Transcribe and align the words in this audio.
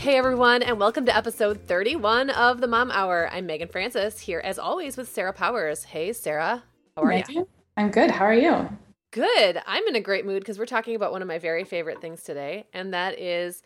Hey 0.00 0.16
everyone, 0.16 0.62
and 0.62 0.80
welcome 0.80 1.04
to 1.04 1.14
episode 1.14 1.66
31 1.66 2.30
of 2.30 2.62
the 2.62 2.66
Mom 2.66 2.90
Hour. 2.90 3.28
I'm 3.30 3.44
Meagan 3.44 3.68
Francis, 3.68 4.20
here 4.20 4.40
as 4.42 4.58
always 4.58 4.96
with 4.96 5.10
Sarah 5.10 5.34
Powers. 5.34 5.84
Hey 5.84 6.14
Sarah, 6.14 6.62
how 6.96 7.02
are 7.02 7.12
you? 7.12 7.46
I'm 7.76 7.90
good. 7.90 8.10
How 8.10 8.24
are 8.24 8.32
you? 8.32 8.70
Good. 9.10 9.60
I'm 9.66 9.86
in 9.86 9.96
a 9.96 10.00
great 10.00 10.24
mood 10.24 10.40
because 10.40 10.58
we're 10.58 10.64
talking 10.64 10.94
about 10.94 11.12
one 11.12 11.20
of 11.20 11.28
my 11.28 11.38
very 11.38 11.64
favorite 11.64 12.00
things 12.00 12.22
today, 12.22 12.64
and 12.72 12.94
that 12.94 13.18
is 13.18 13.62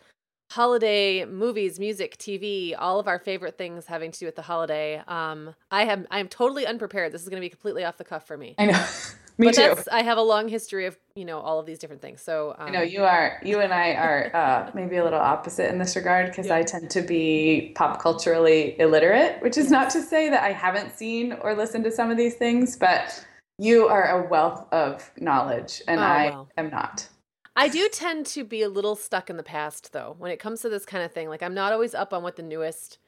holiday 0.51 1.23
movies, 1.23 1.79
music, 1.79 2.17
TV, 2.17 2.75
all 2.77 2.99
of 2.99 3.07
our 3.07 3.17
favorite 3.17 3.57
things 3.57 3.85
having 3.85 4.11
to 4.11 4.19
do 4.19 4.25
with 4.25 4.35
the 4.35 4.41
holiday. 4.41 5.01
Um, 5.07 5.55
I 5.71 5.85
have 5.85 6.05
I 6.11 6.19
am 6.19 6.27
totally 6.27 6.67
unprepared. 6.67 7.13
This 7.13 7.23
is 7.23 7.29
going 7.29 7.41
to 7.41 7.45
be 7.45 7.49
completely 7.49 7.85
off 7.85 7.95
the 7.95 8.03
cuff 8.03 8.27
for 8.27 8.35
me. 8.35 8.55
I 8.57 8.65
know. 8.65 8.85
Me 9.37 9.47
but 9.47 9.55
too. 9.55 9.61
that's 9.61 9.87
I 9.89 10.01
have 10.01 10.17
a 10.17 10.21
long 10.21 10.47
history 10.47 10.85
of 10.85 10.97
you 11.15 11.25
know 11.25 11.39
all 11.39 11.59
of 11.59 11.65
these 11.65 11.77
different 11.79 12.01
things. 12.01 12.21
So 12.21 12.55
um, 12.57 12.67
I 12.69 12.71
know 12.71 12.81
you 12.81 13.03
are. 13.03 13.39
You 13.43 13.59
and 13.59 13.73
I 13.73 13.91
are 13.93 14.31
uh, 14.33 14.71
maybe 14.73 14.95
a 14.97 15.03
little 15.03 15.19
opposite 15.19 15.69
in 15.69 15.77
this 15.77 15.95
regard 15.95 16.27
because 16.27 16.47
Yeah. 16.47 16.55
I 16.55 16.63
tend 16.63 16.89
to 16.91 17.01
be 17.01 17.73
pop 17.75 18.01
culturally 18.01 18.79
illiterate, 18.79 19.41
which 19.41 19.57
is 19.57 19.69
not 19.69 19.89
to 19.91 20.01
say 20.01 20.29
that 20.29 20.43
I 20.43 20.51
haven't 20.53 20.97
seen 20.97 21.33
or 21.41 21.53
listened 21.53 21.83
to 21.83 21.91
some 21.91 22.09
of 22.11 22.17
these 22.17 22.35
things, 22.35 22.77
but 22.77 23.25
you 23.59 23.87
are 23.87 24.23
a 24.23 24.29
wealth 24.29 24.71
of 24.71 25.11
knowledge, 25.19 25.81
and 25.87 25.99
Oh, 25.99 26.03
I 26.03 26.25
wow. 26.29 26.47
am 26.57 26.69
not. 26.69 27.07
I 27.57 27.67
do 27.69 27.87
tend 27.91 28.25
to 28.27 28.43
be 28.43 28.61
a 28.63 28.69
little 28.69 28.95
stuck 28.95 29.29
in 29.29 29.37
the 29.37 29.43
past 29.43 29.91
though 29.93 30.15
when 30.17 30.31
it 30.31 30.39
comes 30.39 30.61
to 30.61 30.69
this 30.69 30.85
kind 30.85 31.03
of 31.03 31.11
thing. 31.11 31.29
Like 31.29 31.43
I'm 31.43 31.53
not 31.53 31.73
always 31.73 31.93
up 31.93 32.13
on 32.13 32.23
what 32.23 32.35
the 32.35 32.43
newest 32.43 32.99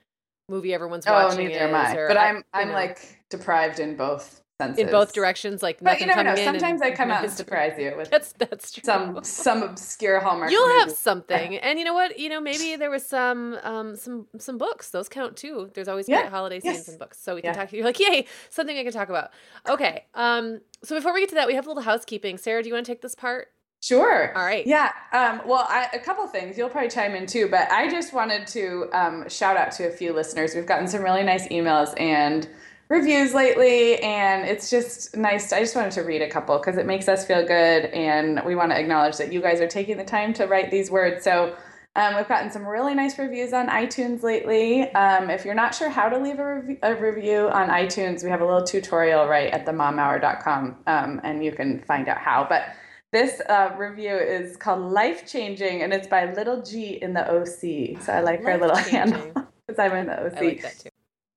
movie 0.50 0.74
everyone's 0.74 1.06
Oh, 1.08 1.14
watching 1.14 1.48
neither 1.48 1.68
am. 1.68 1.76
I. 1.76 1.96
or 1.96 2.08
But 2.08 2.18
I- 2.18 2.28
I'm 2.30 2.44
I'm 2.54 2.68
know, 2.70 2.74
like 2.74 3.20
deprived 3.30 3.80
in 3.80 3.96
both 3.98 4.42
senses. 4.60 4.80
in 4.86 4.92
both 4.92 5.14
directions. 5.14 5.62
Like 5.64 5.80
But 5.82 6.00
you 6.00 6.08
never 6.08 6.24
know. 6.24 6.36
Sometimes 6.36 6.82
I 6.82 6.92
come 6.92 7.12
out 7.12 7.24
and 7.24 7.32
surprise 7.32 7.74
you 7.78 7.94
with 7.96 8.10
That's 8.10 8.34
that's 8.34 8.72
true. 8.72 8.82
some 8.84 9.24
some 9.24 9.64
obscure 9.64 10.20
hallmark. 10.20 10.52
You'll 10.52 10.80
have 10.80 10.92
something, 10.92 11.58
and 11.66 11.80
you 11.80 11.86
know 11.86 11.94
what? 11.94 12.20
You 12.20 12.30
know, 12.30 12.42
maybe 12.42 12.76
there 12.76 12.90
was 12.90 13.06
some, 13.06 13.58
um, 13.64 13.96
some, 13.96 14.28
some 14.38 14.58
books. 14.58 14.90
Those 14.90 15.10
count 15.10 15.38
too. 15.38 15.70
There's 15.74 15.88
always 15.88 16.08
Yeah, 16.10 16.22
great 16.22 16.32
holiday 16.32 16.60
scenes 16.60 16.76
yes. 16.78 16.90
in 16.90 16.98
books, 16.98 17.20
so 17.20 17.36
we 17.36 17.42
Yeah. 17.44 17.54
can 17.54 17.62
talk. 17.66 17.74
You're 17.74 17.86
like, 17.86 18.00
yay, 18.00 18.26
something 18.50 18.78
I 18.78 18.84
can 18.84 18.94
talk 18.94 19.10
about. 19.10 19.32
Okay. 19.68 20.06
Um. 20.16 20.62
So 20.84 20.96
before 20.96 21.14
we 21.14 21.20
get 21.22 21.30
to 21.30 21.36
that, 21.36 21.48
we 21.48 21.56
have 21.56 21.66
a 21.66 21.70
little 21.70 21.84
housekeeping. 21.84 22.38
Sarah, 22.38 22.62
do 22.62 22.70
you 22.70 22.74
want 22.76 22.86
to 22.86 22.92
take 22.92 23.02
this 23.02 23.16
part? 23.16 23.50
Sure. 23.80 24.36
All 24.36 24.44
right. 24.44 24.66
Yeah. 24.66 24.92
Um, 25.14 25.42
well, 25.46 25.66
I, 25.70 25.88
a 25.94 26.00
couple 26.00 26.26
things. 26.28 26.58
You'll 26.58 26.70
probably 26.70 26.90
chime 26.90 27.14
in 27.14 27.28
too, 27.28 27.48
but 27.48 27.70
I 27.72 27.88
just 27.90 28.12
wanted 28.12 28.48
to 28.48 28.90
um, 28.92 29.30
shout 29.30 29.56
out 29.56 29.72
to 29.74 29.88
a 29.88 29.92
few 29.92 30.14
listeners. 30.14 30.56
We've 30.56 30.66
gotten 30.66 30.88
some 30.88 31.04
really 31.04 31.22
nice 31.24 31.48
emails 31.50 31.94
and 32.00 32.50
reviews 32.90 33.34
lately, 33.34 34.02
and 34.02 34.46
it's 34.46 34.70
just 34.70 35.16
nice. 35.16 35.52
I 35.52 35.60
just 35.60 35.76
wanted 35.76 35.92
to 35.94 36.02
read 36.02 36.22
a 36.22 36.30
couple 36.30 36.58
because 36.58 36.78
it 36.78 36.86
makes 36.86 37.08
us 37.08 37.26
feel 37.26 37.46
good, 37.46 37.86
and 37.86 38.42
we 38.46 38.56
want 38.56 38.72
to 38.72 38.80
acknowledge 38.80 39.18
that 39.18 39.32
you 39.32 39.42
guys 39.42 39.60
are 39.62 39.68
taking 39.68 39.98
the 39.98 40.06
time 40.06 40.34
to 40.34 40.46
write 40.46 40.72
these 40.72 40.92
words. 40.92 41.24
So. 41.24 41.56
Um, 41.96 42.16
we've 42.16 42.28
gotten 42.28 42.52
some 42.52 42.64
really 42.64 42.94
nice 42.94 43.18
reviews 43.18 43.54
on 43.54 43.70
iTunes 43.70 44.22
lately. 44.22 44.84
Um, 44.94 45.32
if 45.32 45.44
you're 45.44 45.56
not 45.56 45.74
sure 45.74 45.90
how 45.90 46.08
to 46.08 46.20
leave 46.20 46.38
a, 46.38 46.46
rev- 46.46 46.78
a 46.84 46.94
review 46.94 47.50
on 47.50 47.70
iTunes, 47.70 48.24
we 48.24 48.30
have 48.30 48.42
a 48.42 48.46
little 48.46 48.64
tutorial 48.64 49.26
right 49.26 49.52
at 49.52 49.66
themomhour.com, 49.66 50.76
um, 50.86 51.22
and 51.24 51.44
you 51.44 51.52
can 51.52 51.82
find 51.86 52.08
out 52.08 52.20
how. 52.20 52.46
But 52.48 52.68
this 53.12 53.42
uh, 53.50 53.74
review 53.78 54.16
is 54.16 54.58
called 54.58 54.92
Life 54.92 55.26
Changing, 55.26 55.82
and 55.82 55.92
it's 55.92 56.08
by 56.08 56.32
Little 56.34 56.62
G 56.62 57.00
in 57.02 57.14
the 57.14 57.28
OC. 57.32 58.00
So 58.04 58.14
I 58.14 58.20
like 58.20 58.44
her 58.44 58.58
little 58.58 58.76
handle 58.76 59.32
because 59.66 59.80
I'm 59.80 59.94
in 59.94 60.06
the 60.06 60.26
OC. 60.26 60.38
I 60.38 60.42
like 60.42 60.62
that 60.62 60.80
too. 60.80 60.90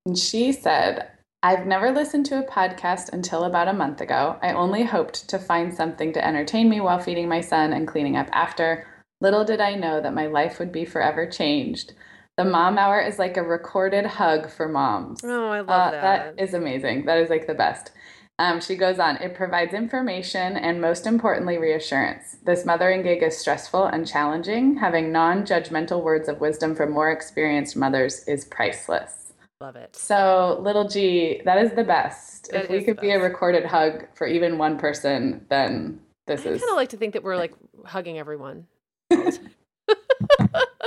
And 0.05 0.17
she 0.17 0.51
said, 0.51 1.09
I've 1.43 1.65
never 1.65 1.91
listened 1.91 2.27
to 2.27 2.37
a 2.37 2.43
podcast 2.43 3.09
until 3.13 3.45
about 3.45 3.67
a 3.67 3.73
month 3.73 3.99
ago. 3.99 4.37
I 4.43 4.53
only 4.53 4.83
hoped 4.83 5.27
to 5.29 5.39
find 5.39 5.73
something 5.73 6.13
to 6.13 6.23
entertain 6.25 6.69
me 6.69 6.81
while 6.81 6.99
feeding 6.99 7.27
my 7.27 7.41
son 7.41 7.73
and 7.73 7.87
cleaning 7.87 8.15
up 8.15 8.29
after. 8.31 8.85
Little 9.21 9.43
did 9.43 9.59
I 9.59 9.73
know 9.73 9.99
that 10.01 10.13
my 10.13 10.27
life 10.27 10.59
would 10.59 10.71
be 10.71 10.85
forever 10.85 11.25
changed. 11.25 11.93
The 12.37 12.45
mom 12.45 12.77
hour 12.77 13.01
is 13.01 13.17
like 13.17 13.37
a 13.37 13.43
recorded 13.43 14.05
hug 14.05 14.51
for 14.51 14.67
moms. 14.67 15.21
Oh, 15.23 15.49
I 15.49 15.61
love 15.61 15.69
Uh, 15.69 15.91
that. 15.91 16.35
that 16.35 16.43
is 16.43 16.53
amazing. 16.53 17.05
That 17.05 17.17
is 17.17 17.31
like 17.31 17.47
the 17.47 17.55
best. 17.55 17.91
Um, 18.37 18.61
she 18.61 18.75
goes 18.75 18.99
on, 18.99 19.17
it 19.17 19.33
provides 19.35 19.73
information 19.73 20.57
and 20.57 20.79
most 20.79 21.07
importantly, 21.07 21.57
reassurance. 21.57 22.37
This 22.43 22.65
mothering 22.65 23.01
gig 23.01 23.23
is 23.23 23.37
stressful 23.37 23.85
and 23.85 24.07
challenging. 24.07 24.77
Having 24.77 25.11
non 25.11 25.43
judgmental 25.43 26.03
words 26.03 26.29
of 26.29 26.39
wisdom 26.39 26.75
from 26.75 26.91
more 26.91 27.11
experienced 27.11 27.75
mothers 27.75 28.23
is 28.27 28.45
priceless. 28.45 29.30
Love 29.61 29.75
it. 29.75 29.95
So, 29.95 30.59
little 30.61 30.87
G, 30.87 31.41
that 31.45 31.57
is 31.57 31.71
the 31.73 31.83
best. 31.83 32.51
That 32.51 32.65
if 32.65 32.69
we 32.69 32.83
could 32.83 32.99
be 32.99 33.11
a 33.11 33.19
recorded 33.19 33.65
hug 33.65 34.07
for 34.15 34.27
even 34.27 34.57
one 34.57 34.77
person, 34.77 35.45
then 35.49 36.01
this 36.27 36.45
I 36.45 36.49
is. 36.49 36.57
I 36.57 36.65
kind 36.65 36.71
of 36.71 36.75
like 36.77 36.89
to 36.89 36.97
think 36.97 37.13
that 37.13 37.23
we're 37.23 37.37
like 37.37 37.53
hugging 37.85 38.19
everyone. 38.19 38.67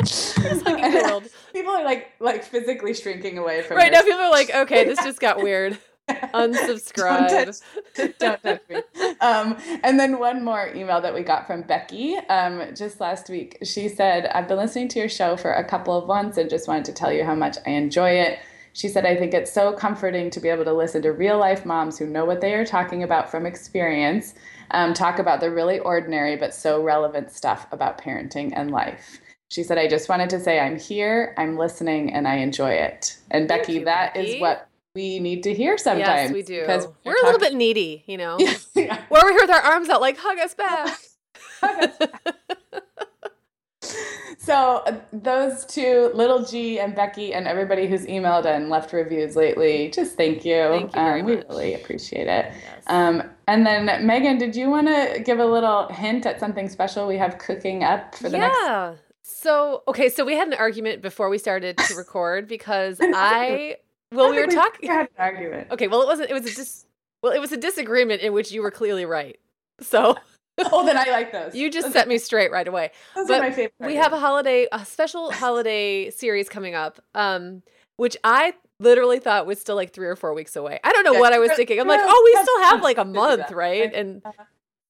Hugging. 0.07 1.29
People 1.53 1.73
are 1.73 1.85
like 1.85 2.11
like 2.21 2.45
physically 2.45 2.95
shrinking 2.95 3.39
away 3.39 3.63
from 3.63 3.77
Right 3.77 3.93
now, 3.93 4.03
people 4.03 4.21
are 4.21 4.31
like, 4.31 4.51
okay, 4.55 4.85
this 4.85 4.99
just 4.99 5.21
got 5.21 5.39
weird. 5.43 5.79
Unsubscribe. 6.09 7.29
Don't 7.29 7.47
touch, 7.97 8.19
don't 8.19 8.43
touch 8.43 8.61
me. 8.69 8.77
Um, 9.21 9.57
and 9.83 9.99
then 9.99 10.19
one 10.19 10.45
more 10.45 10.69
email 10.75 11.01
that 11.01 11.15
we 11.15 11.23
got 11.23 11.47
from 11.47 11.63
Becky 11.63 12.17
um, 12.29 12.75
just 12.75 13.01
last 13.01 13.31
week. 13.31 13.57
She 13.63 13.89
said, 13.89 14.27
I've 14.27 14.47
been 14.47 14.59
listening 14.59 14.89
to 14.89 14.99
your 14.99 15.09
show 15.09 15.37
for 15.37 15.53
a 15.53 15.65
couple 15.65 15.97
of 15.97 16.07
months 16.07 16.37
and 16.37 16.51
just 16.51 16.69
wanted 16.69 16.85
to 16.87 16.93
tell 16.93 17.11
you 17.11 17.25
how 17.25 17.35
much 17.35 17.57
I 17.67 17.71
enjoy 17.71 18.11
it. 18.11 18.39
She 18.75 18.89
said, 18.89 19.07
I 19.07 19.17
think 19.17 19.33
it's 19.33 19.53
so 19.53 19.73
comforting 19.73 20.31
to 20.31 20.41
be 20.41 20.49
able 20.49 20.65
to 20.65 20.73
listen 20.73 21.01
to 21.03 21.13
real 21.13 21.39
life 21.39 21.65
moms 21.65 21.97
who 21.97 22.07
know 22.07 22.25
what 22.25 22.41
they 22.41 22.55
are 22.55 22.67
talking 22.67 23.05
about 23.05 23.31
from 23.31 23.47
experience, 23.47 24.35
um, 24.73 24.93
talk 24.93 25.21
about 25.21 25.41
the 25.41 25.51
really 25.51 25.79
ordinary 25.79 26.37
but 26.37 26.53
so 26.53 26.83
relevant 26.83 27.31
stuff 27.31 27.69
about 27.71 27.99
parenting 27.99 28.53
and 28.55 28.73
life. 28.73 29.21
She 29.49 29.63
said, 29.63 29.79
I 29.79 29.87
just 29.87 30.09
wanted 30.09 30.29
to 30.31 30.41
say 30.41 30.59
I'm 30.59 30.77
here, 30.79 31.35
I'm 31.39 31.57
listening, 31.57 32.13
and 32.13 32.27
I 32.27 32.37
enjoy 32.37 32.73
it. 32.73 33.17
And 33.31 33.49
Thank 33.49 33.63
Becky, 33.63 33.73
you, 33.75 33.85
that 33.85 34.17
is 34.17 34.33
Becky. 34.33 34.41
what 34.41 34.69
we 34.97 35.21
need 35.21 35.45
to 35.45 35.55
hear 35.55 35.79
sometimes. 35.79 36.31
yes, 36.31 36.33
we 36.33 36.43
do. 36.43 36.61
Because 36.61 36.89
We're 37.05 37.21
a 37.21 37.25
little 37.25 37.39
bit 37.39 37.55
needy, 37.55 38.03
you 38.07 38.17
know. 38.17 38.39
yeah. 38.75 39.03
We're 39.09 39.19
over 39.19 39.31
here 39.31 39.41
with 39.43 39.51
our 39.51 39.61
arms 39.61 39.89
out, 39.89 40.01
like 40.01 40.17
hug 40.19 40.39
us 40.39 40.55
back. 40.55 40.99
so 44.39 44.83
uh, 44.87 44.97
those 45.13 45.65
two, 45.67 46.11
Little 46.15 46.45
G 46.45 46.79
and 46.79 46.95
Becky, 46.95 47.35
and 47.35 47.47
everybody 47.47 47.87
who's 47.87 48.07
emailed 48.07 48.45
and 48.45 48.69
left 48.69 48.93
reviews 48.93 49.37
lately, 49.37 49.91
just 49.91 50.17
thank 50.17 50.45
you. 50.45 50.69
Thank 50.69 50.95
you 50.95 51.03
very 51.03 51.21
um, 51.21 51.27
we 51.27 51.37
really 51.37 51.75
appreciate 51.75 52.27
it. 52.27 52.53
Yes. 52.53 52.85
Um, 52.87 53.23
and 53.47 53.67
then 53.67 54.07
Meagan, 54.07 54.39
did 54.39 54.57
you 54.57 54.71
want 54.71 54.87
to 54.89 55.23
give 55.25 55.39
a 55.39 55.47
little 55.47 55.89
hint 55.89 56.27
at 56.27 56.41
something 56.41 56.69
special 56.69 57.07
we 57.07 57.19
have 57.19 57.39
cooking 57.39 57.85
up 57.85 58.15
for 58.15 58.29
the 58.29 58.39
next? 58.39 58.59
yeah. 58.63 58.95
So 59.23 59.83
okay, 59.89 60.11
so 60.11 60.25
we 60.25 60.35
had 60.35 60.49
an 60.49 60.55
argument 60.55 61.01
before 61.01 61.31
we 61.31 61.39
started 61.39 61.79
to 61.79 61.95
record 61.95 62.47
because 62.47 62.99
I 63.03 63.77
well 64.13 64.31
we 64.31 64.39
were 64.39 64.47
talking. 64.47 64.91
had 64.91 65.03
an 65.03 65.09
argument. 65.19 65.69
Okay, 65.71 65.89
well 65.89 66.03
it 66.03 66.07
wasn't. 66.07 66.31
It 66.31 66.35
was 66.35 66.45
a 66.45 66.55
dis. 66.55 66.85
Well, 67.23 67.33
it 67.33 67.41
was 67.41 67.53
a 67.53 67.57
disagreement 67.57 68.21
in 68.21 68.35
which 68.35 68.53
you 68.53 68.61
were 68.61 68.71
clearly 68.71 69.07
right. 69.07 69.39
So 69.81 70.17
Oh, 70.59 70.85
then 70.87 70.97
I 70.97 71.05
like 71.11 71.33
those. 71.33 71.55
you 71.55 71.71
just 71.71 71.87
Those- 71.89 71.93
set 71.95 72.09
me 72.09 72.19
straight 72.19 72.51
right 72.53 72.67
away. 72.69 72.91
Those 73.15 73.29
but 73.29 73.39
are 73.41 73.43
my 73.43 73.51
favorite. 73.51 73.75
We 73.81 73.97
have 73.97 74.13
a 74.13 74.19
holiday, 74.19 74.67
a 74.71 74.85
special 74.85 75.31
holiday 75.33 76.11
series 76.11 76.49
coming 76.49 76.75
up, 76.75 77.01
um, 77.15 77.63
which 77.97 78.17
I 78.23 78.55
literally 78.81 79.19
thought 79.19 79.47
was 79.47 79.61
still 79.61 79.77
like 79.77 79.93
three 79.93 80.07
or 80.07 80.17
four 80.17 80.33
weeks 80.35 80.55
away. 80.57 80.79
I 80.85 80.93
don't 80.93 81.05
know 81.05 81.15
Yeah, 81.15 81.21
what 81.21 81.33
I 81.33 81.39
was 81.39 81.53
thinking. 81.53 81.81
I'm 81.81 81.89
like, 81.89 82.01
oh, 82.03 82.23
we 82.35 82.43
still 82.43 82.61
have 82.63 82.83
like 82.83 82.99
a 82.99 83.05
month, 83.23 83.51
right? 83.51 83.93
And 83.93 84.23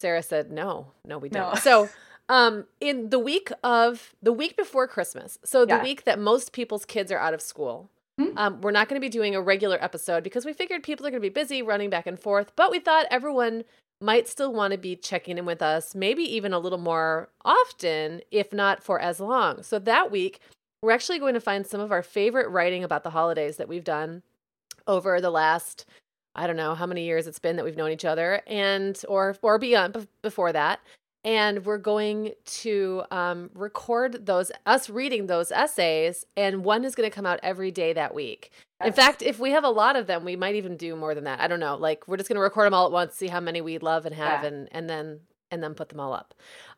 Sarah 0.00 0.22
said, 0.22 0.50
no, 0.50 0.92
no, 1.06 1.18
we 1.18 1.28
don't. 1.28 1.54
No. 1.54 1.60
So, 1.60 1.88
um, 2.28 2.66
in 2.80 3.10
the 3.10 3.18
week 3.18 3.50
of 3.62 4.14
the 4.22 4.32
week 4.32 4.56
before 4.56 4.86
Christmas, 4.88 5.38
so 5.44 5.64
the 5.64 5.76
Yeah. 5.76 5.82
week 5.82 6.04
that 6.04 6.18
most 6.18 6.52
people's 6.52 6.84
kids 6.84 7.12
are 7.12 7.18
out 7.18 7.34
of 7.34 7.40
school, 7.42 7.90
Mhm. 8.20 8.32
um, 8.36 8.60
we're 8.60 8.70
not 8.70 8.88
going 8.88 8.98
to 9.00 9.04
be 9.04 9.08
doing 9.10 9.34
a 9.34 9.40
regular 9.42 9.76
episode 9.82 10.22
because 10.22 10.44
we 10.46 10.52
figured 10.52 10.82
people 10.82 11.04
are 11.06 11.10
going 11.10 11.20
to 11.20 11.28
be 11.28 11.32
busy 11.32 11.62
running 11.62 11.90
back 11.90 12.06
and 12.06 12.18
forth, 12.18 12.52
but 12.54 12.70
we 12.70 12.78
thought 12.78 13.06
everyone 13.10 13.64
might 14.04 14.28
still 14.28 14.52
want 14.52 14.72
to 14.72 14.78
be 14.78 14.96
checking 14.96 15.38
in 15.38 15.46
with 15.46 15.62
us, 15.62 15.94
maybe 15.94 16.22
even 16.22 16.52
a 16.52 16.58
little 16.58 16.78
more 16.78 17.30
often, 17.44 18.20
if 18.30 18.52
not 18.52 18.82
for 18.82 19.00
as 19.00 19.18
long. 19.18 19.62
So 19.62 19.78
that 19.78 20.10
week, 20.10 20.40
we're 20.82 20.92
actually 20.92 21.18
going 21.18 21.34
to 21.34 21.40
find 21.40 21.66
some 21.66 21.80
of 21.80 21.90
our 21.90 22.02
favorite 22.02 22.48
writing 22.50 22.84
about 22.84 23.02
the 23.02 23.10
holidays 23.10 23.56
that 23.56 23.68
we've 23.68 23.84
done 23.84 24.22
over 24.86 25.20
the 25.20 25.30
last 25.30 25.86
I 26.36 26.46
don't 26.46 26.56
know 26.56 26.74
how 26.74 26.86
many 26.86 27.04
years 27.04 27.26
it's 27.26 27.38
been 27.38 27.56
that 27.56 27.64
we've 27.64 27.76
known 27.76 27.92
each 27.92 28.04
other 28.04 28.42
and 28.46 29.00
or 29.08 29.36
or 29.40 29.58
beyond 29.58 30.08
before 30.20 30.52
that 30.52 30.80
and 31.24 31.64
we're 31.64 31.78
going 31.78 32.32
to 32.44 33.02
um, 33.10 33.50
record 33.54 34.26
those 34.26 34.52
us 34.66 34.90
reading 34.90 35.26
those 35.26 35.50
essays 35.50 36.24
and 36.36 36.64
one 36.64 36.84
is 36.84 36.94
going 36.94 37.08
to 37.08 37.14
come 37.14 37.26
out 37.26 37.40
every 37.42 37.70
day 37.70 37.92
that 37.92 38.14
week. 38.14 38.50
In 38.84 38.92
fact 38.92 39.22
if 39.22 39.38
we 39.38 39.50
have 39.52 39.64
a 39.64 39.70
lot 39.70 39.96
of 39.96 40.06
them 40.06 40.24
we 40.24 40.36
might 40.36 40.54
even 40.54 40.76
do 40.76 40.94
more 40.96 41.14
than 41.14 41.24
that. 41.24 41.40
I 41.40 41.46
don't 41.46 41.60
know. 41.60 41.76
Like 41.76 42.06
we're 42.06 42.16
just 42.18 42.28
going 42.28 42.36
to 42.36 42.42
record 42.42 42.66
them 42.66 42.74
all 42.74 42.86
at 42.86 42.92
once 42.92 43.14
see 43.14 43.28
how 43.28 43.40
many 43.40 43.60
we 43.60 43.78
love 43.78 44.04
and 44.06 44.14
have 44.14 44.42
Yeah. 44.42 44.48
and 44.48 44.68
and 44.72 44.88
then 44.90 45.20
and 45.50 45.62
then 45.62 45.74
put 45.74 45.88
them 45.88 46.00
all 46.00 46.12
up. 46.12 46.34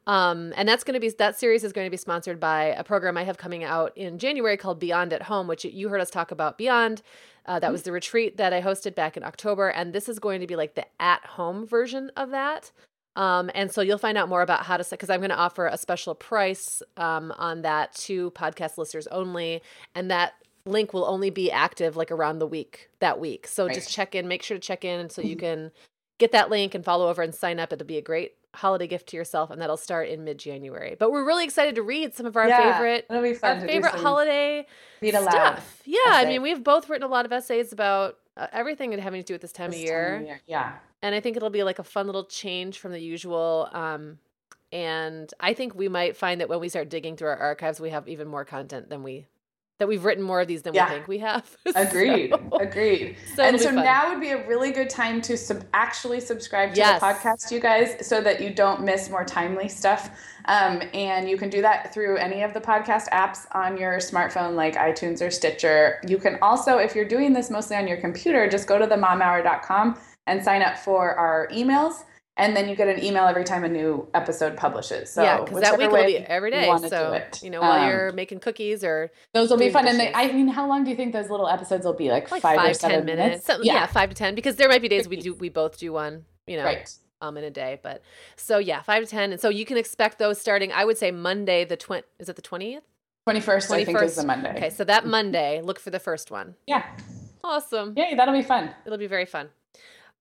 Um, 0.06 0.52
and 0.56 0.69
that's 0.69 0.84
going 0.84 0.94
to 0.94 1.00
be 1.00 1.08
that 1.08 1.38
series 1.38 1.64
is 1.64 1.72
going 1.72 1.87
to 1.87 1.90
be 1.90 1.96
sponsored 1.96 2.38
by 2.38 2.64
a 2.64 2.84
program 2.84 3.16
i 3.16 3.25
have 3.25 3.38
coming 3.38 3.64
out 3.64 3.96
in 3.96 4.19
january 4.19 4.56
called 4.56 4.78
beyond 4.78 5.12
at 5.12 5.22
home 5.22 5.48
which 5.48 5.64
you 5.64 5.88
heard 5.88 6.00
us 6.00 6.10
talk 6.10 6.31
about 6.31 6.56
beyond. 6.58 7.02
Uh, 7.46 7.58
that 7.60 7.70
was 7.70 7.84
the 7.84 7.93
retreat 7.93 8.37
that 8.38 8.52
I 8.52 8.60
hosted 8.60 8.96
back 8.96 9.16
in 9.16 9.22
October, 9.22 9.69
and 9.69 9.93
this 9.93 10.08
is 10.08 10.19
going 10.19 10.40
to 10.40 10.48
be 10.48 10.56
like 10.56 10.75
the 10.75 10.84
at-home 11.00 11.64
version 11.64 12.10
of 12.16 12.31
that. 12.31 12.72
Um, 13.17 13.51
and 13.55 13.73
so 13.73 13.81
you'll 13.81 13.99
find 13.99 14.17
out 14.17 14.29
more 14.29 14.43
about 14.43 14.65
how 14.65 14.77
to 14.77 14.85
set 14.85 14.99
because 14.99 15.11
I'm 15.11 15.21
going 15.21 15.31
to 15.31 15.37
offer 15.37 15.67
a 15.67 15.77
special 15.77 16.15
price 16.15 16.83
um, 16.97 17.33
on 17.39 17.63
that 17.63 17.95
to 17.97 18.31
podcast 18.33 18.79
listeners 18.79 19.07
only, 19.09 19.63
and 19.95 20.11
that 20.11 20.35
link 20.67 20.93
will 20.93 21.07
only 21.07 21.31
be 21.31 21.51
active 21.51 21.97
like 21.97 22.11
around 22.11 22.39
the 22.39 22.47
week 22.47 22.91
that 23.01 23.19
week. 23.19 23.47
So 23.47 23.69
just 23.69 23.91
check 23.91 24.15
in, 24.15 24.29
make 24.29 24.43
sure 24.43 24.57
to 24.57 24.61
check 24.61 24.85
in, 24.85 25.11
so 25.11 25.23
you 25.23 25.37
can 25.37 25.73
get 26.19 26.33
that 26.33 26.51
link 26.51 26.75
and 26.75 26.85
follow 26.85 27.09
over 27.09 27.23
and 27.23 27.35
sign 27.35 27.59
up. 27.59 27.73
It'll 27.73 27.87
be 27.87 27.99
a 27.99 28.03
great 28.03 28.35
holiday 28.55 28.87
gift 28.87 29.09
to 29.09 29.17
yourself, 29.17 29.51
and 29.51 29.61
that'll 29.61 29.77
start 29.77 30.09
in 30.09 30.25
mid-January. 30.25 30.97
But 30.99 31.13
we're 31.13 31.25
really 31.25 31.45
excited 31.45 31.75
to 31.77 31.83
read 31.83 32.15
some 32.15 32.27
of 32.27 32.37
our 32.37 32.49
Yeah, 32.49 32.73
favorite 32.73 33.07
It'll 33.09 33.23
be 33.23 33.35
fun 33.35 33.61
our 33.61 33.67
favorite 33.67 33.95
holiday 33.95 34.67
read 35.01 35.15
stuff. 35.15 35.83
Yeah, 35.85 35.99
I 36.07 36.25
mean, 36.27 36.43
we've 36.43 36.65
both 36.65 36.89
written 36.89 37.07
a 37.07 37.11
lot 37.11 37.27
of 37.27 37.33
essays 37.33 37.73
about 37.73 38.19
uh, 38.37 38.47
everything 38.53 38.93
and 38.93 39.03
having 39.03 39.23
to 39.23 39.27
do 39.27 39.35
with 39.35 39.43
this 39.43 39.53
time 39.53 39.71
this 39.71 39.81
of 39.81 39.87
year, 39.87 40.11
time 40.11 40.21
of 40.23 40.27
year. 40.27 40.41
Yeah. 40.47 40.73
And 41.02 41.14
I 41.14 41.20
think 41.20 41.37
it'll 41.37 41.50
be 41.50 41.62
like 41.62 41.78
a 41.78 41.84
fun 41.84 42.06
little 42.06 42.25
change 42.25 42.78
from 42.78 42.93
the 42.93 43.00
usual. 43.00 43.69
Um, 43.72 44.19
and 44.72 45.32
I 45.40 45.54
think 45.54 45.75
we 45.75 45.88
might 45.88 46.16
find 46.16 46.40
that 46.40 46.48
when 46.48 46.60
we 46.60 46.69
start 46.69 46.88
digging 46.88 47.16
through 47.16 47.28
our 47.28 47.37
archives, 47.38 47.81
we 47.81 47.90
have 47.90 48.08
even 48.08 48.26
more 48.28 48.44
content 48.44 48.88
than 48.88 49.02
we 49.02 49.26
that 49.78 49.87
we've 49.88 50.06
written 50.06 50.25
more 50.25 50.40
of 50.40 50.48
these 50.48 50.62
than 50.62 50.72
Yeah. 50.72 50.87
we 50.88 50.94
think 50.94 51.06
we 51.08 51.19
have. 51.19 51.54
Agreed. 51.75 52.31
So- 52.31 52.58
Agreed. 52.58 53.16
so 53.34 53.43
and 53.43 53.60
so 53.60 53.66
fun. 53.66 53.75
now 53.84 54.08
would 54.10 54.22
be 54.22 54.31
a 54.31 54.48
really 54.48 54.72
good 54.72 54.88
time 54.88 55.20
to 55.20 55.37
sub- 55.37 55.64
actually 55.75 56.19
subscribe 56.20 56.72
to 56.72 56.78
Yes. 56.78 56.98
the 56.98 57.06
podcast, 57.06 57.50
you 57.52 57.60
guys, 57.60 57.94
so 58.06 58.22
that 58.22 58.40
you 58.40 58.54
don't 58.54 58.81
miss 58.82 59.10
more 59.10 59.22
timely 59.22 59.69
stuff. 59.69 60.08
Um, 60.46 60.81
and 60.94 61.28
you 61.28 61.37
can 61.37 61.50
do 61.50 61.60
that 61.60 61.93
through 61.93 62.16
any 62.16 62.43
of 62.43 62.54
the 62.54 62.60
podcast 62.60 63.10
apps 63.10 63.40
on 63.54 63.76
your 63.76 63.98
smartphone, 63.98 64.54
like 64.54 64.76
iTunes 64.76 65.20
or 65.20 65.31
Stitcher. 65.31 66.00
You 66.08 66.16
can 66.16 66.38
also, 66.40 66.78
if 66.78 66.94
you're 66.94 67.04
doing 67.04 67.34
this 67.34 67.50
mostly 67.50 67.76
on 67.76 67.87
your 67.87 67.98
computer, 67.98 68.48
just 68.48 68.66
go 68.66 68.78
to 68.78 68.87
themomhour.com 68.87 69.98
and 70.26 70.43
sign 70.43 70.62
up 70.62 70.76
for 70.78 71.14
our 71.14 71.49
emails. 71.52 72.05
And 72.38 72.55
then 72.55 72.69
you 72.69 72.76
get 72.76 72.87
an 72.88 73.02
email 73.02 73.25
every 73.26 73.44
time 73.44 73.64
a 73.64 73.69
new 73.69 74.06
episode 74.12 74.58
publishes. 74.58 75.11
So 75.11 75.23
yeah, 75.23 75.40
because 75.43 75.62
that 75.62 75.78
week 75.78 75.90
will 75.90 76.05
be 76.05 76.19
every 76.19 76.50
day. 76.50 76.69
you 76.69 76.88
So 76.90 77.19
you 77.43 77.49
know, 77.49 77.62
while 77.62 77.81
Um, 77.81 77.88
you're 77.88 78.12
making 78.12 78.40
cookies 78.40 78.84
or 78.84 79.11
those 79.32 79.49
will 79.49 79.56
be 79.56 79.70
fun. 79.70 79.88
And 79.88 79.99
they. 79.99 80.12
I 80.12 80.31
mean, 80.32 80.49
how 80.49 80.69
long 80.69 80.84
do 80.84 80.90
you 80.90 80.96
think 80.96 81.14
those 81.14 81.31
little 81.31 81.49
episodes 81.49 81.87
will 81.87 81.94
be? 81.94 82.11
Like, 82.11 82.31
like 82.31 82.43
five, 82.43 82.56
five, 82.56 82.70
or 82.73 82.75
seven 82.75 82.96
ten 82.99 83.06
minutes, 83.06 83.46
something, 83.46 83.67
yeah. 83.67 83.87
five 83.87 84.11
to 84.11 84.14
ten, 84.14 84.34
because 84.34 84.56
there 84.56 84.69
might 84.69 84.82
be 84.82 84.88
days 84.88 85.08
we 85.08 85.17
do 85.17 85.32
we 85.32 85.49
both 85.49 85.78
do 85.78 85.94
one. 85.94 86.26
You 86.46 86.58
know, 86.58 86.64
Right. 86.64 86.94
um 87.22 87.38
in 87.38 87.44
a 87.44 87.50
day 87.50 87.81
but 87.82 88.02
so 88.37 88.58
yeah 88.58 88.82
five 88.82 89.02
to 89.02 89.08
ten 89.11 89.32
and 89.32 89.40
so 89.40 89.49
you 89.49 89.64
can 89.64 89.79
expect 89.79 90.19
those 90.19 90.38
starting 90.38 90.70
i 90.72 90.84
would 90.84 90.99
say 90.99 91.11
monday 91.11 91.64
the 91.64 91.76
20 91.76 92.05
is 92.20 92.29
it 92.29 92.37
the 92.37 92.43
20th 92.43 92.82
21st, 93.29 93.70
I 93.72 93.84
think, 93.84 94.00
is 94.02 94.14
the 94.17 94.25
Monday. 94.26 94.50
okay 94.55 94.70
so 94.70 94.84
that 94.84 95.06
monday 95.06 95.61
look 95.62 95.81
for 95.81 95.90
the 95.90 95.99
first 95.99 96.31
one 96.31 96.55
Yeah. 96.67 96.84
awesome 97.43 97.94
Yay, 97.96 98.14
that'll 98.14 98.34
be 98.34 98.43
fun. 98.43 98.70
it'll 98.84 98.99
be 98.99 99.06
very 99.06 99.25
fun 99.26 99.49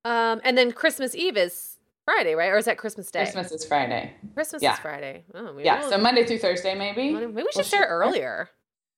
um 0.05 0.39
and 0.45 0.57
then 0.57 0.71
christmas 0.71 1.13
eve 1.15 1.35
is 1.35 1.77
friday 2.05 2.33
right 2.35 2.49
or 2.49 2.57
is 2.57 2.65
that 2.65 2.77
christmas 2.77 3.11
day 3.11 3.23
Christmas 3.23 3.51
is 3.51 3.65
Friday. 3.65 4.13
christmas 4.33 4.61
yeah. 4.63 4.73
is 4.73 4.79
friday 4.79 5.23
oh 5.33 5.57
Yeah, 5.57 5.81
we'll- 5.81 5.89
so 5.89 5.97
Monday 5.97 6.25
through 6.25 6.39
Thursday, 6.39 6.75
maybe. 6.75 7.11
maybe 7.11 7.25
we 7.27 7.41
should 7.51 7.55
We'll 7.55 7.63
start 7.65 7.87
earlier 7.89 8.49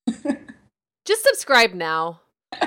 just 1.06 1.24
subscribe 1.24 1.74
now 1.74 2.21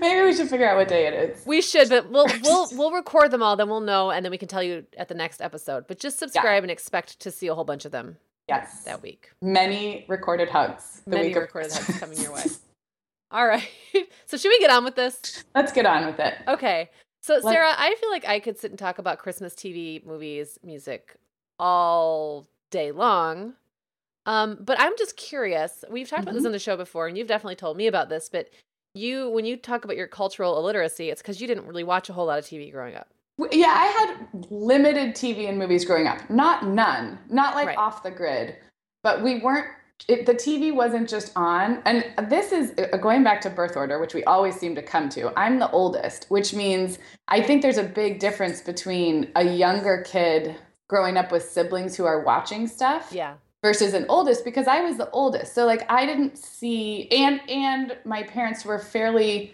maybe 0.00 0.22
we 0.24 0.34
should 0.34 0.48
figure 0.48 0.68
out 0.68 0.76
what 0.76 0.88
day 0.88 1.06
it 1.06 1.14
is. 1.14 1.46
we 1.46 1.60
should 1.60 1.88
but 1.88 2.10
we'll 2.10 2.26
we'll 2.42 2.68
we'll 2.72 2.92
record 2.92 3.30
them 3.30 3.42
all 3.42 3.56
then 3.56 3.68
we'll 3.68 3.80
know 3.80 4.10
and 4.10 4.24
then 4.24 4.30
we 4.30 4.38
can 4.38 4.48
tell 4.48 4.62
you 4.62 4.84
at 4.96 5.08
the 5.08 5.14
next 5.14 5.40
episode 5.40 5.86
but 5.86 5.98
just 5.98 6.18
subscribe 6.18 6.62
and 6.64 6.70
expect 6.70 7.18
to 7.20 7.30
see 7.30 7.46
a 7.46 7.54
whole 7.54 7.64
bunch 7.64 7.84
of 7.84 7.92
them 7.92 8.16
Yes. 8.48 8.84
that 8.84 9.02
week 9.02 9.30
Many 9.42 10.04
recorded 10.08 10.48
hugs. 10.48 11.02
The 11.04 11.16
Many 11.16 11.28
week 11.28 11.36
of 11.36 11.42
recorded 11.42 11.72
hugs 11.72 11.98
coming 11.98 12.16
your 12.20 12.32
way. 12.32 12.44
All 13.32 13.44
right. 13.46 13.68
So 14.26 14.36
should 14.36 14.50
we 14.50 14.58
get 14.60 14.70
on 14.70 14.84
with 14.84 14.94
this? 14.94 15.42
Let's 15.54 15.72
get 15.72 15.84
on 15.86 16.06
with 16.06 16.20
it. 16.20 16.34
Okay. 16.46 16.90
So 17.26 17.34
Let's- 17.34 17.48
Sarah, 17.48 17.74
I 17.76 17.96
feel 17.96 18.08
like 18.10 18.24
I 18.24 18.38
could 18.38 18.56
sit 18.56 18.70
and 18.70 18.78
talk 18.78 18.98
about 19.00 19.18
Christmas 19.18 19.52
TV, 19.52 20.00
movies, 20.06 20.60
music 20.62 21.16
all 21.58 22.46
day 22.70 22.92
long. 22.92 23.54
Um, 24.26 24.58
but 24.60 24.78
I'm 24.78 24.92
just 24.96 25.16
curious. 25.16 25.84
We've 25.90 26.08
talked 26.08 26.22
about 26.22 26.34
this 26.34 26.44
Mhm. 26.44 26.46
on 26.46 26.52
the 26.52 26.60
show 26.60 26.76
before, 26.76 27.08
and 27.08 27.18
you've 27.18 27.26
definitely 27.26 27.56
told 27.56 27.76
me 27.76 27.88
about 27.88 28.10
this. 28.10 28.28
But 28.28 28.50
you, 28.94 29.28
when 29.30 29.44
you 29.44 29.56
talk 29.56 29.84
about 29.84 29.96
your 29.96 30.06
cultural 30.06 30.56
illiteracy, 30.56 31.10
it's 31.10 31.20
because 31.20 31.40
you 31.40 31.48
didn't 31.48 31.66
really 31.66 31.82
watch 31.82 32.08
a 32.08 32.12
whole 32.12 32.26
lot 32.26 32.38
of 32.38 32.44
TV 32.46 32.70
growing 32.70 32.94
up. 32.94 33.08
Yeah, 33.50 33.74
I 33.76 33.86
had 33.86 34.46
limited 34.52 35.16
TV 35.16 35.48
and 35.48 35.58
movies 35.58 35.84
growing 35.84 36.06
up. 36.06 36.30
Not 36.30 36.64
none, 36.64 37.18
not 37.28 37.56
like 37.56 37.66
Right. 37.66 37.76
off 37.78 38.04
the 38.04 38.12
grid, 38.12 38.56
but 39.02 39.20
we 39.24 39.40
weren't. 39.40 39.66
It, 40.08 40.26
the 40.26 40.34
TV 40.34 40.72
wasn't 40.74 41.08
just 41.08 41.32
on, 41.36 41.82
and 41.84 42.04
this 42.30 42.52
is 42.52 42.74
uh, 42.78 42.96
going 42.98 43.24
back 43.24 43.40
to 43.40 43.50
birth 43.50 43.76
order, 43.76 43.98
which 43.98 44.14
we 44.14 44.22
always 44.24 44.54
seem 44.54 44.74
to 44.76 44.82
come 44.82 45.08
to. 45.10 45.32
I'm 45.38 45.58
the 45.58 45.70
oldest, 45.70 46.26
which 46.28 46.54
means 46.54 46.98
I 47.28 47.40
think 47.42 47.62
there's 47.62 47.78
a 47.78 47.82
big 47.82 48.20
difference 48.20 48.60
between 48.60 49.30
a 49.34 49.42
younger 49.42 50.04
kid 50.06 50.54
growing 50.88 51.16
up 51.16 51.32
with 51.32 51.42
siblings 51.50 51.96
who 51.96 52.04
are 52.04 52.22
watching 52.22 52.68
stuff 52.68 53.10
Yeah. 53.12 53.34
versus 53.64 53.94
an 53.94 54.06
oldest 54.08 54.44
because 54.44 54.68
I 54.68 54.80
was 54.82 54.96
the 54.96 55.10
oldest. 55.10 55.54
So 55.54 55.66
like 55.66 55.90
I 55.90 56.06
didn't 56.06 56.38
see 56.38 57.08
and 57.10 57.40
and 57.50 57.96
my 58.04 58.22
parents 58.22 58.64
were 58.64 58.78
fairly 58.78 59.52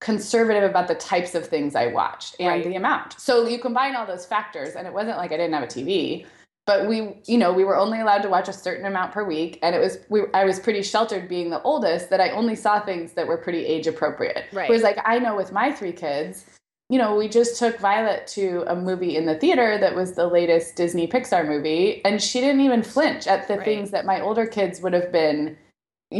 conservative 0.00 0.62
about 0.70 0.86
the 0.86 0.94
types 0.94 1.34
of 1.34 1.46
things 1.46 1.74
I 1.74 1.88
watched 1.88 2.36
and 2.38 2.48
Right. 2.48 2.64
the 2.64 2.76
amount. 2.76 3.18
So 3.18 3.48
you 3.48 3.58
combine 3.58 3.96
all 3.96 4.06
those 4.06 4.24
factors 4.24 4.76
and 4.76 4.86
it 4.86 4.92
wasn't 4.92 5.16
like 5.18 5.32
I 5.32 5.36
didn't 5.36 5.54
have 5.54 5.64
a 5.64 5.66
TV, 5.66 6.26
but 6.70 6.86
we 6.88 7.16
you 7.26 7.36
know, 7.36 7.52
we 7.52 7.64
were 7.64 7.76
only 7.76 7.98
allowed 7.98 8.22
to 8.22 8.28
watch 8.28 8.48
a 8.48 8.52
certain 8.52 8.86
amount 8.86 9.10
per 9.10 9.24
week 9.24 9.58
and 9.60 9.74
it 9.74 9.80
was 9.80 9.98
we 10.08 10.20
I 10.34 10.44
was 10.44 10.60
pretty 10.60 10.82
sheltered 10.82 11.28
being 11.28 11.50
the 11.50 11.60
oldest 11.62 12.10
that 12.10 12.20
I 12.20 12.30
only 12.30 12.54
saw 12.54 12.78
things 12.78 13.14
that 13.14 13.26
were 13.26 13.36
pretty 13.38 13.66
age 13.66 13.88
appropriate. 13.88 14.44
Right. 14.52 14.68
Whereas 14.68 14.84
like 14.84 14.98
I 15.04 15.18
know 15.18 15.34
with 15.34 15.50
my 15.50 15.72
three 15.72 15.92
kids 15.92 16.46
you 16.88 16.98
know, 16.98 17.16
we 17.16 17.28
just 17.28 17.56
took 17.56 17.78
Violet 17.78 18.26
to 18.28 18.64
a 18.66 18.74
movie 18.74 19.16
in 19.16 19.24
the 19.24 19.36
theater 19.36 19.78
that 19.78 19.94
was 19.94 20.14
the 20.14 20.26
latest 20.26 20.74
Disney 20.74 21.06
Pixar 21.06 21.46
movie, 21.46 22.04
and 22.04 22.20
she 22.20 22.40
didn't 22.40 22.62
even 22.62 22.82
flinch 22.82 23.28
at 23.28 23.46
the 23.46 23.58
Right. 23.58 23.64
things 23.64 23.92
that 23.92 24.04
my 24.04 24.20
older 24.20 24.44
kids 24.44 24.80
would 24.80 24.92
have 24.92 25.12
been 25.12 25.56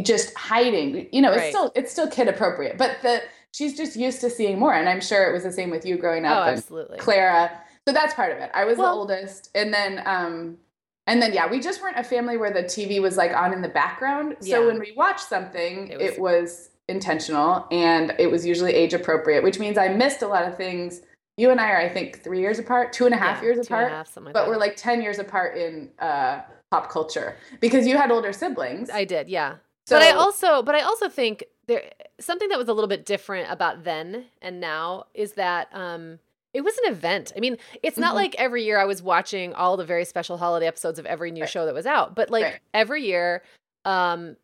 just 0.02 0.32
hiding. 0.36 1.08
You 1.10 1.22
know, 1.22 1.32
it's 1.32 1.48
still 1.48 1.72
it's 1.74 1.90
still 1.90 2.08
kid 2.08 2.28
appropriate, 2.28 2.78
but 2.78 2.98
the 3.02 3.20
she's 3.52 3.76
just 3.76 3.96
used 3.96 4.20
to 4.20 4.30
seeing 4.30 4.60
more, 4.60 4.72
and 4.74 4.88
I'm 4.88 5.00
sure 5.00 5.28
it 5.28 5.32
was 5.32 5.42
the 5.42 5.50
same 5.50 5.70
with 5.70 5.84
you 5.84 5.96
growing 5.98 6.24
Oh, 6.24 6.28
up. 6.34 6.46
and 6.48 6.58
absolutely. 6.58 6.98
Clara, 6.98 7.50
So 7.86 7.94
that's 7.94 8.14
part 8.14 8.32
of 8.32 8.38
it. 8.38 8.50
I 8.54 8.64
was 8.64 8.78
Well- 8.78 8.92
the 9.06 9.14
oldest, 9.14 9.50
and 9.54 9.72
then 9.72 10.02
um, 10.06 10.58
and 11.06 11.20
then 11.20 11.32
yeah, 11.32 11.50
we 11.50 11.60
just 11.60 11.82
weren't 11.82 11.98
a 11.98 12.04
family 12.04 12.36
where 12.36 12.50
the 12.52 12.62
TV 12.62 13.00
was 13.00 13.16
like 13.16 13.32
on 13.34 13.52
in 13.52 13.62
the 13.62 13.68
background. 13.68 14.36
So 14.40 14.60
Yeah. 14.60 14.66
when 14.66 14.78
we 14.78 14.92
watched 14.96 15.20
something, 15.28 15.88
It 15.88 16.00
it 16.00 16.18
was, 16.20 16.70
intentional 16.88 17.66
and 17.70 18.14
it 18.18 18.28
was 18.28 18.44
usually 18.44 18.74
age 18.74 18.92
appropriate, 18.94 19.44
which 19.44 19.60
means 19.60 19.78
I 19.78 19.88
missed 19.88 20.22
a 20.22 20.26
lot 20.28 20.44
of 20.46 20.56
things. 20.56 21.02
You 21.36 21.50
and 21.50 21.60
I 21.60 21.70
are, 21.70 21.76
I 21.78 21.88
think, 21.88 22.22
three 22.24 22.40
years 22.40 22.58
apart, 22.58 22.92
two 22.92 23.06
and 23.06 23.14
a 23.14 23.18
half 23.18 23.38
Yeah, 23.38 23.42
years 23.44 23.54
two 23.68 23.74
and 23.74 23.82
a 23.82 23.84
apart, 23.86 23.92
half, 23.92 24.06
something 24.08 24.24
like 24.26 24.34
but 24.34 24.44
that. 24.44 24.50
we're 24.50 24.56
like 24.58 24.74
ten 24.76 25.00
years 25.00 25.18
apart 25.20 25.56
in 25.56 25.90
uh, 26.00 26.40
pop 26.72 26.90
culture 26.90 27.36
because 27.60 27.86
you 27.86 27.96
had 27.96 28.10
older 28.10 28.32
siblings. 28.32 28.90
I 28.90 29.04
did, 29.04 29.28
yeah. 29.28 29.56
so 29.86 29.96
but 29.96 30.02
I 30.02 30.10
also 30.10 30.62
but 30.62 30.74
I 30.74 30.80
also 30.80 31.08
think 31.08 31.44
there 31.66 31.90
something 32.18 32.48
that 32.48 32.58
was 32.58 32.68
a 32.68 32.72
little 32.72 32.88
bit 32.88 33.06
different 33.06 33.50
about 33.50 33.84
then 33.84 34.26
and 34.42 34.60
now 34.60 35.04
is 35.14 35.32
that 35.34 35.68
um 35.72 36.18
it 36.52 36.62
was 36.62 36.76
an 36.78 36.92
event. 36.92 37.32
I 37.36 37.40
mean, 37.40 37.56
it's 37.82 37.96
not 37.98 38.12
Mhm. 38.12 38.16
like 38.16 38.34
every 38.36 38.64
year 38.64 38.78
I 38.78 38.84
was 38.84 39.02
watching 39.02 39.54
all 39.54 39.76
the 39.76 39.84
very 39.84 40.04
special 40.04 40.36
holiday 40.38 40.66
episodes 40.66 40.98
of 40.98 41.06
every 41.06 41.30
new 41.30 41.42
Right. 41.42 41.50
show 41.50 41.64
that 41.66 41.74
was 41.74 41.86
out, 41.86 42.14
but 42.14 42.30
like 42.30 42.44
Right. 42.44 42.58
every 42.74 43.02
year 43.04 43.42
um 43.84 44.36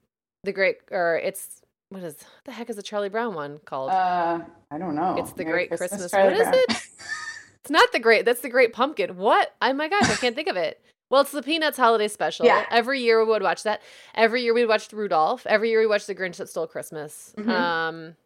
the 0.45 0.53
great 0.53 0.79
or 0.91 1.17
it's 1.23 1.61
what 1.91 2.03
is 2.03 2.15
what 2.17 2.45
the 2.45 2.53
heck 2.53 2.71
is 2.71 2.77
the 2.77 2.83
Charlie 2.83 3.09
Brown 3.09 3.35
one 3.35 3.59
called? 3.65 3.91
uh, 3.91 4.41
I 4.71 4.79
don't 4.79 4.95
know. 4.95 5.17
It's 5.19 5.33
the 5.33 5.45
Merry 5.45 5.67
Great 5.67 5.79
Christmas- 5.79 6.11
Charlie 6.11 6.35
what 6.35 6.41
is 6.41 6.49
it? 6.71 6.83
it's 7.61 7.71
not 7.71 7.91
the 7.93 7.99
great 7.99 8.25
that's 8.25 8.41
the 8.41 8.49
great 8.49 8.73
pumpkin. 8.73 9.17
What? 9.17 9.55
Oh 9.61 9.73
my 9.73 9.89
gosh, 9.89 10.09
I 10.11 10.15
can't 10.15 10.35
think 10.37 10.49
of 10.49 10.57
it. 10.57 10.81
Well, 11.11 11.21
it's 11.23 11.31
the 11.31 11.43
Peanuts 11.43 11.77
holiday 11.77 12.09
special. 12.09 12.47
Yeah. 12.47 12.67
Every 12.71 13.01
year 13.01 13.21
we 13.25 13.31
would 13.31 13.43
watch 13.43 13.63
that. 13.63 13.81
Every 14.17 14.43
year 14.43 14.53
we 14.55 14.67
watched 14.67 14.93
Rudolph. 14.93 15.47
Every 15.47 15.71
year 15.71 15.79
we 15.81 15.87
watched 15.87 16.09
The 16.09 16.17
Grinch 16.17 16.37
That 16.39 16.49
Stole 16.49 16.67
Christmas. 16.67 17.33
Mhm. 17.39 17.49
Um, 17.49 18.17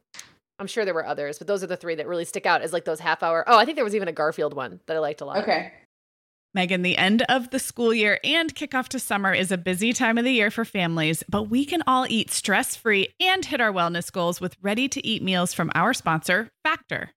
I'm 0.61 0.67
sure 0.67 0.85
there 0.85 0.95
were 0.95 1.07
others, 1.07 1.39
but 1.39 1.47
those 1.47 1.65
are 1.65 1.67
the 1.67 1.77
three 1.77 1.95
that 1.95 2.07
really 2.07 2.27
stick 2.27 2.45
out 2.45 2.61
as 2.61 2.73
like 2.73 2.85
those 2.85 3.01
half 3.01 3.23
hour. 3.23 3.43
Oh, 3.47 3.59
I 3.59 3.65
think 3.65 3.77
there 3.77 3.85
was 3.85 3.95
even 3.95 4.09
a 4.09 4.13
Garfield 4.13 4.55
one 4.55 4.81
that 4.87 4.97
I 4.97 5.01
liked 5.01 5.23
a 5.23 5.25
lot. 5.25 5.39
Okay. 5.39 5.73
Meagan, 6.53 6.83
the 6.83 6.99
end 6.99 7.23
of 7.29 7.51
the 7.51 7.59
school 7.61 7.95
year 7.95 8.19
and 8.25 8.55
kickoff 8.55 8.89
to 8.89 8.99
summer 8.99 9.33
is 9.33 9.51
a 9.51 9.57
busy 9.57 9.93
time 9.93 10.19
of 10.19 10.25
the 10.25 10.33
year 10.33 10.51
for 10.51 10.65
families, 10.65 11.23
but 11.29 11.45
we 11.45 11.65
can 11.65 11.83
all 11.87 12.07
eat 12.09 12.31
stress 12.31 12.75
free 12.77 13.09
and 13.21 13.45
hit 13.45 13.61
our 13.61 13.73
wellness 13.73 14.13
goals 14.13 14.41
with 14.41 14.57
ready 14.61 14.89
to 14.89 15.07
eat 15.07 15.23
meals 15.23 15.55
from 15.55 15.71
our 15.75 15.95
sponsor, 15.95 16.51
Factor. 16.63 17.11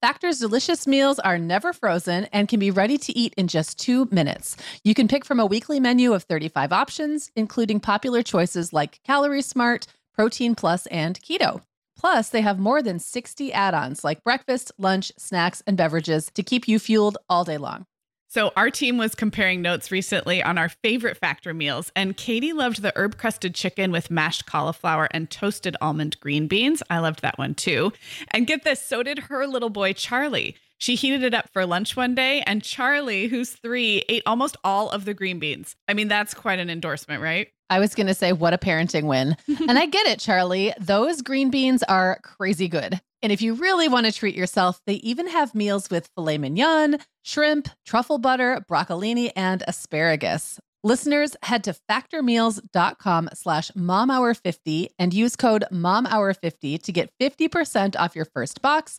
Factor's 0.00 0.38
delicious 0.38 0.86
meals 0.86 1.18
are 1.18 1.38
never 1.38 1.72
frozen 1.72 2.24
and 2.32 2.48
can 2.48 2.58
be 2.58 2.70
ready 2.70 2.96
to 2.96 3.16
eat 3.16 3.34
in 3.36 3.46
just 3.46 3.78
two 3.78 4.08
minutes. 4.10 4.56
You 4.84 4.94
can 4.94 5.06
pick 5.06 5.24
from 5.24 5.38
a 5.38 5.46
weekly 5.46 5.80
menu 5.80 6.14
of 6.14 6.22
35 6.22 6.72
options, 6.72 7.30
including 7.36 7.80
popular 7.80 8.22
choices 8.22 8.72
like 8.72 9.00
Calorie 9.04 9.42
Smart, 9.42 9.86
Protein 10.14 10.54
Plus, 10.54 10.86
and 10.86 11.20
Keto. 11.20 11.62
Plus, 11.98 12.28
they 12.28 12.40
have 12.40 12.58
more 12.58 12.80
than 12.80 12.98
60 12.98 13.52
add 13.52 13.74
ons 13.74 14.04
like 14.04 14.22
breakfast, 14.22 14.72
lunch, 14.78 15.12
snacks, 15.18 15.62
and 15.66 15.76
beverages 15.76 16.30
to 16.34 16.42
keep 16.42 16.68
you 16.68 16.78
fueled 16.78 17.18
all 17.28 17.44
day 17.44 17.58
long. 17.58 17.86
So, 18.30 18.52
our 18.56 18.70
team 18.70 18.98
was 18.98 19.14
comparing 19.14 19.62
notes 19.62 19.90
recently 19.90 20.42
on 20.42 20.58
our 20.58 20.68
favorite 20.68 21.16
Factor 21.16 21.54
meals, 21.54 21.90
and 21.96 22.14
Katie 22.14 22.52
loved 22.52 22.82
the 22.82 22.92
herb 22.94 23.16
crusted 23.16 23.54
chicken 23.54 23.90
with 23.90 24.10
mashed 24.10 24.44
cauliflower 24.44 25.08
and 25.12 25.30
toasted 25.30 25.76
almond 25.80 26.20
green 26.20 26.46
beans. 26.46 26.82
I 26.90 26.98
loved 26.98 27.22
that 27.22 27.38
one 27.38 27.54
too. 27.54 27.92
And 28.32 28.46
get 28.46 28.64
this, 28.64 28.84
so 28.84 29.02
did 29.02 29.18
her 29.18 29.46
little 29.46 29.70
boy, 29.70 29.94
Charlie. 29.94 30.56
She 30.78 30.94
heated 30.94 31.24
it 31.24 31.34
up 31.34 31.50
for 31.52 31.66
lunch 31.66 31.96
one 31.96 32.14
day, 32.14 32.40
and 32.46 32.62
Charlie, 32.62 33.26
who's 33.26 33.50
three, 33.50 34.04
ate 34.08 34.22
almost 34.26 34.56
all 34.62 34.90
of 34.90 35.04
the 35.04 35.12
green 35.12 35.40
beans. 35.40 35.74
I 35.88 35.94
mean, 35.94 36.06
that's 36.06 36.34
quite 36.34 36.60
an 36.60 36.70
endorsement, 36.70 37.20
right? 37.20 37.48
I 37.68 37.80
was 37.80 37.96
going 37.96 38.06
to 38.06 38.14
say, 38.14 38.32
what 38.32 38.54
a 38.54 38.58
parenting 38.58 39.04
win. 39.04 39.36
and 39.68 39.78
I 39.78 39.86
get 39.86 40.06
it, 40.06 40.20
Charlie. 40.20 40.72
Those 40.78 41.20
green 41.20 41.50
beans 41.50 41.82
are 41.82 42.20
crazy 42.22 42.68
good. 42.68 43.00
And 43.20 43.32
if 43.32 43.42
you 43.42 43.54
really 43.54 43.88
want 43.88 44.06
to 44.06 44.12
treat 44.12 44.36
yourself, 44.36 44.80
they 44.86 44.94
even 44.94 45.26
have 45.26 45.54
meals 45.54 45.90
with 45.90 46.08
filet 46.14 46.38
mignon, 46.38 46.98
shrimp, 47.24 47.68
truffle 47.84 48.18
butter, 48.18 48.64
broccolini, 48.70 49.32
and 49.34 49.64
asparagus. 49.66 50.60
Listeners, 50.84 51.34
head 51.42 51.64
to 51.64 51.74
factormeals.com 51.90 53.30
slash 53.34 53.72
momhour50 53.72 54.88
and 55.00 55.12
use 55.12 55.34
code 55.34 55.64
momhour50 55.72 56.80
to 56.80 56.92
get 56.92 57.10
50% 57.20 57.96
off 57.98 58.14
your 58.14 58.24
first 58.26 58.62
box 58.62 58.98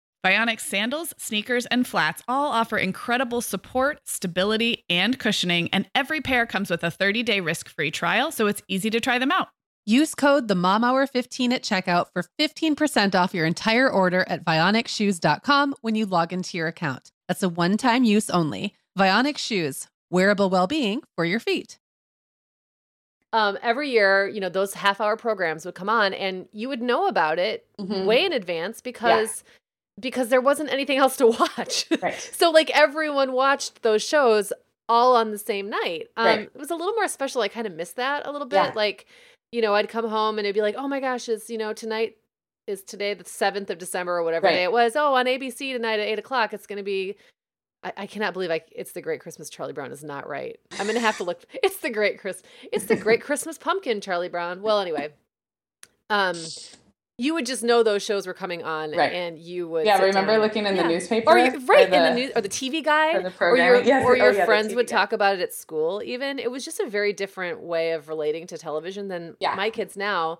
Vionic 0.25 0.59
sandals, 0.59 1.13
sneakers, 1.17 1.65
and 1.67 1.87
flats 1.87 2.21
all 2.27 2.51
offer 2.51 2.77
incredible 2.77 3.41
support, 3.41 3.99
stability, 4.05 4.85
and 4.87 5.17
cushioning, 5.17 5.67
and 5.73 5.89
every 5.95 6.21
pair 6.21 6.45
comes 6.45 6.69
with 6.69 6.83
a 6.83 6.91
30 6.91 7.23
day 7.23 7.39
risk 7.39 7.67
free 7.69 7.89
trial, 7.89 8.31
so 8.31 8.45
it's 8.45 8.61
easy 8.67 8.91
to 8.91 8.99
try 8.99 9.17
them 9.17 9.31
out. 9.31 9.47
Use 9.83 10.13
code 10.13 10.47
the 10.47 10.53
Mom 10.53 10.83
Hour 10.83 11.07
15 11.07 11.51
at 11.53 11.63
checkout 11.63 12.05
for 12.13 12.23
15% 12.39 13.15
off 13.15 13.33
your 13.33 13.47
entire 13.47 13.89
order 13.89 14.23
at 14.27 14.45
vionicshoes.com 14.45 15.73
when 15.81 15.95
you 15.95 16.05
log 16.05 16.31
into 16.31 16.55
your 16.55 16.67
account. 16.67 17.11
That's 17.27 17.41
a 17.41 17.49
one-time 17.49 18.03
use 18.03 18.29
only. 18.29 18.75
Vionic 18.97 19.39
Shoes, 19.39 19.87
wearable 20.11 20.51
well-being 20.51 21.01
for 21.15 21.25
your 21.25 21.39
feet. 21.39 21.79
Um, 23.33 23.57
every 23.63 23.89
year, 23.89 24.27
you 24.27 24.39
know, 24.39 24.49
those 24.49 24.73
half 24.75 25.01
hour 25.01 25.15
programs 25.17 25.65
would 25.65 25.73
come 25.73 25.89
on 25.89 26.13
and 26.13 26.47
you 26.51 26.67
would 26.67 26.81
know 26.81 27.07
about 27.07 27.39
it 27.39 27.65
Mhm. 27.79 28.05
way 28.05 28.23
in 28.25 28.33
advance 28.33 28.81
because 28.81 29.43
because 29.99 30.29
there 30.29 30.41
wasn't 30.41 30.71
anything 30.71 30.97
else 30.97 31.17
to 31.17 31.27
watch. 31.57 31.85
Right. 32.01 32.19
so 32.19 32.49
like 32.51 32.69
everyone 32.71 33.33
watched 33.33 33.81
those 33.83 34.03
shows 34.03 34.51
all 34.89 35.15
on 35.15 35.31
the 35.31 35.37
same 35.37 35.69
night. 35.69 36.07
Um 36.17 36.25
Right. 36.25 36.39
it 36.41 36.55
was 36.59 36.71
a 36.71 36.75
little 36.75 36.93
more 36.93 37.07
special. 37.07 37.41
I 37.41 37.47
kind 37.47 37.67
of 37.67 37.73
missed 37.73 37.95
that 37.97 38.25
a 38.25 38.31
little 38.31 38.47
bit. 38.47 38.55
Yeah. 38.57 38.71
Like, 38.75 39.05
you 39.51 39.61
know, 39.61 39.73
I'd 39.75 39.89
come 39.89 40.07
home 40.07 40.37
and 40.37 40.45
it'd 40.45 40.55
be 40.55 40.61
like, 40.61 40.75
"Oh 40.77 40.87
my 40.87 40.99
gosh, 40.99 41.27
is, 41.29 41.49
you 41.49 41.57
know, 41.57 41.73
tonight 41.73 42.17
is 42.67 42.83
today 42.83 43.13
the 43.13 43.23
7th 43.23 43.69
of 43.69 43.77
December 43.79 44.17
or 44.17 44.23
whatever 44.23 44.45
Right. 44.47 44.53
day 44.53 44.63
it 44.63 44.71
was. 44.71 44.95
Oh, 44.95 45.13
on 45.15 45.25
ABC 45.25 45.73
tonight 45.73 45.99
at 45.99 46.07
8 46.07 46.19
o'clock, 46.19 46.53
it's 46.53 46.67
going 46.67 46.77
to 46.77 46.83
be 46.83 47.15
I, 47.83 47.93
I 47.97 48.05
cannot 48.07 48.33
believe 48.33 48.51
I, 48.51 48.61
it's 48.71 48.91
the 48.91 49.01
Great 49.01 49.19
Christmas 49.21 49.49
Charlie 49.49 49.73
Brown 49.73 49.91
is 49.91 50.03
not 50.03 50.29
right. 50.29 50.59
I'm 50.79 50.85
gonna 50.85 50.99
have 50.99 51.17
to 51.17 51.23
look. 51.23 51.41
It's 51.63 51.77
the 51.77 51.89
Great 51.89 52.19
Chris. 52.19 52.43
It's 52.71 52.85
the 52.85 52.95
Great 52.95 53.21
Christmas 53.23 53.57
Pumpkin 53.57 54.01
Charlie 54.01 54.29
Brown. 54.29 54.61
Well, 54.61 54.79
anyway, 54.79 55.09
um, 56.09 56.37
you 57.17 57.33
would 57.33 57.45
just 57.45 57.63
know 57.63 57.83
those 57.83 58.01
shows 58.01 58.25
were 58.25 58.33
coming 58.33 58.63
on, 58.63 58.91
Right. 58.91 59.11
and 59.13 59.37
you 59.37 59.67
would. 59.67 59.85
Yeah, 59.85 60.01
remember 60.01 60.31
down. 60.33 60.41
looking 60.41 60.65
in 60.65 60.75
the 60.75 60.83
newspaper? 60.83 61.29
or 61.29 61.37
you, 61.37 61.51
right 61.65 61.87
for 61.89 61.93
in 61.95 62.03
the 62.03 62.13
news 62.13 62.31
or 62.35 62.41
the 62.41 62.49
TV 62.49 62.83
guide, 62.83 63.15
for 63.15 63.21
the 63.21 63.33
or 63.39 63.57
your. 63.57 63.81
Yes, 63.83 64.05
or 64.05 64.15
oh, 64.21 64.31
yeah, 64.31 64.45
friends 64.45 64.73
would 64.73 64.87
talk 64.87 65.13
about 65.13 65.35
it 65.35 65.41
at 65.41 65.53
school. 65.53 66.01
Even 66.03 66.39
it 66.39 66.49
was 66.49 66.65
just 66.65 66.79
a 66.79 66.87
very 66.87 67.13
different 67.13 67.61
way 67.61 67.91
of 67.91 68.07
relating 68.07 68.47
to 68.47 68.57
television 68.57 69.07
than 69.07 69.35
Yeah. 69.39 69.55
my 69.55 69.69
kids 69.69 69.95
now, 69.95 70.39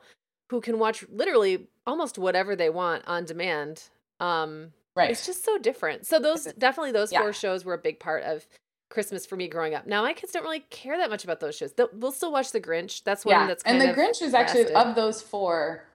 who 0.50 0.60
can 0.62 0.80
watch 0.80 1.06
literally 1.12 1.68
almost 1.86 2.18
whatever 2.18 2.56
they 2.56 2.70
want 2.70 3.04
on 3.08 3.25
demand. 3.25 3.84
Um, 4.20 4.74
Right. 4.96 5.10
it's 5.12 5.25
just 5.25 5.46
so 5.46 5.58
different. 5.58 6.06
So 6.06 6.20
those 6.20 6.46
definitely 6.58 6.92
those 6.92 7.12
yeah. 7.13 7.22
four 7.22 7.32
shows 7.32 7.63
were 7.63 7.74
a 7.74 7.78
big 7.78 8.00
part 8.00 8.24
of 8.24 8.46
Christmas 8.90 9.25
for 9.25 9.38
me 9.38 9.48
growing 9.48 9.74
up. 9.74 9.88
Now 9.88 10.01
my 10.01 10.12
kids 10.12 10.34
don't 10.34 10.44
really 10.44 10.66
care 10.70 10.98
that 10.98 11.10
much 11.10 11.24
about 11.24 11.40
those 11.40 11.56
shows. 11.56 11.72
They'll, 11.74 11.90
we'll 11.94 12.12
still 12.12 12.32
watch 12.32 12.51
The 12.51 12.60
Grinch. 12.60 13.04
That's 13.06 13.24
one 13.24 13.34
yeah. 13.34 13.48
that's 13.48 13.63
and 13.63 13.80
the 13.80 13.86
Grinch 13.94 14.22
is 14.22 14.34
actually 14.34 14.66
lasted. 14.66 14.90
of 14.90 14.96
those 14.96 15.22
four, 15.22 15.86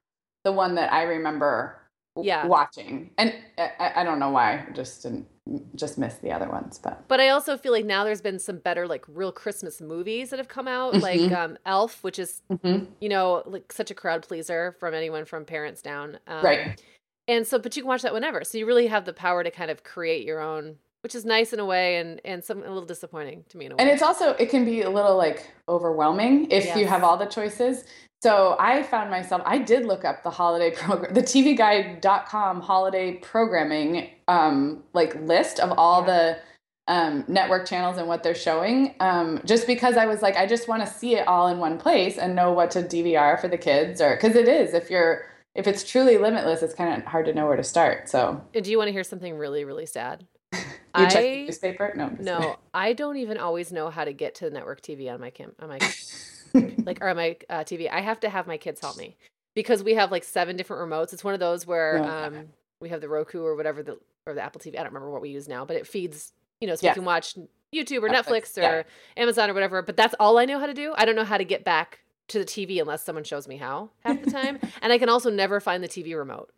the 0.47 0.53
one 0.53 0.76
that 0.76 0.93
I 0.93 1.03
remember 1.03 1.76
Yeah. 2.17 2.47
watching. 2.47 3.11
And 3.19 3.35
I, 3.59 3.93
I- 3.97 4.05
don't 4.05 4.21
know 4.21 4.31
why. 4.31 4.65
I 4.69 4.73
just 4.73 5.03
didn't 5.03 5.26
just 5.75 5.99
miss 5.99 6.15
the 6.19 6.31
other 6.31 6.49
ones. 6.49 6.79
But 6.79 7.07
But 7.09 7.21
I 7.21 7.31
also 7.31 7.57
feel 7.59 7.73
like 7.73 7.85
now 7.85 8.05
there's 8.05 8.21
been 8.23 8.38
some 8.38 8.59
better 8.59 8.87
like 8.87 9.05
real 9.09 9.33
Christmas 9.33 9.81
movies 9.81 10.31
that 10.31 10.38
have 10.38 10.47
come 10.49 10.69
out, 10.69 10.95
like 10.95 11.19
Mhm. 11.21 11.37
um, 11.37 11.59
Elf, 11.67 12.03
which 12.05 12.19
is 12.21 12.43
Mhm. 12.50 12.87
you 13.00 13.09
know 13.09 13.43
like 13.45 13.73
such 13.73 13.91
a 13.91 13.95
crowd 13.95 14.23
pleaser 14.26 14.76
from 14.79 14.95
anyone 14.95 15.25
from 15.25 15.45
parents 15.45 15.83
down. 15.83 16.19
Um, 16.29 16.45
right, 16.45 16.81
And 17.29 17.45
so, 17.45 17.59
but 17.59 17.75
you 17.76 17.83
can 17.83 17.88
watch 17.88 18.03
that 18.03 18.15
whenever. 18.15 18.45
So 18.45 18.57
you 18.57 18.67
really 18.67 18.87
have 18.87 19.05
the 19.05 19.12
power 19.12 19.43
to 19.43 19.50
kind 19.50 19.69
of 19.73 19.83
create 19.83 20.25
your 20.25 20.41
own, 20.41 20.76
which 21.03 21.15
is 21.17 21.25
nice 21.25 21.53
in 21.53 21.59
a 21.59 21.67
way, 21.67 21.97
and 21.97 22.21
and 22.25 22.45
some 22.45 22.59
a 22.62 22.69
little 22.69 22.87
disappointing 22.87 23.45
to 23.49 23.59
me 23.59 23.67
in 23.67 23.73
a 23.73 23.75
way. 23.75 23.83
and 23.83 23.91
it's 23.91 24.03
also 24.03 24.26
it 24.35 24.49
can 24.49 24.65
be 24.65 24.83
a 24.83 24.91
little 24.91 25.17
like 25.17 25.50
overwhelming 25.69 26.49
if 26.53 26.65
you 26.76 26.87
have 26.87 27.03
all 27.03 27.17
the 27.17 27.26
choices. 27.26 27.85
So 28.26 28.56
I 28.59 28.83
found 28.83 29.09
myself 29.09 29.40
I 29.47 29.59
did 29.59 29.87
look 29.87 30.04
up 30.04 30.25
the 30.25 30.30
holiday 30.30 30.73
program, 30.73 31.14
the 31.14 31.23
TVGuide.com 31.23 32.61
holiday 32.61 33.12
programming 33.18 34.11
um, 34.26 34.83
like 34.95 35.14
list 35.14 35.61
of 35.61 35.71
all 35.78 36.00
Yeah. 36.00 36.06
the 36.06 36.92
um, 36.92 37.25
network 37.28 37.68
channels 37.68 37.99
and 37.99 38.09
what 38.09 38.25
they're 38.25 38.35
showing. 38.35 38.97
Um, 38.99 39.40
just 39.45 39.68
because 39.68 39.97
I 39.97 40.06
was 40.06 40.23
like, 40.23 40.37
I 40.37 40.45
just 40.45 40.66
want 40.66 40.85
to 40.85 40.92
see 40.92 41.14
it 41.14 41.28
all 41.28 41.47
in 41.47 41.59
one 41.59 41.78
place 41.78 42.18
and 42.18 42.35
know 42.35 42.50
what 42.50 42.73
to 42.73 42.83
DVR 42.83 43.40
for 43.40 43.47
the 43.47 43.59
kids, 43.59 44.00
or 44.00 44.16
because 44.16 44.35
it 44.35 44.49
is 44.49 44.75
if 44.75 44.90
you're 44.90 45.26
if 45.54 45.68
it's 45.68 45.85
truly 45.85 46.18
limitless, 46.18 46.64
it's 46.64 46.75
kind 46.75 47.00
of 47.00 47.06
hard 47.06 47.26
to 47.26 47.33
know 47.33 47.47
where 47.47 47.56
to 47.56 47.62
start. 47.62 48.09
So 48.09 48.42
And 48.52 48.64
do 48.64 48.73
you 48.73 48.76
want 48.76 48.88
to 48.88 48.92
hear 48.92 49.04
something 49.04 49.38
really 49.38 49.64
really 49.64 49.87
sad? 49.87 50.26
you 50.52 50.61
check 51.09 51.23
the 51.23 51.42
I 51.42 51.45
newspaper? 51.45 51.92
No, 51.97 52.09
kidding. 52.09 52.25
no, 52.25 52.59
I 52.75 52.92
don't 52.92 53.18
even 53.18 53.38
always 53.38 53.71
know 53.71 53.88
how 53.88 54.04
to 54.04 54.12
get 54.12 54.35
to 54.37 54.47
the 54.47 54.50
network 54.50 54.80
TV 54.80 55.12
on 55.12 55.21
my 55.21 55.30
cam 55.30 55.52
on 55.61 55.68
my 55.68 55.78
like 56.86 56.98
or 57.00 57.14
my 57.14 57.36
uh, 57.50 57.60
TV. 57.64 57.90
I 57.90 58.00
have 58.00 58.20
to 58.20 58.28
have 58.28 58.46
my 58.46 58.56
kids 58.56 58.80
help 58.80 58.96
me 58.96 59.16
because 59.54 59.82
we 59.82 59.94
have 59.94 60.10
like 60.10 60.25
seven 60.25 60.56
different 60.56 60.88
remotes. 60.90 61.12
It's 61.12 61.25
one 61.25 61.34
of 61.34 61.40
those 61.40 61.66
where 61.66 61.98
Yeah. 61.98 62.26
um, 62.26 62.48
we 62.80 62.88
have 62.90 63.00
the 63.00 63.08
Roku 63.08 63.42
or 63.42 63.54
whatever 63.56 63.82
the 63.82 63.98
or 64.26 64.34
the 64.34 64.42
Apple 64.42 64.60
TV. 64.60 64.75
I 64.75 64.82
don't 64.82 64.86
remember 64.92 65.10
what 65.10 65.22
we 65.22 65.30
use 65.30 65.48
now, 65.48 65.64
but 65.64 65.76
it 65.76 65.86
feeds 65.86 66.32
you 66.60 66.66
know 66.68 66.75
so 66.75 66.86
Yeah. 66.86 66.92
you 66.92 66.94
can 66.96 67.04
watch 67.04 67.36
YouTube 67.75 68.02
or 68.02 68.08
Netflix, 68.08 68.54
Netflix, 68.54 68.58
or 68.58 68.60
yeah. 68.60 68.82
Amazon 69.16 69.50
or 69.50 69.54
whatever. 69.54 69.82
But 69.82 69.96
that's 69.96 70.14
all 70.20 70.38
I 70.38 70.44
know 70.44 70.58
how 70.58 70.66
to 70.66 70.75
do. 70.75 70.94
I 70.96 71.04
don't 71.04 71.16
know 71.16 71.25
how 71.25 71.38
to 71.38 71.44
get 71.44 71.64
back 71.64 72.00
to 72.28 72.38
the 72.38 72.44
TV 72.44 72.80
unless 72.80 73.04
someone 73.04 73.25
shows 73.25 73.46
me 73.48 73.56
how 73.56 73.90
half 74.00 74.20
the 74.22 74.30
time. 74.30 74.58
and 74.82 74.92
I 74.92 74.98
can 74.98 75.08
also 75.08 75.30
never 75.30 75.60
find 75.60 75.82
the 75.82 75.88
TV 75.88 76.16
remote 76.16 76.50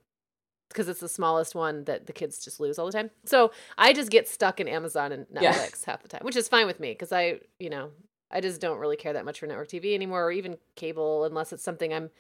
because 0.71 0.89
it's 0.89 1.01
the 1.01 1.09
smallest 1.09 1.55
one 1.55 1.85
that 1.85 2.07
the 2.07 2.13
kids 2.13 2.45
just 2.45 2.61
lose 2.61 2.79
all 2.79 2.87
the 2.87 2.93
time. 2.93 3.11
So 3.25 3.53
I 3.79 3.93
just 3.95 4.11
get 4.11 4.29
stuck 4.29 4.61
in 4.61 4.69
Amazon 4.69 5.13
and 5.13 5.27
Yeah. 5.31 5.53
Netflix 5.55 5.85
half 5.85 6.03
the 6.03 6.09
time, 6.09 6.21
which 6.23 6.37
is 6.37 6.47
fine 6.49 6.67
with 6.67 6.79
me 6.81 6.93
because 6.93 7.11
I, 7.13 7.41
you 7.59 7.71
know, 7.71 7.91
I 8.31 8.41
just 8.41 8.61
don't 8.61 8.79
really 8.79 8.97
care 8.97 9.13
that 9.13 9.25
much 9.25 9.41
for 9.41 9.47
network 9.47 9.69
TV 9.69 9.95
anymore 9.95 10.25
or 10.25 10.33
even 10.33 10.57
cable 10.77 11.25
unless 11.25 11.53
it's 11.53 11.63
something 11.63 11.93
I'm 11.93 12.11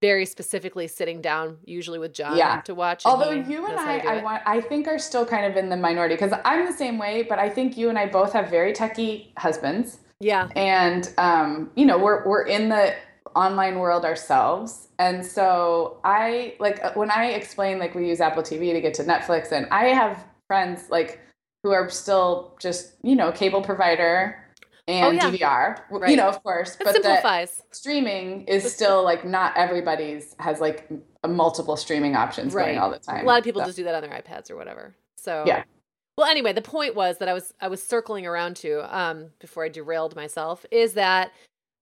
very 0.00 0.26
specifically 0.26 0.86
sitting 0.86 1.22
down, 1.22 1.56
usually 1.64 1.98
with 1.98 2.12
John, 2.12 2.36
Yeah. 2.36 2.60
to 2.62 2.74
watch. 2.74 3.06
Although 3.06 3.30
you 3.30 3.64
and 3.64 3.78
I, 3.78 3.98
I 4.00 4.22
want, 4.22 4.42
I 4.44 4.60
think 4.60 4.86
are 4.86 4.98
still 4.98 5.24
kind 5.24 5.46
of 5.46 5.56
in 5.56 5.70
the 5.70 5.78
minority 5.78 6.14
because 6.14 6.38
I'm 6.44 6.66
the 6.66 6.72
same 6.72 6.98
way. 6.98 7.22
But 7.22 7.38
I 7.38 7.48
think 7.48 7.78
you 7.78 7.88
and 7.88 7.98
I 7.98 8.06
both 8.06 8.32
have 8.34 8.50
very 8.50 8.74
techie 8.74 9.28
husbands, 9.38 10.00
yeah, 10.20 10.48
and 10.56 11.10
um, 11.16 11.70
you 11.74 11.86
know, 11.86 11.96
we're 11.96 12.26
we're 12.28 12.42
in 12.46 12.68
the 12.68 12.94
online 13.34 13.78
world 13.78 14.04
ourselves, 14.04 14.88
and 14.98 15.24
so 15.24 15.98
I 16.04 16.54
like 16.60 16.84
uh, 16.84 16.92
when 16.94 17.10
I 17.10 17.28
explain 17.30 17.78
like 17.78 17.94
we 17.94 18.06
use 18.06 18.20
Apple 18.20 18.42
TV 18.42 18.74
to 18.74 18.82
get 18.82 18.92
to 18.94 19.04
Netflix, 19.04 19.52
and 19.52 19.66
I 19.70 19.86
have 19.86 20.22
friends 20.48 20.90
like 20.90 21.20
who 21.62 21.70
are 21.72 21.88
still 21.88 22.54
just 22.60 22.92
you 23.02 23.16
know 23.16 23.32
cable 23.32 23.62
provider 23.62 24.43
and 24.86 25.06
Oh, 25.06 25.10
yeah. 25.10 25.78
DVR, 25.86 26.08
you 26.10 26.16
know, 26.16 26.28
of 26.28 26.42
course, 26.42 26.74
it 26.74 26.84
but 26.84 26.92
simplifies. 26.94 27.62
streaming 27.70 28.46
is 28.46 28.70
still 28.72 29.02
like 29.02 29.24
not 29.24 29.56
everybody's 29.56 30.34
has 30.38 30.60
like 30.60 30.88
multiple 31.26 31.76
streaming 31.76 32.16
options 32.16 32.52
Right. 32.52 32.66
going 32.66 32.78
all 32.78 32.90
the 32.90 32.98
time. 32.98 33.24
A 33.24 33.26
lot 33.26 33.38
of 33.38 33.44
people 33.44 33.62
So- 33.62 33.66
just 33.66 33.76
do 33.76 33.84
that 33.84 33.94
on 33.94 34.02
their 34.02 34.10
iPads 34.20 34.50
or 34.50 34.56
whatever. 34.56 34.94
So 35.16 35.44
Yeah. 35.46 35.64
Well, 36.18 36.28
anyway, 36.28 36.52
the 36.52 36.62
point 36.62 36.94
was 36.94 37.18
that 37.18 37.28
I 37.28 37.32
was 37.32 37.54
I 37.60 37.68
was 37.68 37.82
circling 37.82 38.26
around 38.26 38.56
to 38.58 38.82
um 38.96 39.30
before 39.40 39.64
I 39.64 39.68
derailed 39.68 40.14
myself 40.14 40.64
is 40.70 40.94
that 40.94 41.32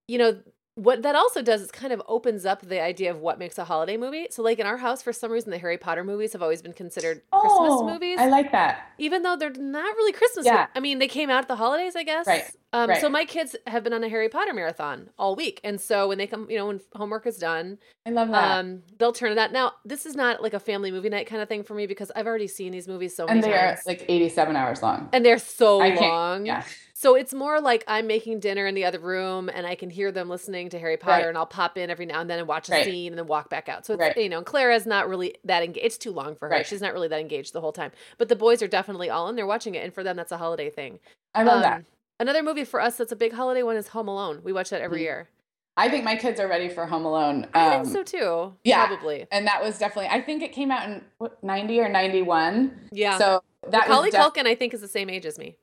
you 0.08 0.16
know 0.18 0.38
what 0.74 1.02
that 1.02 1.14
also 1.14 1.42
does 1.42 1.60
is 1.60 1.70
kind 1.70 1.92
of 1.92 2.00
opens 2.08 2.46
up 2.46 2.62
the 2.62 2.80
idea 2.82 3.10
of 3.10 3.18
what 3.18 3.38
makes 3.38 3.58
a 3.58 3.64
holiday 3.64 3.98
movie. 3.98 4.28
So 4.30 4.42
like 4.42 4.58
in 4.58 4.66
our 4.66 4.78
house 4.78 5.02
for 5.02 5.12
some 5.12 5.30
reason 5.30 5.50
the 5.50 5.58
Harry 5.58 5.76
Potter 5.76 6.02
movies 6.02 6.32
have 6.32 6.40
always 6.40 6.62
been 6.62 6.72
considered 6.72 7.20
Christmas 7.30 7.70
Oh, 7.72 7.86
movies. 7.86 8.16
I 8.18 8.28
like 8.28 8.52
that. 8.52 8.90
even 8.98 9.22
though 9.22 9.36
they're 9.36 9.50
not 9.50 9.94
really 9.96 10.12
Christmas. 10.12 10.46
Yeah. 10.46 10.68
I 10.74 10.80
mean, 10.80 10.98
they 10.98 11.08
came 11.08 11.28
out 11.28 11.42
at 11.42 11.48
the 11.48 11.56
holidays, 11.56 11.94
I 11.94 12.04
guess. 12.04 12.26
Right, 12.26 12.50
Um, 12.72 12.88
right. 12.88 13.00
So 13.02 13.10
my 13.10 13.26
kids 13.26 13.54
have 13.66 13.84
been 13.84 13.92
on 13.92 14.02
a 14.02 14.08
Harry 14.08 14.30
Potter 14.30 14.54
marathon 14.54 15.10
all 15.18 15.36
week, 15.36 15.60
and 15.62 15.78
so 15.78 16.08
when 16.08 16.16
they 16.16 16.26
come, 16.26 16.48
you 16.50 16.56
know, 16.56 16.68
when 16.68 16.80
homework 16.96 17.26
is 17.26 17.36
done, 17.36 17.76
I 18.06 18.10
love 18.10 18.28
that. 18.30 18.58
um, 18.60 18.82
they'll 18.98 19.12
turn 19.12 19.28
to 19.28 19.34
that. 19.34 19.52
Now, 19.52 19.72
this 19.84 20.06
is 20.06 20.16
not 20.16 20.42
like 20.42 20.54
a 20.54 20.60
family 20.60 20.90
movie 20.90 21.10
night 21.10 21.26
kind 21.26 21.42
of 21.42 21.48
thing 21.48 21.64
for 21.64 21.74
me 21.74 21.86
because 21.86 22.10
I've 22.16 22.26
already 22.26 22.48
seen 22.48 22.72
these 22.72 22.88
movies 22.88 23.14
so 23.14 23.26
many 23.26 23.40
and 23.40 23.44
they 23.44 23.52
are 23.54 23.74
times, 23.74 23.80
like 23.86 24.06
87 24.08 24.56
hours 24.56 24.82
long. 24.82 25.10
and 25.12 25.22
they're 25.24 25.38
so 25.38 25.80
I 25.82 25.94
long. 25.94 26.46
Yeah. 26.46 26.64
So 27.02 27.16
it's 27.16 27.34
more 27.34 27.60
like 27.60 27.82
I'm 27.88 28.06
making 28.06 28.38
dinner 28.38 28.64
in 28.64 28.76
the 28.76 28.84
other 28.84 29.00
room, 29.00 29.50
and 29.52 29.66
I 29.66 29.74
can 29.74 29.90
hear 29.90 30.12
them 30.12 30.28
listening 30.28 30.68
to 30.68 30.78
Harry 30.78 30.96
Potter, 30.96 31.22
Right. 31.24 31.28
and 31.30 31.36
I'll 31.36 31.46
pop 31.46 31.76
in 31.76 31.90
every 31.90 32.06
now 32.06 32.20
and 32.20 32.30
then 32.30 32.38
and 32.38 32.46
watch 32.46 32.68
a 32.68 32.72
Right. 32.72 32.84
scene, 32.84 33.10
and 33.10 33.18
then 33.18 33.26
walk 33.26 33.48
back 33.50 33.68
out. 33.68 33.84
So 33.84 33.94
it's 33.94 34.00
Right. 34.00 34.16
you 34.16 34.28
know, 34.28 34.36
and 34.38 34.46
Clara's 34.46 34.86
not 34.86 35.08
really 35.08 35.34
that 35.42 35.64
engaged. 35.64 35.84
It's 35.84 35.98
too 35.98 36.12
long 36.12 36.36
for 36.36 36.48
her. 36.48 36.62
She's 36.62 36.80
not 36.80 36.92
really 36.92 37.08
that 37.08 37.18
engaged 37.18 37.54
the 37.54 37.60
whole 37.60 37.72
time. 37.72 37.90
But 38.18 38.28
the 38.28 38.36
boys 38.36 38.62
are 38.62 38.68
definitely 38.68 39.10
all 39.10 39.28
in 39.28 39.34
there 39.34 39.46
watching 39.46 39.74
it, 39.74 39.82
and 39.82 39.92
for 39.92 40.04
them, 40.04 40.14
that's 40.16 40.30
a 40.30 40.36
holiday 40.36 40.70
thing. 40.70 41.00
I 41.34 41.42
love 41.42 41.56
Um, 41.56 41.62
that. 41.62 41.84
Another 42.20 42.40
movie 42.40 42.62
for 42.64 42.80
us 42.80 42.98
that's 42.98 43.10
a 43.10 43.16
big 43.16 43.32
holiday 43.32 43.64
one 43.64 43.74
is 43.74 43.88
Home 43.88 44.06
Alone. 44.06 44.40
We 44.44 44.52
watch 44.52 44.70
that 44.70 44.80
every 44.80 44.98
Mhm. 45.00 45.02
year. 45.02 45.28
I 45.76 45.88
think 45.88 46.04
my 46.04 46.14
kids 46.14 46.38
are 46.38 46.46
ready 46.46 46.68
for 46.68 46.86
Home 46.86 47.04
Alone. 47.04 47.48
I 47.52 47.74
Um, 47.78 47.82
think 47.84 47.96
so 47.96 48.04
too. 48.04 48.54
yeah. 48.62 48.86
probably. 48.86 49.26
And 49.32 49.44
that 49.48 49.60
was 49.60 49.76
definitely, 49.76 50.08
I 50.16 50.20
think 50.20 50.40
it 50.44 50.52
came 50.52 50.70
out 50.70 50.88
in 50.88 51.04
what, 51.18 51.42
90 51.42 51.80
or 51.80 51.88
91. 51.88 52.88
Yeah. 52.92 53.18
So 53.18 53.42
that 53.70 53.88
Macaulay 53.88 54.06
was 54.08 54.12
def- 54.12 54.20
Culkin, 54.22 54.46
I 54.46 54.54
think, 54.54 54.72
is 54.72 54.80
the 54.82 54.86
same 54.86 55.10
age 55.10 55.26
as 55.26 55.36
me, 55.36 55.56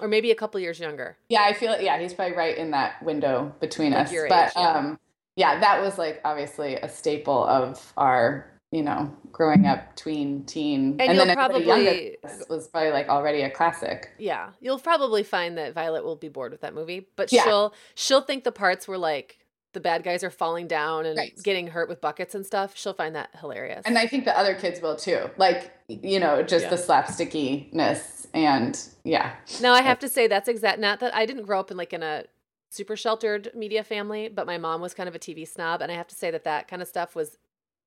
or 0.00 0.08
maybe 0.08 0.30
a 0.30 0.34
couple 0.34 0.60
years 0.60 0.78
younger. 0.80 1.16
Yeah, 1.28 1.42
I 1.42 1.52
feel 1.52 1.72
it. 1.72 1.82
Yeah, 1.82 1.98
he's 1.98 2.14
probably 2.14 2.36
right 2.36 2.56
in 2.56 2.70
that 2.72 3.02
window 3.02 3.54
between 3.60 3.92
Like 3.92 4.06
us. 4.06 4.12
your 4.12 4.28
but 4.28 4.52
yeah. 4.56 4.62
um, 4.72 4.98
yeah, 5.36 5.60
that 5.60 5.80
was 5.82 5.98
like 5.98 6.20
obviously 6.24 6.74
a 6.76 6.88
staple 6.88 7.44
of 7.46 7.92
our, 7.96 8.46
you 8.72 8.82
know, 8.82 9.12
growing 9.32 9.66
up 9.66 9.96
tween 9.96 10.44
teen, 10.44 10.96
And 11.00 11.14
you'll 11.16 11.24
then 11.26 11.34
probably- 11.36 12.16
was 12.48 12.68
probably 12.68 12.90
like 12.90 13.08
already 13.08 13.42
a 13.42 13.50
classic. 13.50 14.10
Yeah, 14.18 14.50
you'll 14.60 14.78
probably 14.78 15.22
find 15.22 15.56
that 15.58 15.72
Violet 15.74 16.04
will 16.04 16.16
be 16.16 16.28
bored 16.28 16.52
with 16.52 16.60
that 16.62 16.74
movie, 16.74 17.06
but 17.16 17.32
Yeah. 17.32 17.44
she'll 17.44 17.74
she'll 17.94 18.20
think 18.22 18.44
the 18.44 18.52
parts 18.52 18.86
were 18.88 18.98
like 18.98 19.38
the 19.72 19.80
bad 19.80 20.02
guys 20.02 20.24
are 20.24 20.30
falling 20.30 20.66
down 20.66 21.06
and 21.06 21.16
Right. 21.16 21.32
getting 21.44 21.68
hurt 21.68 21.88
with 21.88 22.00
buckets 22.00 22.34
and 22.34 22.44
stuff. 22.44 22.76
She'll 22.76 22.92
find 22.92 23.14
that 23.14 23.30
hilarious. 23.40 23.82
And 23.86 23.96
I 23.96 24.08
think 24.08 24.24
the 24.24 24.36
other 24.36 24.56
kids 24.56 24.80
will 24.82 24.96
too. 24.96 25.30
Like, 25.36 25.70
you 26.02 26.20
know, 26.20 26.42
just 26.42 26.64
Yeah. 26.64 26.70
the 26.70 26.76
slapstickiness 26.76 28.26
and 28.32 28.78
yeah. 29.04 29.32
now 29.60 29.72
I 29.72 29.82
have 29.82 29.98
to 30.00 30.08
say 30.08 30.26
that's 30.28 30.48
exact. 30.48 30.78
Not 30.78 31.00
that 31.00 31.14
I 31.14 31.26
didn't 31.26 31.44
grow 31.44 31.58
up 31.60 31.70
in 31.70 31.76
like 31.76 31.92
in 31.92 32.02
a 32.02 32.24
super 32.70 32.96
sheltered 32.96 33.50
media 33.54 33.82
family, 33.82 34.28
but 34.28 34.46
my 34.46 34.56
mom 34.58 34.80
was 34.80 34.94
kind 34.94 35.08
of 35.08 35.14
a 35.14 35.18
TV 35.18 35.46
snob, 35.48 35.82
and 35.82 35.90
I 35.90 35.96
have 35.96 36.06
to 36.08 36.14
say 36.14 36.30
that 36.30 36.44
that 36.44 36.68
kind 36.68 36.80
of 36.82 36.88
stuff 36.88 37.14
was 37.16 37.38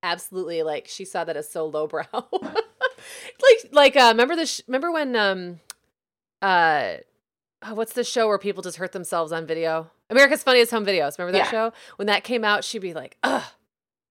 absolutely 0.04 0.64
like 0.64 0.88
she 0.88 1.06
saw 1.06 1.24
that 1.24 1.38
as 1.38 1.50
so 1.50 1.66
lowbrow. 1.66 2.04
like 2.42 3.72
like 3.72 3.96
uh 3.96 4.10
remember 4.10 4.36
the 4.36 4.46
sh- 4.46 4.62
remember 4.68 4.92
when 4.92 5.16
um 5.16 5.60
uh 6.42 6.96
oh, 7.66 7.74
what's 7.74 7.94
the 7.94 8.04
show 8.04 8.28
where 8.28 8.38
people 8.38 8.62
just 8.64 8.78
hurt 8.78 8.92
themselves 8.92 9.32
on 9.32 9.46
video? 9.46 9.90
America's 10.10 10.44
Funniest 10.44 10.72
Home 10.72 10.86
Videos. 10.86 11.18
Remember 11.18 11.32
that 11.38 11.46
Yeah. 11.46 11.52
show? 11.70 11.74
When 11.96 12.08
that 12.08 12.24
came 12.26 12.44
out, 12.44 12.64
she'd 12.66 12.80
be 12.80 12.94
like, 12.94 13.18
"Ugh, 13.24 13.44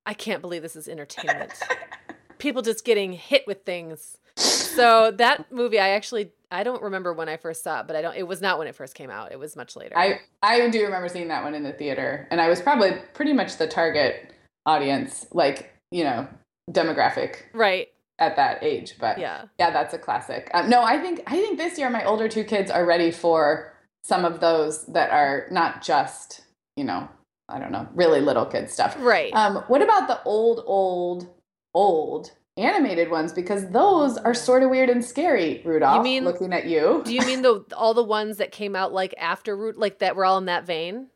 I 0.07 0.15
can't 0.15 0.41
believe 0.41 0.63
this 0.63 0.75
is 0.77 0.89
entertainment. 0.89 1.53
people 2.43 2.61
just 2.63 2.85
getting 2.85 3.13
hit 3.13 3.47
with 3.47 3.65
things." 3.65 4.19
So 4.37 5.11
that 5.13 5.53
movie, 5.53 5.79
I 5.79 5.91
actually 5.91 6.33
I 6.51 6.65
don't 6.65 6.83
remember 6.83 7.13
when 7.15 7.29
I 7.29 7.39
first 7.39 7.65
saw 7.65 7.81
it, 7.81 7.87
but 7.87 7.97
I 7.97 8.03
don't. 8.03 8.15
It 8.15 8.27
was 8.29 8.43
not 8.43 8.59
when 8.59 8.69
it 8.69 8.75
first 8.75 8.95
came 8.95 9.11
out. 9.11 9.33
It 9.33 9.39
was 9.39 9.57
much 9.57 9.75
later. 9.75 9.97
I 9.97 10.21
I 10.43 10.69
do 10.69 10.85
remember 10.85 11.09
seeing 11.09 11.29
that 11.29 11.43
one 11.43 11.55
in 11.55 11.63
the 11.63 11.73
theater, 11.73 12.29
and 12.31 12.41
I 12.41 12.49
was 12.49 12.61
probably 12.61 12.93
pretty 13.15 13.33
much 13.33 13.57
the 13.57 13.67
target 13.67 14.35
audience, 14.67 15.27
like 15.33 15.73
you 15.91 16.05
know, 16.05 16.29
demographic 16.71 17.37
right. 17.53 17.89
at 18.19 18.37
that 18.37 18.63
age. 18.63 18.95
But 18.99 19.19
Yeah. 19.19 19.45
yeah, 19.59 19.71
that's 19.71 19.95
a 19.95 19.99
classic. 19.99 20.51
Um, 20.55 20.69
no, 20.71 20.83
I 20.83 20.99
think 20.99 21.23
I 21.27 21.33
think 21.33 21.59
this 21.59 21.79
year 21.79 21.91
my 21.91 22.05
older 22.05 22.29
two 22.29 22.45
kids 22.45 22.71
are 22.71 22.85
ready 22.85 23.11
for 23.11 23.73
some 24.05 24.25
of 24.25 24.41
those 24.41 24.85
that 24.87 25.11
are 25.11 25.47
not 25.51 25.83
just 25.83 26.43
you 26.77 26.85
know 26.85 27.09
I 27.49 27.59
don't 27.59 27.73
know 27.73 27.89
really 27.95 28.21
little 28.21 28.47
kid 28.47 28.71
stuff. 28.71 28.97
Right. 28.99 29.33
Um, 29.35 29.57
what 29.69 29.83
about 29.83 30.07
the 30.07 30.23
old 30.25 30.63
old 30.67 31.29
old 31.75 32.33
animated 32.57 33.11
ones? 33.11 33.33
Because 33.33 33.69
those 33.71 34.19
are 34.19 34.35
sort 34.35 34.63
of 34.63 34.71
weird 34.71 34.91
and 34.91 35.05
scary. 35.05 35.63
Rudolph, 35.65 36.03
mean- 36.03 36.25
looking 36.25 36.53
at 36.53 36.67
you. 36.67 37.03
Do 37.05 37.15
you 37.15 37.23
mean 37.27 37.43
the 37.43 37.65
all 37.77 37.95
the 37.95 38.03
ones 38.05 38.37
that 38.39 38.53
came 38.53 38.77
out 38.77 38.93
like 38.93 39.15
after 39.19 39.57
Root, 39.57 39.79
like 39.79 39.99
that 40.01 40.17
were 40.17 40.25
all 40.25 40.39
in 40.39 40.47
that 40.47 40.65
vein, 40.67 41.09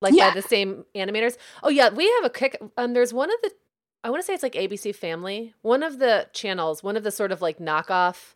like 0.00 0.14
Yeah. 0.14 0.30
by 0.30 0.34
the 0.40 0.42
same 0.46 0.84
animators? 0.94 1.36
Oh 1.62 1.68
yeah, 1.68 1.90
we 1.90 2.04
have 2.16 2.24
a 2.24 2.30
kick. 2.30 2.60
Um, 2.76 2.92
there's 2.92 3.12
one 3.12 3.30
of 3.32 3.36
the, 3.42 3.50
I 4.04 4.10
want 4.10 4.22
to 4.22 4.26
say 4.26 4.34
it's 4.34 4.42
like 4.42 4.54
ABC 4.54 4.94
Family. 4.94 5.54
One 5.62 5.82
of 5.82 5.98
the 5.98 6.28
channels, 6.32 6.82
one 6.82 6.96
of 6.96 7.02
the 7.04 7.10
sort 7.10 7.32
of 7.32 7.40
like 7.42 7.58
knockoff, 7.58 8.34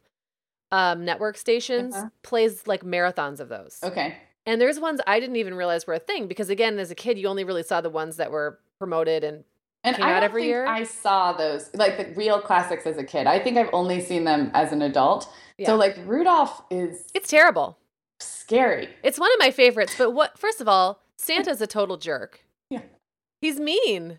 um, 0.73 1.05
network 1.05 1.37
stations 1.37 1.95
Uh-huh. 1.95 2.09
plays 2.23 2.67
like 2.67 2.83
marathons 2.83 3.41
of 3.41 3.49
those. 3.49 3.79
Okay. 3.83 4.17
And 4.47 4.61
there's 4.61 4.81
ones 4.81 5.01
I 5.07 5.21
didn't 5.21 5.37
even 5.37 5.55
realize 5.55 5.87
were 5.87 5.95
a 5.95 5.99
thing 5.99 6.27
because 6.27 6.49
again, 6.51 6.79
as 6.79 6.91
a 6.91 6.95
kid, 6.95 7.19
you 7.19 7.29
only 7.29 7.45
really 7.45 7.63
saw 7.63 7.81
the 7.83 7.91
ones 7.91 8.17
that 8.17 8.31
were 8.31 8.59
promoted 8.79 9.23
and 9.23 9.45
and 9.85 9.97
came 9.97 10.05
I 10.05 10.11
out 10.11 10.15
don't 10.21 10.25
every 10.25 10.43
think 10.43 10.49
year. 10.51 10.67
I 10.67 10.83
saw 10.85 11.33
those 11.33 11.71
like 11.75 11.97
the 11.97 12.13
real 12.15 12.41
classics 12.41 12.87
as 12.87 12.97
a 12.99 13.05
kid. 13.05 13.27
I 13.27 13.39
think 13.39 13.57
I've 13.57 13.71
only 13.73 14.01
seen 14.01 14.25
them 14.25 14.51
as 14.55 14.73
an 14.73 14.83
adult. 14.83 15.33
Yeah. 15.57 15.67
So 15.69 15.77
like 15.77 15.97
Rudolph 16.07 16.63
is 16.71 17.07
It's 17.15 17.29
terrible. 17.31 17.79
scary. 18.21 18.89
It's 19.03 19.19
one 19.19 19.31
of 19.33 19.39
my 19.39 19.51
favorites, 19.51 19.95
but 19.97 20.11
what 20.13 20.39
first 20.39 20.61
of 20.61 20.69
all, 20.69 21.01
Santa's 21.17 21.61
a 21.61 21.67
total 21.67 21.97
jerk. 21.97 22.41
Yeah. 22.71 22.83
He's 23.41 23.59
mean. 23.59 24.19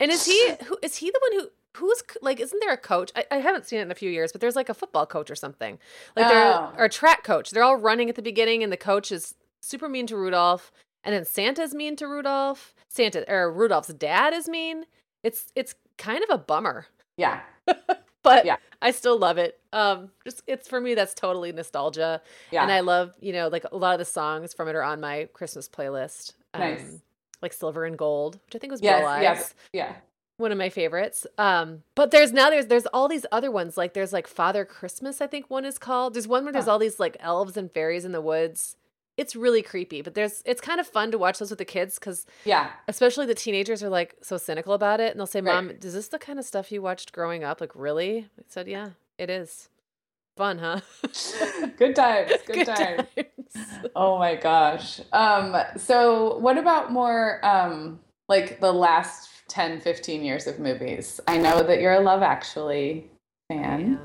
And 0.00 0.10
is 0.10 0.24
he 0.24 0.54
who 0.64 0.76
is 0.82 0.96
he 0.96 1.10
the 1.10 1.20
one 1.30 1.40
who 1.40 1.48
who's 1.76 2.02
like 2.20 2.40
isn't 2.40 2.58
there 2.60 2.72
a 2.72 2.76
coach? 2.76 3.12
I, 3.14 3.24
I 3.30 3.36
haven't 3.36 3.66
seen 3.66 3.78
it 3.78 3.82
in 3.82 3.90
a 3.90 3.94
few 3.94 4.10
years, 4.10 4.32
but 4.32 4.40
there's 4.40 4.56
like 4.56 4.68
a 4.68 4.74
football 4.74 5.06
coach 5.06 5.30
or 5.30 5.34
something. 5.36 5.78
Like 6.16 6.26
Oh. 6.28 6.72
or 6.76 6.84
a 6.86 6.88
track 6.88 7.22
coach. 7.24 7.50
They're 7.50 7.62
all 7.62 7.76
running 7.76 8.08
at 8.08 8.16
the 8.16 8.22
beginning 8.22 8.62
and 8.62 8.72
the 8.72 8.76
coach 8.76 9.12
is 9.12 9.34
super 9.62 9.88
mean 9.88 10.06
to 10.08 10.16
Rudolph. 10.16 10.72
And 11.04 11.14
then 11.14 11.24
Santa's 11.24 11.74
mean 11.74 11.96
to 11.96 12.06
Rudolph. 12.06 12.74
Santa 12.88 13.24
or 13.28 13.50
Rudolph's 13.52 13.92
dad 13.94 14.32
is 14.32 14.48
mean. 14.48 14.84
It's 15.22 15.52
it's 15.54 15.74
kind 15.98 16.22
of 16.22 16.30
a 16.30 16.38
bummer. 16.38 16.86
Yeah. 17.16 17.40
But 18.24 18.44
Yeah. 18.46 18.56
I 18.80 18.92
still 18.92 19.18
love 19.18 19.36
it. 19.36 19.58
Um 19.72 20.10
just 20.24 20.42
it's 20.46 20.68
for 20.68 20.80
me 20.80 20.94
that's 20.94 21.12
totally 21.12 21.50
nostalgia. 21.50 22.22
Yeah. 22.52 22.62
And 22.62 22.70
I 22.70 22.78
love, 22.80 23.12
you 23.20 23.32
know, 23.32 23.48
like 23.48 23.64
a 23.72 23.76
lot 23.76 23.94
of 23.94 23.98
the 23.98 24.04
songs 24.04 24.54
from 24.54 24.68
it 24.68 24.76
are 24.76 24.82
on 24.84 25.00
my 25.00 25.28
Christmas 25.32 25.68
playlist. 25.68 26.34
Um, 26.54 26.60
Nice. 26.60 27.00
Like 27.40 27.52
Silver 27.52 27.84
and 27.84 27.98
Gold, 27.98 28.38
which 28.46 28.54
I 28.54 28.58
think 28.60 28.70
was 28.70 28.80
yes, 28.80 29.04
Ives, 29.04 29.22
yes, 29.24 29.54
yeah. 29.72 29.94
one 30.36 30.52
of 30.52 30.58
my 30.58 30.68
favorites. 30.68 31.26
Um, 31.38 31.82
but 31.96 32.12
there's 32.12 32.32
now 32.32 32.48
there's 32.50 32.66
there's 32.66 32.86
all 32.86 33.08
these 33.08 33.26
other 33.32 33.50
ones. 33.50 33.76
Like 33.76 33.92
there's 33.94 34.12
like 34.12 34.28
Father 34.28 34.64
Christmas, 34.64 35.20
I 35.20 35.26
think 35.26 35.50
one 35.50 35.64
is 35.64 35.76
called. 35.76 36.14
There's 36.14 36.28
one 36.28 36.44
where 36.44 36.52
there's 36.52 36.66
Huh. 36.66 36.72
all 36.74 36.78
these 36.78 37.00
like 37.00 37.16
elves 37.18 37.56
and 37.56 37.72
fairies 37.72 38.04
in 38.04 38.12
the 38.12 38.20
woods. 38.20 38.76
It's 39.22 39.36
really 39.36 39.62
creepy, 39.62 40.02
but 40.02 40.14
there's 40.14 40.42
it's 40.44 40.60
kind 40.60 40.80
of 40.80 40.86
fun 40.86 41.12
to 41.12 41.18
watch 41.18 41.38
those 41.38 41.50
with 41.50 41.60
the 41.60 41.64
kids 41.64 41.98
because 41.98 42.26
Yeah. 42.44 42.70
especially 42.88 43.24
the 43.26 43.36
teenagers 43.36 43.80
are 43.84 43.88
like 43.88 44.16
so 44.20 44.36
cynical 44.36 44.72
about 44.74 44.98
it, 44.98 45.12
and 45.12 45.20
they'll 45.20 45.26
say, 45.36 45.40
Right. 45.40 45.54
"Mom, 45.54 45.70
is 45.70 45.94
this 45.94 46.08
the 46.08 46.18
kind 46.18 46.38
of 46.40 46.44
stuff 46.44 46.72
you 46.72 46.82
watched 46.82 47.12
growing 47.12 47.44
up? 47.44 47.60
Like 47.60 47.70
really?" 47.76 48.28
I 48.38 48.42
said, 48.48 48.66
"Yeah, 48.66 48.90
it 49.18 49.30
is." 49.30 49.68
Fun, 50.36 50.58
huh? 50.58 50.80
Good 51.76 51.94
times. 51.94 52.32
Good, 52.46 52.66
times. 52.66 53.06
times. 53.14 53.90
Oh 53.94 54.18
my 54.18 54.34
gosh. 54.34 55.00
Um, 55.12 55.54
so 55.76 56.38
what 56.38 56.58
about 56.58 56.90
more 56.90 57.38
um 57.46 58.00
like 58.28 58.60
the 58.60 58.72
last 58.72 59.28
10, 59.48 59.80
15 59.80 60.24
years 60.24 60.46
of 60.46 60.58
movies? 60.58 61.20
I 61.28 61.36
know 61.38 61.62
that 61.62 61.80
you're 61.80 61.92
a 61.92 62.00
Love 62.00 62.22
Actually 62.22 63.10
fan. 63.48 64.00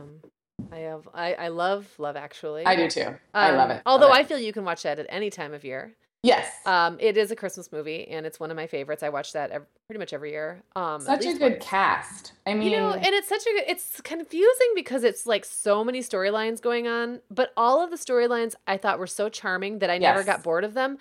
I 0.72 0.78
have. 0.80 1.08
I, 1.14 1.34
I 1.34 1.48
love 1.50 1.88
Love 1.98 2.16
Actually. 2.16 2.66
I 2.66 2.76
do 2.76 2.90
too. 2.90 3.16
I 3.34 3.52
love 3.52 3.70
Um, 3.72 3.78
it. 3.78 3.82
Although 3.86 4.08
Love 4.10 4.18
I 4.18 4.24
feel 4.24 4.40
you 4.40 4.54
can 4.54 4.66
watch 4.66 4.84
that 4.84 5.00
at 5.00 5.06
any 5.10 5.30
time 5.30 5.54
of 5.54 5.64
year. 5.64 5.94
Yes. 6.24 6.52
Um, 6.66 6.98
it 7.00 7.16
is 7.16 7.32
a 7.32 7.36
Christmas 7.36 7.72
movie, 7.72 8.08
and 8.10 8.26
it's 8.26 8.40
one 8.40 8.50
of 8.50 8.58
my 8.58 8.68
favorites. 8.68 9.04
I 9.04 9.10
watch 9.10 9.34
that 9.34 9.52
ev- 9.52 9.66
pretty 9.88 10.00
much 10.00 10.12
every 10.14 10.32
year. 10.32 10.62
Um, 10.76 11.00
Such 11.00 11.26
a 11.26 11.34
good 11.34 11.52
once. 11.54 11.66
cast. 11.66 12.34
I 12.46 12.54
mean, 12.54 12.72
You 12.72 12.78
know, 12.80 12.92
and 12.92 13.06
it's 13.06 13.30
such 13.30 13.44
a 13.44 13.52
good. 13.52 13.64
It's 13.68 14.02
confusing 14.02 14.68
because 14.76 15.04
it's 15.04 15.26
like 15.26 15.46
so 15.46 15.84
many 15.84 16.00
storylines 16.02 16.60
going 16.62 16.88
on, 16.88 17.22
but 17.30 17.54
all 17.56 17.82
of 17.84 17.92
the 17.92 17.98
storylines 17.98 18.56
I 18.66 18.78
thought 18.78 19.00
were 19.00 19.08
so 19.08 19.30
charming 19.30 19.80
that 19.80 19.90
I 19.90 20.00
never 20.00 20.24
got 20.24 20.44
bored 20.44 20.64
of 20.64 20.74
them. 20.74 20.98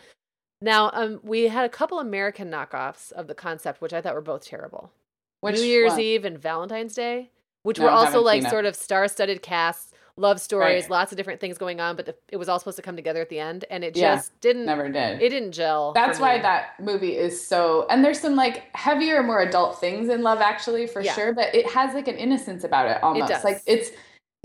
Now, 0.60 0.90
um, 0.92 1.20
we 1.22 1.48
had 1.48 1.64
a 1.64 1.68
couple 1.70 1.98
American 1.98 2.50
knockoffs 2.50 3.10
of 3.12 3.26
the 3.26 3.34
concept, 3.34 3.80
which 3.80 3.92
I 3.92 4.00
thought 4.00 4.14
were 4.14 4.20
both 4.20 4.44
terrible. 4.46 4.92
which 5.40 5.56
New 5.56 5.62
Year's 5.62 5.92
one? 5.92 6.00
Eve 6.00 6.24
and 6.24 6.38
Valentine's 6.38 6.94
Day, 6.94 7.30
which 7.66 7.78
No, 7.80 7.86
were 7.86 7.90
also 7.90 8.20
like 8.20 8.44
it. 8.44 8.48
sort 8.50 8.64
of 8.64 8.76
star-studded 8.76 9.42
casts, 9.42 9.92
love 10.16 10.40
stories, 10.40 10.84
Right. 10.84 10.90
lots 10.90 11.10
of 11.12 11.16
different 11.18 11.40
things 11.40 11.58
going 11.58 11.80
on, 11.80 11.96
but 11.96 12.06
the, 12.06 12.14
it 12.30 12.36
was 12.36 12.48
all 12.48 12.60
supposed 12.60 12.76
to 12.76 12.82
come 12.82 12.94
together 12.94 13.20
at 13.20 13.28
the 13.28 13.40
end, 13.40 13.64
and 13.70 13.82
it 13.82 13.96
Yeah, 13.96 14.14
just 14.14 14.40
didn't. 14.40 14.66
Never 14.66 14.88
did. 14.88 15.20
It 15.20 15.30
didn't 15.30 15.50
gel. 15.50 15.92
That's 15.92 16.20
why 16.20 16.36
me. 16.36 16.42
that 16.42 16.78
movie 16.80 17.16
is 17.16 17.44
so. 17.44 17.86
And 17.90 18.04
there's 18.04 18.20
some 18.20 18.36
like 18.36 18.64
heavier, 18.76 19.22
more 19.24 19.40
adult 19.40 19.80
things 19.80 20.08
in 20.08 20.22
Love 20.22 20.38
Actually 20.40 20.86
for 20.86 21.00
Yeah. 21.02 21.12
sure, 21.14 21.32
but 21.34 21.52
it 21.54 21.68
has 21.72 21.92
like 21.92 22.06
an 22.06 22.16
innocence 22.16 22.62
about 22.62 22.88
it 22.88 23.02
almost. 23.02 23.32
does. 23.32 23.42
Like 23.44 23.60
it's, 23.66 23.90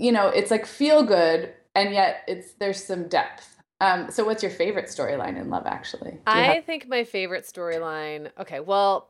you 0.00 0.10
know, 0.10 0.26
it's 0.28 0.50
like 0.50 0.66
feel 0.66 1.04
good, 1.04 1.52
and 1.76 1.92
yet 1.94 2.24
it's 2.26 2.54
there's 2.54 2.82
some 2.82 3.06
depth. 3.08 3.56
Um, 3.80 4.10
so 4.10 4.24
what's 4.24 4.42
your 4.42 4.52
favorite 4.52 4.86
storyline 4.86 5.40
in 5.40 5.48
Love 5.48 5.66
Actually? 5.66 6.18
I 6.26 6.42
have- 6.42 6.64
think 6.64 6.88
my 6.88 7.04
favorite 7.04 7.44
storyline. 7.44 8.30
Okay, 8.38 8.58
well, 8.60 9.08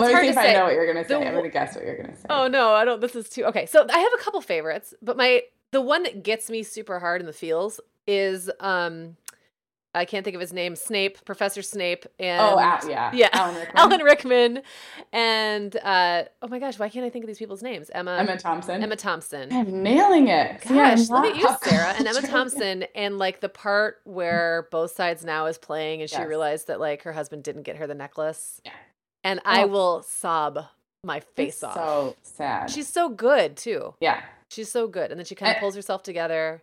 let 0.00 0.14
me 0.14 0.20
see 0.20 0.26
to 0.26 0.30
if. 0.32 0.38
I 0.38 0.52
know 0.54 0.64
what 0.64 0.74
you're 0.74 0.86
gonna 0.92 1.04
say. 1.04 1.18
The 1.20 1.26
I'm 1.26 1.34
gonna 1.34 1.48
guess 1.48 1.74
what 1.74 1.84
you're 1.84 1.96
gonna 1.96 2.16
say. 2.16 2.26
Oh 2.30 2.48
no, 2.48 2.70
I 2.70 2.84
don't. 2.84 3.00
This 3.00 3.14
is 3.16 3.28
too 3.28 3.44
okay. 3.46 3.66
So 3.66 3.86
I 3.90 3.98
have 3.98 4.12
a 4.18 4.22
couple 4.22 4.40
favorites, 4.40 4.94
but 5.02 5.16
my 5.16 5.42
the 5.72 5.80
one 5.80 6.02
that 6.04 6.22
gets 6.22 6.48
me 6.50 6.62
super 6.62 6.98
hard 6.98 7.20
in 7.20 7.26
the 7.26 7.32
feels 7.32 7.80
is 8.06 8.50
um 8.60 9.16
I 9.94 10.04
can't 10.04 10.24
think 10.24 10.34
of 10.34 10.42
his 10.42 10.52
name. 10.52 10.76
Snape, 10.76 11.24
Professor 11.24 11.62
Snape, 11.62 12.04
and 12.20 12.38
Oh, 12.42 12.58
Al- 12.58 12.86
yeah, 12.86 13.10
yeah, 13.14 13.30
Alan 13.32 13.54
Rickman. 13.56 13.76
Alan 13.78 14.00
Rickman, 14.02 14.62
and 15.12 15.74
uh 15.76 16.24
oh 16.42 16.48
my 16.48 16.58
gosh, 16.58 16.78
why 16.78 16.88
can't 16.90 17.04
I 17.06 17.10
think 17.10 17.24
of 17.24 17.28
these 17.28 17.38
people's 17.38 17.62
names? 17.62 17.90
Emma, 17.94 18.18
Emma 18.18 18.36
Thompson. 18.36 18.82
Emma 18.82 18.96
Thompson. 18.96 19.50
I'm 19.52 19.82
nailing 19.82 20.28
it. 20.28 20.60
Gosh, 20.68 21.08
look 21.08 21.24
at 21.24 21.36
you, 21.36 21.48
Sarah, 21.62 21.94
and 21.96 22.06
Emma. 22.08 22.20
Thompson, 22.22 22.84
and 22.94 23.16
like 23.16 23.40
the 23.40 23.48
part 23.48 24.00
where 24.04 24.68
both 24.70 24.92
sides 24.92 25.24
now 25.24 25.46
is 25.46 25.56
playing, 25.56 26.02
and 26.02 26.10
she 26.10 26.16
Yes. 26.18 26.28
realized 26.28 26.66
that 26.66 26.78
like 26.78 27.02
her 27.04 27.12
husband 27.14 27.42
didn't 27.42 27.62
get 27.62 27.76
her 27.76 27.86
the 27.86 27.94
necklace. 27.94 28.60
Yeah. 28.66 28.72
And 29.26 29.40
I 29.44 29.64
Oh. 29.64 29.66
will 29.66 30.02
sob 30.02 30.66
my 31.04 31.20
face 31.20 31.56
It's 31.56 31.64
off. 31.64 31.74
So 31.74 32.16
sad. 32.22 32.70
She's 32.70 32.88
so 32.88 33.08
good 33.08 33.56
too. 33.56 33.94
yeah. 34.00 34.22
She's 34.50 34.70
so 34.70 34.86
good, 34.86 35.10
and 35.10 35.18
then 35.18 35.24
she 35.26 35.34
kind 35.34 35.50
of 35.54 35.58
pulls 35.60 35.74
herself 35.74 36.04
together. 36.04 36.62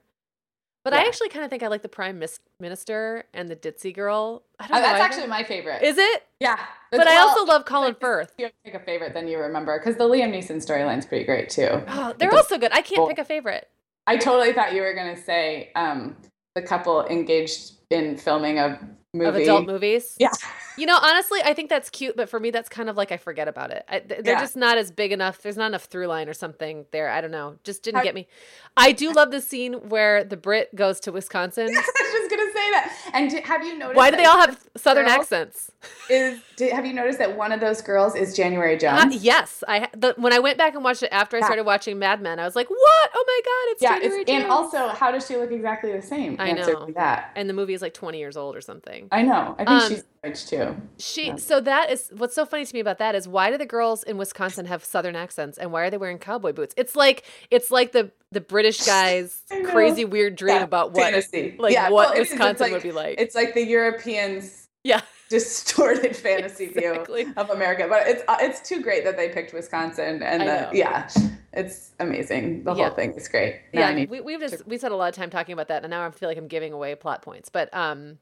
But 0.85 0.93
I 0.93 1.05
actually 1.07 1.29
kind 1.29 1.43
of 1.45 1.49
think 1.49 1.63
I 1.63 1.67
like 1.67 1.81
the 1.81 1.89
Prime 1.89 2.19
Mis- 2.19 2.39
Minister 2.59 3.23
and 3.33 3.49
the 3.49 3.55
Ditzy 3.55 3.93
girl. 3.93 4.43
I 4.59 4.67
don't 4.67 4.77
Uh, 4.77 4.79
know. 4.81 4.85
that's 4.87 5.01
actually 5.03 5.27
my 5.27 5.43
favorite. 5.43 5.81
is 5.83 5.97
it? 5.97 6.23
yeah. 6.39 6.59
But 6.91 7.07
I 7.07 7.17
also 7.17 7.45
love 7.45 7.65
Colin 7.65 7.95
Firth. 7.95 8.33
You 8.37 8.49
pick 8.65 8.73
a 8.73 8.79
favorite, 8.79 9.13
then 9.13 9.27
you 9.27 9.37
remember 9.39 9.77
because 9.79 9.95
the 9.97 10.03
Liam 10.05 10.31
Neeson 10.33 10.57
storyline's 10.65 11.05
pretty 11.05 11.23
great 11.25 11.49
too. 11.49 11.69
Oh, 11.87 12.13
they're 12.17 12.29
the- 12.31 12.35
also 12.37 12.57
good. 12.57 12.71
I 12.73 12.81
can't 12.81 12.99
well- 12.99 13.07
pick 13.07 13.17
a 13.19 13.25
favorite. 13.25 13.69
I 14.07 14.17
totally 14.17 14.51
thought 14.53 14.73
you 14.73 14.81
were 14.81 14.93
gonna 14.93 15.15
say 15.21 15.71
um, 15.75 16.17
the 16.55 16.61
couple 16.61 17.05
engaged 17.07 17.73
in 17.89 18.17
filming 18.17 18.59
a 18.59 18.77
movie. 19.13 19.27
Of 19.27 19.35
adult 19.35 19.67
movies. 19.67 20.15
Yeah. 20.19 20.31
You 20.77 20.87
know, 20.87 20.97
honestly, 20.99 21.39
I 21.43 21.53
think 21.53 21.69
that's 21.69 21.89
cute, 21.91 22.15
but 22.17 22.29
for 22.29 22.39
me, 22.39 22.49
that's 22.49 22.67
kind 22.67 22.89
of 22.89 22.97
like 22.97 23.11
I 23.11 23.17
forget 23.17 23.47
about 23.47 23.69
it. 23.71 23.85
I, 23.87 23.99
they're 23.99 24.21
Yeah. 24.23 24.39
just 24.39 24.55
not 24.57 24.77
as 24.79 24.91
big 24.91 25.11
enough. 25.11 25.41
There's 25.43 25.55
not 25.57 25.67
enough 25.67 25.83
through 25.85 26.07
line 26.07 26.27
or 26.27 26.33
something 26.33 26.85
there. 26.91 27.09
I 27.09 27.21
don't 27.21 27.29
know. 27.31 27.55
Just 27.63 27.83
didn't 27.83 27.97
How- 27.97 28.03
get 28.03 28.15
me. 28.15 28.27
I 28.75 28.91
do 28.91 29.11
love 29.13 29.29
the 29.29 29.39
scene 29.41 29.73
where 29.89 30.23
the 30.23 30.35
Brit 30.35 30.73
goes 30.73 30.99
to 31.01 31.11
Wisconsin. 31.11 31.65
I 31.69 31.69
was 31.69 31.83
just 31.85 32.29
gonna 32.31 32.51
say 32.51 32.71
that. 32.71 33.02
And 33.13 33.31
have 33.31 33.63
you 33.65 33.77
noticed? 33.77 33.97
Why 33.97 34.09
do 34.11 34.17
they 34.17 34.25
all 34.25 34.39
have 34.39 34.59
Southern 34.75 35.07
accents? 35.07 35.71
Is 36.09 36.39
did, 36.55 36.71
have 36.71 36.85
you 36.85 36.93
noticed 36.93 37.19
that 37.19 37.35
one 37.37 37.51
of 37.51 37.59
those 37.59 37.81
girls 37.81 38.15
is 38.15 38.35
January 38.35 38.75
Uh, 38.75 38.79
Jones? 38.79 39.23
yes, 39.23 39.63
I 39.67 39.87
the, 39.95 40.13
when 40.17 40.31
I 40.33 40.39
went 40.39 40.57
back 40.57 40.75
and 40.75 40.83
watched 40.83 41.03
it 41.03 41.09
after 41.11 41.35
I 41.37 41.41
started 41.41 41.65
watching 41.65 41.99
Mad 41.99 42.21
Men, 42.21 42.39
I 42.39 42.45
was 42.45 42.55
like, 42.55 42.69
"What? 42.69 43.09
Oh 43.13 43.23
my 43.27 43.41
god, 43.43 43.71
it's 43.73 43.81
yeah. 43.81 43.99
January 43.99 44.21
It's, 44.21 44.31
and 44.31 44.45
also, 44.45 44.87
how 44.89 45.11
does 45.11 45.27
she 45.27 45.35
look 45.37 45.51
exactly 45.51 45.91
the 45.91 46.01
same? 46.01 46.37
I 46.39 46.49
Answer 46.49 46.73
know. 46.73 46.89
that. 46.95 47.31
and 47.35 47.49
the 47.49 47.53
movie 47.53 47.73
is 47.73 47.81
like 47.81 47.93
20 47.93 48.17
years 48.17 48.37
old 48.37 48.55
or 48.55 48.61
something. 48.61 49.07
I 49.11 49.21
know. 49.23 49.55
I 49.59 49.65
think 49.65 49.69
Um, 49.69 49.89
she's 49.89 50.03
rich 50.23 50.47
too. 50.47 50.75
She 50.97 51.27
Yeah. 51.27 51.35
so 51.35 51.59
that 51.61 51.91
is 51.91 52.09
what's 52.15 52.33
so 52.35 52.45
funny 52.45 52.65
to 52.65 52.73
me 52.73 52.79
about 52.79 52.97
that 52.99 53.13
is 53.13 53.27
why 53.27 53.51
do 53.51 53.57
the 53.57 53.65
girls 53.65 54.03
in 54.03 54.17
Wisconsin 54.17 54.65
have 54.67 54.83
southern 54.85 55.15
accents 55.17 55.57
and 55.57 55.71
why 55.71 55.83
are 55.83 55.89
they 55.89 55.97
wearing 55.97 56.17
cowboy 56.17 56.53
boots? 56.53 56.73
It's 56.77 56.95
like 56.95 57.23
it's 57.51 57.69
like 57.71 57.91
the 57.91 58.11
the 58.31 58.41
British 58.41 58.79
guys 58.85 59.41
crazy 59.65 60.05
weird 60.05 60.35
dream 60.37 60.55
Yeah, 60.55 60.63
about 60.63 60.93
what 60.93 61.03
fantasy. 61.03 61.55
like 61.59 61.73
Yeah, 61.73 61.89
what 61.89 62.09
well, 62.09 62.11
it 62.13 62.21
is. 62.21 62.21
It's 62.21 62.31
Wisconsin 62.31 62.63
like- 62.65 62.71
would 62.73 62.83
be 62.83 62.91
like. 62.93 63.02
It's 63.17 63.35
like 63.35 63.53
the 63.53 63.65
Europeans 63.65 64.67
yeah, 64.83 65.01
distorted 65.29 66.15
fantasy 66.15 66.65
Exactly. 66.65 67.23
view 67.25 67.33
of 67.37 67.49
America. 67.49 67.87
But 67.89 68.07
it's 68.07 68.23
uh, 68.27 68.37
it's 68.39 68.67
too 68.67 68.81
great 68.81 69.03
that 69.03 69.17
they 69.17 69.29
picked 69.29 69.53
Wisconsin, 69.53 70.23
and 70.23 70.41
the, 70.41 70.69
yeah, 70.73 71.09
it's 71.53 71.91
amazing. 71.99 72.63
The 72.63 72.73
Yeah. 72.73 72.87
whole 72.87 72.95
thing 72.95 73.13
is 73.13 73.27
great. 73.27 73.61
Now 73.73 73.89
yeah. 73.89 74.05
We 74.09 74.21
we've 74.21 74.39
just 74.39 74.65
we 74.67 74.77
spent 74.77 74.93
a 74.93 74.97
lot 74.97 75.09
of 75.09 75.15
time 75.15 75.29
talking 75.29 75.53
about 75.53 75.67
that 75.67 75.83
and 75.83 75.91
now 75.91 76.05
I 76.05 76.11
feel 76.11 76.27
like 76.27 76.37
I'm 76.37 76.47
giving 76.47 76.73
away 76.73 76.95
plot 76.95 77.21
points. 77.21 77.49
But 77.49 77.73
um 77.73 78.17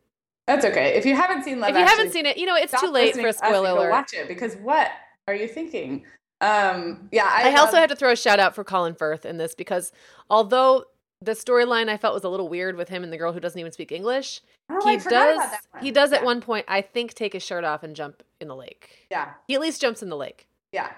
that's 0.47 0.65
okay. 0.65 0.95
If 0.95 1.05
you 1.05 1.15
haven't 1.15 1.43
seen 1.43 1.59
Love 1.59 1.69
if 1.69 1.75
you 1.75 1.81
Actually, 1.81 1.97
haven't 1.97 2.13
seen 2.13 2.25
it, 2.25 2.37
you 2.37 2.45
know, 2.45 2.55
it's 2.55 2.77
too 2.79 2.89
late 2.91 3.15
for 3.15 3.27
a 3.27 3.33
spoiler 3.33 3.69
alert. 3.69 3.91
Watch 3.91 4.13
it 4.13 4.27
because 4.27 4.55
what 4.55 4.89
are 5.27 5.35
you 5.35 5.47
thinking? 5.47 6.03
Um, 6.41 7.07
yeah, 7.11 7.29
I, 7.31 7.51
I, 7.51 7.59
also 7.59 7.77
have 7.77 7.89
to 7.89 7.95
throw 7.95 8.11
a 8.11 8.15
shout 8.15 8.39
out 8.39 8.55
for 8.55 8.63
Colin 8.63 8.95
Firth 8.95 9.25
in 9.27 9.37
this 9.37 9.53
because 9.53 9.91
although 10.27 10.85
the 11.21 11.33
storyline 11.33 11.87
I 11.89 11.97
felt 11.97 12.13
was 12.13 12.23
a 12.23 12.29
little 12.29 12.49
weird 12.49 12.75
with 12.75 12.89
him 12.89 13.03
and 13.03 13.11
the 13.13 13.17
girl 13.17 13.31
who 13.33 13.39
doesn't 13.39 13.59
even 13.59 13.71
speak 13.71 13.91
English, 13.91 14.41
Oh, 14.69 14.87
he 14.87 14.97
does 14.97 15.05
about 15.07 15.51
that 15.51 15.61
one. 15.71 15.83
he 15.83 15.91
does 15.91 16.11
at 16.13 16.21
Yeah. 16.21 16.25
one 16.25 16.41
point 16.41 16.65
I 16.67 16.81
think 16.81 17.13
take 17.13 17.33
his 17.33 17.43
shirt 17.43 17.63
off 17.63 17.83
and 17.83 17.95
jump 17.95 18.23
in 18.39 18.47
the 18.47 18.55
lake. 18.55 19.07
Yeah, 19.11 19.33
He 19.47 19.55
at 19.55 19.61
least 19.61 19.79
jumps 19.81 20.01
in 20.01 20.09
the 20.09 20.17
lake. 20.17 20.47
yeah, 20.71 20.91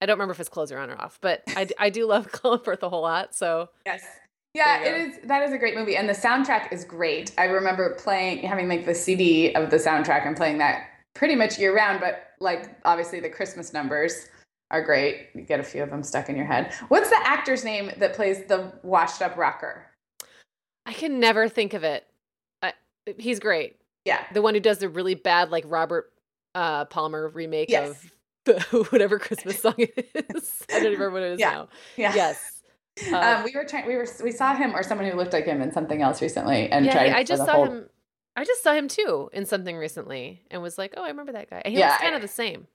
I 0.00 0.06
don't 0.06 0.14
remember 0.16 0.32
if 0.32 0.38
his 0.38 0.48
clothes 0.48 0.72
are 0.72 0.78
on 0.78 0.90
or 0.90 1.00
off, 1.00 1.18
but 1.20 1.42
I, 1.48 1.68
I 1.78 1.90
do 1.90 2.06
love 2.06 2.32
Colin 2.32 2.60
Firth 2.60 2.82
a 2.82 2.88
whole 2.88 3.02
lot. 3.02 3.34
So 3.34 3.68
yes. 3.86 4.02
Yeah, 4.52 4.82
it 4.82 4.96
is. 5.08 5.18
That 5.28 5.44
is 5.44 5.52
a 5.52 5.58
great 5.58 5.76
movie, 5.76 5.96
and 5.96 6.08
the 6.08 6.12
soundtrack 6.12 6.72
is 6.72 6.84
great. 6.84 7.32
I 7.38 7.44
remember 7.44 7.94
playing, 7.94 8.38
having 8.38 8.68
like 8.68 8.84
the 8.84 8.96
CD 8.96 9.54
of 9.54 9.70
the 9.70 9.76
soundtrack 9.76 10.26
and 10.26 10.36
playing 10.36 10.58
that 10.58 10.88
pretty 11.14 11.36
much 11.36 11.56
year 11.56 11.72
round. 11.76 12.00
But 12.00 12.30
like, 12.40 12.68
obviously, 12.84 13.20
the 13.20 13.28
Christmas 13.28 13.72
numbers 13.72 14.26
are 14.70 14.82
great. 14.82 15.28
You 15.34 15.42
get 15.42 15.60
a 15.60 15.64
few 15.64 15.82
of 15.82 15.90
them 15.90 16.02
stuck 16.02 16.28
in 16.28 16.36
your 16.36 16.46
head. 16.46 16.72
What's 16.88 17.10
the 17.10 17.18
actor's 17.24 17.64
name 17.64 17.90
that 17.98 18.14
plays 18.14 18.44
the 18.46 18.72
washed-up 18.82 19.36
rocker? 19.36 19.86
I 20.86 20.92
can 20.92 21.20
never 21.20 21.48
think 21.48 21.74
of 21.74 21.84
it. 21.84 22.06
I, 22.62 22.72
he's 23.18 23.38
great. 23.40 23.76
Yeah, 24.04 24.24
The 24.32 24.40
one 24.42 24.54
who 24.54 24.60
does 24.60 24.78
the 24.78 24.88
really 24.88 25.14
bad 25.14 25.50
like 25.50 25.64
Robert 25.66 26.12
uh 26.54 26.84
Palmer 26.86 27.28
remake 27.28 27.68
Yes. 27.70 27.90
of 27.90 28.12
the, 28.46 28.60
whatever 28.90 29.18
Christmas 29.18 29.60
song 29.62 29.74
it 29.76 30.10
is. 30.34 30.62
I 30.70 30.74
don't 30.80 30.84
remember 30.92 31.10
what 31.10 31.22
it 31.22 31.32
is 31.32 31.40
Yeah. 31.40 31.50
now. 31.50 31.68
Yeah. 31.96 32.14
Yes. 32.14 32.56
Uh, 33.12 33.16
um, 33.38 33.44
we 33.44 33.52
were 33.54 33.64
trying. 33.64 33.86
We 33.86 33.94
were. 33.96 34.06
We 34.22 34.30
saw 34.32 34.54
him 34.54 34.74
or 34.76 34.82
someone 34.82 35.08
who 35.08 35.16
looked 35.16 35.32
like 35.32 35.46
him 35.46 35.62
in 35.62 35.72
something 35.72 36.02
else 36.02 36.20
recently, 36.20 36.68
and 36.70 36.84
yeah, 36.84 36.92
tried. 36.92 37.12
I 37.12 37.22
just 37.22 37.46
saw 37.46 37.52
whole- 37.52 37.64
him. 37.64 37.88
I 38.36 38.44
just 38.44 38.62
saw 38.62 38.74
him 38.74 38.88
too 38.88 39.30
in 39.32 39.46
something 39.46 39.74
recently, 39.76 40.42
and 40.50 40.60
was 40.60 40.76
like, 40.76 40.92
"Oh, 40.98 41.04
I 41.04 41.08
remember 41.08 41.32
that 41.32 41.48
guy." 41.48 41.62
And 41.64 41.72
he 41.72 41.80
Yeah, 41.80 41.90
looks 41.90 42.00
kind 42.02 42.12
I- 42.12 42.16
of 42.16 42.20
the 42.22 42.28
same. 42.28 42.66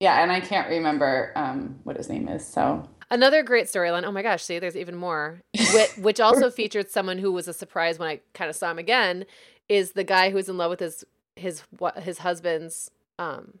Yeah, 0.00 0.22
and 0.22 0.32
I 0.32 0.40
can't 0.40 0.68
remember 0.68 1.32
um, 1.36 1.78
what 1.84 1.96
his 1.96 2.08
name 2.08 2.26
is. 2.28 2.44
So 2.46 2.88
Another 3.10 3.42
great 3.42 3.66
storyline. 3.66 4.04
Oh 4.04 4.12
my 4.12 4.22
gosh, 4.22 4.42
see, 4.42 4.58
there's 4.58 4.76
even 4.76 4.96
more. 4.96 5.42
Which, 5.74 5.90
which 5.98 6.20
also 6.20 6.50
featured 6.50 6.90
someone 6.90 7.18
who 7.18 7.30
was 7.32 7.48
a 7.48 7.52
surprise 7.52 7.98
when 7.98 8.08
I 8.08 8.20
kind 8.34 8.48
of 8.48 8.56
saw 8.56 8.70
him 8.70 8.78
again. 8.78 9.26
Is 9.68 9.92
the 9.92 10.04
guy 10.04 10.30
who's 10.30 10.48
in 10.48 10.56
love 10.56 10.70
with 10.70 10.80
his 10.80 11.04
his 11.36 11.62
what 11.78 12.00
his 12.00 12.18
husband's 12.18 12.90
um 13.18 13.58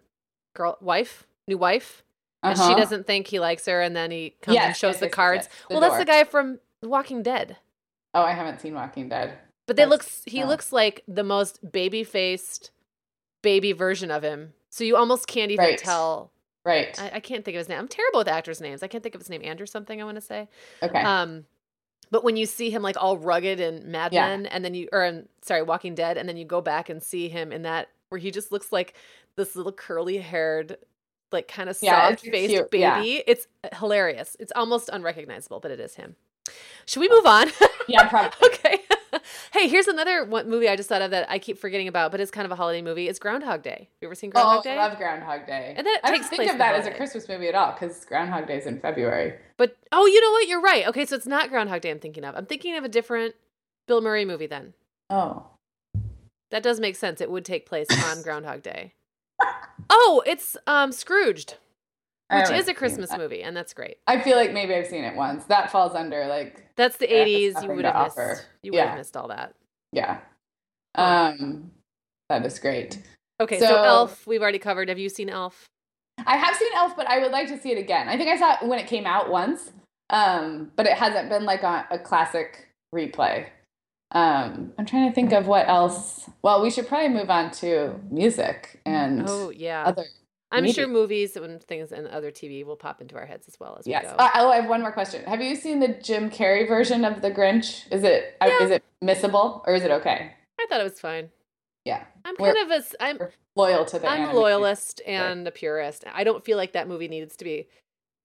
girl 0.54 0.76
wife 0.80 1.26
new 1.46 1.58
wife, 1.58 2.02
and 2.42 2.58
Uh-huh. 2.58 2.68
she 2.68 2.74
doesn't 2.80 3.06
think 3.06 3.26
he 3.26 3.38
likes 3.40 3.66
her, 3.66 3.80
and 3.80 3.94
then 3.94 4.10
he 4.10 4.30
comes 4.40 4.56
and 4.58 4.76
shows 4.76 4.94
yes, 4.94 5.00
the 5.00 5.06
yes, 5.06 5.10
yes, 5.10 5.14
cards. 5.14 5.48
yes, 5.50 5.58
the 5.68 5.74
well, 5.74 5.80
that's 5.80 5.98
the 5.98 6.04
guy 6.04 6.24
from 6.24 6.58
Walking 6.82 7.22
Dead. 7.22 7.56
Oh, 8.14 8.22
I 8.22 8.32
haven't 8.32 8.60
seen 8.60 8.74
Walking 8.74 9.08
Dead. 9.08 9.34
But 9.66 9.76
they 9.76 9.82
That's- 9.84 9.90
looks 9.90 10.22
he 10.26 10.40
no. 10.40 10.46
looks 10.46 10.72
like 10.72 11.02
the 11.06 11.22
most 11.24 11.70
baby 11.72 12.02
faced 12.04 12.70
baby 13.42 13.72
version 13.72 14.10
of 14.10 14.22
him. 14.22 14.52
So 14.68 14.84
you 14.84 14.96
almost 14.96 15.26
can't 15.26 15.50
even 15.50 15.64
Right. 15.64 15.78
tell. 15.78 16.30
Right. 16.64 16.98
I, 17.00 17.12
I 17.16 17.20
can't 17.20 17.44
think 17.44 17.54
of 17.56 17.58
his 17.60 17.68
name. 17.68 17.78
I'm 17.78 17.88
terrible 17.88 18.18
with 18.18 18.28
actors' 18.28 18.60
names. 18.60 18.82
I 18.82 18.86
can't 18.86 19.02
think 19.02 19.14
of 19.14 19.20
his 19.20 19.30
name. 19.30 19.40
Andrew 19.44 19.66
something. 19.66 20.00
I 20.00 20.04
want 20.04 20.16
to 20.16 20.20
say. 20.20 20.48
okay. 20.82 21.02
Um, 21.02 21.46
but 22.10 22.22
when 22.24 22.36
you 22.36 22.44
see 22.44 22.70
him 22.70 22.82
like 22.82 22.96
all 23.00 23.16
rugged 23.16 23.60
and 23.60 23.84
Mad 23.86 24.12
Yeah. 24.12 24.26
Men, 24.28 24.46
and 24.46 24.64
then 24.64 24.74
you 24.74 24.88
or 24.92 25.04
in, 25.04 25.28
sorry, 25.42 25.62
Walking 25.62 25.94
Dead, 25.94 26.18
and 26.18 26.28
then 26.28 26.36
you 26.36 26.44
go 26.44 26.60
back 26.60 26.88
and 26.88 27.02
see 27.02 27.28
him 27.28 27.52
in 27.52 27.62
that 27.62 27.88
where 28.10 28.18
he 28.18 28.30
just 28.30 28.50
looks 28.52 28.72
like 28.72 28.94
this 29.36 29.54
little 29.56 29.72
curly 29.72 30.18
haired, 30.18 30.76
like 31.32 31.46
kind 31.48 31.70
of 31.70 31.78
Yeah, 31.80 32.08
soft 32.10 32.26
faced 32.26 32.70
baby. 32.70 32.80
yeah. 32.82 33.20
It's 33.26 33.46
hilarious. 33.78 34.36
It's 34.40 34.52
almost 34.56 34.90
unrecognizable, 34.92 35.60
but 35.60 35.70
it 35.70 35.78
is 35.80 35.94
him. 35.94 36.16
Should 36.86 37.00
we 37.00 37.08
move 37.08 37.24
on? 37.26 37.48
yeah, 37.88 38.08
probably. 38.08 38.36
okay. 38.48 38.80
hey, 39.52 39.68
here's 39.68 39.86
another 39.88 40.24
one 40.24 40.48
movie 40.48 40.68
I 40.68 40.76
just 40.76 40.88
thought 40.88 41.02
of 41.02 41.10
that 41.10 41.30
I 41.30 41.38
keep 41.38 41.58
forgetting 41.58 41.88
about, 41.88 42.10
but 42.10 42.20
it's 42.20 42.30
kind 42.30 42.44
of 42.44 42.50
a 42.52 42.56
holiday 42.56 42.82
movie. 42.82 43.08
It's 43.08 43.18
Groundhog 43.18 43.62
Day. 43.62 43.88
You 44.00 44.08
ever 44.08 44.14
seen 44.14 44.30
Oh, 44.34 44.40
Groundhog 44.42 44.64
Day? 44.64 44.76
I 44.78 44.88
love 44.88 44.98
Groundhog 44.98 45.46
Day. 45.46 45.74
And 45.76 45.86
then 45.86 45.94
it 45.94 46.00
I 46.04 46.10
don't 46.10 46.24
think 46.24 46.50
of 46.50 46.58
that 46.58 46.74
as 46.74 46.86
a. 46.86 46.90
Christmas 46.90 47.28
movie 47.28 47.48
at 47.48 47.54
all 47.54 47.72
because 47.72 48.04
Groundhog 48.04 48.46
Day 48.46 48.58
is 48.58 48.66
in 48.66 48.80
February. 48.80 49.34
But 49.56 49.76
oh, 49.92 50.06
you 50.06 50.20
know 50.20 50.30
what? 50.32 50.48
You're 50.48 50.60
right. 50.60 50.86
Okay, 50.88 51.06
so 51.06 51.16
it's 51.16 51.26
not 51.26 51.48
Groundhog 51.50 51.80
Day 51.80 51.90
I'm 51.90 51.98
thinking 51.98 52.24
of. 52.24 52.34
I'm 52.34 52.46
thinking 52.46 52.76
of 52.76 52.84
a 52.84 52.88
different 52.88 53.34
Bill 53.86 54.00
Murray 54.00 54.24
movie 54.24 54.46
then. 54.46 54.74
Oh. 55.08 55.46
That 56.50 56.62
does 56.62 56.80
make 56.80 56.96
sense. 56.96 57.20
It 57.20 57.30
would 57.30 57.44
take 57.44 57.66
place 57.66 57.86
on 58.06 58.22
Groundhog 58.22 58.62
Day. 58.62 58.94
Oh, 59.88 60.22
it's 60.26 60.56
um 60.66 60.92
Scrooged, 60.92 61.56
which 62.32 62.50
is 62.50 62.68
a 62.68 62.74
Christmas 62.74 63.16
movie, 63.16 63.42
and 63.42 63.56
that's 63.56 63.74
great. 63.74 63.98
I 64.06 64.20
feel 64.20 64.36
like 64.36 64.52
maybe 64.52 64.74
I've 64.74 64.86
seen 64.86 65.04
it 65.04 65.16
once. 65.16 65.44
That 65.44 65.70
falls 65.70 65.94
under 65.94 66.26
like 66.26 66.66
That's 66.76 66.96
the 66.96 67.06
80s. 67.06 67.62
You 67.62 67.68
would 67.72 67.84
have 67.84 68.04
missed. 68.04 68.18
offer. 68.18 68.40
You 68.62 68.72
would 68.72 68.80
have 68.80 68.90
Yeah. 68.90 68.96
missed 68.96 69.16
all 69.16 69.28
that. 69.28 69.54
yeah. 69.92 70.18
Um 70.94 71.70
that 72.28 72.44
is 72.46 72.58
great. 72.58 73.02
Okay, 73.40 73.58
so, 73.58 73.66
So- 73.66 73.82
Elf, 73.82 74.26
we've 74.26 74.42
already 74.42 74.58
covered. 74.58 74.88
Have 74.88 74.98
you 74.98 75.08
seen 75.08 75.28
Elf? 75.30 75.66
I 76.26 76.36
have 76.36 76.54
seen 76.56 76.68
Elf, 76.74 76.94
but 76.96 77.08
I 77.08 77.18
would 77.20 77.32
like 77.32 77.48
to 77.48 77.58
see 77.58 77.72
it 77.72 77.78
again. 77.78 78.08
I 78.08 78.16
think 78.16 78.28
I 78.28 78.36
saw 78.36 78.52
it 78.62 78.68
when 78.68 78.78
it 78.78 78.86
came 78.86 79.06
out 79.06 79.30
once, 79.30 79.72
um, 80.10 80.70
but 80.76 80.86
it 80.86 80.92
hasn't 80.92 81.30
been 81.30 81.44
like 81.44 81.62
a, 81.62 81.86
a 81.90 81.98
classic 81.98 82.68
replay. 82.94 83.46
Um, 84.12 84.72
I'm 84.76 84.84
trying 84.86 85.08
to 85.08 85.14
think 85.14 85.32
of 85.32 85.46
what 85.46 85.68
else. 85.68 86.28
Well, 86.42 86.60
we 86.62 86.70
should 86.70 86.88
probably 86.88 87.08
move 87.08 87.30
on 87.30 87.50
to 87.52 87.98
music 88.10 88.80
and 88.84 89.24
Oh 89.26 89.50
yeah. 89.50 89.84
other. 89.84 90.04
I'm 90.52 90.64
media. 90.64 90.74
sure 90.84 90.88
movies 90.88 91.36
and 91.36 91.62
things 91.62 91.92
and 91.92 92.08
other 92.08 92.30
TV 92.30 92.64
will 92.64 92.76
pop 92.76 93.00
into 93.00 93.16
our 93.16 93.26
heads 93.26 93.46
as 93.48 93.58
well 93.60 93.76
as 93.78 93.86
Yes. 93.86 94.04
we 94.04 94.08
go. 94.10 94.16
Uh, 94.16 94.30
oh, 94.36 94.50
I 94.50 94.56
have 94.56 94.68
one 94.68 94.80
more 94.82 94.92
question. 94.92 95.24
Have 95.24 95.40
you 95.40 95.54
seen 95.54 95.78
the 95.80 95.88
Jim 95.88 96.28
Carrey 96.30 96.66
version 96.66 97.04
of 97.04 97.22
The 97.22 97.30
Grinch? 97.30 97.90
Is 97.92 98.02
it 98.04 98.36
uh, 98.40 98.48
is 98.60 98.70
it 98.70 98.82
missable 99.02 99.62
or 99.66 99.74
is 99.74 99.84
it 99.84 99.90
okay? 99.90 100.32
I 100.60 100.66
thought 100.68 100.80
it 100.80 100.84
was 100.84 101.00
fine. 101.00 101.30
Yeah, 101.84 102.04
I'm 102.24 102.34
We're- 102.38 102.52
kind 102.54 102.66
of 102.66 102.70
a 102.72 102.78
s- 102.84 102.94
I'm 103.00 103.18
loyal 103.56 103.84
to 103.86 103.98
the. 103.98 104.06
I'm 104.08 104.28
a 104.30 104.34
loyalist 104.34 105.00
and 105.06 105.46
a 105.46 105.50
purist. 105.50 106.04
I 106.12 106.24
don't 106.24 106.44
feel 106.44 106.56
like 106.56 106.72
that 106.72 106.88
movie 106.88 107.08
needs 107.08 107.36
to 107.36 107.44
be 107.44 107.68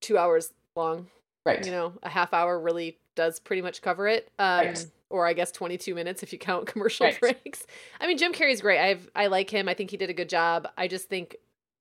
two 0.02 0.18
hours 0.18 0.52
long. 0.76 1.08
Right. 1.46 1.64
You 1.64 1.72
know, 1.72 1.94
a 2.04 2.10
half 2.10 2.34
hour 2.34 2.60
really 2.60 2.98
does 3.16 3.40
pretty 3.40 3.62
much 3.62 3.82
cover 3.82 4.08
it. 4.08 4.30
Um, 4.40 4.66
Right. 4.66 4.86
Or 5.12 5.28
I 5.28 5.34
guess 5.34 5.52
22 5.52 5.94
minutes 5.94 6.24
if 6.24 6.34
you 6.34 6.40
count 6.40 6.66
commercial 6.74 7.06
Right. 7.06 7.20
breaks. 7.20 7.66
I 8.02 8.08
mean, 8.08 8.18
Jim 8.18 8.34
Carrey's 8.34 8.60
great. 8.62 8.80
I've 8.80 9.10
I 9.16 9.28
like 9.28 9.52
him. 9.52 9.70
I 9.70 9.76
think 9.76 9.92
he 9.92 9.98
did 9.98 10.10
a 10.10 10.14
good 10.14 10.28
job. 10.30 10.68
I 10.78 10.88
just 10.88 11.08
think 11.08 11.36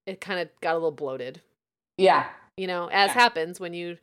it 0.06 0.20
kind 0.20 0.40
of 0.40 0.48
got 0.60 0.72
a 0.72 0.74
little 0.74 0.90
bloated. 0.90 1.40
Yeah. 1.96 2.26
You 2.56 2.66
know, 2.66 2.88
as 2.92 3.08
Yeah. 3.08 3.14
happens 3.14 3.60
when 3.60 3.74
you 3.74 3.98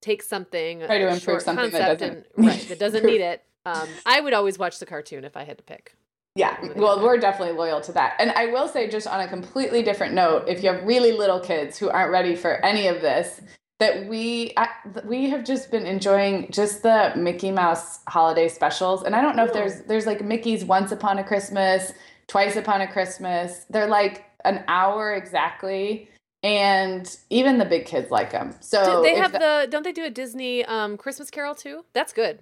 take 0.00 0.22
something 0.22 0.80
Try 0.80 0.98
to 0.98 1.08
improve 1.08 1.42
something 1.42 1.70
that 1.70 1.98
doesn't 1.98 2.26
and 2.36 2.46
right 2.46 2.68
that 2.68 2.78
doesn't 2.78 3.04
need 3.04 3.20
it. 3.32 3.44
Um, 3.66 3.88
I 4.06 4.20
would 4.20 4.32
always 4.32 4.58
watch 4.58 4.78
the 4.78 4.86
cartoon 4.86 5.24
if 5.24 5.36
I 5.36 5.44
had 5.44 5.58
to 5.58 5.64
pick. 5.64 5.94
Yeah, 6.34 6.60
One 6.60 6.70
or 6.70 6.74
the 6.74 6.80
well, 6.80 7.02
we're 7.02 7.18
definitely 7.18 7.56
loyal 7.56 7.80
to 7.80 7.92
that. 7.92 8.14
And 8.20 8.30
I 8.30 8.46
will 8.46 8.68
say, 8.68 8.88
just 8.88 9.08
on 9.08 9.18
a 9.20 9.26
completely 9.26 9.82
different 9.82 10.14
note, 10.14 10.44
if 10.46 10.62
you 10.62 10.72
have 10.72 10.84
really 10.84 11.10
little 11.12 11.40
kids 11.40 11.76
who 11.78 11.88
aren't 11.90 12.12
ready 12.12 12.36
for 12.36 12.64
any 12.64 12.86
of 12.86 13.00
this, 13.00 13.40
that 13.80 14.06
we 14.06 14.52
I, 14.56 14.68
we 15.04 15.28
have 15.30 15.44
just 15.44 15.70
been 15.72 15.84
enjoying 15.84 16.50
just 16.52 16.82
the 16.84 17.12
Mickey 17.16 17.50
Mouse 17.50 18.00
holiday 18.08 18.48
specials. 18.48 19.02
And 19.02 19.16
I 19.16 19.20
don't 19.20 19.34
know 19.36 19.44
if 19.44 19.52
there's 19.52 19.82
there's 19.82 20.06
like 20.06 20.22
Mickey's 20.24 20.64
Once 20.64 20.92
Upon 20.92 21.18
a 21.18 21.24
Christmas, 21.24 21.92
Twice 22.28 22.54
Upon 22.56 22.82
a 22.82 22.86
Christmas. 22.86 23.66
They're 23.68 23.88
like 23.88 24.24
an 24.44 24.64
hour 24.68 25.14
exactly, 25.14 26.08
and 26.42 27.16
even 27.30 27.58
the 27.58 27.64
big 27.64 27.86
kids 27.86 28.10
like 28.10 28.30
them. 28.30 28.54
So 28.60 29.02
Do 29.02 29.02
they 29.02 29.16
have 29.16 29.32
the- 29.32 29.38
the 29.38 29.66
don't 29.70 29.82
they 29.82 29.92
do 29.92 30.04
a 30.04 30.10
Disney 30.10 30.64
um 30.64 30.96
Christmas 30.96 31.30
Carol 31.30 31.54
too? 31.54 31.84
That's 31.92 32.12
good. 32.12 32.40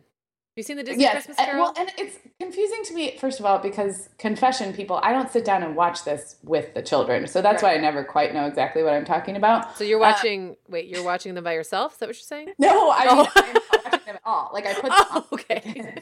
You 0.57 0.63
seen 0.63 0.79
the 0.79 0.83
Disney 0.85 1.03
yes, 1.03 1.13
Christmas 1.13 1.37
Carol? 1.37 1.65
well, 1.65 1.75
and 1.79 1.93
it's 1.99 2.17
confusing 2.41 2.83
to 2.85 2.95
me 2.95 3.19
first 3.19 3.41
of 3.41 3.45
all 3.45 3.59
because 3.59 4.09
confession, 4.19 4.73
people, 4.73 4.99
I 5.03 5.13
don't 5.13 5.31
sit 5.31 5.45
down 5.45 5.63
and 5.63 5.77
watch 5.77 6.05
this 6.05 6.37
with 6.43 6.73
the 6.73 6.81
children, 6.81 7.27
so 7.27 7.43
that's 7.43 7.63
Right. 7.63 7.73
why 7.73 7.79
I 7.79 7.81
never 7.83 8.03
quite 8.05 8.33
know 8.33 8.47
exactly 8.47 8.83
what 8.83 8.95
I'm 8.95 9.05
talking 9.05 9.37
about. 9.37 9.77
so 9.77 9.85
you're 9.85 9.99
uh, 10.03 10.11
watching 10.13 10.57
wait, 10.69 10.87
you're 10.87 11.03
watching 11.05 11.35
them 11.35 11.45
by 11.45 11.53
yourself? 11.53 11.93
Is 11.93 11.99
that 11.99 12.09
what 12.09 12.17
you're 12.17 12.23
saying? 12.23 12.53
No, 12.59 12.91
I 12.91 13.05
mean, 13.05 13.27
Oh. 13.27 13.33
I'm 13.37 13.53
not 13.53 13.63
watching 13.85 14.07
them 14.07 14.15
at 14.17 14.23
all. 14.25 14.51
Like 14.55 14.67
I 14.67 14.73
put 14.75 14.83
them 14.85 14.93
Oh, 15.11 15.27
okay. 15.33 15.95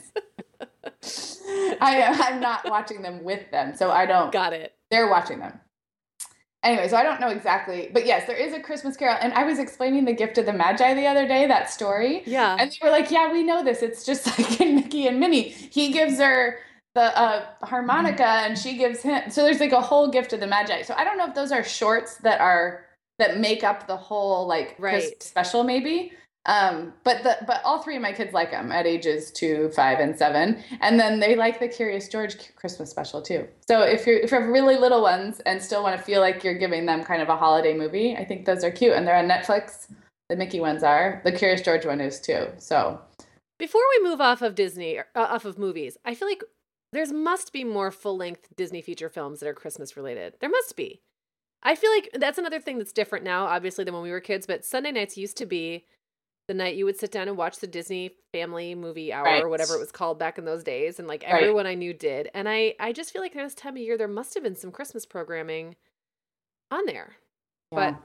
I 1.81 1.97
am 1.97 2.23
I'm 2.23 2.41
not 2.41 2.69
watching 2.71 3.03
them 3.03 3.25
with 3.25 3.51
them, 3.51 3.75
so 3.75 3.91
I 3.91 4.07
don't. 4.07 4.33
Got 4.33 4.53
it. 4.53 4.73
They're 4.91 5.09
watching 5.11 5.39
them. 5.41 5.61
Anyway, 6.65 6.89
so 6.89 6.97
I 6.97 7.03
don't 7.03 7.21
know 7.21 7.29
exactly, 7.29 7.91
but 7.93 8.07
yes, 8.07 8.27
there 8.27 8.37
is 8.37 8.55
a 8.55 8.59
Christmas 8.61 8.97
Carol, 8.97 9.19
and 9.21 9.35
I 9.35 9.45
was 9.45 9.59
explaining 9.59 10.07
the 10.07 10.15
Gift 10.15 10.39
of 10.39 10.47
the 10.47 10.53
Magi 10.53 10.95
the 10.95 11.07
other 11.07 11.29
day, 11.29 11.47
that 11.47 11.71
story, 11.71 12.23
Yeah. 12.25 12.57
and 12.59 12.71
they 12.71 12.79
were 12.83 12.91
like, 12.91 13.11
"Yeah, 13.11 13.31
we 13.31 13.43
know 13.43 13.63
this. 13.63 13.83
It's 13.83 14.05
just 14.07 14.27
like 14.39 14.61
in 14.61 14.77
Mickey 14.77 15.07
and 15.07 15.21
Minnie. 15.21 15.43
He 15.51 15.93
gives 15.93 16.19
her 16.19 16.59
the 16.95 17.17
uh, 17.19 17.45
harmonica, 17.63 18.25
and 18.27 18.57
she 18.59 18.77
gives 18.79 19.03
him. 19.03 19.31
So 19.31 19.43
there's 19.43 19.61
like 19.61 19.73
a 19.73 19.81
whole 19.81 20.09
Gift 20.09 20.33
of 20.33 20.41
the 20.41 20.47
Magi. 20.47 20.83
So 20.83 20.95
I 20.97 21.05
don't 21.05 21.19
know 21.19 21.27
if 21.27 21.35
those 21.35 21.53
are 21.53 21.63
shorts 21.63 22.17
that 22.19 22.41
are 22.41 22.87
that 23.19 23.39
make 23.39 23.63
up 23.63 23.87
the 23.87 23.97
whole 23.97 24.47
like 24.47 24.75
Right. 24.79 25.23
special, 25.23 25.65
maybe. 25.65 26.13
Um, 26.47 26.93
but 27.05 27.23
the 27.23 27.39
but 27.47 27.63
all 27.65 27.81
three 27.83 27.97
of 27.97 28.03
my 28.03 28.13
kids 28.13 28.35
like 28.35 28.51
them 28.51 28.71
at 28.71 28.87
ages 28.87 29.31
two, 29.31 29.71
five, 29.71 29.99
and 29.99 30.17
seven, 30.17 30.63
and 30.81 31.01
then 31.01 31.19
they 31.19 31.37
like 31.37 31.59
the 31.59 31.69
Curious 31.69 32.07
George 32.09 32.55
Christmas 32.57 32.91
special 32.91 33.23
too. 33.23 33.49
So 33.67 33.81
if 33.81 34.07
you're 34.07 34.19
if 34.19 34.31
you 34.31 34.39
have 34.39 34.49
really 34.49 34.77
little 34.77 35.01
ones 35.01 35.41
and 35.47 35.63
still 35.63 35.83
want 35.83 35.97
to 35.97 36.03
feel 36.05 36.21
like 36.21 36.45
you're 36.45 36.59
giving 36.59 36.85
them 36.85 37.03
kind 37.03 37.23
of 37.23 37.31
a 37.31 37.37
holiday 37.37 37.73
movie, 37.73 38.15
I 38.15 38.25
think 38.27 38.45
those 38.45 38.63
are 38.63 38.71
cute, 38.71 38.93
and 38.93 39.07
they're 39.07 39.17
on 39.17 39.29
Netflix. 39.29 39.89
The 40.29 40.37
Mickey 40.37 40.61
ones 40.61 40.83
are. 40.83 41.23
The 41.25 41.33
Curious 41.33 41.63
George 41.63 41.87
one 41.87 42.01
is 42.01 42.21
too. 42.21 42.49
So 42.59 43.01
Before 43.59 43.83
we 43.99 44.09
move 44.09 44.21
off 44.21 44.43
of 44.43 44.55
Disney, 44.55 44.99
uh, 44.99 45.05
off 45.15 45.45
of 45.45 45.59
movies, 45.59 45.97
I 46.05 46.15
feel 46.15 46.29
like 46.29 46.43
there's 46.93 47.13
must 47.13 47.53
be 47.53 47.65
more 47.65 47.91
full 47.91 48.17
length 48.17 48.49
Disney 48.57 48.83
feature 48.83 49.09
films 49.09 49.41
that 49.41 49.49
are 49.49 49.55
Christmas 49.55 49.97
related. 49.97 50.35
There 50.41 50.51
must 50.51 50.77
be. 50.77 51.01
I 51.63 51.75
feel 51.75 51.91
like 51.91 52.11
that's 52.13 52.39
another 52.39 52.61
thing 52.61 52.79
that's 52.79 52.93
different 52.93 53.25
now, 53.25 53.47
obviously, 53.47 53.85
than 53.85 53.95
when 53.95 54.03
we 54.03 54.11
were 54.11 54.21
kids. 54.21 54.47
But 54.47 54.65
Sunday 54.65 54.93
nights 54.93 55.17
used 55.17 55.39
to 55.39 55.47
be 55.47 55.87
the 56.49 56.55
night 56.55 56.77
you 56.77 56.85
would 56.85 56.99
sit 56.99 57.11
down 57.11 57.29
and 57.29 57.37
watch 57.37 57.59
the 57.59 57.67
Disney 57.67 58.11
Family 58.33 58.75
Movie 58.75 59.13
Hour 59.13 59.25
Right. 59.25 59.43
or 59.43 59.49
whatever 59.49 59.75
it 59.77 59.81
was 59.81 59.93
called 59.93 60.19
back 60.19 60.37
in 60.39 60.45
those 60.45 60.63
days, 60.65 60.99
and 60.99 61.09
like 61.09 61.23
Right. 61.23 61.33
everyone 61.43 61.67
I 61.67 61.75
knew 61.75 61.95
did. 61.95 62.31
And 62.35 62.49
I, 62.49 62.75
I 62.79 62.93
just 62.93 63.13
feel 63.13 63.23
like 63.23 63.33
this 63.35 63.55
time 63.55 63.75
of 63.77 63.83
year 63.83 63.97
there 63.97 64.09
must 64.09 64.35
have 64.35 64.43
been 64.43 64.57
some 64.57 64.71
Christmas 64.73 65.07
programming 65.07 65.77
on 66.71 66.85
there. 66.87 67.17
yeah. 67.73 67.93
But 67.93 68.01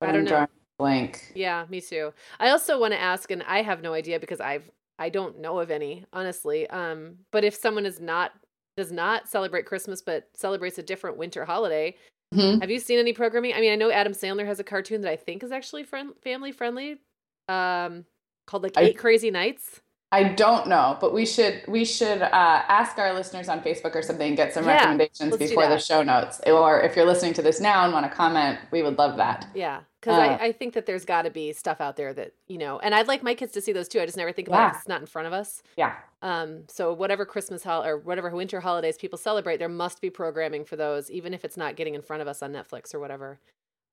But 0.00 0.08
I 0.08 0.12
don't 0.12 0.24
know. 0.24 0.46
blank. 0.78 1.32
Yeah, 1.36 1.66
me 1.68 1.80
too. 1.80 2.12
I 2.40 2.50
also 2.50 2.80
want 2.80 2.92
to 2.92 3.00
ask, 3.00 3.30
and 3.30 3.42
I 3.44 3.62
have 3.62 3.80
no 3.82 3.92
idea 3.94 4.18
because 4.18 4.40
I've 4.40 4.70
I 4.98 5.08
don't 5.08 5.40
know 5.40 5.58
of 5.58 5.72
any, 5.72 6.04
honestly. 6.12 6.68
Um, 6.70 7.18
but 7.32 7.42
if 7.42 7.54
someone 7.54 7.84
is 7.86 8.00
not 8.00 8.32
does 8.76 8.90
not 8.92 9.28
celebrate 9.28 9.66
Christmas 9.66 10.02
but 10.02 10.28
celebrates 10.34 10.78
a 10.78 10.82
different 10.82 11.16
winter 11.16 11.44
holiday, 11.44 11.96
Mhm. 12.34 12.60
have 12.60 12.70
you 12.70 12.80
seen 12.80 12.98
any 12.98 13.12
programming? 13.12 13.54
I 13.54 13.60
mean, 13.60 13.72
I 13.72 13.76
know 13.76 13.90
Adam 13.90 14.12
Sandler 14.12 14.46
has 14.46 14.58
a 14.58 14.64
cartoon 14.64 15.00
that 15.02 15.10
I 15.12 15.16
think 15.16 15.42
is 15.44 15.52
actually 15.52 15.84
friend 15.84 16.12
family 16.22 16.50
friendly, 16.52 17.00
um, 17.48 18.04
called 18.46 18.62
like 18.62 18.76
I- 18.76 18.82
Eight 18.82 18.98
Crazy 18.98 19.30
Nights. 19.30 19.80
I 20.12 20.22
don't 20.22 20.68
know, 20.68 20.96
but 21.00 21.12
we 21.12 21.26
should 21.26 21.62
we 21.66 21.84
should 21.84 22.22
uh, 22.22 22.28
ask 22.30 22.98
our 22.98 23.12
listeners 23.12 23.48
on 23.48 23.60
Facebook 23.62 23.96
or 23.96 24.02
something 24.02 24.28
and 24.28 24.36
get 24.36 24.54
some 24.54 24.64
Yeah, 24.64 24.74
recommendations 24.74 25.36
before 25.36 25.66
the 25.66 25.78
show 25.78 26.04
notes. 26.04 26.40
Or 26.46 26.80
if 26.82 26.94
you're 26.94 27.04
listening 27.06 27.32
to 27.34 27.42
this 27.42 27.60
now 27.60 27.82
and 27.82 27.92
want 27.92 28.08
to 28.08 28.16
comment, 28.16 28.60
we 28.70 28.84
would 28.84 28.96
love 28.96 29.16
that. 29.16 29.48
Yeah, 29.56 29.80
because 30.00 30.16
Uh, 30.16 30.20
I, 30.40 30.44
I 30.46 30.52
think 30.52 30.74
that 30.74 30.86
there's 30.86 31.04
got 31.04 31.22
to 31.22 31.30
be 31.30 31.52
stuff 31.52 31.80
out 31.80 31.96
there 31.96 32.14
that 32.14 32.30
you 32.46 32.58
know, 32.58 32.78
and 32.78 32.94
I'd 32.94 33.08
like 33.08 33.24
my 33.24 33.34
kids 33.34 33.50
to 33.54 33.60
see 33.60 33.72
those 33.72 33.88
too. 33.88 34.00
I 34.00 34.06
just 34.06 34.16
never 34.16 34.30
think 34.30 34.46
about 34.46 34.58
it 34.58 34.60
Yeah. 34.60 34.70
'cause 34.70 34.78
it's 34.82 34.88
not 34.88 35.00
in 35.00 35.06
front 35.08 35.26
of 35.26 35.32
us. 35.32 35.64
Yeah. 35.76 35.96
Um, 36.22 36.62
so 36.68 36.92
whatever 36.92 37.26
Christmas 37.26 37.64
hol- 37.64 37.84
or 37.84 37.98
whatever 37.98 38.30
winter 38.30 38.60
holidays 38.60 38.96
people 38.96 39.18
celebrate, 39.18 39.56
there 39.56 39.68
must 39.68 40.00
be 40.00 40.10
programming 40.10 40.64
for 40.64 40.76
those, 40.76 41.10
even 41.10 41.34
if 41.34 41.44
it's 41.44 41.56
not 41.56 41.74
getting 41.74 41.96
in 41.96 42.02
front 42.02 42.22
of 42.22 42.28
us 42.28 42.40
on 42.40 42.52
Netflix 42.52 42.94
or 42.94 43.00
whatever. 43.00 43.40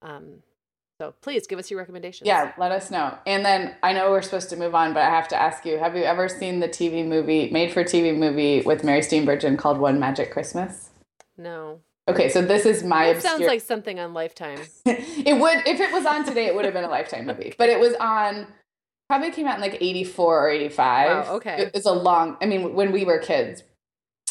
Um, 0.04 0.44
so 1.02 1.16
please 1.22 1.48
give 1.48 1.58
us 1.58 1.72
your 1.72 1.80
recommendations. 1.80 2.28
Yeah, 2.28 2.52
let 2.58 2.72
us 2.72 2.92
know. 2.92 3.18
And 3.26 3.44
then 3.44 3.76
I 3.82 3.94
know 3.94 4.12
we're 4.12 4.22
supposed 4.22 4.50
to 4.52 4.56
move 4.56 4.76
on, 4.76 4.94
but 4.94 5.02
I 5.02 5.10
have 5.10 5.28
to 5.30 5.36
ask 5.36 5.66
you: 5.66 5.80
Have 5.80 5.96
you 5.96 6.04
ever 6.04 6.30
seen 6.30 6.60
the 6.60 6.70
TV 6.70 7.06
movie, 7.08 7.50
made-for-TV 7.50 8.18
movie 8.18 8.62
with 8.62 8.84
Mary 8.84 9.02
Steenburgen 9.02 9.58
called 9.58 9.80
One 9.80 10.00
Magic 10.00 10.32
Christmas? 10.32 10.92
No, 11.38 11.80
Okay, 12.08 12.30
so 12.30 12.42
this 12.42 12.66
is 12.66 12.84
my 12.84 13.06
it 13.06 13.18
obscure. 13.18 13.32
sounds 13.32 13.48
like 13.48 13.62
something 13.62 14.00
on 14.00 14.14
Lifetime. 14.14 14.60
it 14.86 15.40
would 15.40 15.58
if 15.68 15.80
it 15.80 15.94
was 15.94 16.06
on 16.06 16.26
today, 16.26 16.46
it 16.48 16.56
would 16.56 16.66
have 16.66 16.74
been 16.74 16.84
a 16.84 16.90
Lifetime 16.90 17.26
movie, 17.26 17.54
but 17.58 17.70
it 17.70 17.80
was 17.80 17.94
on. 17.96 18.48
Probably 19.08 19.32
came 19.32 19.48
out 19.48 19.56
in 19.56 19.62
like 19.62 19.78
'84 19.82 20.46
or 20.46 20.50
'85. 20.50 21.28
Wow, 21.28 21.36
okay. 21.36 21.62
It 21.62 21.74
was 21.74 21.86
a 21.86 21.92
long. 21.92 22.38
I 22.42 22.46
mean, 22.46 22.74
when 22.74 22.92
we 22.92 23.06
were 23.06 23.20
kids, 23.20 23.64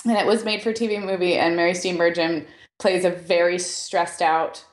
and 0.05 0.17
it 0.17 0.27
was 0.27 0.45
made 0.45 0.63
for 0.63 0.73
TV 0.73 1.03
movie, 1.05 1.35
and 1.37 1.55
Mary 1.55 1.73
Steenburgen 1.73 2.47
plays 2.79 3.05
a 3.05 3.11
very 3.11 3.59
stressed 3.59 4.23
out, 4.23 4.65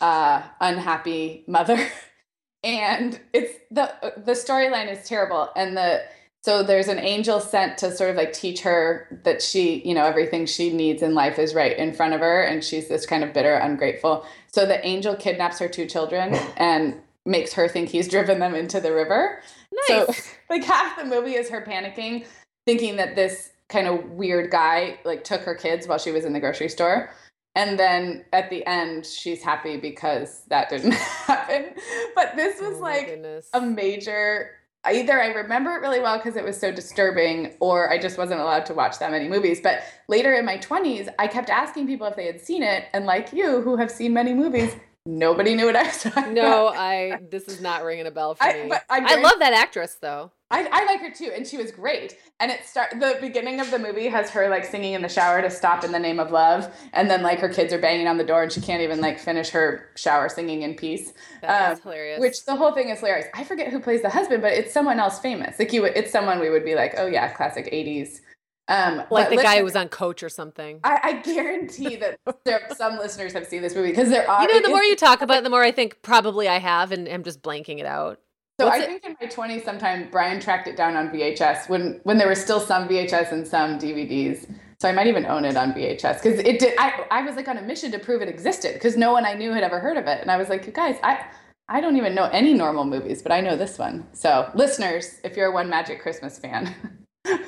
uh, 0.00 0.42
unhappy 0.60 1.44
mother, 1.46 1.78
and 2.64 3.18
it's 3.32 3.54
the 3.70 3.92
the 4.16 4.32
storyline 4.32 4.90
is 4.90 5.06
terrible, 5.08 5.50
and 5.56 5.76
the 5.76 6.02
so 6.42 6.62
there's 6.62 6.88
an 6.88 6.98
angel 6.98 7.40
sent 7.40 7.78
to 7.78 7.94
sort 7.94 8.10
of 8.10 8.16
like 8.16 8.32
teach 8.32 8.60
her 8.62 9.20
that 9.24 9.42
she, 9.42 9.82
you 9.86 9.94
know, 9.94 10.06
everything 10.06 10.46
she 10.46 10.72
needs 10.72 11.02
in 11.02 11.14
life 11.14 11.38
is 11.38 11.54
right 11.54 11.76
in 11.76 11.92
front 11.92 12.14
of 12.14 12.20
her, 12.20 12.42
and 12.42 12.62
she's 12.62 12.88
this 12.88 13.06
kind 13.06 13.24
of 13.24 13.32
bitter, 13.32 13.54
ungrateful. 13.54 14.24
So 14.46 14.64
the 14.64 14.84
angel 14.86 15.16
kidnaps 15.16 15.58
her 15.58 15.68
two 15.68 15.86
children 15.86 16.34
and 16.56 16.94
makes 17.26 17.52
her 17.54 17.68
think 17.68 17.90
he's 17.90 18.08
driven 18.08 18.38
them 18.38 18.54
into 18.54 18.80
the 18.80 18.92
river. 18.92 19.42
So 19.88 20.06
Nice. 20.06 20.34
like 20.50 20.64
half 20.64 20.96
the 20.96 21.04
movie 21.04 21.34
is 21.34 21.50
her 21.50 21.60
panicking, 21.60 22.24
thinking 22.66 22.96
that 22.96 23.16
this 23.16 23.50
kind 23.68 23.86
of 23.86 24.02
weird 24.12 24.50
guy 24.50 24.98
like 25.04 25.24
took 25.24 25.42
her 25.42 25.54
kids 25.54 25.86
while 25.86 25.98
she 25.98 26.12
was 26.12 26.24
in 26.24 26.32
the 26.32 26.40
grocery 26.40 26.68
store. 26.68 27.10
And 27.58 27.78
then 27.78 28.24
at 28.32 28.50
the 28.50 28.64
end, 28.66 29.04
she's 29.04 29.42
happy 29.42 29.76
because 29.76 30.44
that 30.48 30.70
didn't 30.70 30.92
happen. 31.26 31.74
But 32.14 32.36
this 32.36 32.60
was 32.60 32.76
Oh 32.76 32.80
like 32.80 33.06
goodness. 33.08 33.48
a 33.52 33.60
major 33.60 34.52
either 34.86 35.20
I 35.20 35.26
remember 35.28 35.72
it 35.74 35.80
really 35.80 36.00
well 36.00 36.16
because 36.18 36.36
it 36.36 36.44
was 36.44 36.56
so 36.58 36.70
disturbing, 36.70 37.54
or 37.60 37.90
I 37.90 37.98
just 37.98 38.16
wasn't 38.16 38.40
allowed 38.40 38.64
to 38.66 38.74
watch 38.74 38.98
that 39.00 39.10
many 39.10 39.28
movies. 39.28 39.60
But 39.60 39.82
later 40.08 40.32
in 40.34 40.44
my 40.46 40.56
20s, 40.58 41.08
I 41.18 41.26
kept 41.26 41.50
asking 41.50 41.88
people 41.88 42.06
if 42.06 42.14
they 42.16 42.26
had 42.26 42.40
seen 42.40 42.62
it. 42.62 42.84
And 42.94 43.04
like 43.04 43.32
you, 43.32 43.60
who 43.60 43.76
have 43.76 43.90
seen 43.90 44.14
many 44.14 44.32
movies, 44.32 44.74
nobody 45.04 45.54
knew 45.56 45.66
what 45.66 45.76
I 45.76 45.82
was 45.82 46.02
talking 46.04 46.34
no, 46.34 46.68
about. 46.68 46.76
I 46.80 47.18
this 47.28 47.48
is 47.48 47.60
not 47.60 47.82
ringing 47.82 48.06
a 48.06 48.12
bell 48.12 48.36
for 48.36 48.44
I- 48.44 48.52
me. 48.64 48.72
I 48.88 49.16
I 49.16 49.20
love 49.20 49.40
that 49.40 49.52
actress 49.52 49.96
though. 50.00 50.30
I, 50.50 50.66
I 50.72 50.84
like 50.86 51.00
her 51.00 51.10
too, 51.10 51.30
and 51.34 51.46
she 51.46 51.58
was 51.58 51.70
great. 51.70 52.16
And 52.40 52.50
it 52.50 52.64
start 52.64 52.90
the 52.98 53.18
beginning 53.20 53.60
of 53.60 53.70
the 53.70 53.78
movie 53.78 54.06
has 54.08 54.30
her 54.30 54.48
like 54.48 54.64
singing 54.64 54.94
in 54.94 55.02
the 55.02 55.08
shower 55.08 55.42
to 55.42 55.50
"Stop 55.50 55.84
in 55.84 55.92
the 55.92 55.98
Name 55.98 56.18
of 56.18 56.30
Love," 56.30 56.74
and 56.94 57.10
then 57.10 57.22
like 57.22 57.38
her 57.40 57.48
kids 57.50 57.72
are 57.72 57.78
banging 57.78 58.08
on 58.08 58.16
the 58.16 58.24
door, 58.24 58.42
and 58.42 58.50
she 58.50 58.60
can't 58.60 58.80
even 58.82 59.00
like 59.00 59.18
finish 59.18 59.50
her 59.50 59.90
shower 59.96 60.28
singing 60.28 60.62
in 60.62 60.74
peace. 60.74 61.12
That's 61.42 61.78
Um, 61.80 61.82
hilarious. 61.82 62.20
Which 62.20 62.44
the 62.46 62.56
whole 62.56 62.72
thing 62.72 62.88
is 62.88 63.00
hilarious. 63.00 63.26
I 63.34 63.44
forget 63.44 63.70
who 63.70 63.78
plays 63.78 64.00
the 64.00 64.08
husband, 64.08 64.40
but 64.40 64.52
it's 64.52 64.72
someone 64.72 64.98
else 64.98 65.18
famous. 65.18 65.58
Like 65.58 65.72
you, 65.72 65.84
it's 65.84 66.10
someone 66.10 66.40
we 66.40 66.48
would 66.48 66.64
be 66.64 66.74
like, 66.74 66.94
oh 66.96 67.06
yeah, 67.06 67.28
classic 67.28 67.70
'80s. 67.70 68.20
Um, 68.68 69.02
like 69.10 69.30
the 69.30 69.36
guy 69.36 69.58
who 69.58 69.64
was 69.64 69.76
on 69.76 69.88
Coach 69.88 70.22
or 70.22 70.28
something. 70.28 70.80
I, 70.84 71.00
I 71.02 71.12
guarantee 71.22 71.96
that 71.96 72.18
there, 72.44 72.68
some 72.76 72.98
listeners 72.98 73.32
have 73.32 73.46
seen 73.46 73.62
this 73.62 73.74
movie 73.74 73.90
because 73.90 74.10
there 74.10 74.30
are. 74.30 74.42
You 74.42 74.54
know, 74.54 74.60
the 74.60 74.68
more 74.68 74.82
you 74.82 74.94
talk 74.94 75.22
about 75.22 75.38
it, 75.38 75.44
the 75.44 75.50
more 75.50 75.62
I 75.62 75.72
think 75.72 76.02
probably 76.02 76.48
I 76.48 76.58
have, 76.58 76.92
and 76.92 77.08
I'm 77.08 77.22
just 77.22 77.42
blanking 77.42 77.80
it 77.80 77.86
out. 77.86 78.20
So 78.60 78.66
What's 78.66 78.78
I 78.78 78.82
it- 78.82 78.86
think 78.86 79.04
in 79.04 79.16
my 79.20 79.26
20s, 79.28 79.64
sometime 79.64 80.08
Brian 80.10 80.40
tracked 80.40 80.66
it 80.66 80.76
down 80.76 80.96
on 80.96 81.10
VHS 81.10 81.68
when 81.68 82.00
when 82.02 82.18
there 82.18 82.26
were 82.26 82.34
still 82.34 82.58
some 82.60 82.88
VHS 82.88 83.30
and 83.32 83.46
some 83.46 83.78
DVDs. 83.78 84.52
So 84.80 84.88
I 84.88 84.92
might 84.92 85.06
even 85.06 85.26
own 85.26 85.44
it 85.44 85.56
on 85.56 85.72
VHS 85.72 86.22
because 86.22 86.38
it 86.40 86.58
did. 86.58 86.74
I 86.78 87.04
I 87.10 87.22
was 87.22 87.36
like 87.36 87.46
on 87.48 87.56
a 87.58 87.62
mission 87.62 87.92
to 87.92 87.98
prove 87.98 88.20
it 88.22 88.28
existed 88.28 88.74
because 88.74 88.96
no 88.96 89.12
one 89.12 89.24
I 89.24 89.34
knew 89.34 89.52
had 89.52 89.62
ever 89.62 89.78
heard 89.80 89.96
of 89.96 90.06
it, 90.06 90.20
and 90.22 90.30
I 90.30 90.36
was 90.36 90.48
like, 90.48 90.66
you 90.66 90.72
guys, 90.72 90.96
I 91.02 91.24
I 91.68 91.80
don't 91.80 91.96
even 91.96 92.14
know 92.14 92.24
any 92.32 92.54
normal 92.54 92.84
movies, 92.84 93.22
but 93.22 93.30
I 93.30 93.40
know 93.40 93.56
this 93.56 93.78
one. 93.78 94.06
So 94.12 94.50
listeners, 94.54 95.20
if 95.22 95.36
you're 95.36 95.46
a 95.48 95.52
One 95.52 95.68
Magic 95.68 96.00
Christmas 96.00 96.38
fan, 96.38 96.74
here 97.26 97.38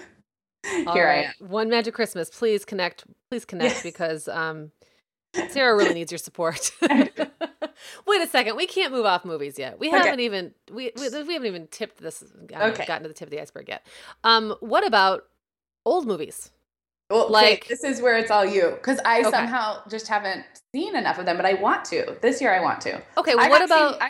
I 0.86 1.04
right. 1.04 1.26
am. 1.40 1.48
One 1.48 1.68
Magic 1.70 1.94
Christmas. 1.94 2.30
Please 2.30 2.64
connect. 2.64 3.04
Please 3.30 3.44
connect 3.44 3.74
Yes. 3.74 3.82
because 3.82 4.28
um, 4.28 4.70
Sarah 5.50 5.76
really 5.76 5.94
needs 5.94 6.10
your 6.12 6.18
support. 6.18 6.72
Wait 6.80 8.20
a 8.22 8.26
second. 8.26 8.56
We 8.56 8.66
can't 8.66 8.92
move 8.92 9.06
off 9.06 9.24
movies 9.24 9.58
yet. 9.58 9.78
We 9.78 9.88
Okay. 9.88 9.96
haven't 9.98 10.20
even 10.20 10.54
we, 10.72 10.92
we 10.96 11.08
we 11.08 11.32
haven't 11.34 11.46
even 11.46 11.66
tipped 11.68 11.98
this. 12.00 12.22
Uh, 12.22 12.58
Okay. 12.70 12.84
Gotten 12.86 13.02
to 13.04 13.08
the 13.08 13.14
tip 13.14 13.26
of 13.26 13.30
the 13.30 13.40
iceberg 13.40 13.68
yet. 13.68 13.86
Um, 14.24 14.54
what 14.60 14.86
about 14.86 15.24
old 15.86 16.06
movies? 16.06 16.50
Well, 17.10 17.24
okay, 17.24 17.32
Like- 17.32 17.66
this 17.68 17.82
is 17.84 18.00
where 18.00 18.16
it's 18.18 18.30
all 18.30 18.44
you 18.44 18.70
because 18.70 19.00
I 19.04 19.20
Okay. 19.20 19.30
somehow 19.30 19.82
just 19.88 20.06
haven't 20.08 20.44
seen 20.74 20.94
enough 20.94 21.18
of 21.18 21.26
them, 21.26 21.36
but 21.36 21.46
I 21.46 21.54
want 21.54 21.84
to. 21.86 22.16
This 22.22 22.40
year, 22.40 22.52
I 22.54 22.60
want 22.60 22.80
to. 22.82 23.02
Okay. 23.18 23.34
I 23.38 23.48
what 23.48 23.64
about? 23.64 23.94
Seen, 23.94 24.02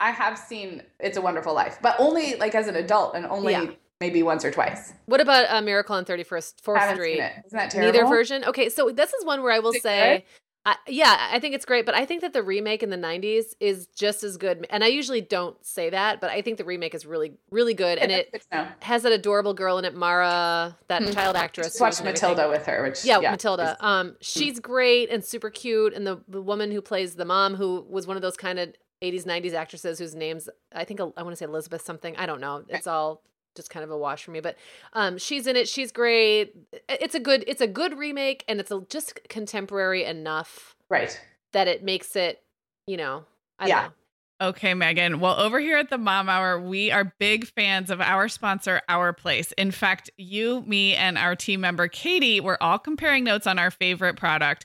I, 0.00 0.08
I 0.08 0.10
have 0.10 0.38
seen 0.38 0.82
It's 1.00 1.16
a 1.16 1.20
Wonderful 1.20 1.54
Life, 1.54 1.78
but 1.82 1.96
only 1.98 2.36
like 2.36 2.54
as 2.54 2.66
an 2.68 2.76
adult 2.76 3.14
and 3.14 3.26
only 3.26 3.52
Yeah. 3.52 3.66
maybe 4.00 4.22
once 4.22 4.44
or 4.44 4.50
twice. 4.50 4.92
What 5.06 5.20
about 5.20 5.46
a 5.50 5.60
Miracle 5.62 5.94
on 5.96 6.04
Thirty 6.04 6.22
First 6.24 6.62
Fourth 6.64 6.82
Street? 6.94 7.14
seen 7.16 7.22
it. 7.24 7.32
Isn't 7.46 7.56
that 7.58 7.70
terrible? 7.70 7.92
Neither 7.92 8.08
version. 8.08 8.44
Okay, 8.44 8.68
so 8.70 8.90
this 8.90 9.12
is 9.12 9.24
one 9.24 9.42
where 9.42 9.52
I 9.52 9.58
will 9.60 9.72
Is 9.72 9.82
say, 9.82 10.24
I, 10.70 10.76
yeah, 10.86 11.28
I 11.32 11.38
think 11.38 11.54
it's 11.54 11.64
great, 11.64 11.86
but 11.86 11.94
I 11.94 12.04
think 12.04 12.20
that 12.20 12.32
the 12.34 12.42
remake 12.42 12.82
in 12.82 12.90
the 12.90 12.96
'90s 12.96 13.54
is 13.58 13.86
just 13.86 14.22
as 14.22 14.36
good. 14.36 14.66
And 14.68 14.84
I 14.84 14.88
usually 14.88 15.20
don't 15.22 15.56
say 15.64 15.88
that, 15.90 16.20
but 16.20 16.28
I 16.30 16.42
think 16.42 16.58
the 16.58 16.64
remake 16.64 16.94
is 16.94 17.06
really, 17.06 17.32
really 17.50 17.72
good, 17.74 17.96
and 17.98 18.12
it 18.12 18.28
that's 18.32 18.46
good 18.46 18.56
to 18.58 18.64
know. 18.64 18.70
has 18.82 19.02
that 19.04 19.12
adorable 19.12 19.54
girl 19.54 19.78
in 19.78 19.84
it, 19.86 19.94
Mara, 19.94 20.76
that 20.88 21.02
Hmm. 21.02 21.12
child 21.12 21.36
actress. 21.36 21.68
Just 21.68 21.78
who 21.78 21.84
watched 21.84 22.00
everything. 22.00 22.28
Matilda 22.28 22.48
with 22.50 22.66
her, 22.66 22.82
which 22.82 23.04
Yeah, 23.04 23.20
yeah, 23.20 23.30
Matilda. 23.30 23.76
Um, 23.80 24.16
she's 24.20 24.60
great 24.60 25.08
and 25.10 25.24
super 25.24 25.48
cute, 25.48 25.94
and 25.94 26.06
the, 26.06 26.20
the 26.28 26.42
woman 26.42 26.70
who 26.70 26.82
plays 26.82 27.14
the 27.14 27.24
mom, 27.24 27.54
who 27.54 27.86
was 27.88 28.06
one 28.06 28.16
of 28.16 28.22
those 28.22 28.36
kind 28.36 28.58
of 28.58 28.74
'80s 29.02 29.24
'90s 29.24 29.54
actresses 29.54 29.98
whose 29.98 30.14
names 30.14 30.48
I 30.74 30.84
think 30.84 31.00
I 31.00 31.04
want 31.04 31.30
to 31.30 31.36
say 31.36 31.46
Elizabeth 31.46 31.82
something. 31.82 32.14
I 32.16 32.26
don't 32.26 32.40
know. 32.40 32.64
It's 32.68 32.86
all 32.86 33.22
just 33.58 33.68
kind 33.70 33.84
of 33.84 33.90
a 33.90 33.98
wash 33.98 34.24
for 34.24 34.30
me, 34.30 34.40
but 34.40 34.56
um, 34.94 35.18
she's 35.18 35.46
in 35.46 35.56
it. 35.56 35.68
She's 35.68 35.92
great. 35.92 36.54
It's 36.88 37.14
a 37.14 37.20
good. 37.20 37.44
It's 37.46 37.60
a 37.60 37.66
good 37.66 37.98
remake, 37.98 38.44
and 38.48 38.60
it's 38.60 38.70
a, 38.70 38.80
just 38.88 39.20
contemporary 39.28 40.04
enough 40.04 40.76
right. 40.88 41.20
that 41.52 41.68
it 41.68 41.82
makes 41.82 42.16
it. 42.16 42.40
You 42.86 42.96
know, 42.96 43.24
I 43.58 43.64
don't 43.64 43.76
Yeah. 43.76 43.82
know. 43.88 43.92
Okay, 44.40 44.72
Meagan. 44.72 45.18
Well, 45.18 45.34
over 45.34 45.58
here 45.58 45.76
at 45.78 45.90
the 45.90 45.98
Mom 45.98 46.28
Hour, 46.28 46.60
we 46.60 46.92
are 46.92 47.12
big 47.18 47.44
fans 47.48 47.90
of 47.90 48.00
our 48.00 48.28
sponsor, 48.28 48.80
Our 48.88 49.12
Place. 49.12 49.50
In 49.58 49.72
fact, 49.72 50.10
you, 50.16 50.62
me, 50.64 50.94
and 50.94 51.18
our 51.18 51.34
team 51.34 51.60
member, 51.60 51.88
Katie, 51.88 52.40
were 52.40 52.62
all 52.62 52.78
comparing 52.78 53.24
notes 53.24 53.48
on 53.48 53.58
our 53.58 53.72
favorite 53.72 54.16
product. 54.16 54.64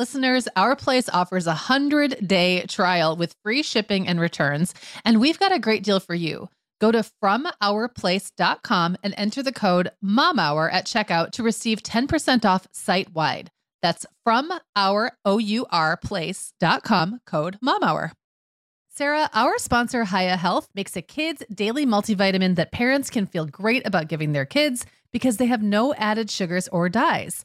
Listeners, 0.00 0.48
Our 0.56 0.76
Place 0.76 1.10
offers 1.10 1.46
a 1.46 1.50
100 1.50 2.26
day 2.26 2.64
trial 2.64 3.16
with 3.16 3.36
free 3.42 3.62
shipping 3.62 4.08
and 4.08 4.18
returns, 4.18 4.72
and 5.04 5.20
we've 5.20 5.38
got 5.38 5.52
a 5.52 5.58
great 5.58 5.82
deal 5.82 6.00
for 6.00 6.14
you. 6.14 6.48
Go 6.80 6.90
to 6.90 7.04
FromOurPlace.com 7.22 8.96
and 9.02 9.14
enter 9.18 9.42
the 9.42 9.52
code 9.52 9.90
MOMHOUR 10.02 10.72
at 10.72 10.86
checkout 10.86 11.32
to 11.32 11.42
receive 11.42 11.82
10% 11.82 12.46
off 12.46 12.66
site 12.72 13.12
wide. 13.12 13.50
That's 13.82 14.06
from 14.24 14.50
our 14.74 15.12
O-U-R 15.26 15.98
place.com 15.98 17.20
code 17.26 17.58
MOMHOUR. 17.62 18.12
Sarah, 18.88 19.28
our 19.34 19.58
sponsor, 19.58 20.06
Hiya 20.06 20.38
Health, 20.38 20.70
makes 20.74 20.96
a 20.96 21.02
kids' 21.02 21.42
daily 21.52 21.84
multivitamin 21.84 22.56
that 22.56 22.72
parents 22.72 23.10
can 23.10 23.26
feel 23.26 23.44
great 23.44 23.86
about 23.86 24.08
giving 24.08 24.32
their 24.32 24.46
kids 24.46 24.86
because 25.12 25.36
they 25.36 25.46
have 25.46 25.62
no 25.62 25.92
added 25.92 26.30
sugars 26.30 26.68
or 26.68 26.88
dyes. 26.88 27.44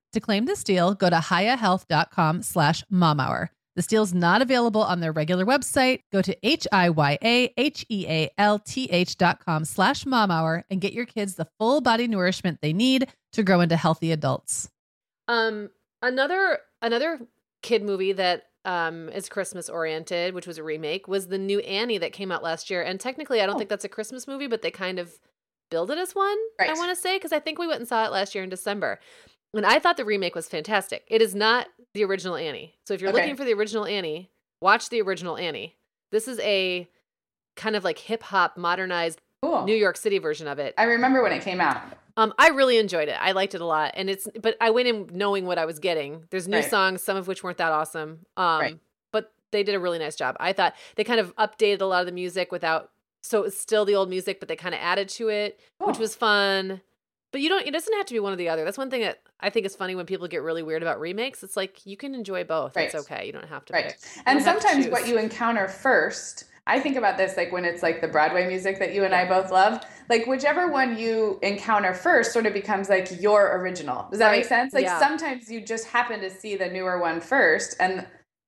To 0.13 0.19
claim 0.19 0.45
this 0.45 0.63
deal, 0.63 0.93
go 0.93 1.09
to 1.09 1.15
hiyahealth.com 1.17 2.43
slash 2.43 2.83
momhour. 2.91 3.47
This 3.77 3.87
deal's 3.87 4.13
not 4.13 4.41
available 4.41 4.83
on 4.83 4.99
their 4.99 5.13
regular 5.13 5.45
website. 5.45 6.01
Go 6.11 6.21
to 6.21 6.35
H-I-Y-A-H-E-A-L-T-H 6.45 7.57
dot 9.17 9.45
com 9.45 9.63
slash 9.65 10.03
momhour 10.03 10.63
and 10.69 10.81
get 10.81 10.91
your 10.93 11.05
kids 11.05 11.35
the 11.35 11.47
full 11.57 11.79
body 11.81 12.07
nourishment 12.07 12.59
they 12.61 12.73
need 12.73 13.07
to 13.31 13.43
grow 13.43 13.61
into 13.61 13.77
healthy 13.77 14.11
adults. 14.11 14.69
Um, 15.29 15.69
another 16.01 16.59
another 16.81 17.19
kid 17.61 17.83
movie 17.83 18.11
that 18.13 18.43
um 18.65 19.07
is 19.09 19.29
Christmas 19.29 19.69
oriented, 19.69 20.33
which 20.33 20.47
was 20.47 20.57
a 20.57 20.63
remake, 20.63 21.07
was 21.07 21.27
the 21.27 21.37
new 21.37 21.59
Annie 21.59 21.97
that 21.99 22.11
came 22.11 22.31
out 22.31 22.43
last 22.43 22.69
year. 22.69 22.81
And 22.83 22.99
technically, 22.99 23.41
I 23.41 23.45
don't 23.45 23.55
Oh. 23.55 23.57
think 23.57 23.69
that's 23.69 23.85
a 23.85 23.89
Christmas 23.89 24.27
movie, 24.27 24.47
but 24.47 24.61
they 24.61 24.71
kind 24.71 24.99
of 24.99 25.13
build 25.69 25.89
it 25.91 25.97
as 25.97 26.13
one. 26.13 26.37
I 26.59 26.73
want 26.73 26.89
to 26.89 26.95
say 27.01 27.15
because 27.17 27.31
I 27.31 27.39
think 27.39 27.57
we 27.57 27.67
went 27.67 27.79
and 27.79 27.87
saw 27.87 28.05
it 28.05 28.11
last 28.11 28.35
year 28.35 28.43
in 28.43 28.49
December, 28.49 28.99
and 29.53 29.65
I 29.65 29.79
thought 29.79 29.97
the 29.97 30.05
remake 30.05 30.35
was 30.35 30.47
fantastic. 30.47 31.03
It 31.07 31.21
is 31.21 31.35
not 31.35 31.67
the 31.93 32.03
original 32.05 32.35
Annie, 32.35 32.75
so 32.85 32.93
if 32.93 33.01
you're 33.01 33.09
Okay. 33.11 33.19
looking 33.21 33.35
for 33.35 33.43
the 33.45 33.53
original 33.53 33.85
Annie, 33.85 34.31
watch 34.61 34.89
the 34.89 35.01
original 35.01 35.37
Annie. 35.37 35.77
This 36.11 36.27
is 36.27 36.39
a 36.39 36.87
kind 37.55 37.75
of 37.75 37.83
like 37.83 37.97
hip 37.99 38.23
hop 38.23 38.57
modernized 38.57 39.21
Cool. 39.41 39.63
New 39.65 39.75
York 39.75 39.97
City 39.97 40.19
version 40.19 40.47
of 40.47 40.59
it. 40.59 40.73
I 40.77 40.83
remember 40.83 41.23
when 41.23 41.31
it 41.31 41.41
came 41.41 41.59
out. 41.59 41.81
Um, 42.17 42.33
I 42.37 42.49
really 42.49 42.77
enjoyed 42.77 43.07
it. 43.09 43.17
I 43.19 43.31
liked 43.31 43.55
it 43.55 43.61
a 43.61 43.65
lot, 43.65 43.93
and 43.95 44.09
it's. 44.09 44.27
But 44.41 44.55
I 44.61 44.69
went 44.69 44.87
in 44.87 45.09
knowing 45.13 45.45
what 45.45 45.57
I 45.57 45.65
was 45.65 45.79
getting. 45.79 46.25
There's 46.29 46.47
new 46.47 46.57
Right. 46.57 46.69
songs, 46.69 47.01
some 47.01 47.17
of 47.17 47.27
which 47.27 47.43
weren't 47.43 47.57
that 47.57 47.71
awesome. 47.71 48.25
Um, 48.37 48.59
Right. 48.61 48.79
but 49.11 49.31
they 49.51 49.63
did 49.63 49.73
a 49.75 49.79
really 49.79 49.97
nice 49.97 50.15
job. 50.15 50.35
I 50.39 50.53
thought 50.53 50.75
they 50.95 51.03
kind 51.03 51.19
of 51.19 51.35
updated 51.37 51.81
a 51.81 51.85
lot 51.85 52.01
of 52.01 52.05
the 52.05 52.11
music 52.11 52.51
without, 52.51 52.91
so 53.23 53.39
it 53.39 53.43
was 53.43 53.59
still 53.59 53.85
the 53.85 53.95
old 53.95 54.09
music, 54.09 54.39
but 54.39 54.47
they 54.49 54.55
kind 54.55 54.75
of 54.75 54.81
added 54.81 55.09
to 55.09 55.29
it, 55.29 55.59
which 55.79 55.97
was 55.97 56.13
fun. 56.15 56.81
But 57.31 57.41
you 57.41 57.49
don't. 57.49 57.65
It 57.65 57.71
doesn't 57.71 57.93
have 57.93 58.05
to 58.07 58.13
be 58.13 58.19
one 58.19 58.33
or 58.33 58.37
the 58.37 58.49
other. 58.49 58.65
That's 58.65 58.77
one 58.77 58.89
thing 58.89 59.01
that 59.01 59.19
I 59.39 59.49
think 59.49 59.65
is 59.65 59.75
funny 59.75 59.95
when 59.95 60.05
people 60.05 60.27
get 60.27 60.41
really 60.41 60.63
weird 60.63 60.81
about 60.81 60.99
remakes. 60.99 61.43
It's 61.43 61.55
like 61.55 61.85
you 61.85 61.95
can 61.95 62.13
enjoy 62.13 62.43
both. 62.43 62.75
It's 62.75 62.95
okay. 62.95 63.25
You 63.25 63.31
don't 63.31 63.47
have 63.47 63.65
to. 63.65 63.73
Right. 63.73 63.95
And 64.25 64.39
don't 64.39 64.45
have 64.47 64.55
to 64.57 64.61
sometimes 64.67 64.87
what 64.89 65.07
you 65.07 65.17
encounter 65.17 65.67
first, 65.69 66.45
I 66.67 66.79
think 66.79 66.97
about 66.97 67.17
this 67.17 67.37
like 67.37 67.51
when 67.51 67.63
it's 67.63 67.81
like 67.81 68.01
the 68.01 68.07
Broadway 68.07 68.47
music 68.47 68.79
that 68.79 68.93
you 68.93 69.05
and 69.05 69.15
I 69.15 69.27
both 69.27 69.49
love, 69.49 69.81
like 70.09 70.27
whichever 70.27 70.69
one 70.69 70.97
you 70.97 71.39
encounter 71.41 71.93
first 71.93 72.33
sort 72.33 72.45
of 72.45 72.53
becomes 72.53 72.89
like 72.89 73.21
your 73.21 73.57
original. 73.59 74.07
Does 74.09 74.19
that 74.19 74.31
make 74.31 74.41
Right. 74.41 74.45
sense? 74.47 74.73
Like 74.73 74.83
Yeah. 74.83 74.99
sometimes 74.99 75.49
you 75.49 75.61
just 75.61 75.87
happen 75.87 76.19
to 76.19 76.29
see 76.29 76.55
the 76.57 76.67
newer 76.69 76.99
one 76.99 77.21
first 77.21 77.75
and 77.79 78.05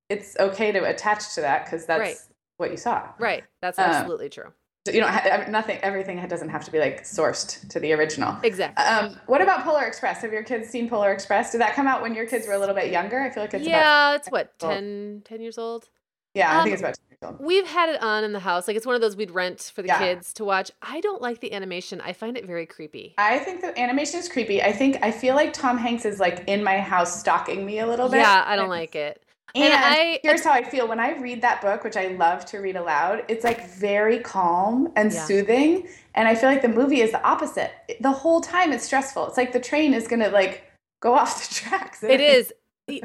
it's 0.10 0.36
okay 0.40 0.72
to 0.74 0.84
attach 0.84 1.34
to 1.36 1.42
that 1.42 1.64
because 1.66 1.86
that's 1.86 2.00
Right. 2.00 2.18
what 2.58 2.70
you 2.72 2.78
saw. 2.78 3.10
Right. 3.18 3.46
That's 3.62 3.80
Uh, 3.80 3.84
absolutely 3.84 4.30
true. 4.30 4.52
You 4.92 5.00
don't 5.00 5.12
have 5.12 5.48
nothing, 5.48 5.80
everything 5.82 6.26
doesn't 6.28 6.50
have 6.50 6.66
to 6.66 6.72
be 6.72 6.78
like 6.78 7.04
sourced 7.04 7.66
to 7.70 7.80
the 7.80 7.94
original. 7.94 8.36
Exactly. 8.44 8.84
Um, 8.84 9.18
what 9.28 9.42
about 9.42 9.64
Polar 9.64 9.84
Express? 9.84 10.22
Have 10.22 10.34
your 10.34 10.44
kids 10.44 10.68
seen 10.68 10.90
Polar 10.90 11.12
Express? 11.14 11.54
Did 11.54 11.62
that 11.62 11.74
come 11.74 11.88
out 11.88 12.02
when 12.02 12.14
your 12.14 12.26
kids 12.26 12.46
were 12.48 12.54
a 12.54 12.60
little 12.60 12.76
bit 12.76 12.92
younger? 12.92 13.22
I 13.22 13.30
feel 13.30 13.44
like 13.44 13.54
it's 13.54 13.66
about, 13.66 13.78
yeah, 13.78 14.16
it's 14.16 14.28
what 14.28 14.52
old. 14.62 14.74
10, 14.74 15.22
10 15.24 15.42
years 15.42 15.58
old. 15.58 15.88
yeah, 16.34 16.52
I 16.52 16.58
um, 16.58 16.64
think 16.66 16.74
it's 16.74 16.82
about 16.82 16.96
two 16.96 17.02
years 17.12 17.32
old. 17.40 17.40
We've 17.40 17.66
had 17.66 17.88
it 17.92 18.02
on 18.04 18.26
in 18.26 18.34
the 18.34 18.40
house. 18.42 18.68
Like 18.68 18.76
it's 18.76 18.86
one 18.86 18.96
of 18.96 19.00
those 19.02 19.16
we'd 19.16 19.32
rent 19.32 19.72
for 19.74 19.84
the 19.84 19.88
Yeah. 19.88 20.00
kids 20.00 20.34
to 20.34 20.44
watch. 20.44 20.70
I 20.82 21.00
don't 21.00 21.22
like 21.22 21.40
the 21.40 21.54
animation. 21.54 22.02
I 22.02 22.12
find 22.12 22.36
it 22.36 22.46
very 22.46 22.66
creepy. 22.66 23.14
I 23.18 23.40
think 23.40 23.62
the 23.62 23.80
animation 23.80 24.20
is 24.20 24.28
creepy. 24.28 24.62
I 24.62 24.74
think 24.74 24.98
I 25.02 25.12
feel 25.12 25.36
like 25.36 25.54
Tom 25.54 25.78
Hanks 25.78 26.04
is 26.04 26.20
like 26.20 26.44
in 26.48 26.62
my 26.62 26.80
house 26.82 27.18
stalking 27.22 27.66
me 27.66 27.80
a 27.80 27.88
little 27.88 28.10
bit. 28.10 28.18
Yeah, 28.18 28.44
I 28.46 28.58
don't 28.58 28.68
like 28.68 28.96
it. 28.96 29.23
And, 29.56 29.66
And 29.66 29.74
I- 29.74 30.20
here's 30.24 30.44
how 30.44 30.52
I 30.52 30.64
feel 30.64 30.88
when 30.88 31.00
I 31.00 31.12
read 31.20 31.42
that 31.44 31.62
book, 31.62 31.84
which 31.84 31.96
I 31.96 32.08
love 32.08 32.44
to 32.48 32.58
read 32.58 32.76
aloud. 32.76 33.24
It's 33.28 33.44
like 33.44 33.68
very 33.70 34.18
calm 34.20 34.92
and 34.96 35.14
Yeah. 35.14 35.26
soothing, 35.26 35.88
and 36.16 36.28
I 36.28 36.34
feel 36.34 36.50
like 36.50 36.64
the 36.64 36.68
movie 36.70 37.02
is 37.02 37.12
the 37.12 37.22
opposite. 37.24 37.72
The 38.00 38.12
whole 38.12 38.42
time 38.42 38.72
it's 38.74 38.84
stressful. 38.84 39.28
It's 39.28 39.38
like 39.38 39.52
the 39.54 39.60
train 39.60 39.94
is 39.94 40.08
gonna 40.08 40.30
like 40.30 40.64
go 41.02 41.14
off 41.20 41.48
the 41.48 41.54
tracks. 41.54 42.04
It 42.04 42.20
is 42.22 42.52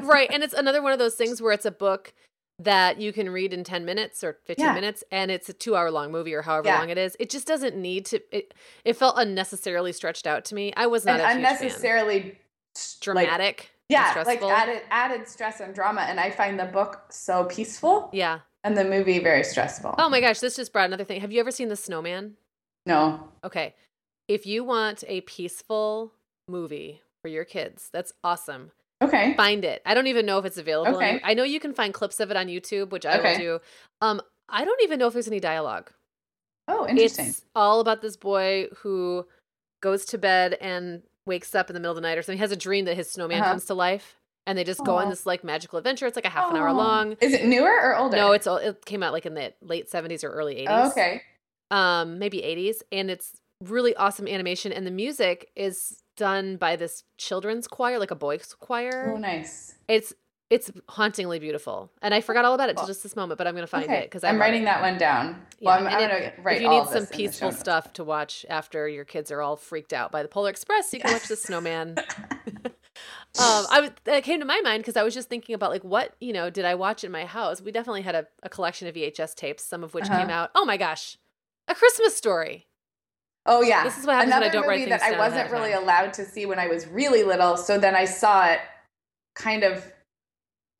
right, 0.01 0.29
and 0.31 0.43
it's 0.43 0.53
another 0.55 0.81
one 0.81 0.91
of 0.91 0.97
those 0.99 1.15
things 1.15 1.39
where 1.41 1.51
it's 1.53 1.65
a 1.65 1.71
book 1.71 2.13
that 2.61 2.99
you 2.99 3.13
can 3.13 3.29
read 3.29 3.53
in 3.53 3.63
10 3.63 3.85
minutes 3.85 4.21
or 4.23 4.37
15 4.45 4.65
Yeah. 4.65 4.73
minutes 4.73 5.01
and 5.11 5.31
it's 5.31 5.47
a 5.47 5.53
2 5.53 5.77
hour 5.77 5.89
long 5.91 6.11
movie 6.11 6.33
or 6.33 6.41
however 6.41 6.67
Yeah. 6.67 6.79
long 6.79 6.89
it 6.89 6.97
is. 6.97 7.15
It 7.19 7.29
just 7.29 7.47
doesn't 7.47 7.77
need 7.77 8.05
to 8.07 8.21
it, 8.35 8.53
it 8.83 8.97
felt 8.97 9.15
unnecessarily 9.17 9.93
stretched 9.93 10.27
out 10.27 10.43
to 10.45 10.55
me. 10.55 10.73
I 10.75 10.87
was 10.87 11.05
not 11.05 11.21
and 11.21 11.21
a 11.21 11.25
huge 11.27 11.45
fan. 11.45 11.55
unnecessarily 11.61 12.19
like, 12.21 12.37
dramatic. 12.99 13.59
and 13.61 13.78
yeah, 13.89 14.23
like 14.25 14.41
added 14.43 14.81
added 14.91 15.27
stress 15.27 15.59
and 15.59 15.73
drama. 15.75 16.01
And 16.01 16.19
I 16.19 16.29
find 16.31 16.59
the 16.59 16.65
book 16.65 17.01
so 17.09 17.45
peaceful, 17.45 18.09
Yeah. 18.13 18.39
and 18.63 18.77
the 18.77 18.83
movie 18.85 19.19
very 19.19 19.43
stressful. 19.43 19.95
Oh 19.97 20.09
my 20.09 20.21
gosh, 20.21 20.39
this 20.39 20.55
just 20.55 20.71
brought 20.71 20.85
another 20.85 21.03
thing. 21.03 21.21
Have 21.21 21.31
you 21.31 21.39
ever 21.39 21.51
seen 21.51 21.67
The 21.69 21.75
Snowman? 21.75 22.35
no, 22.85 23.29
Okay. 23.43 23.75
If 24.27 24.45
you 24.45 24.63
want 24.63 25.03
a 25.07 25.21
peaceful 25.21 26.13
movie 26.47 27.01
for 27.23 27.29
your 27.29 27.45
kids, 27.45 27.89
that's 27.91 28.13
awesome. 28.23 28.71
okay, 29.01 29.33
Find 29.35 29.65
it. 29.65 29.81
I 29.85 29.93
don't 29.95 30.07
even 30.07 30.25
know 30.25 30.37
if 30.37 30.45
it's 30.45 30.57
available. 30.57 30.95
Okay. 30.97 31.19
I 31.23 31.33
know 31.33 31.43
you 31.43 31.59
can 31.59 31.73
find 31.73 31.93
clips 31.93 32.19
of 32.19 32.29
it 32.31 32.37
on 32.37 32.47
YouTube, 32.47 32.91
which 32.91 33.05
I 33.07 33.17
Okay. 33.17 33.31
will 33.33 33.39
do. 33.39 33.59
Um, 34.01 34.21
I 34.47 34.65
don't 34.65 34.81
even 34.83 34.99
know 34.99 35.07
if 35.07 35.13
there's 35.13 35.27
any 35.27 35.39
dialogue. 35.39 35.91
oh, 36.67 36.85
interesting. 36.87 37.27
It's 37.27 37.41
all 37.55 37.79
about 37.79 38.01
this 38.03 38.15
boy 38.17 38.67
who 38.77 39.25
goes 39.81 40.05
to 40.05 40.17
bed 40.19 40.53
and 40.61 41.01
wakes 41.29 41.55
up 41.55 41.69
in 41.69 41.73
the 41.73 41.79
middle 41.79 41.91
of 41.91 41.95
the 41.95 42.01
night 42.01 42.17
or 42.17 42.21
something. 42.21 42.37
He 42.37 42.41
has 42.41 42.51
a 42.51 42.57
dream 42.57 42.83
that 42.85 42.95
his 42.97 43.09
snowman 43.09 43.39
Uh-huh. 43.41 43.51
comes 43.51 43.65
to 43.67 43.73
life, 43.73 44.17
and 44.45 44.57
they 44.57 44.65
just 44.65 44.83
go 44.83 44.97
on 44.97 45.09
this 45.09 45.25
like 45.25 45.43
magical 45.45 45.77
adventure. 45.77 46.05
It's 46.07 46.17
like 46.17 46.25
a 46.25 46.29
half 46.29 46.51
an 46.51 46.57
hour 46.57 46.67
Oh. 46.69 46.73
long. 46.73 47.15
Is 47.21 47.31
it 47.33 47.45
newer 47.45 47.69
or 47.71 47.95
older? 47.95 48.17
No, 48.17 48.33
it's. 48.33 48.47
It 48.47 48.83
came 48.85 49.01
out 49.03 49.13
like 49.13 49.25
in 49.25 49.35
the 49.35 49.53
late 49.61 49.89
seventies 49.89 50.23
or 50.25 50.29
early 50.31 50.55
eighties. 50.57 50.67
Oh, 50.69 50.89
okay. 50.89 51.21
um 51.71 52.17
maybe 52.17 52.39
80s 52.41 52.77
and 52.91 53.11
it's 53.11 53.33
really 53.63 53.95
awesome 53.95 54.27
animation 54.27 54.71
and 54.71 54.87
the 54.87 54.91
music 54.91 55.51
is 55.55 56.01
done 56.17 56.57
by 56.57 56.75
this 56.75 57.03
children's 57.19 57.67
choir 57.67 57.99
like 57.99 58.09
a 58.09 58.15
boys 58.15 58.55
choir 58.59 59.13
Oh, 59.13 59.17
nice. 59.19 59.75
it's 59.87 60.11
it's 60.49 60.71
hauntingly 60.89 61.37
beautiful 61.39 61.91
and 62.01 62.13
i 62.13 62.21
forgot 62.21 62.43
all 62.45 62.53
about 62.55 62.69
it 62.69 62.75
till 62.77 62.87
just 62.87 63.03
this 63.03 63.15
moment 63.15 63.37
but 63.37 63.45
i'm 63.47 63.53
gonna 63.55 63.67
find 63.67 63.83
okay. 63.85 63.99
it 63.99 64.05
because 64.05 64.23
I'm 64.23 64.39
writing 64.39 64.63
that 64.65 64.81
one 64.81 64.97
down. 64.97 65.41
Yeah, 65.59 65.65
Well, 65.69 65.79
I'm, 65.79 65.87
I'm 65.87 65.93
if- 66.01 66.09
gonna 66.09 66.43
write 66.43 66.55
if 66.57 66.61
you 66.63 66.69
need 66.69 66.85
some 66.85 66.93
this 66.93 67.03
in 67.03 67.17
the 67.17 67.17
peaceful 67.17 67.51
stuff 67.51 67.93
to 67.93 68.03
watch 68.03 68.45
after 68.49 68.87
your 68.87 69.05
kids 69.05 69.31
are 69.31 69.41
all 69.41 69.55
freaked 69.55 69.93
out 69.93 70.11
by 70.11 70.23
the 70.23 70.29
polar 70.29 70.49
express 70.49 70.93
you 70.93 70.99
can 71.01 71.11
watch 71.11 71.27
the 71.27 71.35
snowman 71.35 71.95
um 73.39 73.65
i 73.69 73.91
that 74.05 74.23
came 74.23 74.39
to 74.39 74.45
my 74.45 74.59
mind 74.61 74.81
because 74.81 74.97
i 74.97 75.03
was 75.03 75.13
just 75.13 75.29
thinking 75.29 75.53
about 75.55 75.69
like 75.69 75.83
what 75.83 76.15
you 76.19 76.33
know 76.33 76.49
did 76.49 76.65
i 76.65 76.73
watch 76.75 77.03
in 77.03 77.11
my 77.11 77.25
house 77.25 77.61
we 77.61 77.71
definitely 77.71 78.01
had 78.01 78.15
a, 78.15 78.25
a 78.43 78.49
collection 78.49 78.87
of 78.87 78.95
vhs 78.95 79.35
tapes 79.35 79.63
some 79.63 79.83
of 79.83 79.93
which 79.93 80.05
Uh-huh. 80.05 80.19
came 80.19 80.29
out 80.29 80.49
oh 80.55 80.65
my 80.65 80.77
gosh 80.77 81.17
a 81.67 81.75
christmas 81.75 82.15
story 82.15 82.65
Oh 83.45 83.61
yeah. 83.61 83.83
This 83.83 83.97
is 83.97 84.05
what 84.05 84.15
happens 84.15 84.33
when 84.33 84.43
I 84.43 84.45
Another 84.47 84.53
don't 84.61 84.67
movie 84.69 84.85
things 84.85 85.01
that 85.01 85.13
I 85.13 85.17
wasn't 85.17 85.49
really 85.49 85.71
allowed 85.71 86.13
to 86.15 86.25
see 86.25 86.45
when 86.45 86.59
I 86.59 86.67
was 86.67 86.85
really 86.87 87.23
little. 87.23 87.57
So 87.57 87.79
then 87.79 87.95
I 87.95 88.05
saw 88.05 88.45
it 88.45 88.59
kind 89.33 89.63
of 89.63 89.91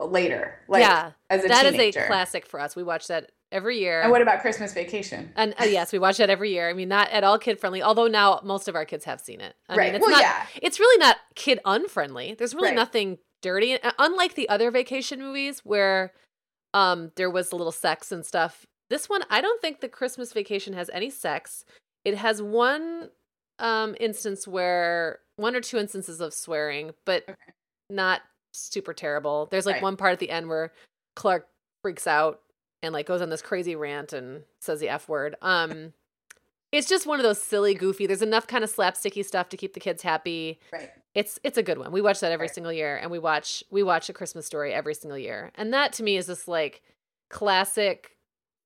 later, 0.06 0.58
like 0.68 0.80
yeah 0.82 1.12
as 1.28 1.44
a 1.44 1.48
that 1.48 1.66
is 1.66 1.74
a 1.76 1.92
classic 2.06 2.46
for 2.46 2.60
us. 2.60 2.74
We 2.76 2.82
watch 2.82 3.06
that 3.08 3.30
every 3.52 3.78
year. 3.78 4.02
And 4.02 4.10
what 4.10 4.22
about 4.22 4.40
Christmas 4.40 4.72
Vacation? 4.72 5.32
and 5.36 5.54
uh, 5.60 5.64
yes, 5.64 5.92
we 5.92 5.98
watch 5.98 6.18
that 6.18 6.30
every 6.30 6.50
year. 6.52 6.68
I 6.68 6.72
mean, 6.72 6.88
not 6.88 7.10
at 7.10 7.24
all 7.24 7.38
kid 7.38 7.58
friendly, 7.58 7.82
although 7.82 8.06
now 8.06 8.40
most 8.44 8.68
of 8.68 8.74
our 8.76 8.84
kids 8.84 9.04
have 9.04 9.20
seen 9.20 9.40
it. 9.40 9.54
I 9.68 9.76
right. 9.76 9.86
mean, 9.86 9.94
it's 9.96 10.02
well, 10.02 10.10
not. 10.12 10.20
yeah. 10.20 10.46
It's 10.62 10.78
really 10.78 10.98
not 10.98 11.16
kid 11.34 11.58
unfriendly. 11.64 12.34
There's 12.38 12.54
really 12.54 12.68
Right. 12.68 12.76
nothing 12.76 13.18
dirty. 13.42 13.80
Uh, 13.82 13.92
Unlike 13.98 14.34
the 14.34 14.48
other 14.48 14.70
vacation 14.70 15.18
movies 15.20 15.60
where 15.64 16.12
um 16.74 17.10
there 17.16 17.30
was 17.30 17.50
a 17.52 17.56
little 17.56 17.72
sex 17.72 18.12
and 18.12 18.24
stuff. 18.24 18.66
This 18.90 19.08
one, 19.08 19.22
I 19.30 19.40
don't 19.40 19.60
think 19.60 19.80
the 19.80 19.88
Christmas 19.88 20.32
Vacation 20.32 20.72
has 20.74 20.90
any 20.92 21.10
sex. 21.10 21.64
It 22.04 22.16
has 22.16 22.40
one 22.40 23.10
um 23.58 23.94
instance 24.00 24.46
where 24.48 25.18
one 25.36 25.56
or 25.56 25.60
two 25.60 25.78
instances 25.78 26.20
of 26.20 26.32
swearing, 26.32 26.92
but 27.04 27.24
Okay. 27.28 27.34
not 27.88 28.20
super 28.52 28.92
terrible. 28.94 29.46
There's 29.50 29.66
like 29.66 29.76
Right. 29.76 29.82
one 29.82 29.96
part 29.96 30.12
at 30.12 30.18
the 30.18 30.30
end 30.30 30.48
where 30.48 30.72
Clark 31.16 31.48
freaks 31.82 32.06
out 32.06 32.40
and 32.82 32.92
like 32.92 33.06
goes 33.06 33.20
on 33.22 33.30
this 33.30 33.42
crazy 33.42 33.76
rant 33.76 34.12
and 34.12 34.44
says 34.60 34.80
the 34.80 34.88
F 34.88 35.08
word. 35.08 35.36
Um 35.42 35.92
it's 36.72 36.88
just 36.88 37.04
one 37.04 37.18
of 37.18 37.24
those 37.24 37.42
silly, 37.42 37.74
goofy. 37.74 38.06
There's 38.06 38.22
enough 38.22 38.46
kind 38.46 38.62
of 38.62 38.72
slapsticky 38.72 39.24
stuff 39.24 39.48
to 39.48 39.56
keep 39.56 39.74
the 39.74 39.80
kids 39.80 40.02
happy. 40.04 40.60
Right. 40.72 40.90
It's 41.14 41.38
it's 41.42 41.58
a 41.58 41.62
good 41.64 41.78
one. 41.78 41.90
We 41.90 42.00
watch 42.00 42.20
that 42.20 42.30
every 42.32 42.44
Right. 42.46 42.54
single 42.54 42.72
year, 42.72 42.96
and 42.96 43.10
we 43.10 43.18
watch 43.18 43.64
we 43.70 43.82
watch 43.82 44.08
a 44.08 44.12
Christmas 44.12 44.46
story 44.46 44.72
every 44.72 44.94
single 44.94 45.18
year, 45.18 45.50
and 45.56 45.72
that 45.74 45.92
to 45.94 46.02
me 46.04 46.16
is 46.16 46.26
just 46.26 46.46
like 46.46 46.82
classic 47.28 48.16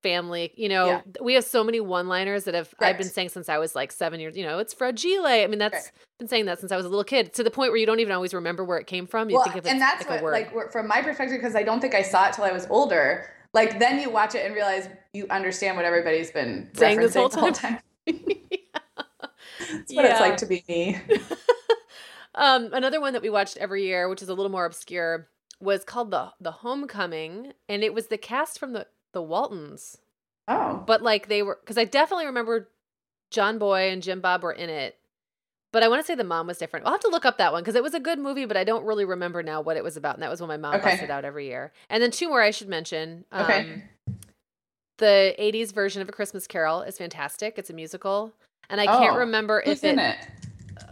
family. 0.04 0.52
You 0.54 0.68
know, 0.68 0.86
Yeah. 0.86 1.00
we 1.22 1.34
have 1.34 1.44
so 1.44 1.64
many 1.64 1.80
one 1.80 2.06
liners 2.08 2.44
that 2.44 2.54
have 2.54 2.72
I've 2.78 2.98
been 2.98 3.08
saying 3.08 3.30
since 3.30 3.48
I 3.48 3.58
was 3.58 3.74
like 3.74 3.90
seven 3.90 4.20
years. 4.20 4.36
You 4.36 4.44
know, 4.44 4.58
it's 4.58 4.74
fragile. 4.74 5.26
I 5.26 5.46
mean, 5.46 5.58
that's 5.58 5.74
Right. 5.74 5.92
been 6.18 6.28
saying 6.28 6.44
that 6.44 6.60
since 6.60 6.70
I 6.70 6.76
was 6.76 6.84
a 6.84 6.90
little 6.90 7.04
kid 7.04 7.32
to 7.34 7.42
the 7.42 7.50
point 7.50 7.72
where 7.72 7.78
you 7.78 7.86
don't 7.86 8.00
even 8.00 8.12
always 8.12 8.34
remember 8.34 8.62
where 8.64 8.78
it 8.78 8.86
came 8.86 9.06
from. 9.06 9.30
You 9.30 9.36
well, 9.36 9.44
think 9.44 9.56
of 9.56 9.66
it 9.66 9.70
and 9.70 9.80
that's 9.80 10.06
like 10.06 10.22
what, 10.22 10.32
like, 10.32 10.70
from 10.70 10.86
my 10.86 11.00
perspective, 11.00 11.38
because 11.40 11.56
I 11.56 11.62
don't 11.62 11.80
think 11.80 11.94
I 11.94 12.02
saw 12.02 12.28
it 12.28 12.34
till 12.34 12.44
I 12.44 12.52
was 12.52 12.66
older. 12.68 13.30
Like, 13.54 13.78
then 13.78 13.98
you 13.98 14.10
watch 14.10 14.34
it 14.34 14.44
and 14.44 14.54
realize 14.54 14.88
you 15.14 15.26
understand 15.30 15.76
what 15.76 15.86
everybody's 15.86 16.30
been 16.30 16.68
Saying 16.74 16.98
this 16.98 17.14
whole 17.14 17.28
the 17.28 17.52
time. 17.52 17.78
That's 18.06 19.94
what 19.94 20.04
it's 20.04 20.20
like 20.20 20.36
to 20.38 20.46
be 20.46 20.64
me. 20.68 21.00
um, 22.34 22.70
another 22.74 23.00
one 23.00 23.14
that 23.14 23.22
we 23.22 23.30
watched 23.30 23.56
every 23.56 23.84
year, 23.84 24.08
which 24.08 24.22
is 24.22 24.28
a 24.28 24.34
little 24.34 24.50
more 24.50 24.66
obscure, 24.66 25.28
was 25.60 25.84
called 25.84 26.10
the 26.10 26.32
the 26.40 26.50
Homecoming, 26.50 27.52
and 27.68 27.82
it 27.82 27.94
was 27.94 28.08
the 28.08 28.18
cast 28.18 28.58
from 28.58 28.72
the 28.72 28.86
the 29.14 29.22
Waltons. 29.22 29.96
Oh, 30.46 30.82
but 30.86 31.02
like 31.02 31.28
they 31.28 31.42
were 31.42 31.58
because 31.62 31.78
I 31.78 31.84
definitely 31.84 32.26
remember 32.26 32.68
John 33.30 33.58
Boy 33.58 33.90
and 33.90 34.02
Jim 34.02 34.20
Bob 34.20 34.42
were 34.42 34.52
in 34.52 34.68
it. 34.68 34.98
But 35.72 35.82
I 35.82 35.88
want 35.88 36.00
to 36.02 36.06
say 36.06 36.14
the 36.14 36.22
mom 36.22 36.46
was 36.46 36.58
different. 36.58 36.86
I'll 36.86 36.92
have 36.92 37.00
to 37.00 37.08
look 37.08 37.24
up 37.24 37.38
that 37.38 37.52
one 37.52 37.62
because 37.62 37.74
it 37.74 37.82
was 37.82 37.94
a 37.94 38.00
good 38.00 38.18
movie, 38.20 38.44
but 38.44 38.56
I 38.56 38.62
don't 38.62 38.84
really 38.84 39.04
remember 39.04 39.42
now 39.42 39.60
what 39.60 39.76
it 39.76 39.82
was 39.82 39.96
about. 39.96 40.14
And 40.14 40.22
that 40.22 40.30
was 40.30 40.40
when 40.40 40.46
my 40.46 40.56
mom 40.56 40.74
Okay. 40.76 40.90
busted 40.90 41.10
out 41.10 41.24
every 41.24 41.46
year. 41.46 41.72
And 41.90 42.00
then 42.00 42.12
two 42.12 42.28
more 42.28 42.40
I 42.42 42.52
should 42.52 42.68
mention. 42.68 43.24
Um, 43.32 43.42
Okay. 43.44 43.66
The 44.98 45.34
80s 45.36 45.72
version 45.72 46.00
of 46.00 46.08
A 46.08 46.12
Christmas 46.12 46.46
Carol 46.46 46.82
is 46.82 46.96
fantastic. 46.98 47.58
It's 47.58 47.70
a 47.70 47.72
musical. 47.72 48.32
And 48.70 48.80
I 48.80 48.86
can't 48.86 49.14
Oh, 49.16 49.18
remember 49.18 49.62
who's 49.64 49.78
if 49.78 49.84
it. 49.84 49.92
in 49.94 49.98
it? 49.98 50.16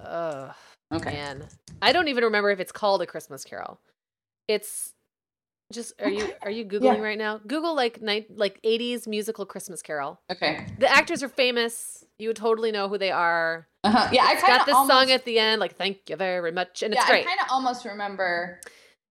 Ugh, 0.04 0.52
Okay. 0.92 1.12
man. 1.12 1.46
I 1.80 1.92
don't 1.92 2.08
even 2.08 2.24
remember 2.24 2.50
if 2.50 2.58
it's 2.58 2.72
called 2.72 3.02
A 3.02 3.06
Christmas 3.06 3.44
Carol. 3.44 3.78
It's 4.48 4.94
just 5.72 5.92
are 6.00 6.08
you 6.10 6.32
are 6.42 6.50
you 6.50 6.64
googling 6.64 6.96
Yeah. 6.96 7.00
right 7.02 7.18
now? 7.18 7.40
Google 7.46 7.74
like 7.74 8.00
night 8.02 8.26
like 8.36 8.60
80s 8.62 9.06
musical 9.06 9.44
Christmas 9.46 9.82
Carol. 9.82 10.20
Okay. 10.30 10.66
The 10.78 10.90
actors 10.90 11.22
are 11.22 11.28
famous. 11.28 12.04
You 12.18 12.28
would 12.28 12.36
totally 12.36 12.70
know 12.72 12.88
who 12.88 12.98
they 12.98 13.10
are. 13.10 13.66
Uh-huh. 13.84 14.08
Yeah, 14.12 14.24
I 14.24 14.32
It's 14.34 14.42
kind 14.42 14.58
got 14.58 14.66
this 14.66 14.74
almost, 14.76 14.92
song 14.92 15.10
at 15.10 15.24
the 15.24 15.38
end, 15.38 15.60
like 15.60 15.76
"Thank 15.76 16.08
you 16.08 16.16
very 16.16 16.52
much," 16.52 16.82
and 16.82 16.94
it's 16.94 17.02
yeah, 17.02 17.08
great. 17.08 17.24
I 17.24 17.28
kind 17.28 17.40
of 17.40 17.46
almost 17.50 17.84
remember. 17.84 18.60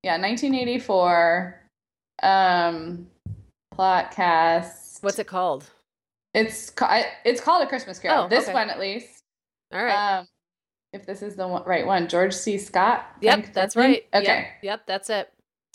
Yeah, 0.03 0.17
1984. 0.17 1.61
Um, 2.23 3.07
plot 3.73 4.11
cast. 4.11 5.03
What's 5.03 5.19
it 5.19 5.27
called? 5.27 5.69
It's 6.33 6.71
it's 7.25 7.41
called 7.41 7.63
a 7.63 7.67
Christmas 7.67 7.99
Carol. 7.99 8.25
Oh, 8.25 8.27
this 8.29 8.45
okay. 8.45 8.53
one 8.53 8.69
at 8.69 8.79
least. 8.79 9.19
All 9.73 9.83
right. 9.83 10.19
Um, 10.19 10.27
if 10.93 11.05
this 11.05 11.21
is 11.21 11.35
the 11.35 11.47
one, 11.47 11.63
right 11.65 11.85
one, 11.85 12.07
George 12.07 12.33
C. 12.33 12.57
Scott. 12.57 13.05
yep, 13.21 13.53
that's 13.53 13.75
right. 13.75 14.05
Yep, 14.13 14.23
Okay, 14.23 14.47
Yep, 14.61 14.81
that's 14.87 15.09
it. 15.09 15.30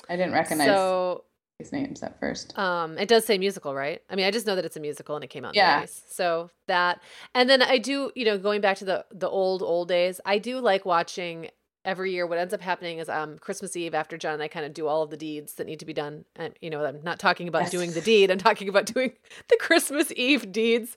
I 0.09 0.17
didn't 0.17 0.33
recognize 0.33 0.67
So, 0.67 1.25
these 1.59 1.73
names 1.73 2.03
at 2.03 2.21
first. 2.21 2.57
um, 2.59 2.99
it 2.99 3.09
does 3.09 3.25
say 3.25 3.39
musical, 3.39 3.75
right? 3.75 4.03
I 4.11 4.15
mean, 4.17 4.27
I 4.27 4.31
just 4.31 4.47
know 4.47 4.55
that 4.57 4.65
it's 4.65 4.77
a 4.77 4.81
musical 4.81 5.15
and 5.15 5.25
it 5.25 5.29
came 5.29 5.45
out 5.45 5.55
in 5.55 5.59
Yeah. 5.59 5.81
the 5.81 5.87
80s. 5.87 6.03
So 6.09 6.51
that, 6.67 7.01
and 7.35 7.49
then 7.49 7.63
I 7.63 7.79
do, 7.79 8.11
you 8.15 8.25
know, 8.25 8.37
going 8.39 8.61
back 8.61 8.77
to 8.79 8.85
the 8.85 9.05
the 9.11 9.29
old 9.29 9.63
old 9.63 9.89
days, 9.89 10.21
I 10.27 10.39
do 10.39 10.59
like 10.59 10.85
watching 10.85 11.49
every 11.85 12.13
year. 12.13 12.27
What 12.27 12.39
ends 12.39 12.53
up 12.53 12.61
happening 12.61 12.99
is 12.99 13.09
um 13.09 13.39
Christmas 13.39 13.75
Eve 13.77 13.95
after 13.95 14.19
John 14.19 14.35
and 14.35 14.43
I 14.43 14.49
kind 14.49 14.67
of 14.67 14.75
do 14.75 14.87
all 14.87 15.03
of 15.03 15.11
the 15.11 15.17
deeds 15.17 15.55
that 15.55 15.67
need 15.67 15.79
to 15.81 15.87
be 15.87 15.95
done. 15.95 16.25
And 16.37 16.53
you 16.61 16.69
know, 16.69 16.85
I'm 16.85 17.01
not 17.03 17.19
talking 17.19 17.49
about 17.49 17.63
Yes. 17.63 17.71
doing 17.71 17.93
the 17.93 18.01
deed. 18.03 18.31
I'm 18.31 18.39
talking 18.39 18.69
about 18.69 18.87
doing 18.87 19.13
the 19.49 19.57
Christmas 19.59 20.13
Eve 20.15 20.53
deeds. 20.53 20.97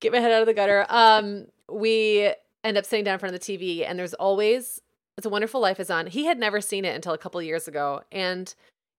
Get 0.00 0.12
my 0.12 0.18
head 0.18 0.32
out 0.32 0.40
of 0.42 0.46
the 0.46 0.54
gutter. 0.54 0.84
Um, 0.88 1.46
we 1.70 2.32
end 2.64 2.76
up 2.76 2.84
sitting 2.84 3.04
down 3.04 3.14
in 3.14 3.18
front 3.20 3.34
of 3.34 3.40
the 3.40 3.46
TV, 3.58 3.86
and 3.86 3.98
there's 3.98 4.14
always 4.14 4.80
"It's 5.20 5.26
a 5.26 5.30
Wonderful 5.30 5.60
Life" 5.60 5.78
is 5.78 5.90
on. 5.90 6.06
He 6.06 6.24
had 6.24 6.38
never 6.38 6.62
seen 6.62 6.86
it 6.86 6.94
until 6.96 7.12
a 7.12 7.18
couple 7.18 7.42
years 7.42 7.68
ago, 7.68 8.02
and 8.10 8.52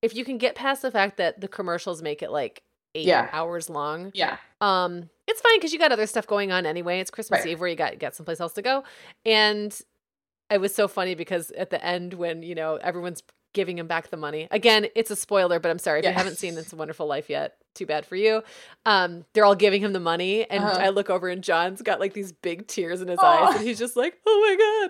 if 0.04 0.14
you 0.16 0.24
can 0.24 0.38
get 0.38 0.54
past 0.54 0.84
the 0.84 0.92
fact 0.92 1.18
that 1.18 1.42
the 1.42 1.48
commercials 1.48 2.04
make 2.04 2.22
it 2.22 2.32
like 2.32 2.62
eight 2.94 3.08
Yeah. 3.08 3.28
hours 3.34 3.70
long, 3.72 4.12
Yeah, 4.14 4.38
um, 4.60 5.10
it's 5.28 5.42
fine 5.42 5.58
because 5.58 5.74
you 5.74 5.80
got 5.80 5.92
other 5.92 6.06
stuff 6.06 6.28
going 6.28 6.52
on 6.52 6.68
anyway. 6.68 7.00
It's 7.00 7.10
Christmas 7.10 7.40
Right. 7.40 7.50
Eve 7.50 7.60
where 7.60 7.70
you 7.70 7.76
got 7.76 7.98
got 7.98 8.14
someplace 8.14 8.40
else 8.40 8.54
to 8.54 8.62
go, 8.62 8.84
and 9.26 9.76
it 10.52 10.60
was 10.62 10.76
so 10.76 10.88
funny 10.88 11.16
because 11.16 11.50
at 11.52 11.72
the 11.72 11.84
end 11.84 12.14
when 12.14 12.44
you 12.44 12.54
know 12.54 12.76
everyone's 12.76 13.24
giving 13.54 13.78
him 13.78 13.88
back 13.88 14.10
the 14.10 14.18
money 14.18 14.48
again, 14.52 14.88
it's 14.96 15.12
a 15.12 15.16
spoiler, 15.16 15.60
but 15.60 15.70
I'm 15.72 15.80
sorry 15.80 16.00
if 16.00 16.06
you 16.06 16.12
haven't 16.12 16.38
seen 16.38 16.58
It's 16.58 16.72
a 16.74 16.76
Wonderful 16.76 17.06
Life 17.08 17.30
yet. 17.30 17.58
Too 17.74 17.86
bad 17.86 18.06
for 18.06 18.16
you. 18.18 18.44
Um, 18.86 19.24
they're 19.34 19.46
all 19.46 19.56
giving 19.56 19.82
him 19.82 19.94
the 19.94 20.00
money, 20.00 20.50
and 20.50 20.64
Uh-huh. 20.64 20.78
I 20.80 20.90
look 20.90 21.10
over 21.10 21.30
and 21.30 21.42
John's 21.44 21.82
got 21.82 22.00
like 22.00 22.14
these 22.14 22.32
big 22.32 22.68
tears 22.68 23.02
in 23.02 23.08
his 23.08 23.20
eyes, 23.20 23.56
and 23.56 23.66
he's 23.66 23.80
just 23.80 23.96
like, 23.96 24.20
"Oh 24.26 24.40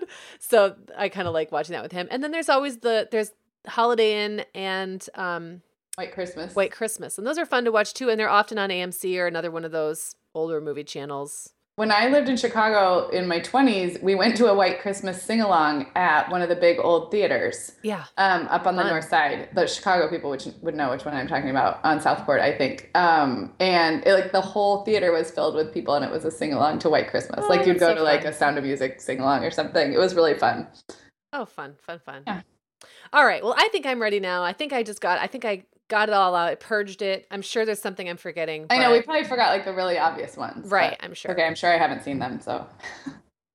god!" 0.00 0.08
So 0.40 0.74
I 0.96 1.08
kind 1.08 1.28
of 1.28 1.34
like 1.34 1.52
watching 1.52 1.74
that 1.74 1.82
with 1.82 1.92
him. 1.92 2.08
And 2.10 2.22
then 2.24 2.30
there's 2.32 2.48
always 2.48 2.78
the 2.78 3.08
there's 3.10 3.30
Holiday 3.68 4.24
Inn 4.24 4.44
and 4.54 5.06
um, 5.14 5.62
White 5.94 6.12
Christmas. 6.12 6.56
White 6.56 6.72
Christmas. 6.72 7.18
And 7.18 7.26
those 7.26 7.38
are 7.38 7.46
fun 7.46 7.64
to 7.66 7.70
watch 7.72 7.94
too. 7.94 8.08
And 8.10 8.18
they're 8.18 8.28
often 8.28 8.58
on 8.58 8.70
AMC 8.70 9.16
or 9.18 9.26
another 9.28 9.50
one 9.52 9.64
of 9.64 9.70
those 9.70 10.16
older 10.34 10.60
movie 10.60 10.82
channels. 10.84 11.52
When 11.76 11.90
I 11.90 12.08
lived 12.08 12.28
in 12.28 12.36
Chicago 12.36 13.08
in 13.08 13.26
my 13.26 13.40
20s, 13.40 14.02
we 14.02 14.14
went 14.14 14.36
to 14.36 14.46
a 14.48 14.54
White 14.54 14.82
Christmas 14.82 15.22
sing 15.22 15.40
along 15.40 15.86
at 15.94 16.30
one 16.30 16.42
of 16.42 16.50
the 16.50 16.54
big 16.54 16.78
old 16.78 17.10
theaters. 17.10 17.72
Yeah. 17.82 18.04
um, 18.18 18.46
up 18.48 18.66
on 18.66 18.76
the 18.76 18.82
Fun. 18.82 18.90
north 18.90 19.08
side. 19.08 19.48
The 19.54 19.66
Chicago 19.66 20.10
people 20.10 20.30
which 20.30 20.46
would 20.60 20.74
know 20.74 20.90
which 20.90 21.06
one 21.06 21.14
I'm 21.14 21.26
talking 21.26 21.48
about 21.48 21.82
on 21.82 21.98
Southport, 21.98 22.42
I 22.42 22.56
think. 22.56 22.90
Um, 22.94 23.54
and 23.58 24.06
it, 24.06 24.12
like 24.12 24.32
the 24.32 24.40
whole 24.42 24.84
theater 24.84 25.12
was 25.12 25.30
filled 25.30 25.54
with 25.54 25.72
people, 25.72 25.94
and 25.94 26.04
it 26.04 26.10
was 26.10 26.26
a 26.26 26.30
sing 26.30 26.52
along 26.52 26.80
to 26.80 26.90
White 26.90 27.08
Christmas. 27.08 27.40
Oh, 27.42 27.48
like 27.48 27.66
you'd 27.66 27.78
go 27.78 27.88
so 27.88 27.94
to 27.94 28.02
like 28.02 28.26
a 28.26 28.34
Sound 28.34 28.58
of 28.58 28.64
Music 28.64 29.00
sing 29.00 29.20
along 29.20 29.42
or 29.42 29.50
something. 29.50 29.94
It 29.94 29.98
was 29.98 30.14
really 30.14 30.34
fun. 30.34 30.68
Oh, 31.32 31.46
fun, 31.46 31.76
fun, 31.80 32.00
fun. 32.04 32.22
Yeah. 32.26 32.42
All 33.14 33.24
right. 33.24 33.42
Well, 33.42 33.54
I 33.56 33.68
think 33.72 33.86
I'm 33.86 34.02
ready 34.02 34.20
now. 34.20 34.42
I 34.42 34.52
think 34.52 34.74
I 34.74 34.82
just 34.82 35.00
got, 35.00 35.18
I 35.20 35.26
think 35.26 35.46
I 35.46 35.64
got 35.92 36.08
it 36.08 36.12
all 36.14 36.34
out. 36.34 36.48
I 36.48 36.54
purged 36.54 37.02
it. 37.02 37.26
I'm 37.30 37.42
sure 37.42 37.66
there's 37.66 37.82
something 37.82 38.08
I'm 38.08 38.16
forgetting. 38.16 38.66
I 38.70 38.78
know 38.78 38.90
we 38.90 39.02
probably 39.02 39.24
forgot 39.24 39.50
like 39.50 39.64
the 39.66 39.74
really 39.74 39.98
obvious 39.98 40.36
ones. 40.38 40.70
Right. 40.70 40.96
but- 40.98 41.04
I'm 41.04 41.12
sure. 41.14 41.32
Okay, 41.32 41.44
I'm 41.44 41.54
sure 41.54 41.70
I 41.72 41.76
haven't 41.78 42.02
seen 42.02 42.18
them. 42.18 42.40
So 42.40 42.66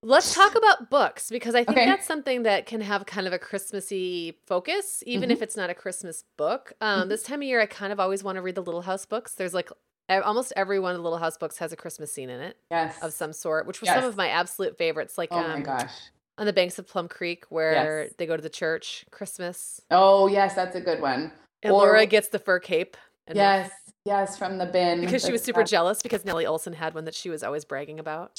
Let's 0.03 0.35
talk 0.35 0.55
about 0.55 0.91
books 0.91 1.29
because 1.29 1.55
I 1.55 1.63
think 1.63 1.75
Okay. 1.77 1.85
that's 1.87 2.05
something 2.05 2.43
that 2.43 2.67
can 2.67 2.81
have 2.81 3.07
kind 3.07 3.25
of 3.25 3.33
a 3.33 3.39
Christmassy 3.39 4.37
focus, 4.45 5.03
even 5.07 5.29
Mhm. 5.29 5.33
if 5.33 5.41
it's 5.41 5.57
not 5.57 5.71
a 5.71 5.73
Christmas 5.73 6.23
book. 6.37 6.73
Um, 6.79 7.05
Mhm. 7.05 7.09
This 7.09 7.23
time 7.23 7.39
of 7.41 7.47
year, 7.47 7.59
I 7.59 7.65
kind 7.65 7.91
of 7.91 7.99
always 7.99 8.23
want 8.23 8.35
to 8.35 8.41
read 8.43 8.53
the 8.55 8.61
Little 8.61 8.83
House 8.83 9.05
books. 9.07 9.33
There's 9.33 9.55
like 9.55 9.69
almost 10.07 10.53
every 10.55 10.79
one 10.79 10.91
of 10.91 10.97
the 10.97 11.03
Little 11.03 11.17
House 11.17 11.37
books 11.37 11.57
has 11.57 11.73
a 11.73 11.75
Christmas 11.75 12.13
scene 12.13 12.29
in 12.29 12.39
it 12.39 12.57
yes. 12.69 13.01
of 13.01 13.11
some 13.11 13.33
sort, 13.33 13.65
which 13.65 13.81
were 13.81 13.87
some 13.87 14.03
of 14.05 14.15
my 14.15 14.29
absolute 14.29 14.77
favorites. 14.77 15.17
Like 15.17 15.29
oh 15.31 15.37
um, 15.39 15.49
my 15.51 15.59
gosh. 15.61 15.91
on 16.37 16.45
the 16.45 16.53
banks 16.53 16.77
of 16.77 16.87
Plum 16.87 17.07
Creek, 17.09 17.45
where 17.49 18.03
Yes. 18.03 18.13
they 18.17 18.27
go 18.27 18.37
to 18.37 18.43
the 18.43 18.49
church, 18.49 19.03
Christmas, 19.09 19.81
Oh 19.89 20.27
yes, 20.27 20.53
that's 20.53 20.75
a 20.75 20.81
good 20.81 21.01
one. 21.01 21.31
And 21.63 21.73
Or- 21.73 21.79
Laura 21.81 22.05
gets 22.05 22.29
the 22.29 22.39
fur 22.39 22.59
cape. 22.59 22.97
and 23.25 23.35
the- 23.35 23.41
Yes, 23.41 23.71
yes, 24.05 24.37
from 24.37 24.57
the 24.57 24.65
bin. 24.65 25.01
because 25.01 25.25
she 25.25 25.31
was 25.33 25.43
super 25.43 25.63
jealous 25.63 26.01
because 26.01 26.23
Nellie 26.23 26.45
Oleson 26.45 26.73
had 26.75 26.93
one 26.95 27.03
that 27.05 27.13
she 27.15 27.29
was 27.29 27.43
always 27.43 27.65
bragging 27.65 27.99
about. 27.99 28.31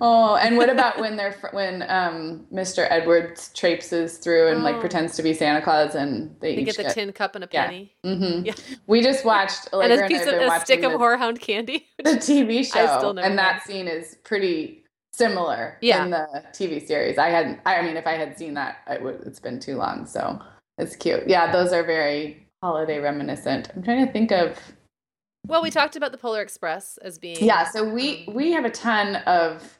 Oh, 0.00 0.36
and 0.36 0.56
what 0.56 0.70
about 0.70 0.98
when 1.00 1.16
they're 1.16 1.36
when 1.50 1.82
um, 1.90 2.46
Mr. 2.52 2.86
Edwards 2.88 3.50
traipses 3.54 4.16
through 4.18 4.48
and 4.48 4.62
like 4.64 4.76
Oh. 4.76 4.80
pretends 4.80 5.14
to 5.16 5.22
be 5.22 5.34
Santa 5.34 5.60
Claus 5.60 5.94
and 5.94 6.34
they, 6.40 6.56
They 6.56 6.64
get 6.64 6.76
the 6.78 6.84
tin 6.84 7.12
cup 7.12 7.34
and 7.34 7.44
a 7.44 7.48
Yeah. 7.52 7.66
penny. 7.66 7.94
hmm 8.02 8.44
Yeah. 8.46 8.54
We 8.86 9.02
just 9.02 9.24
watched 9.26 9.68
And 9.74 9.92
a 9.92 10.06
piece 10.08 10.26
I 10.26 10.30
of 10.30 10.52
a 10.52 10.60
stick 10.60 10.82
of 10.84 10.92
the, 10.92 10.98
horehound 10.98 11.40
candy. 11.40 11.86
the 12.02 12.12
TV 12.12 12.64
show, 12.64 12.80
I 12.86 12.96
still 12.98 13.12
never 13.14 13.26
and 13.28 13.38
that 13.38 13.62
scene 13.64 13.88
is 13.88 14.16
pretty 14.24 14.84
similar 15.12 15.76
Yeah. 15.82 16.02
in 16.04 16.10
the 16.10 16.44
TV 16.52 16.80
series. 16.84 17.18
I 17.18 17.28
hadn't. 17.28 17.60
I 17.66 17.82
mean, 17.82 17.96
if 17.98 18.06
I 18.06 18.12
had 18.12 18.38
seen 18.38 18.54
that, 18.54 18.78
it 18.88 19.02
would. 19.02 19.22
It's 19.26 19.38
been 19.38 19.60
too 19.60 19.76
long, 19.76 20.06
so 20.06 20.40
it's 20.78 20.96
cute. 20.96 21.24
Yeah, 21.28 21.52
those 21.52 21.72
are 21.72 21.84
very 21.84 22.43
holiday 22.64 22.98
reminiscent. 22.98 23.68
I'm 23.76 23.82
trying 23.82 24.06
to 24.06 24.10
think 24.10 24.32
of. 24.32 24.58
Well, 25.46 25.62
we 25.62 25.70
talked 25.70 25.96
about 25.96 26.12
the 26.12 26.18
Polar 26.18 26.40
Express 26.40 26.98
as 27.02 27.18
being 27.18 27.36
Yeah, 27.44 27.64
so 27.68 27.84
we 27.86 28.24
we 28.32 28.52
have 28.52 28.64
a 28.64 28.70
ton 28.70 29.16
of 29.26 29.78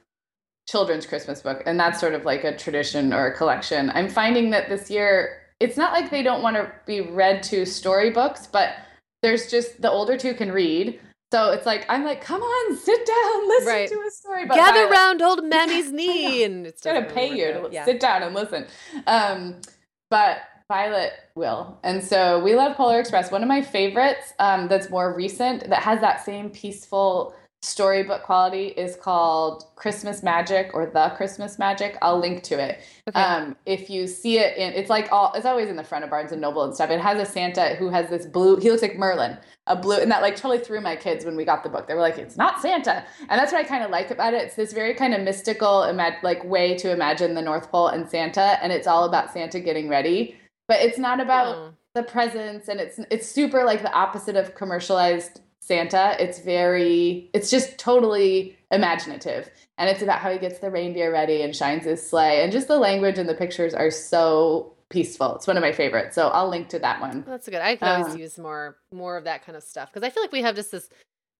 children's 0.69 1.07
Christmas 1.07 1.41
book, 1.41 1.63
and 1.65 1.81
that's 1.81 1.99
sort 1.99 2.13
of 2.15 2.27
like 2.27 2.45
a 2.45 2.55
tradition 2.55 3.15
or 3.15 3.27
a 3.29 3.35
collection. 3.37 3.91
I'm 3.95 4.11
finding 4.11 4.51
that 4.51 4.69
this 4.69 4.91
year 4.91 5.39
it's 5.61 5.79
not 5.79 5.93
like 5.95 6.11
they 6.11 6.23
don't 6.23 6.43
want 6.43 6.57
to 6.57 6.71
be 6.85 7.01
read 7.01 7.43
to 7.45 7.65
storybooks, 7.65 8.47
but 8.47 8.75
there's 9.23 9.51
just 9.51 9.81
the 9.81 9.91
older 9.91 10.19
two 10.19 10.35
can 10.35 10.53
read. 10.53 11.01
So 11.33 11.53
it's 11.53 11.65
like 11.65 11.87
I'm 11.89 12.05
like, 12.05 12.21
come 12.21 12.43
on, 12.43 12.77
sit 12.77 13.07
down, 13.07 13.49
listen 13.49 13.67
Right. 13.69 13.89
to 13.89 13.99
a 14.07 14.11
story. 14.11 14.45
But 14.45 14.57
gather 14.57 14.81
Violet- 14.81 14.91
round 14.91 15.23
old 15.23 15.45
Mammy's 15.49 15.91
knee, 15.91 16.45
and 16.45 16.67
it's 16.67 16.83
it's 16.83 16.85
gonna 16.85 17.07
pay 17.11 17.31
you 17.35 17.47
to 17.55 17.69
yeah. 17.73 17.87
sit 17.87 18.01
down 18.01 18.23
and 18.23 18.35
listen. 18.35 18.67
Um, 19.07 19.63
but 20.11 20.41
Violet 20.69 21.13
will, 21.35 21.79
and 21.85 22.03
so 22.03 22.43
we 22.43 22.55
love 22.55 22.77
Polar 22.77 22.99
Express. 23.01 23.31
One 23.31 23.43
of 23.43 23.49
my 23.49 23.61
favorites 23.61 24.33
um, 24.39 24.67
that's 24.67 24.89
more 24.89 25.15
recent 25.15 25.69
that 25.69 25.83
has 25.83 26.01
that 26.01 26.25
same 26.25 26.49
peaceful 26.51 27.35
storybook 27.65 28.23
quality 28.23 28.69
is 28.69 28.95
called 28.95 29.65
Christmas 29.75 30.23
Magic 30.23 30.71
or 30.75 30.87
The 30.87 31.13
Christmas 31.17 31.59
Magic. 31.59 31.97
I'll 32.03 32.19
link 32.19 32.43
to 32.45 32.59
it. 32.59 32.81
Okay. 33.09 33.19
Um, 33.19 33.57
if 33.65 33.89
you 33.89 34.07
see 34.07 34.39
it 34.39 34.57
in, 34.59 34.75
it's 34.75 34.91
like 34.91 35.11
all, 35.11 35.33
it's 35.35 35.47
always 35.47 35.71
in 35.71 35.77
the 35.77 35.85
front 35.85 36.05
of 36.05 36.11
Barnes 36.11 36.33
and 36.33 36.41
Noble 36.41 36.63
and 36.63 36.75
stuff. 36.75 36.91
It 36.91 37.01
has 37.01 37.19
a 37.19 37.31
Santa 37.31 37.75
who 37.77 37.89
has 37.89 38.11
this 38.11 38.27
blue, 38.27 38.57
he 38.57 38.71
looks 38.71 38.83
like 38.83 38.99
Merlin, 38.99 39.39
a 39.67 39.77
blue, 39.77 39.97
and 39.97 40.11
that 40.11 40.21
like 40.21 40.37
totally 40.37 40.59
threw 40.59 40.81
my 40.81 40.95
kids 40.95 41.25
when 41.25 41.37
we 41.37 41.45
got 41.45 41.63
the 41.63 41.71
book. 41.71 41.87
They 41.87 41.95
were 41.95 42.01
like, 42.01 42.19
it's 42.19 42.37
not 42.37 42.61
Santa. 42.61 43.05
And 43.31 43.41
that's 43.41 43.51
what 43.51 43.65
I 43.65 43.67
kind 43.67 43.83
of 43.83 43.91
like 43.91 44.11
about 44.11 44.35
it. 44.35 44.43
It's 44.43 44.57
this 44.57 44.75
very 44.75 44.93
kind 44.95 45.15
of 45.15 45.23
mystical, 45.23 45.87
imag- 45.89 46.23
like 46.23 46.45
way 46.45 46.77
to 46.77 46.93
imagine 46.93 47.35
the 47.35 47.43
North 47.43 47.71
Pole 47.71 47.89
and 47.89 48.09
Santa. 48.09 48.63
And 48.63 48.73
it's 48.73 48.87
all 48.87 49.05
about 49.05 49.33
Santa 49.33 49.59
getting 49.59 49.89
ready, 49.89 50.37
but 50.69 50.81
it's 50.81 50.99
not 50.99 51.21
about 51.21 51.75
the 51.95 52.03
presents 52.03 52.69
and 52.69 52.81
it's 52.81 52.99
it's 53.11 53.29
super 53.29 53.65
like 53.65 53.83
the 53.83 53.93
opposite 53.93 54.37
of 54.37 54.55
commercialized 54.55 55.41
Santa. 55.61 56.17
It's 56.19 56.41
very 56.41 57.31
it's 57.33 57.51
just 57.51 57.79
totally 57.79 58.57
imaginative. 58.71 59.51
And 59.79 59.89
it's 59.89 60.03
about 60.03 60.21
how 60.21 60.31
he 60.31 60.39
gets 60.39 60.59
the 60.59 60.71
reindeer 60.71 61.11
ready 61.11 61.43
and 61.43 61.55
shines 61.57 61.85
his 61.85 62.09
sleigh. 62.09 62.43
And 62.43 62.53
just 62.53 62.69
the 62.69 62.79
language 62.79 63.19
and 63.19 63.29
the 63.29 63.35
pictures 63.35 63.75
are 63.75 63.91
so 63.91 64.75
peaceful. 64.91 65.35
It's 65.37 65.47
one 65.47 65.57
of 65.57 65.63
my 65.63 65.73
favorites. 65.73 66.15
So 66.15 66.29
I'll 66.29 66.49
link 66.49 66.69
to 66.69 66.79
that 66.81 67.01
one. 67.01 67.25
That's 67.27 67.49
good. 67.49 67.61
I 67.61 67.77
could 67.77 67.89
always 67.89 68.15
Um, 68.15 68.21
use 68.21 68.39
more 68.39 68.77
more 68.93 69.17
of 69.17 69.25
that 69.25 69.45
kind 69.45 69.57
of 69.57 69.63
stuff 69.63 69.91
because 69.93 70.07
I 70.07 70.11
feel 70.11 70.23
like 70.23 70.33
we 70.33 70.43
have 70.43 70.55
just 70.55 70.71
this 70.71 70.89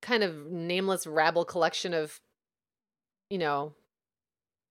kind 0.03 0.23
of 0.23 0.35
nameless 0.51 1.07
rabble 1.07 1.45
collection 1.45 1.93
of, 1.95 2.21
you 3.31 3.39
know, 3.39 3.75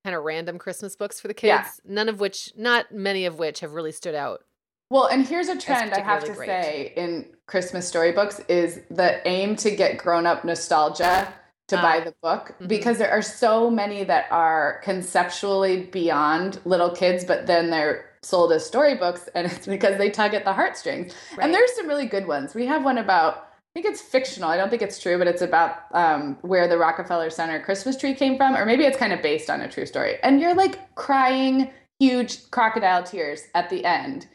kind 0.03 0.15
of 0.15 0.23
random 0.23 0.57
Christmas 0.59 0.95
books 0.95 1.19
for 1.19 1.27
the 1.27 1.33
kids. 1.33 1.47
Yeah. 1.47 1.69
None 1.85 2.09
of 2.09 2.19
which, 2.19 2.51
not 2.57 2.91
many 2.91 3.25
of 3.25 3.39
which, 3.39 3.61
have 3.61 3.73
really 3.73 3.91
stood 3.91 4.15
out. 4.15 4.43
Well, 4.89 5.05
and 5.07 5.25
here's 5.25 5.47
a 5.47 5.57
trend 5.57 5.93
I 5.93 6.01
have 6.01 6.23
to 6.25 6.33
great. 6.33 6.45
say 6.47 6.93
in 6.95 7.25
Christmas 7.47 7.87
storybooks 7.87 8.41
is 8.47 8.81
the 8.91 9.25
aim 9.27 9.55
to 9.57 9.71
get 9.71 9.97
grown-up 9.97 10.43
nostalgia 10.43 11.33
to 11.69 11.77
Ah. 11.77 11.81
buy 11.81 11.99
the 12.01 12.13
book 12.21 12.53
Mhm. 12.61 12.67
because 12.67 12.97
there 12.97 13.09
are 13.09 13.21
so 13.21 13.69
many 13.71 14.03
that 14.03 14.25
are 14.29 14.81
conceptually 14.83 15.83
beyond 15.83 16.59
little 16.65 16.91
kids, 16.91 17.23
but 17.23 17.47
then 17.47 17.69
they're 17.69 18.05
sold 18.21 18.51
as 18.51 18.65
storybooks, 18.65 19.29
and 19.33 19.47
it's 19.51 19.65
because 19.65 19.97
they 19.97 20.09
tug 20.09 20.33
at 20.33 20.43
the 20.43 20.53
heartstrings. 20.53 21.13
Right. 21.37 21.45
And 21.45 21.53
there's 21.53 21.73
some 21.75 21.87
really 21.87 22.05
good 22.05 22.27
ones. 22.27 22.53
We 22.53 22.65
have 22.67 22.83
one 22.83 22.97
about 22.97 23.47
I 23.75 23.81
think 23.81 23.91
it's 23.91 24.01
fictional. 24.01 24.49
I 24.49 24.57
don't 24.57 24.69
think 24.69 24.83
it's 24.83 25.01
true, 25.01 25.17
but 25.17 25.25
it's 25.25 25.41
about 25.41 25.85
um, 25.93 26.37
where 26.41 26.67
the 26.67 26.77
Rockefeller 26.77 27.31
Center 27.31 27.59
Christmas 27.59 27.97
tree 27.97 28.13
came 28.13 28.37
from, 28.37 28.55
or 28.55 28.67
maybe 28.67 28.83
it's 28.83 28.97
kind 28.97 29.11
of 29.11 29.23
based 29.23 29.49
on 29.49 29.61
a 29.61 29.67
true 29.67 29.87
story. 29.87 30.17
And 30.21 30.39
you're 30.39 30.53
like 30.53 30.93
crying 30.93 31.71
huge 31.99 32.51
crocodile 32.51 33.01
tears 33.01 33.47
at 33.55 33.71
the 33.71 33.83
end, 33.83 34.27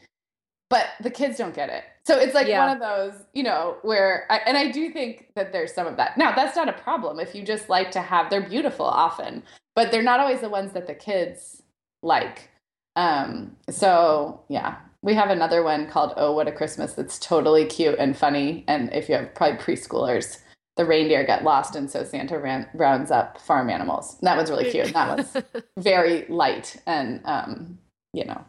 but 0.69 0.87
the 1.01 1.09
kids 1.09 1.37
don't 1.37 1.55
get 1.55 1.69
it. 1.69 1.85
So 2.05 2.17
it's 2.19 2.33
like 2.33 2.47
Yeah. 2.47 2.65
one 2.65 2.75
of 2.75 2.81
those, 2.81 3.13
you 3.33 3.43
know, 3.43 3.77
where, 3.81 4.25
I, 4.29 4.39
and 4.45 4.57
I 4.57 4.71
do 4.71 4.89
think 4.91 5.27
that 5.35 5.53
there's 5.53 5.73
some 5.73 5.87
of 5.87 5.95
that. 5.97 6.17
Now, 6.17 6.35
that's 6.35 6.57
not 6.57 6.67
a 6.67 6.73
problem 6.73 7.19
if 7.19 7.33
you 7.33 7.43
just 7.43 7.69
like 7.69 7.91
to 7.91 8.01
have, 8.01 8.29
they're 8.29 8.41
beautiful 8.41 8.85
often, 8.85 9.43
but 9.73 9.89
they're 9.89 10.03
not 10.03 10.19
always 10.19 10.41
the 10.41 10.49
ones 10.49 10.73
that 10.73 10.85
the 10.85 10.95
kids 10.95 11.63
like. 12.03 12.49
Um, 12.97 13.55
so 13.69 14.41
yeah, 14.49 14.77
we 15.01 15.13
have 15.13 15.29
another 15.29 15.63
one 15.63 15.87
called 15.87 16.13
Oh 16.17 16.33
What 16.33 16.47
a 16.47 16.51
Christmas 16.51 16.93
that's 16.93 17.19
totally 17.19 17.65
cute 17.65 17.97
and 17.99 18.17
funny. 18.17 18.65
And 18.67 18.91
if 18.93 19.07
you 19.07 19.15
have 19.15 19.33
probably 19.33 19.57
preschoolers, 19.57 20.39
the 20.75 20.85
reindeer 20.85 21.25
get 21.25 21.43
lost, 21.43 21.75
and 21.75 21.89
so 21.89 22.03
Santa 22.03 22.39
ran, 22.39 22.67
rounds 22.73 23.11
up 23.11 23.39
farm 23.41 23.69
animals. 23.69 24.17
And 24.19 24.27
that 24.27 24.37
one's 24.37 24.49
really 24.49 24.71
cute. 24.71 24.87
And 24.87 24.95
that 24.95 25.17
one's 25.17 25.37
very 25.77 26.25
light 26.29 26.77
and 26.85 27.21
um, 27.25 27.79
you 28.13 28.25
know 28.25 28.43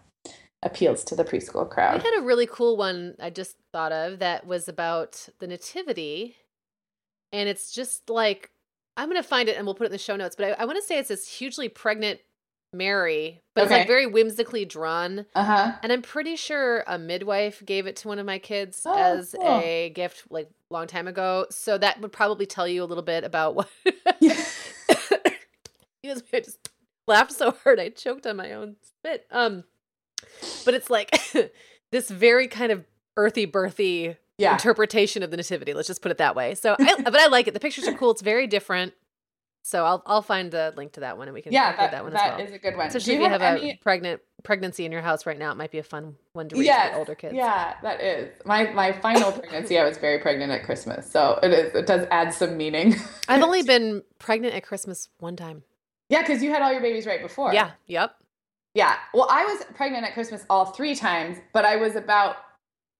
appeals 0.62 1.04
to 1.04 1.16
the 1.16 1.24
preschool 1.24 1.68
crowd. 1.68 2.02
We 2.02 2.10
had 2.10 2.20
a 2.20 2.24
really 2.24 2.46
cool 2.46 2.76
one 2.76 3.14
I 3.18 3.30
just 3.30 3.56
thought 3.72 3.92
of 3.92 4.18
that 4.18 4.46
was 4.46 4.68
about 4.68 5.28
the 5.38 5.46
nativity. 5.46 6.36
And 7.32 7.48
it's 7.48 7.72
just 7.72 8.10
like, 8.10 8.50
I'm 8.96 9.08
going 9.08 9.22
to 9.22 9.26
find 9.26 9.48
it 9.48 9.56
and 9.56 9.64
we'll 9.64 9.74
put 9.74 9.84
it 9.84 9.86
in 9.86 9.92
the 9.92 9.98
show 9.98 10.16
notes. 10.16 10.36
But 10.36 10.58
I, 10.58 10.62
I 10.62 10.64
want 10.66 10.76
to 10.76 10.84
say 10.84 10.98
it's 10.98 11.08
this 11.08 11.28
hugely 11.28 11.68
pregnant 11.68 12.20
Mary, 12.72 13.40
but 13.54 13.62
it's 13.64 13.72
like 13.72 13.86
very 13.86 14.06
whimsically 14.06 14.64
drawn. 14.64 15.26
Uh 15.34 15.44
huh. 15.44 15.72
And 15.82 15.92
I'm 15.92 16.02
pretty 16.02 16.36
sure 16.36 16.84
a 16.86 16.98
midwife 16.98 17.62
gave 17.66 17.86
it 17.86 17.96
to 17.96 18.08
one 18.08 18.18
of 18.18 18.26
my 18.26 18.38
kids 18.38 18.82
Oh, 18.86 18.96
as 18.96 19.34
cool. 19.38 19.58
a 19.60 19.90
gift 19.90 20.24
like 20.30 20.48
long 20.70 20.86
time 20.86 21.08
ago. 21.08 21.46
So 21.50 21.76
that 21.78 22.00
would 22.00 22.12
probably 22.12 22.46
tell 22.46 22.68
you 22.68 22.82
a 22.82 22.86
little 22.86 23.02
bit 23.02 23.24
about 23.24 23.54
what 23.56 23.68
Yeah. 24.20 24.36
I 26.32 26.40
just 26.40 26.68
laughed 27.06 27.32
so 27.32 27.50
hard 27.64 27.78
I 27.80 27.88
choked 27.88 28.26
on 28.26 28.36
my 28.36 28.52
own 28.52 28.76
spit. 28.82 29.26
Um 29.30 29.64
but 30.64 30.74
it's 30.74 30.90
like 30.90 31.10
this 31.92 32.08
very 32.10 32.46
kind 32.48 32.72
of 32.72 32.84
earthy 33.16 33.46
birthy 33.46 34.16
Yeah. 34.38 34.52
interpretation 34.52 35.22
of 35.22 35.30
the 35.30 35.36
nativity. 35.36 35.74
Let's 35.74 35.88
just 35.88 36.02
put 36.02 36.10
it 36.12 36.18
that 36.18 36.36
way. 36.36 36.54
So 36.54 36.76
I 36.78 37.00
but 37.02 37.16
I 37.16 37.26
like 37.26 37.48
it. 37.48 37.54
The 37.54 37.60
pictures 37.60 37.86
are 37.88 37.94
cool. 37.94 38.12
It's 38.12 38.22
very 38.22 38.46
different. 38.46 38.92
So 39.62 39.84
I'll 39.84 40.02
I'll 40.06 40.22
find 40.22 40.50
the 40.50 40.72
link 40.76 40.92
to 40.92 41.00
that 41.00 41.18
one 41.18 41.28
and 41.28 41.34
we 41.34 41.42
can 41.42 41.52
Yeah, 41.52 41.76
that, 41.76 41.90
that 41.90 42.02
one 42.02 42.12
that 42.12 42.32
as 42.32 42.38
well. 42.38 42.46
is 42.48 42.54
a 42.54 42.58
good 42.58 42.76
one. 42.76 42.86
Especially 42.86 43.14
if 43.14 43.20
you 43.20 43.28
have, 43.28 43.42
any- 43.42 43.72
a 43.72 43.76
pregnant 43.76 44.20
pregnancy 44.42 44.86
in 44.86 44.92
your 44.92 45.02
house 45.02 45.26
right 45.26 45.38
now, 45.38 45.52
it 45.52 45.56
might 45.56 45.70
be 45.70 45.78
a 45.78 45.82
fun 45.82 46.16
one 46.32 46.48
to 46.48 46.56
read 46.56 46.64
Yes, 46.64 46.92
for 46.92 46.98
older 46.98 47.14
kids. 47.14 47.34
Yeah, 47.34 47.74
that 47.82 48.00
is. 48.00 48.30
My 48.46 48.70
my 48.72 48.92
final 48.92 49.32
pregnancy, 49.32 49.78
I 49.78 49.84
was 49.84 49.98
very 49.98 50.18
pregnant 50.18 50.50
at 50.50 50.64
Christmas. 50.64 51.10
So 51.10 51.38
it 51.42 51.52
is 51.52 51.74
it 51.74 51.86
does 51.86 52.06
add 52.10 52.32
some 52.32 52.56
meaning. 52.56 52.96
I've 53.28 53.42
only 53.42 53.62
been 53.74 54.02
pregnant 54.18 54.54
at 54.54 54.62
Christmas 54.62 55.08
one 55.18 55.36
time. 55.36 55.62
Yeah, 56.08 56.22
because 56.22 56.42
you 56.42 56.50
had 56.50 56.62
all 56.62 56.72
your 56.72 56.80
babies 56.82 57.06
right 57.06 57.22
before. 57.22 57.52
Yeah. 57.54 57.72
Yep. 57.86 58.16
Yeah. 58.74 58.96
Well, 59.14 59.28
I 59.30 59.44
was 59.44 59.64
pregnant 59.74 60.04
at 60.04 60.14
Christmas 60.14 60.44
all 60.50 60.66
three 60.66 60.94
times, 60.94 61.38
but 61.52 61.64
I 61.64 61.76
was 61.76 61.96
about 61.96 62.36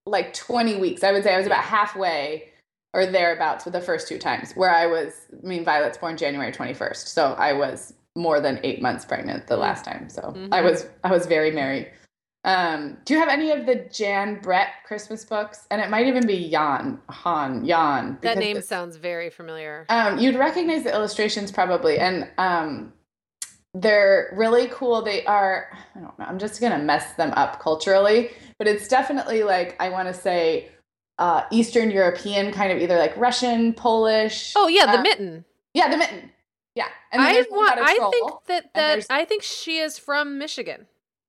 like 0.07 0.33
20 0.35 0.77
weeks. 0.79 1.03
I 1.05 1.13
would 1.13 1.23
say 1.25 1.35
I 1.35 1.39
was 1.39 1.47
about 1.47 1.63
halfway 1.65 2.51
or 2.93 3.07
thereabouts 3.07 3.65
with 3.65 3.75
the 3.75 3.81
first 3.81 4.09
two 4.09 4.19
times, 4.19 4.53
where 4.55 4.75
I 4.75 4.87
was, 4.87 5.13
I 5.33 5.47
mean, 5.47 5.65
Violet's 5.65 5.99
born 5.99 6.17
January 6.17 6.53
21st. 6.53 7.07
So 7.09 7.35
I 7.39 7.53
was 7.53 7.95
more 8.17 8.41
than 8.41 8.59
eight 8.65 8.83
months 8.83 9.05
pregnant 9.05 9.47
the 9.47 9.57
last 9.57 9.85
time. 9.85 10.09
So 10.09 10.23
Mhm. 10.37 10.49
I 10.53 10.61
was, 10.63 10.87
I 11.05 11.11
was 11.11 11.27
very 11.27 11.53
merry. 11.53 11.89
Um, 12.43 12.97
do 13.05 13.13
you 13.15 13.21
have 13.21 13.29
any 13.29 13.51
of 13.53 13.67
the 13.67 13.77
Jan 13.93 14.41
Brett 14.41 14.71
Christmas 14.87 15.25
books? 15.25 15.67
And 15.71 15.81
it 15.81 15.91
might 15.91 16.07
even 16.07 16.27
be 16.27 16.51
Jan, 16.51 16.99
Han, 17.11 17.65
Jan. 17.67 18.19
That 18.23 18.39
name 18.39 18.61
sounds 18.63 18.97
very 18.97 19.31
familiar. 19.31 19.85
um, 19.89 20.19
you'd 20.19 20.37
recognize 20.37 20.83
the 20.83 20.93
illustrations 20.93 21.53
probably, 21.53 21.99
and 21.99 22.29
um, 22.39 22.93
they're 23.75 24.33
really 24.37 24.69
cool. 24.69 25.03
They 25.03 25.25
are, 25.27 25.69
I 25.95 26.01
don't 26.01 26.19
know, 26.19 26.25
I'm 26.25 26.39
just 26.39 26.61
gonna 26.61 26.79
mess 26.79 27.13
them 27.13 27.33
up 27.37 27.61
culturally, 27.61 28.31
but 28.59 28.67
it's 28.67 28.89
definitely 28.89 29.43
like 29.45 29.77
I 29.79 29.91
want 29.91 30.09
to 30.09 30.15
say 30.15 30.71
uh, 31.21 31.45
Eastern 31.53 31.91
European, 31.91 32.51
kind 32.51 32.73
of 32.73 32.79
either 32.79 32.97
like 32.99 33.17
Russian, 33.17 33.75
Polish. 33.75 34.55
oh 34.57 34.67
yeah, 34.67 34.87
the 34.87 34.99
uh, 34.99 35.03
mitten. 35.03 35.45
yeah, 35.75 35.89
the 35.89 35.97
mitten. 35.99 36.31
Yeah, 36.75 36.89
and 37.13 37.21
I 37.21 37.45
want. 37.51 37.79
I 37.79 38.11
think 38.11 38.33
that 38.47 38.75
that 38.75 39.07
I 39.11 39.25
think 39.27 39.43
she 39.43 39.79
is 39.79 39.99
from 39.99 40.39
Michigan. 40.39 40.87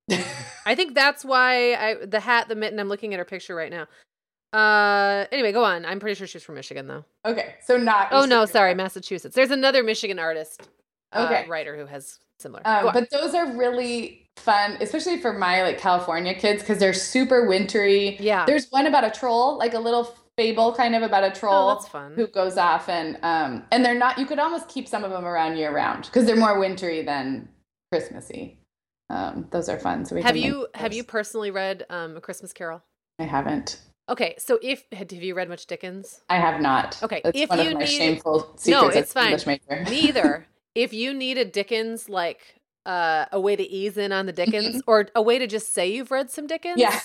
I 0.66 0.76
think 0.76 0.96
that's 0.96 1.26
why 1.26 1.74
I 1.74 2.06
the 2.06 2.22
hat, 2.22 2.48
the 2.48 2.56
mitten. 2.56 2.80
I'm 2.80 2.88
looking 2.88 3.14
at 3.14 3.20
her 3.20 3.26
picture 3.26 3.54
right 3.54 3.72
now. 3.72 3.88
Uh, 4.58 5.26
anyway, 5.32 5.52
go 5.52 5.64
on. 5.64 5.86
I'm 5.86 6.00
pretty 6.00 6.16
sure 6.16 6.28
she's 6.28 6.44
from 6.44 6.56
Michigan, 6.56 6.88
though. 6.88 7.06
okay, 7.26 7.56
so 7.66 7.78
not. 7.78 8.10
Oh 8.12 8.26
no, 8.26 8.44
Eastern 8.44 8.54
sorry, 8.54 8.76
Massachusetts. 8.76 9.36
There's 9.36 9.52
another 9.52 9.84
Michigan 9.84 10.20
artist, 10.20 10.70
uh, 11.12 11.26
Okay. 11.30 11.50
writer 11.50 11.76
who 11.78 11.86
has 11.86 12.20
similar. 12.40 12.62
Um, 12.66 12.90
but 12.94 13.10
those 13.12 13.34
are 13.34 13.56
really 13.58 14.30
fun, 14.42 14.78
especially 14.82 15.18
for 15.20 15.34
my 15.34 15.62
like 15.64 15.78
California 15.78 16.34
kids 16.34 16.62
because 16.62 16.80
they're 16.80 16.94
super 16.94 17.48
wintry. 17.48 18.18
yeah. 18.20 18.46
There's 18.46 18.68
one 18.70 18.88
about 18.88 19.04
a 19.04 19.12
troll, 19.12 19.58
like 19.58 19.74
a 19.74 19.80
little 19.80 20.14
fable 20.38 20.74
kind 20.74 20.96
of 20.96 21.04
about 21.04 21.24
a 21.24 21.32
troll 21.32 21.70
Oh, 21.70 21.74
that's 21.76 21.88
fun. 21.90 22.14
who 22.16 22.26
goes 22.26 22.58
off 22.58 22.88
and 22.90 23.18
um 23.22 23.64
and 23.72 23.84
they're 23.86 23.98
not 24.00 24.18
you 24.18 24.26
could 24.26 24.40
almost 24.40 24.70
keep 24.70 24.88
some 24.88 25.04
of 25.04 25.12
them 25.12 25.26
around 25.26 25.58
year 25.58 25.76
round 25.76 26.06
because 26.06 26.26
they're 26.26 26.38
more 26.38 26.58
wintry 26.58 27.04
than 27.04 27.50
Christmassy. 27.92 28.58
Um 29.10 29.48
those 29.52 29.68
are 29.70 29.78
fun. 29.80 30.06
So 30.06 30.16
we 30.16 30.22
Have 30.22 30.38
you 30.38 30.68
have 30.74 30.94
you 30.94 31.04
personally 31.04 31.52
read 31.52 31.86
um, 31.90 32.16
A 32.18 32.22
Christmas 32.22 32.54
Carol? 32.54 32.82
I 33.20 33.24
haven't. 33.24 33.80
Okay, 34.10 34.36
so 34.38 34.58
if 34.62 34.84
have 34.94 35.12
you 35.12 35.36
read 35.36 35.50
much 35.50 35.68
Dickens? 35.68 36.22
I 36.30 36.38
have 36.38 36.62
not. 36.62 37.02
Okay, 37.04 37.22
That's 37.24 37.38
if 37.38 37.50
one 37.50 37.60
you 37.60 37.68
of 37.68 37.74
my 37.74 37.80
need- 37.82 37.88
shameful 37.90 38.54
secrets 38.56 38.68
No, 38.68 38.88
it's 38.88 39.14
fine. 39.14 39.26
English 39.34 39.46
major. 39.46 39.84
Me 39.90 40.00
either. 40.00 40.48
if 40.76 40.94
you 40.94 41.14
need 41.14 41.38
a 41.38 41.46
Dickens 41.46 42.08
like 42.10 42.56
uh, 42.86 43.26
a 43.32 43.40
way 43.40 43.56
to 43.56 43.64
ease 43.64 43.98
in 43.98 44.12
on 44.12 44.26
the 44.26 44.34
Dickens 44.34 44.82
or 44.88 45.08
a 45.16 45.22
way 45.22 45.38
to 45.40 45.48
just 45.48 45.74
say 45.74 45.92
you've 45.92 46.12
read 46.12 46.30
some 46.32 46.48
Dickens, 46.48 46.80
yeah. 46.80 47.00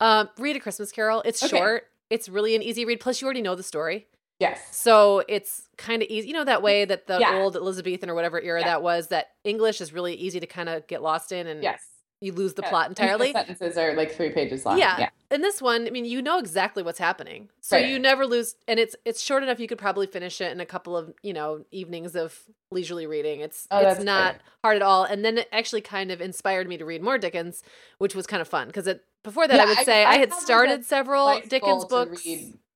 um, 0.00 0.28
read 0.38 0.56
A 0.56 0.60
Christmas 0.60 0.92
Carol. 0.92 1.22
It's 1.24 1.42
Okay. 1.42 1.56
short. 1.58 1.84
It's 2.10 2.28
really 2.28 2.54
an 2.56 2.62
easy 2.62 2.84
read. 2.84 3.00
Plus, 3.00 3.20
you 3.20 3.26
already 3.26 3.42
know 3.42 3.54
the 3.54 3.62
story, 3.62 4.08
Yes. 4.40 4.76
so 4.76 5.22
it's 5.28 5.68
kind 5.78 6.02
of 6.02 6.08
easy. 6.08 6.28
You 6.28 6.34
know 6.34 6.44
that 6.44 6.62
way 6.62 6.84
that 6.84 7.06
the 7.06 7.18
Yeah. 7.20 7.38
old 7.38 7.56
Elizabethan 7.56 8.10
or 8.10 8.14
whatever 8.14 8.40
era 8.40 8.60
Yeah. 8.60 8.66
that 8.66 8.82
was. 8.82 9.08
That 9.08 9.28
English 9.44 9.80
is 9.80 9.92
really 9.92 10.14
easy 10.14 10.40
to 10.40 10.46
kind 10.46 10.68
of 10.68 10.86
get 10.86 11.02
lost 11.02 11.30
in, 11.32 11.46
and 11.46 11.62
Yes. 11.62 11.84
You 12.20 12.32
lose 12.32 12.54
the 12.54 12.62
Yeah. 12.62 12.68
plot 12.68 12.86
And 12.88 12.96
the 12.96 13.02
entirely. 13.02 13.32
sentences 13.32 13.78
are 13.78 13.94
like 13.94 14.12
three 14.14 14.30
pages 14.30 14.66
long. 14.66 14.78
Yeah. 14.78 14.96
Yeah. 14.98 15.08
In 15.30 15.40
this 15.42 15.62
one, 15.62 15.86
I 15.86 15.90
mean, 15.90 16.04
you 16.04 16.20
know 16.20 16.38
exactly 16.38 16.82
what's 16.82 16.98
happening, 16.98 17.48
so 17.60 17.76
Right. 17.76 17.86
you 17.86 17.98
never 17.98 18.26
lose. 18.26 18.56
And 18.68 18.78
it's 18.78 18.94
it's 19.04 19.22
short 19.22 19.42
enough 19.42 19.58
you 19.58 19.66
could 19.68 19.78
probably 19.78 20.06
finish 20.06 20.40
it 20.40 20.52
in 20.52 20.60
a 20.60 20.66
couple 20.66 20.96
of 20.96 21.14
you 21.22 21.32
know 21.32 21.64
evenings 21.70 22.14
of 22.14 22.38
leisurely 22.70 23.06
reading. 23.06 23.40
It's 23.40 23.66
Oh, 23.70 23.78
it's 23.88 24.02
not 24.04 24.36
hard 24.62 24.76
at 24.76 24.82
all. 24.82 25.04
And 25.04 25.24
then 25.24 25.38
it 25.38 25.48
actually 25.52 25.80
kind 25.80 26.10
of 26.10 26.20
inspired 26.20 26.68
me 26.68 26.76
to 26.78 26.84
read 26.84 27.02
more 27.02 27.16
Dickens, 27.16 27.62
which 27.98 28.14
was 28.14 28.26
kind 28.26 28.42
of 28.42 28.48
fun 28.48 28.66
because 28.66 28.86
it 28.86 29.04
before 29.22 29.48
that 29.48 29.56
Yeah, 29.56 29.62
I 29.62 29.66
would 29.66 29.78
I- 29.78 29.84
say 29.84 30.04
I 30.04 30.12
I, 30.14 30.18
had 30.18 30.32
started 30.34 30.84
several 30.84 31.40
Dickens 31.48 31.84
books. 31.86 32.26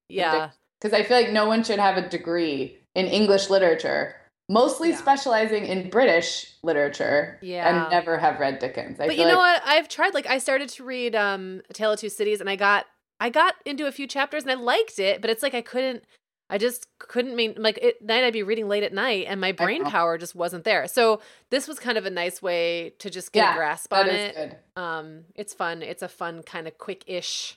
Yeah, 0.09 0.51
because 0.80 0.92
I 0.99 1.03
feel 1.03 1.16
like 1.20 1.30
no 1.32 1.47
one 1.47 1.64
should 1.64 1.78
have 1.78 1.97
a 1.97 2.09
degree 2.09 2.78
in 2.95 3.07
English 3.07 3.51
literature, 3.51 4.16
mostly 4.49 4.90
Yeah. 4.90 4.97
specializing 4.97 5.64
in 5.66 5.90
British 5.90 6.53
literature, 6.62 7.38
Yeah. 7.42 7.68
and 7.82 7.90
never 7.90 8.18
have 8.18 8.38
read 8.40 8.59
Dickens. 8.59 9.01
I 9.01 9.07
but 9.07 9.16
you 9.16 9.24
know 9.24 9.38
like- 9.38 9.62
what? 9.62 9.62
I've 9.66 9.88
tried. 9.88 10.14
Like 10.14 10.26
I 10.26 10.38
started 10.38 10.68
to 10.70 10.84
read 10.84 11.14
um, 11.14 11.62
A 11.70 11.72
Tale 11.72 11.92
of 11.92 12.01
Two 12.01 12.09
Cities, 12.09 12.40
and 12.40 12.49
I 12.51 12.57
got 12.57 12.86
I 13.20 13.30
got 13.30 13.55
into 13.64 13.86
a 13.86 13.92
few 13.92 14.07
chapters, 14.07 14.42
and 14.42 14.51
I 14.53 14.55
liked 14.55 14.99
it. 14.99 15.20
But 15.20 15.30
it's 15.30 15.42
like 15.42 15.55
I 15.55 15.62
couldn't. 15.62 16.05
I 16.51 16.59
just 16.59 16.86
couldn't 16.99 17.34
mean 17.36 17.55
like 17.57 17.82
at 17.82 18.03
night. 18.03 18.22
I'd 18.24 18.32
be 18.34 18.42
reading 18.42 18.68
late 18.68 18.82
at 18.82 18.92
night, 18.92 19.26
and 19.28 19.40
my 19.40 19.53
brain 19.53 19.84
power 19.84 20.18
just 20.18 20.34
wasn't 20.34 20.64
there. 20.64 20.86
So 20.88 21.20
this 21.51 21.66
was 21.66 21.78
kind 21.78 21.97
of 21.97 22.05
a 22.05 22.11
nice 22.11 22.42
way 22.42 22.90
to 22.99 23.09
just 23.09 23.32
get 23.32 23.45
Yeah, 23.45 23.53
a 23.55 23.57
grasp 23.57 23.92
on 23.95 24.09
is 24.09 24.14
it. 24.14 24.34
good. 24.34 24.57
Um, 24.82 25.24
it's 25.34 25.55
fun. 25.55 25.82
It's 25.82 26.03
a 26.03 26.09
fun 26.09 26.42
kind 26.42 26.68
of 26.68 26.76
quick-ish 26.76 27.57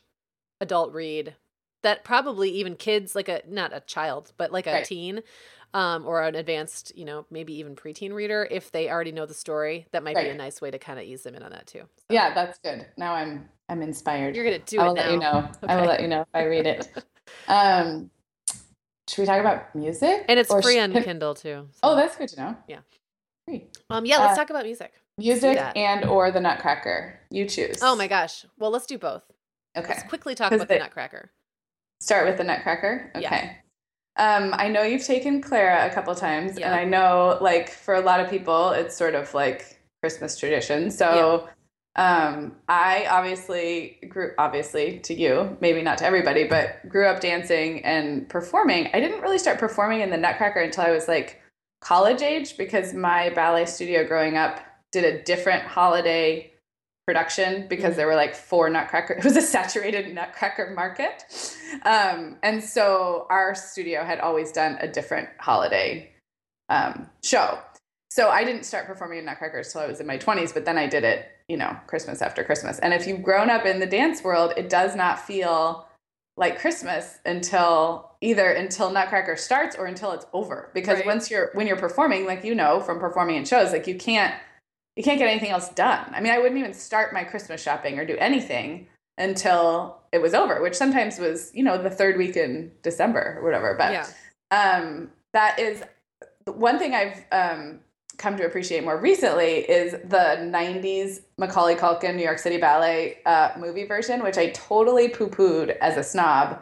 adult 0.61 0.93
read 0.93 1.35
that 1.83 2.03
probably 2.05 2.49
even 2.51 2.75
kids 2.75 3.13
like 3.13 3.27
a 3.27 3.41
not 3.47 3.73
a 3.75 3.81
child, 3.81 4.31
but 4.37 4.51
like 4.53 4.67
a 4.67 4.71
Right. 4.73 4.85
teen, 4.85 5.21
um, 5.73 6.05
or 6.05 6.23
an 6.23 6.35
advanced, 6.35 6.91
you 6.97 7.05
know, 7.05 7.25
maybe 7.29 7.53
even 7.59 7.75
preteen 7.75 8.13
reader, 8.13 8.47
if 8.49 8.71
they 8.71 8.89
already 8.89 9.11
know 9.11 9.25
the 9.25 9.33
story, 9.33 9.85
that 9.91 10.03
might 10.03 10.15
be 10.15 10.29
a 10.29 10.35
nice 10.35 10.61
way 10.61 10.71
to 10.71 10.79
kind 10.79 10.97
of 10.99 11.05
ease 11.05 11.23
them 11.23 11.35
in 11.35 11.43
on 11.43 11.51
that 11.51 11.67
too. 11.67 11.79
So, 11.97 12.05
Yeah, 12.09 12.33
that's 12.33 12.57
good. 12.59 12.85
Now 12.97 13.13
I'm 13.13 13.49
I'm 13.69 13.81
inspired. 13.81 14.35
you're 14.35 14.45
gonna 14.45 14.59
do 14.59 14.79
I 14.79 14.85
it 14.85 14.87
will 14.87 14.93
let 14.95 15.11
you 15.11 15.17
know. 15.19 15.49
I 15.67 15.75
will 15.75 15.87
let 15.87 16.01
you 16.01 16.07
know 16.07 16.21
if 16.21 16.27
I 16.33 16.45
read 16.45 16.65
it. 16.67 16.87
Um, 17.49 18.09
should 19.09 19.21
we 19.23 19.25
talk 19.25 19.39
about 19.41 19.75
music? 19.75 20.23
And 20.29 20.39
it's 20.39 20.49
free 20.63 20.79
on 20.79 20.91
Kindle 21.03 21.35
too. 21.35 21.67
so- 21.73 21.79
Oh, 21.83 21.95
that's 21.97 22.15
good 22.15 22.29
to 22.29 22.39
know. 22.41 22.57
Yeah. 22.69 22.79
Free. 23.45 23.67
um, 23.89 24.05
yeah. 24.05 24.17
Let's 24.19 24.33
uh, 24.33 24.35
talk 24.37 24.49
about 24.49 24.63
music. 24.65 24.93
Music 25.17 25.57
and 25.75 26.05
or 26.05 26.31
the 26.31 26.39
Nutcracker. 26.39 27.19
You 27.29 27.45
choose. 27.45 27.79
Oh 27.81 27.95
my 27.97 28.07
gosh. 28.07 28.45
Well, 28.57 28.71
let's 28.71 28.85
do 28.85 28.97
both. 28.97 29.23
Okay. 29.77 29.87
Let's 29.89 30.03
quickly 30.03 30.35
talk 30.35 30.51
about 30.53 30.67
the 30.69 30.79
Nutcracker. 30.79 31.31
Start 31.99 32.27
with 32.27 32.37
the 32.37 32.43
Nutcracker. 32.45 33.11
Yeah. 33.19 33.53
Um, 34.17 34.53
I 34.57 34.67
know 34.67 34.81
you've 34.83 35.03
taken 35.05 35.41
Clara 35.41 35.85
a 35.85 35.93
couple 35.93 36.13
times, 36.15 36.57
Yeah. 36.57 36.67
and 36.67 36.75
I 36.75 36.83
know, 36.85 37.37
like, 37.41 37.69
for 37.69 37.93
a 37.95 38.01
lot 38.01 38.19
of 38.19 38.29
people, 38.29 38.71
it's 38.71 38.95
sort 38.95 39.15
of 39.15 39.33
like 39.33 39.79
Christmas 40.01 40.37
tradition. 40.37 40.89
So, 40.91 41.47
um, 41.95 42.55
I 42.67 43.07
obviously 43.09 43.99
grew, 44.09 44.33
obviously 44.37 44.99
to 44.99 45.13
you, 45.13 45.57
maybe 45.61 45.81
not 45.81 45.97
to 45.99 46.05
everybody, 46.05 46.43
but 46.43 46.87
grew 46.87 47.07
up 47.07 47.19
dancing 47.19 47.83
and 47.85 48.27
performing. 48.29 48.89
I 48.93 48.99
didn't 48.99 49.21
really 49.21 49.39
start 49.39 49.57
performing 49.59 50.01
in 50.01 50.09
the 50.11 50.17
Nutcracker 50.17 50.59
until 50.59 50.83
I 50.83 50.91
was 50.91 51.07
like 51.07 51.41
college 51.81 52.21
age 52.21 52.57
because 52.57 52.93
my 52.93 53.29
ballet 53.31 53.65
studio 53.65 54.05
growing 54.07 54.37
up 54.37 54.59
did 54.91 55.05
a 55.05 55.21
different 55.23 55.63
holiday 55.63 56.51
production 57.07 57.65
because 57.69 57.95
there 57.95 58.05
were 58.05 58.15
like 58.15 58.35
four 58.35 58.69
nutcracker 58.69 59.13
it 59.17 59.23
was 59.23 59.37
a 59.37 59.41
saturated 59.41 60.13
nutcracker 60.13 60.73
market. 60.75 61.23
Um, 61.83 62.37
and 62.43 62.61
so 62.63 63.25
our 63.29 63.55
studio 63.55 64.03
had 64.03 64.19
always 64.19 64.51
done 64.51 64.77
a 64.81 64.87
different 64.87 65.29
holiday 65.39 66.11
um, 66.69 67.09
show. 67.23 67.59
So 68.11 68.29
i 68.29 68.43
didn't 68.43 68.63
start 68.63 68.85
performing 68.87 69.19
in 69.19 69.25
nutcrackers 69.25 69.71
till 69.71 69.81
i 69.81 69.87
was 69.87 69.99
in 69.99 70.07
my 70.07 70.17
20s 70.17 70.53
but 70.53 70.65
then 70.65 70.77
i 70.77 70.87
did 70.87 71.03
it 71.03 71.27
you 71.47 71.55
know 71.57 71.75
christmas 71.87 72.21
after 72.21 72.43
christmas. 72.43 72.79
And 72.79 72.93
if 72.93 73.07
you've 73.07 73.23
grown 73.23 73.49
up 73.49 73.65
in 73.65 73.79
the 73.79 73.85
dance 73.85 74.23
world 74.23 74.53
it 74.57 74.69
does 74.69 74.95
not 74.95 75.19
feel 75.19 75.87
like 76.35 76.59
christmas 76.59 77.19
until 77.25 78.11
either 78.21 78.49
until 78.51 78.89
nutcracker 78.91 79.35
starts 79.35 79.75
or 79.75 79.85
until 79.85 80.11
it's 80.11 80.25
over. 80.33 80.71
Because 80.73 80.97
Right. 80.97 81.05
once 81.05 81.29
you're 81.31 81.51
when 81.53 81.67
you're 81.67 81.77
performing 81.77 82.25
like 82.25 82.43
you 82.43 82.55
know 82.55 82.79
from 82.79 82.99
performing 82.99 83.35
in 83.35 83.45
shows 83.45 83.71
like 83.71 83.87
you 83.87 83.95
can't 83.95 84.33
you 84.97 85.03
can't 85.03 85.19
get 85.19 85.29
anything 85.29 85.51
else 85.51 85.69
done. 85.69 86.11
I 86.13 86.19
mean, 86.19 86.33
I 86.33 86.39
wouldn't 86.39 86.57
even 86.59 86.73
start 86.73 87.13
my 87.13 87.23
Christmas 87.23 87.61
shopping 87.61 87.99
or 87.99 88.05
do 88.05 88.17
anything 88.17 88.87
until 89.19 90.01
it 90.11 90.21
was 90.21 90.33
over, 90.33 90.61
which 90.61 90.75
sometimes 90.75 91.19
was, 91.19 91.51
you 91.53 91.63
know, 91.63 91.81
the 91.81 91.89
third 91.89 92.17
week 92.17 92.35
in 92.35 92.71
December 92.81 93.37
or 93.39 93.43
whatever. 93.43 93.75
But 93.77 93.93
yeah. 93.93 94.07
um, 94.51 95.11
that 95.33 95.59
is 95.59 95.83
one 96.45 96.79
thing 96.79 96.95
I've 96.95 97.23
um, 97.31 97.79
come 98.17 98.35
to 98.37 98.45
appreciate 98.45 98.83
more 98.83 98.97
recently 98.97 99.69
is 99.69 99.91
the 99.91 100.37
90s 100.39 101.21
Macaulay 101.37 101.75
Culkin 101.75 102.15
New 102.15 102.23
York 102.23 102.39
City 102.39 102.57
Ballet 102.57 103.19
uh, 103.27 103.51
movie 103.57 103.85
version, 103.85 104.23
which 104.23 104.37
I 104.37 104.49
totally 104.49 105.09
poo 105.09 105.27
pooed 105.29 105.77
as 105.77 105.97
a 105.97 106.03
snob 106.03 106.59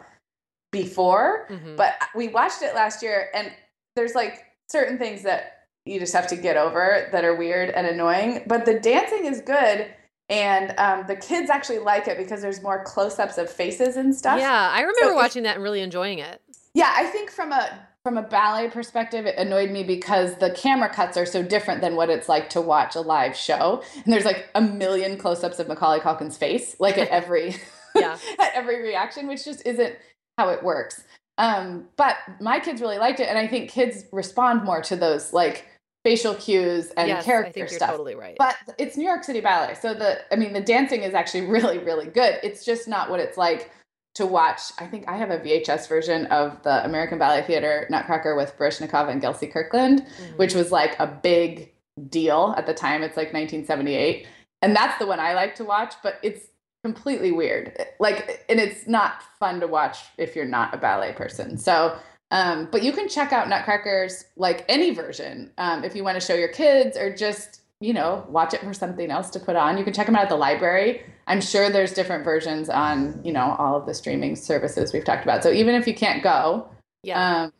before 0.72 1.46
Mhm. 1.48 1.76
but 1.76 1.94
we 2.14 2.28
watched 2.28 2.60
it 2.60 2.74
last 2.74 3.02
year 3.02 3.30
and 3.32 3.50
there's 3.94 4.14
like 4.14 4.44
certain 4.68 4.98
things 4.98 5.22
that 5.22 5.55
you 5.86 5.98
just 6.00 6.12
have 6.12 6.26
to 6.26 6.36
get 6.36 6.56
over 6.56 7.08
that 7.12 7.24
are 7.24 7.34
weird 7.34 7.70
and 7.70 7.86
annoying 7.86 8.42
but 8.46 8.64
the 8.66 8.78
dancing 8.80 9.24
is 9.26 9.40
good 9.40 9.86
and 10.28 10.74
um, 10.78 11.04
the 11.06 11.14
kids 11.14 11.50
actually 11.50 11.78
like 11.78 12.08
it 12.08 12.18
because 12.18 12.42
there's 12.42 12.60
more 12.60 12.82
close-ups 12.82 13.38
of 13.38 13.48
faces 13.48 13.96
and 13.96 14.14
stuff 14.14 14.38
yeah. 14.40 14.70
I 14.72 14.80
remember 14.80 15.10
if- 15.10 15.14
watching 15.14 15.44
that 15.44 15.54
and 15.56 15.62
really 15.62 15.80
enjoying 15.80 16.18
it. 16.18 16.40
yeah 16.74 16.92
i 16.96 17.04
think 17.06 17.30
from 17.30 17.52
a 17.52 17.86
from 18.02 18.16
a 18.18 18.22
ballet 18.22 18.68
perspective 18.70 19.26
it 19.26 19.36
annoyed 19.36 19.70
me 19.70 19.82
because 19.82 20.36
the 20.36 20.50
camera 20.50 20.88
cuts 20.88 21.16
are 21.16 21.26
so 21.26 21.42
different 21.42 21.80
than 21.80 21.96
what 21.96 22.08
it's 22.08 22.28
like 22.28 22.48
to 22.50 22.60
watch 22.60 22.94
a 22.94 23.00
live 23.00 23.34
show 23.36 23.82
and 24.04 24.12
there's 24.12 24.24
like 24.24 24.48
a 24.54 24.60
million 24.60 25.16
close-ups 25.16 25.58
of 25.58 25.66
macaulay 25.68 25.98
culkin's 26.00 26.36
face 26.36 26.76
like 26.80 26.98
at 26.98 27.08
every 27.08 27.56
Yeah. 27.96 28.16
at 28.38 28.52
every 28.54 28.82
reaction 28.82 29.26
which 29.26 29.44
just 29.44 29.64
isn't 29.66 29.96
how 30.38 30.50
it 30.50 30.62
works 30.62 31.02
um, 31.38 31.88
but 31.96 32.16
my 32.40 32.60
kids 32.60 32.80
really 32.80 32.98
liked 32.98 33.20
it 33.20 33.28
and 33.28 33.38
i 33.38 33.46
think 33.46 33.70
kids 33.70 34.04
respond 34.12 34.64
more 34.64 34.82
to 34.82 34.96
those 34.96 35.32
like 35.32 35.66
facial 36.06 36.34
cues 36.36 36.90
and 36.96 37.08
yes, 37.08 37.24
character 37.24 37.48
I 37.48 37.52
think 37.52 37.70
you're 37.70 37.78
stuff 37.78 37.90
totally 37.90 38.14
right. 38.14 38.36
but 38.38 38.54
it's 38.78 38.96
New 38.96 39.04
York 39.04 39.24
City 39.24 39.40
Ballet. 39.40 39.74
So 39.74 39.92
the 39.92 40.20
I 40.32 40.36
mean 40.36 40.52
the 40.52 40.60
dancing 40.60 41.02
is 41.02 41.14
actually 41.14 41.46
really 41.56 41.78
really 41.78 42.06
good. 42.06 42.38
It's 42.44 42.64
just 42.64 42.86
not 42.86 43.10
what 43.10 43.18
it's 43.18 43.36
like 43.36 43.70
to 44.14 44.24
watch. 44.24 44.60
I 44.78 44.86
think 44.86 45.08
I 45.08 45.16
have 45.16 45.30
a 45.30 45.38
VHS 45.38 45.88
version 45.88 46.26
of 46.26 46.62
the 46.62 46.84
American 46.84 47.18
Ballet 47.18 47.42
Theater 47.42 47.86
Nutcracker 47.90 48.36
with 48.36 48.56
Baryshnikov 48.56 49.10
and 49.10 49.20
Gelsey 49.20 49.52
Kirkland, 49.52 50.02
Mhm. 50.06 50.38
which 50.38 50.54
was 50.54 50.70
like 50.72 50.98
a 51.00 51.06
big 51.06 51.72
deal 52.08 52.54
at 52.56 52.66
the 52.66 52.72
time. 52.74 53.02
It's 53.02 53.16
like 53.16 53.32
1978. 53.32 54.26
And 54.62 54.74
that's 54.76 54.98
the 54.98 55.06
one 55.06 55.18
I 55.20 55.34
like 55.34 55.54
to 55.56 55.64
watch, 55.64 55.94
but 56.02 56.18
it's 56.22 56.46
completely 56.84 57.32
weird. 57.32 57.76
Like 57.98 58.44
and 58.48 58.60
it's 58.60 58.86
not 58.86 59.22
fun 59.40 59.58
to 59.60 59.66
watch 59.66 59.98
if 60.18 60.36
you're 60.36 60.44
not 60.46 60.72
a 60.72 60.76
ballet 60.78 61.12
person. 61.12 61.58
So 61.58 61.96
um, 62.30 62.68
but 62.72 62.82
you 62.82 62.92
can 62.92 63.08
check 63.08 63.32
out 63.32 63.48
Nutcrackers 63.48 64.24
like 64.36 64.64
any 64.68 64.90
version 64.90 65.52
um, 65.58 65.84
if 65.84 65.94
you 65.94 66.02
want 66.02 66.20
to 66.20 66.26
show 66.26 66.34
your 66.34 66.48
kids 66.48 66.96
or 66.96 67.14
just 67.14 67.60
you 67.80 67.92
know 67.92 68.24
watch 68.28 68.54
it 68.54 68.60
for 68.62 68.72
something 68.72 69.10
else 69.10 69.30
to 69.30 69.40
put 69.40 69.54
on. 69.54 69.78
You 69.78 69.84
can 69.84 69.92
check 69.92 70.06
them 70.06 70.16
out 70.16 70.24
at 70.24 70.28
the 70.28 70.36
library. 70.36 71.02
I'm 71.26 71.40
sure 71.40 71.70
there's 71.70 71.92
different 71.92 72.24
versions 72.24 72.68
on 72.68 73.20
you 73.24 73.32
know 73.32 73.54
all 73.58 73.76
of 73.76 73.86
the 73.86 73.94
streaming 73.94 74.34
services 74.34 74.92
we've 74.92 75.04
talked 75.04 75.22
about. 75.22 75.42
So 75.42 75.52
even 75.52 75.74
if 75.74 75.86
you 75.86 75.94
can't 75.94 76.22
go, 76.22 76.68
yeah. 77.02 77.44
um, 77.44 77.52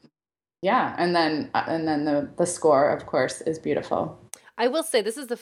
yeah, 0.63 0.97
and 0.99 1.15
then 1.15 1.51
uh, 1.55 1.65
and 1.69 1.87
then 1.87 2.05
the 2.05 2.29
the 2.37 2.47
score 2.47 2.91
of 2.91 3.07
course 3.07 3.41
is 3.43 3.59
beautiful. 3.59 4.19
I 4.59 4.69
will 4.69 4.83
say 4.83 5.01
this 5.01 5.17
is 5.17 5.29
the 5.29 5.39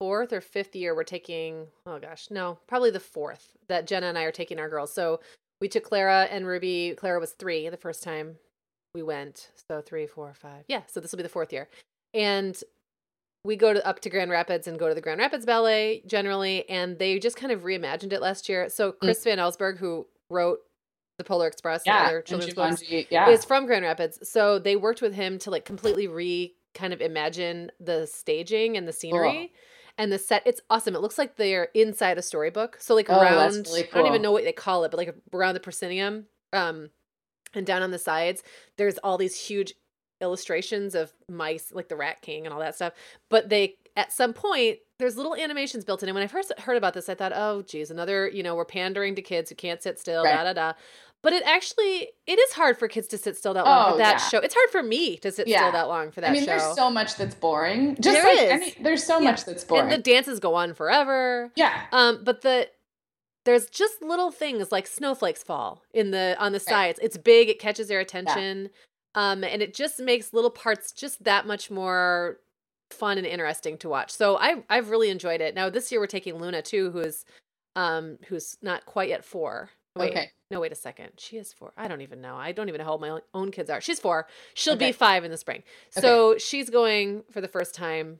fourth 0.00 0.32
or 0.32 0.40
fifth 0.40 0.74
year 0.74 0.96
we're 0.96 1.04
taking. 1.04 1.68
Oh 1.86 2.00
gosh, 2.00 2.28
no, 2.28 2.58
probably 2.66 2.90
the 2.90 2.98
fourth 2.98 3.56
that 3.68 3.86
Jenna 3.86 4.06
and 4.06 4.18
I 4.18 4.24
are 4.24 4.32
taking 4.32 4.58
our 4.58 4.68
girls. 4.68 4.92
So 4.92 5.20
we 5.60 5.68
took 5.68 5.84
Clara 5.84 6.24
and 6.24 6.44
Ruby. 6.44 6.94
Clara 6.96 7.20
was 7.20 7.32
three 7.32 7.68
the 7.68 7.76
first 7.76 8.02
time 8.02 8.36
we 8.94 9.02
went. 9.02 9.50
So 9.68 9.80
three, 9.80 10.06
four, 10.06 10.32
five. 10.34 10.64
Yeah. 10.68 10.82
So 10.86 11.00
this 11.00 11.10
will 11.12 11.18
be 11.18 11.22
the 11.22 11.28
fourth 11.28 11.52
year, 11.52 11.68
and 12.12 12.58
we 13.44 13.56
go 13.56 13.74
to 13.74 13.86
up 13.86 14.00
to 14.00 14.10
Grand 14.10 14.30
Rapids 14.30 14.66
and 14.66 14.78
go 14.78 14.88
to 14.88 14.94
the 14.94 15.00
Grand 15.00 15.20
Rapids 15.20 15.44
Ballet 15.44 16.02
generally, 16.06 16.68
and 16.70 16.98
they 16.98 17.18
just 17.18 17.36
kind 17.36 17.52
of 17.52 17.62
reimagined 17.62 18.12
it 18.12 18.22
last 18.22 18.48
year. 18.48 18.68
So 18.70 18.92
Chris 18.92 19.22
Van 19.24 19.38
Allsburg, 19.38 19.78
who 19.78 20.06
wrote 20.30 20.60
the 21.18 21.24
Polar 21.24 21.46
Express 21.46 21.84
and 21.86 21.94
Yeah, 21.94 22.04
other 22.06 22.18
and 22.18 22.26
children's 22.26 22.54
books, 22.54 22.82
Jumanji, 22.82 23.06
yeah, 23.10 23.28
is 23.28 23.44
from 23.44 23.66
Grand 23.66 23.84
Rapids. 23.84 24.18
So 24.28 24.58
they 24.58 24.76
worked 24.76 25.02
with 25.02 25.14
him 25.14 25.38
to 25.40 25.50
like 25.50 25.64
completely 25.64 26.08
re 26.08 26.54
kind 26.74 26.92
of 26.92 27.00
imagine 27.00 27.70
the 27.78 28.06
staging 28.06 28.76
and 28.76 28.88
the 28.88 28.92
scenery. 28.92 29.52
And 29.96 30.10
the 30.10 30.18
set, 30.18 30.42
it's 30.44 30.60
awesome. 30.70 30.96
It 30.96 31.02
looks 31.02 31.18
like 31.18 31.36
they're 31.36 31.68
inside 31.72 32.18
a 32.18 32.22
storybook. 32.22 32.78
So 32.80 32.96
like 32.96 33.08
Oh, 33.08 33.20
around, 33.20 33.66
really 33.68 33.84
I 33.84 33.86
don't 33.94 34.08
even 34.08 34.22
know 34.22 34.32
what 34.32 34.42
they 34.42 34.52
call 34.52 34.82
it, 34.82 34.90
but 34.90 34.96
like 34.96 35.14
around 35.32 35.54
the 35.54 35.60
proscenium, 35.60 36.26
um, 36.52 36.90
and 37.56 37.66
down 37.66 37.82
on 37.82 37.90
the 37.90 37.98
sides, 37.98 38.42
there's 38.76 38.98
all 38.98 39.18
these 39.18 39.38
huge 39.38 39.74
illustrations 40.20 40.94
of 40.94 41.12
mice, 41.28 41.70
like 41.72 41.88
the 41.88 41.96
Rat 41.96 42.22
King 42.22 42.46
and 42.46 42.52
all 42.52 42.60
that 42.60 42.74
stuff. 42.74 42.92
But 43.30 43.48
they, 43.48 43.76
at 43.96 44.12
some 44.12 44.32
point, 44.32 44.78
there's 44.98 45.16
little 45.16 45.34
animations 45.34 45.84
built 45.84 46.02
in. 46.02 46.08
And 46.08 46.14
when 46.14 46.24
I 46.24 46.28
first 46.28 46.52
heard 46.60 46.76
about 46.76 46.94
this, 46.94 47.08
I 47.08 47.14
thought, 47.14 47.32
oh, 47.34 47.62
geez, 47.62 47.90
another, 47.90 48.28
you 48.28 48.42
know, 48.42 48.54
we're 48.54 48.64
pandering 48.64 49.14
to 49.16 49.22
kids 49.22 49.50
who 49.50 49.56
can't 49.56 49.82
sit 49.82 49.98
still, 49.98 50.24
Right. 50.24 50.34
da 50.34 50.44
da 50.44 50.52
da. 50.52 50.72
But 51.22 51.32
it 51.32 51.42
actually, 51.46 52.08
it 52.26 52.38
is 52.38 52.52
hard 52.52 52.78
for 52.78 52.86
kids 52.86 53.08
to 53.08 53.18
sit 53.18 53.36
still 53.36 53.54
that 53.54 53.64
long 53.64 53.88
Oh, 53.88 53.92
for 53.92 53.98
that 53.98 54.12
yeah. 54.20 54.28
show. 54.28 54.38
It's 54.40 54.54
hard 54.54 54.68
for 54.70 54.82
me 54.82 55.16
to 55.18 55.32
sit 55.32 55.48
Yeah. 55.48 55.60
still 55.60 55.72
that 55.72 55.88
long 55.88 56.10
for 56.10 56.20
that 56.20 56.26
show 56.26 56.30
I 56.30 56.32
mean, 56.34 56.42
show. 56.42 56.46
there's 56.46 56.74
so 56.76 56.90
much 56.90 57.16
that's 57.16 57.34
boring. 57.34 57.96
Just 57.98 58.14
There 58.20 58.24
like 58.24 58.42
is. 58.44 58.50
any, 58.50 58.74
there's 58.82 59.02
so 59.04 59.18
Yeah. 59.18 59.30
much 59.30 59.44
that's 59.46 59.64
boring. 59.64 59.84
and 59.84 59.92
the 59.92 59.98
dances 59.98 60.38
go 60.38 60.54
on 60.54 60.74
forever. 60.74 61.50
yeah, 61.56 61.86
Um, 61.92 62.22
but 62.22 62.42
the 62.42 62.68
there's 63.44 63.66
just 63.68 64.02
little 64.02 64.30
things 64.30 64.72
like 64.72 64.86
snowflakes 64.86 65.42
fall 65.42 65.82
in 65.92 66.10
the 66.10 66.36
on 66.38 66.52
the 66.52 66.60
sides. 66.60 66.98
It's 67.02 67.16
big, 67.16 67.48
it 67.48 67.58
catches 67.58 67.88
their 67.88 68.00
attention. 68.00 68.70
Um, 69.14 69.44
and 69.44 69.62
it 69.62 69.74
just 69.74 70.00
makes 70.00 70.32
little 70.32 70.50
parts 70.50 70.90
just 70.92 71.22
that 71.24 71.46
much 71.46 71.70
more 71.70 72.40
fun 72.90 73.16
and 73.18 73.26
interesting 73.26 73.78
to 73.78 73.88
watch. 73.88 74.10
So 74.10 74.36
I 74.38 74.62
I've 74.68 74.90
really 74.90 75.10
enjoyed 75.10 75.40
it. 75.40 75.54
Now 75.54 75.70
this 75.70 75.90
year 75.92 76.00
we're 76.00 76.06
taking 76.06 76.36
Luna 76.40 76.62
too, 76.62 76.90
who's 76.90 77.24
um 77.76 78.18
who's 78.28 78.56
not 78.62 78.86
quite 78.86 79.08
yet 79.08 79.24
four. 79.24 79.70
Wait, 79.96 80.10
Okay. 80.10 80.30
no, 80.50 80.58
wait 80.58 80.72
a 80.72 80.76
second. 80.76 81.12
She 81.18 81.36
is 81.36 81.52
four. 81.52 81.72
I 81.76 81.86
don't 81.86 82.00
even 82.00 82.20
know. 82.20 82.34
I 82.34 82.50
don't 82.50 82.68
even 82.68 82.80
know 82.80 82.84
how 82.84 82.92
old 82.92 83.00
my 83.00 83.20
own- 83.32 83.52
kids 83.52 83.70
are. 83.70 83.80
She's 83.80 84.00
four. 84.00 84.26
She'll 84.54 84.74
Okay. 84.74 84.88
be 84.88 84.92
five 84.92 85.22
in 85.24 85.30
the 85.30 85.36
spring. 85.36 85.62
So 85.90 86.36
she's 86.36 86.68
going 86.68 87.22
for 87.30 87.40
the 87.40 87.46
first 87.46 87.76
time 87.76 88.18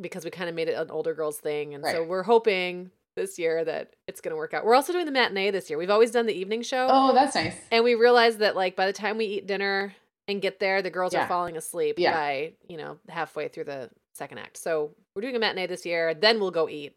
because 0.00 0.24
we 0.24 0.30
kind 0.30 0.48
of 0.48 0.54
made 0.54 0.68
it 0.68 0.72
an 0.72 0.90
older 0.90 1.12
girls 1.12 1.38
thing, 1.38 1.74
and 1.74 1.84
so 1.84 2.02
we're 2.04 2.22
hoping 2.22 2.90
this 3.20 3.38
year 3.38 3.64
that 3.64 3.94
it's 4.08 4.20
going 4.20 4.30
to 4.32 4.36
work 4.36 4.54
out. 4.54 4.64
We're 4.64 4.74
also 4.74 4.92
doing 4.92 5.06
the 5.06 5.12
matinee 5.12 5.50
this 5.50 5.68
year. 5.68 5.78
We've 5.78 5.90
always 5.90 6.10
done 6.10 6.26
the 6.26 6.34
evening 6.34 6.62
show, 6.62 6.88
Oh, 6.90 7.12
that's 7.14 7.34
nice. 7.34 7.54
and 7.70 7.84
we 7.84 7.94
realized 7.94 8.38
that 8.40 8.56
like 8.56 8.76
by 8.76 8.86
the 8.86 8.92
time 8.92 9.18
we 9.18 9.26
eat 9.26 9.46
dinner 9.46 9.94
and 10.28 10.40
get 10.40 10.58
there, 10.60 10.80
the 10.82 10.90
girls 10.90 11.12
Yeah. 11.12 11.24
are 11.24 11.28
falling 11.28 11.56
asleep 11.56 11.96
Yeah. 11.98 12.12
by 12.12 12.52
you 12.68 12.76
know 12.76 12.98
halfway 13.08 13.48
through 13.48 13.64
the 13.64 13.90
second 14.14 14.38
act. 14.38 14.56
So 14.56 14.92
we're 15.14 15.22
doing 15.22 15.36
a 15.36 15.38
matinee 15.38 15.66
this 15.66 15.84
year. 15.84 16.14
Then 16.14 16.40
we'll 16.40 16.50
go 16.50 16.68
eat. 16.68 16.94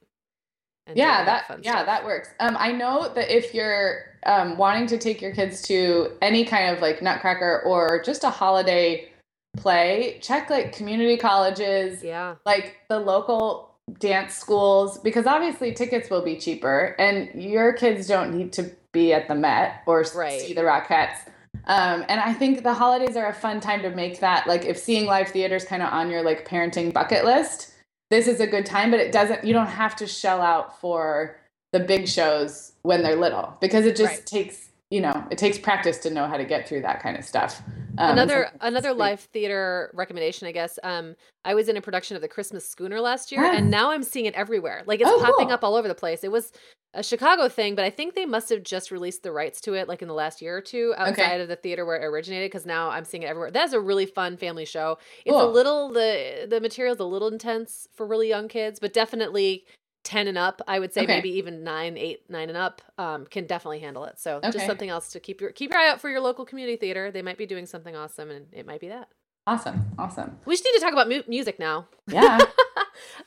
and 0.87 0.95
do 0.95 1.01
all 1.01 1.07
yeah 1.07 1.23
that 1.25 1.47
fun 1.47 1.61
yeah 1.63 1.71
stuff. 1.75 1.85
that 1.85 2.03
works 2.03 2.27
um 2.41 2.57
i 2.59 2.69
know 2.69 3.07
that 3.15 3.33
if 3.33 3.53
you're 3.53 4.03
um 4.25 4.57
wanting 4.57 4.85
to 4.85 4.97
take 4.97 5.21
your 5.21 5.33
kids 5.33 5.61
to 5.61 6.11
any 6.21 6.43
kind 6.43 6.75
of 6.75 6.81
like 6.81 7.01
nutcracker 7.01 7.61
or 7.65 8.01
just 8.03 8.25
a 8.25 8.29
holiday 8.29 9.07
play 9.55 10.17
check 10.21 10.49
like 10.49 10.73
community 10.75 11.15
colleges 11.15 12.03
yeah. 12.03 12.35
like 12.45 12.75
the 12.89 12.99
local 12.99 13.72
dance 13.99 14.33
schools 14.35 14.97
because 14.99 15.25
obviously 15.25 15.73
tickets 15.73 16.09
will 16.09 16.23
be 16.23 16.37
cheaper 16.37 16.95
and 16.99 17.29
your 17.41 17.73
kids 17.73 18.07
don't 18.07 18.33
need 18.35 18.53
to 18.53 18.71
be 18.93 19.11
at 19.13 19.27
the 19.27 19.35
met 19.35 19.81
or 19.85 20.05
Right. 20.15 20.39
see 20.41 20.53
the 20.53 20.61
rockettes 20.61 21.17
um, 21.65 22.05
and 22.07 22.19
i 22.21 22.33
think 22.33 22.63
the 22.63 22.73
holidays 22.73 23.17
are 23.17 23.27
a 23.27 23.33
fun 23.33 23.59
time 23.59 23.81
to 23.81 23.89
make 23.89 24.21
that 24.21 24.47
like 24.47 24.63
if 24.63 24.77
seeing 24.77 25.05
live 25.05 25.27
theater 25.29 25.55
is 25.55 25.65
kind 25.65 25.83
of 25.83 25.91
on 25.91 26.09
your 26.09 26.23
like 26.23 26.47
parenting 26.47 26.93
bucket 26.93 27.25
list 27.25 27.73
this 28.09 28.27
is 28.27 28.39
a 28.39 28.47
good 28.47 28.65
time 28.65 28.89
but 28.89 29.01
it 29.01 29.11
doesn't 29.11 29.43
you 29.43 29.51
don't 29.53 29.67
have 29.67 29.95
to 29.97 30.07
shell 30.07 30.41
out 30.41 30.79
for 30.79 31.37
the 31.73 31.79
big 31.79 32.07
shows 32.07 32.71
when 32.83 33.03
they're 33.03 33.17
little 33.17 33.57
because 33.59 33.85
it 33.85 33.97
just 33.97 34.11
Right. 34.13 34.25
takes 34.25 34.69
you 34.93 35.01
know 35.01 35.15
it 35.31 35.37
takes 35.37 35.57
practice 35.57 35.97
to 36.05 36.09
know 36.09 36.25
how 36.31 36.37
to 36.37 36.45
get 36.53 36.67
through 36.67 36.81
that 36.81 37.01
kind 37.01 37.15
of 37.17 37.23
stuff. 37.25 37.61
Um, 37.97 38.11
another 38.11 38.39
another 38.61 38.93
live 38.93 39.19
theater 39.35 39.91
recommendation 39.93 40.47
i 40.47 40.51
guess 40.51 40.79
um 40.83 41.15
i 41.45 41.53
was 41.53 41.69
in 41.69 41.77
a 41.77 41.81
production 41.87 42.15
of 42.15 42.21
the 42.23 42.27
christmas 42.27 42.67
schooner 42.67 42.99
last 42.99 43.31
year 43.31 43.43
Ah. 43.45 43.55
and 43.57 43.69
now 43.69 43.91
i'm 43.91 44.01
seeing 44.03 44.25
it 44.25 44.33
everywhere. 44.33 44.79
Like 44.87 44.99
it's 45.01 45.09
Oh, 45.11 45.19
popping 45.21 45.47
cool. 45.47 45.53
up 45.53 45.63
all 45.63 45.75
over 45.75 45.87
the 45.87 45.93
place. 46.03 46.23
It 46.23 46.31
was 46.31 46.51
a 46.95 47.01
chicago 47.01 47.49
thing 47.49 47.73
but 47.77 47.83
i 47.85 47.89
think 47.89 48.13
they 48.13 48.25
must 48.35 48.49
have 48.53 48.61
just 48.63 48.91
released 48.91 49.21
the 49.23 49.31
rights 49.31 49.59
to 49.61 49.73
it 49.73 49.87
like 49.87 50.01
in 50.03 50.07
the 50.07 50.13
last 50.23 50.43
year 50.43 50.55
or 50.57 50.61
two 50.61 50.93
outside 50.97 51.41
of 51.41 51.47
the 51.47 51.55
theater 51.55 51.85
where 51.87 51.97
it 51.99 52.05
originated 52.05 52.49
because 52.51 52.67
now 52.67 52.89
i'm 52.95 53.03
seeing 53.05 53.23
it 53.23 53.27
everywhere. 53.27 53.49
That's 53.51 53.73
a 53.73 53.79
really 53.79 54.05
fun 54.05 54.37
family 54.37 54.65
show. 54.65 54.97
It's 55.25 55.35
a 55.35 55.47
little 55.57 55.89
the 55.91 56.45
the 56.53 56.59
material's 56.61 56.99
a 56.99 57.05
little 57.15 57.29
intense 57.29 57.87
for 57.95 58.05
really 58.05 58.29
young 58.29 58.47
kids 58.47 58.79
but 58.79 58.91
definitely 58.93 59.63
10 60.03 60.27
and 60.27 60.37
up 60.37 60.61
i 60.67 60.79
would 60.79 60.93
say 60.93 61.03
Okay. 61.03 61.15
maybe 61.15 61.29
even 61.29 61.63
9 61.63 61.97
8 61.97 62.29
9 62.29 62.49
and 62.49 62.57
up 62.57 62.81
um, 62.97 63.25
can 63.25 63.45
definitely 63.47 63.79
handle 63.79 64.03
it. 64.05 64.19
So 64.19 64.39
just 64.51 64.65
something 64.65 64.89
else 64.89 65.09
to 65.13 65.19
keep 65.19 65.39
your 65.41 65.51
keep 65.51 65.71
your 65.71 65.79
eye 65.79 65.89
out 65.89 66.01
for 66.01 66.09
your 66.09 66.19
local 66.19 66.45
community 66.45 66.75
theater. 66.77 67.09
They 67.11 67.21
might 67.21 67.37
be 67.37 67.45
doing 67.45 67.65
something 67.65 67.95
awesome 67.95 68.29
and 68.31 68.47
it 68.51 68.65
might 68.65 68.79
be 68.81 68.89
that. 68.89 69.07
Awesome. 69.47 69.85
Awesome. 69.97 70.37
We 70.45 70.53
just 70.53 70.63
need 70.65 70.73
to 70.73 70.79
talk 70.79 70.93
about 70.93 71.07
mu- 71.09 71.23
music 71.27 71.59
now. 71.59 71.87
Yeah. 72.07 72.39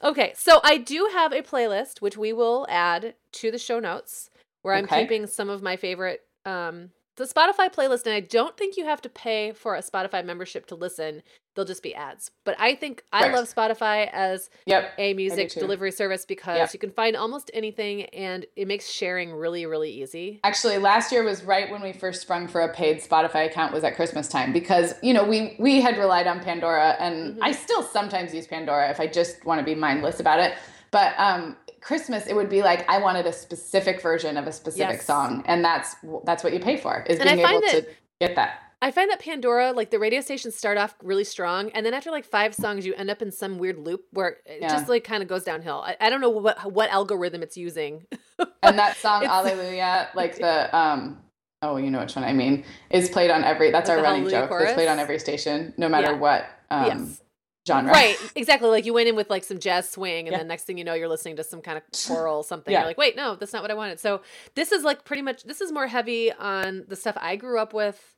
Okay 0.03 0.33
so 0.37 0.61
i 0.63 0.77
do 0.79 1.09
have 1.13 1.33
a 1.33 1.43
playlist 1.43 2.01
which 2.01 2.17
we 2.17 2.33
will 2.33 2.67
add 2.69 3.15
to 3.33 3.51
the 3.51 3.59
show 3.59 3.81
notes 3.81 4.31
where 4.63 4.75
i'm 4.75 4.85
Okay. 4.85 5.03
keeping 5.03 5.27
some 5.27 5.49
of 5.51 5.61
my 5.63 5.77
favorite 5.77 6.21
um 6.45 6.91
the 7.17 7.25
spotify 7.25 7.73
playlist 7.73 8.05
and 8.07 8.15
i 8.15 8.21
don't 8.21 8.57
think 8.57 8.77
you 8.77 8.85
have 8.85 9.01
to 9.03 9.09
pay 9.09 9.53
for 9.53 9.75
a 9.75 9.81
spotify 9.83 10.25
membership 10.25 10.67
to 10.67 10.75
listen 10.75 11.23
they'll 11.55 11.65
just 11.65 11.83
be 11.83 11.95
ads 11.95 12.31
but 12.45 12.55
i 12.59 12.75
think 12.75 13.03
i 13.13 13.29
love 13.29 13.47
spotify 13.53 14.09
as 14.13 14.51
yep 14.67 14.93
a 14.99 15.15
music 15.15 15.51
delivery 15.53 15.91
service 15.91 16.25
because 16.27 16.57
Yeah. 16.59 16.69
you 16.73 16.79
can 16.79 16.91
find 16.91 17.17
almost 17.17 17.51
anything 17.55 18.03
and 18.07 18.45
it 18.57 18.69
makes 18.69 18.89
sharing 18.91 19.33
really 19.33 19.65
really 19.67 19.91
easy 19.91 20.41
Actually, 20.45 20.79
last 20.79 21.11
year 21.13 21.25
was 21.25 21.43
right 21.45 21.71
when 21.71 21.83
we 21.83 21.93
first 21.93 22.21
sprung 22.23 22.47
for 22.47 22.61
a 22.61 22.73
paid 22.73 22.99
Spotify 23.01 23.47
account 23.47 23.73
was 23.73 23.83
at 23.85 23.97
Christmas 23.97 24.29
time 24.29 24.53
because 24.53 24.95
you 25.03 25.15
know 25.15 25.25
we 25.25 25.57
we 25.59 25.81
had 25.81 25.97
relied 25.99 26.27
on 26.27 26.41
Pandora 26.41 26.97
and 27.01 27.37
Mhm. 27.37 27.39
I 27.43 27.53
still 27.53 27.83
sometimes 27.83 28.35
use 28.35 28.47
Pandora 28.47 28.91
if 28.91 29.01
I 29.01 29.07
just 29.07 29.45
want 29.45 29.59
to 29.61 29.65
be 29.65 29.75
mindless 29.75 30.21
about 30.21 30.41
it. 30.41 30.55
But 30.91 31.15
um, 31.19 31.57
Christmas, 31.87 32.27
it 32.27 32.35
would 32.35 32.49
be 32.49 32.63
like 32.63 32.89
I 32.91 32.99
wanted 32.99 33.27
a 33.27 33.33
specific 33.33 34.03
version 34.03 34.37
of 34.37 34.49
a 34.49 34.53
specific 34.53 34.97
Yes. 34.97 35.07
song, 35.07 35.45
and 35.47 35.65
that's 35.65 35.95
that's 36.25 36.43
what 36.43 36.53
you 36.53 36.59
pay 36.59 36.77
for 36.77 37.05
is 37.09 37.21
And 37.21 37.29
being 37.29 37.39
able 37.39 37.61
find 37.61 37.65
to 37.71 37.87
get 38.21 38.35
that. 38.35 38.63
I 38.83 38.91
find 38.91 39.09
that 39.11 39.21
Pandora, 39.21 39.71
like 39.73 39.91
the 39.91 39.99
radio 40.01 40.21
stations 40.21 40.55
start 40.57 40.79
off 40.79 40.97
really 41.03 41.23
strong, 41.25 41.71
and 41.71 41.87
then 41.87 41.95
after 41.95 42.11
like 42.11 42.25
five 42.25 42.55
songs, 42.57 42.85
you 42.85 42.93
end 42.95 43.09
up 43.09 43.23
in 43.23 43.31
some 43.31 43.59
weird 43.59 43.79
loop 43.79 44.03
where 44.11 44.39
it 44.45 44.59
Yeah. 44.63 44.69
just 44.69 44.89
like 44.89 45.05
kind 45.05 45.23
of 45.23 45.29
goes 45.29 45.45
downhill. 45.45 45.81
I, 45.87 45.97
I 46.01 46.11
don't 46.11 46.21
know 46.21 46.29
what 46.31 46.73
what 46.73 46.91
algorithm 46.91 47.43
it's 47.43 47.57
using. 47.57 48.07
And 48.65 48.77
that 48.81 48.97
song 48.97 49.23
Alleluia, 49.25 50.09
like 50.15 50.37
the 50.47 50.77
um. 50.77 51.23
Oh, 51.63 51.77
you 51.79 51.91
know 51.91 52.01
which 52.01 52.17
one 52.17 52.25
I 52.25 52.33
mean. 52.33 52.65
Is 52.91 53.09
played 53.09 53.31
on 53.31 53.45
every. 53.45 53.71
That's 53.71 53.89
Like 53.89 53.99
our 53.99 54.05
running 54.05 54.29
joke. 54.29 54.51
It's 54.53 54.75
played 54.75 54.89
on 54.89 54.99
every 54.99 55.19
station, 55.21 55.73
no 55.77 55.89
matter 55.89 56.11
Yeah. 56.13 56.19
what 56.19 56.47
um, 56.71 56.87
yes, 56.87 57.23
genre. 57.67 57.91
right, 57.93 58.17
exactly. 58.35 58.69
Like 58.69 58.85
you 58.87 58.95
went 58.95 59.09
in 59.09 59.17
with 59.17 59.29
like 59.31 59.45
some 59.45 59.59
jazz 59.59 59.89
swing, 59.89 60.27
and 60.27 60.33
Yeah. 60.33 60.39
then 60.39 60.49
next 60.49 60.65
thing 60.65 60.79
you 60.79 60.85
know, 60.85 60.95
you're 60.95 61.09
listening 61.09 61.37
to 61.37 61.45
some 61.45 61.61
kind 61.61 61.77
of 61.79 61.83
choral 62.07 62.43
something. 62.43 62.73
Yeah. 62.73 62.81
You're 62.81 62.89
like, 62.89 62.99
wait, 62.99 63.17
no, 63.17 63.35
that's 63.37 63.53
not 63.53 63.63
what 63.63 63.71
I 63.71 63.75
wanted. 63.75 64.01
So 64.01 64.23
this 64.55 64.73
is 64.73 64.85
like 64.85 65.05
pretty 65.05 65.23
much 65.23 65.45
this 65.45 65.61
is 65.61 65.73
more 65.73 65.87
heavy 65.87 66.33
on 66.33 66.85
the 66.89 66.97
stuff 66.97 67.17
I 67.21 67.37
grew 67.37 67.59
up 67.59 67.75
with, 67.75 68.15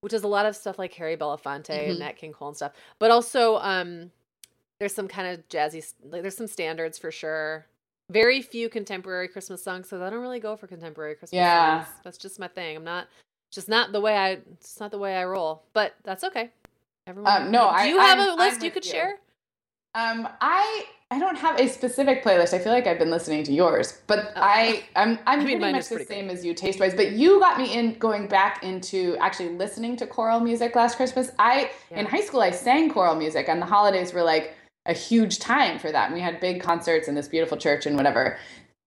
which 0.00 0.12
is 0.12 0.22
a 0.22 0.28
lot 0.28 0.46
of 0.46 0.56
stuff 0.56 0.78
like 0.78 0.92
Harry 0.94 1.16
Belafonte 1.16 1.70
and 1.70 1.96
Mhm. 1.96 2.00
Nat 2.00 2.12
King 2.16 2.32
Cole 2.32 2.48
and 2.48 2.56
stuff, 2.56 2.72
but 2.98 3.10
also 3.10 3.56
um, 3.58 4.10
there's 4.80 4.94
some 4.94 5.08
kind 5.08 5.28
of 5.28 5.48
jazzy. 5.48 5.84
Like, 6.04 6.22
there's 6.22 6.36
some 6.36 6.46
standards 6.48 6.98
for 6.98 7.10
sure. 7.10 7.66
Very 8.10 8.42
few 8.42 8.68
contemporary 8.68 9.28
Christmas 9.28 9.62
songs, 9.64 9.88
so 9.88 10.02
I 10.04 10.10
don't 10.10 10.20
really 10.20 10.40
go 10.40 10.56
for 10.56 10.66
contemporary 10.66 11.14
Christmas 11.14 11.38
Yeah. 11.38 11.84
songs. 11.84 11.94
That's 12.04 12.18
just 12.18 12.38
my 12.38 12.48
thing. 12.48 12.76
I'm 12.76 12.84
not 12.84 13.08
just 13.50 13.68
not 13.68 13.92
the 13.92 14.00
way 14.00 14.14
I. 14.16 14.30
It's 14.52 14.78
not 14.80 14.90
the 14.90 14.98
way 14.98 15.16
I 15.16 15.24
roll, 15.24 15.62
but 15.72 15.94
that's 16.02 16.22
okay. 16.24 16.50
Everyone, 17.06 17.42
Um, 17.44 17.50
no, 17.50 17.60
do 17.60 17.66
I- 17.66 17.84
you 17.84 17.98
have 17.98 18.18
I'm- 18.18 18.28
a 18.30 18.34
list 18.34 18.58
I'm 18.60 18.64
you 18.64 18.70
could 18.70 18.84
you. 18.84 18.90
share? 18.92 19.18
Um, 19.94 20.28
I 20.40 20.86
I 21.10 21.20
don't 21.20 21.36
have 21.36 21.60
a 21.60 21.68
specific 21.68 22.24
playlist. 22.24 22.52
I 22.54 22.58
feel 22.58 22.72
like 22.72 22.88
I've 22.88 22.98
been 22.98 23.10
listening 23.10 23.44
to 23.44 23.52
yours, 23.52 24.00
but 24.08 24.32
Oh. 24.34 24.40
I 24.42 24.82
I'm 24.96 25.18
I'm 25.26 25.40
mean, 25.44 25.58
pretty 25.58 25.72
much 25.72 25.88
the 25.88 25.96
pretty 25.96 26.08
same 26.12 26.30
as 26.30 26.44
you 26.44 26.54
taste 26.54 26.80
wise. 26.80 26.94
But 26.94 27.12
you 27.12 27.38
got 27.38 27.58
me 27.58 27.72
in 27.72 27.94
going 27.98 28.26
back 28.26 28.64
into 28.64 29.16
actually 29.20 29.50
listening 29.50 29.96
to 29.98 30.06
choral 30.06 30.40
music 30.40 30.74
last 30.74 30.96
Christmas. 30.96 31.30
I 31.38 31.70
in 31.90 32.06
high 32.06 32.22
school 32.22 32.40
I 32.40 32.50
sang 32.50 32.90
choral 32.90 33.14
music, 33.14 33.48
and 33.48 33.60
the 33.62 33.66
holidays 33.66 34.12
were 34.12 34.24
like 34.24 34.54
a 34.86 34.92
huge 34.94 35.38
time 35.38 35.78
for 35.78 35.92
that. 35.92 36.06
And 36.06 36.14
we 36.14 36.20
had 36.20 36.40
big 36.40 36.60
concerts 36.60 37.06
in 37.06 37.14
this 37.14 37.28
beautiful 37.28 37.56
church 37.58 37.86
and 37.86 37.96
whatever. 37.96 38.36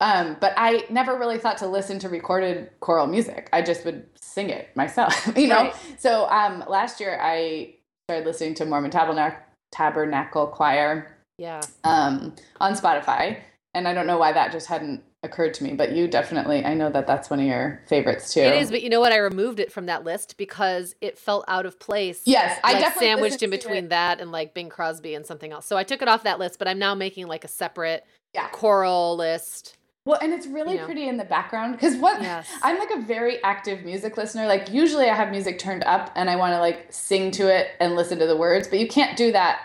Um, 0.02 0.38
but 0.42 0.54
I 0.58 0.86
never 0.90 1.18
really 1.18 1.38
thought 1.40 1.58
to 1.60 1.68
listen 1.68 1.98
to 2.00 2.10
recorded 2.10 2.70
choral 2.82 3.08
music. 3.08 3.50
I 3.54 3.62
just 3.62 3.84
would 3.86 4.06
sing 4.20 4.50
it 4.50 4.76
myself, 4.76 5.32
you 5.38 5.48
know. 5.48 5.64
Right. 5.64 5.76
So 5.98 6.28
um, 6.30 6.64
last 6.68 7.00
year 7.00 7.18
I 7.22 7.74
started 8.10 8.26
listening 8.26 8.54
to 8.54 8.64
Mormon 8.66 8.90
Tabernacle, 8.90 9.38
Tabernacle 9.70 10.48
Choir 10.48 11.14
Yeah. 11.38 11.60
um, 11.84 12.34
on 12.62 12.72
Spotify, 12.74 13.42
and 13.74 13.86
I 13.86 13.94
don't 13.94 14.08
know 14.08 14.18
why 14.18 14.32
that 14.32 14.54
just 14.54 14.68
hadn't 14.68 15.04
occurred 15.24 15.54
to 15.56 15.66
me. 15.66 15.74
But 15.74 15.92
you 15.92 16.08
definitely, 16.08 16.64
I 16.64 16.74
know 16.74 16.90
that 16.90 17.06
that's 17.06 17.30
one 17.30 17.42
of 17.42 17.46
your 17.46 17.82
favorites 17.90 18.34
too. 18.34 18.40
It 18.40 18.62
is, 18.62 18.72
but 18.72 18.82
you 18.82 18.90
know 18.90 19.02
what? 19.02 19.12
I 19.12 19.18
removed 19.18 19.60
it 19.60 19.74
from 19.74 19.88
that 19.88 20.06
list 20.06 20.38
because 20.38 20.96
it 21.02 21.18
felt 21.18 21.44
out 21.50 21.66
of 21.66 21.82
place. 21.82 22.22
Yes, 22.24 22.58
I 22.64 22.80
definitely 22.80 23.08
sandwiched 23.08 23.44
in 23.44 23.50
between 23.50 23.90
that 23.90 24.22
and 24.22 24.32
like 24.32 24.54
Bing 24.54 24.70
Crosby 24.70 25.14
and 25.14 25.26
something 25.26 25.52
else. 25.52 25.66
So 25.66 25.76
I 25.76 25.84
took 25.84 26.02
it 26.02 26.08
off 26.08 26.24
that 26.24 26.40
list, 26.40 26.60
but 26.60 26.70
I'm 26.70 26.80
now 26.80 26.96
making 26.96 27.28
like 27.28 27.44
a 27.44 27.50
separate 27.50 28.06
Yeah. 28.34 28.48
choral 28.54 29.18
list. 29.18 29.77
Well, 30.08 30.20
and 30.22 30.34
it's 30.34 30.48
really 30.48 30.74
you 30.74 30.80
know. 30.80 30.86
pretty 30.86 31.08
in 31.08 31.18
the 31.18 31.26
background 31.26 31.74
because 31.74 31.96
what 31.98 32.22
Yes. 32.22 32.48
I'm 32.64 32.80
like 32.80 32.92
a 32.92 33.02
very 33.02 33.44
active 33.44 33.84
music 33.84 34.18
listener. 34.18 34.48
Like 34.48 34.72
usually 34.72 35.10
I 35.10 35.14
have 35.16 35.30
music 35.32 35.60
turned 35.60 35.84
up 35.84 36.12
and 36.16 36.30
I 36.30 36.36
want 36.38 36.54
to 36.54 36.60
like 36.60 36.88
sing 36.90 37.30
to 37.32 37.54
it 37.54 37.72
and 37.80 37.96
listen 37.96 38.18
to 38.20 38.26
the 38.26 38.38
words, 38.38 38.68
but 38.68 38.80
you 38.80 38.88
can't 38.88 39.18
do 39.18 39.32
that 39.34 39.60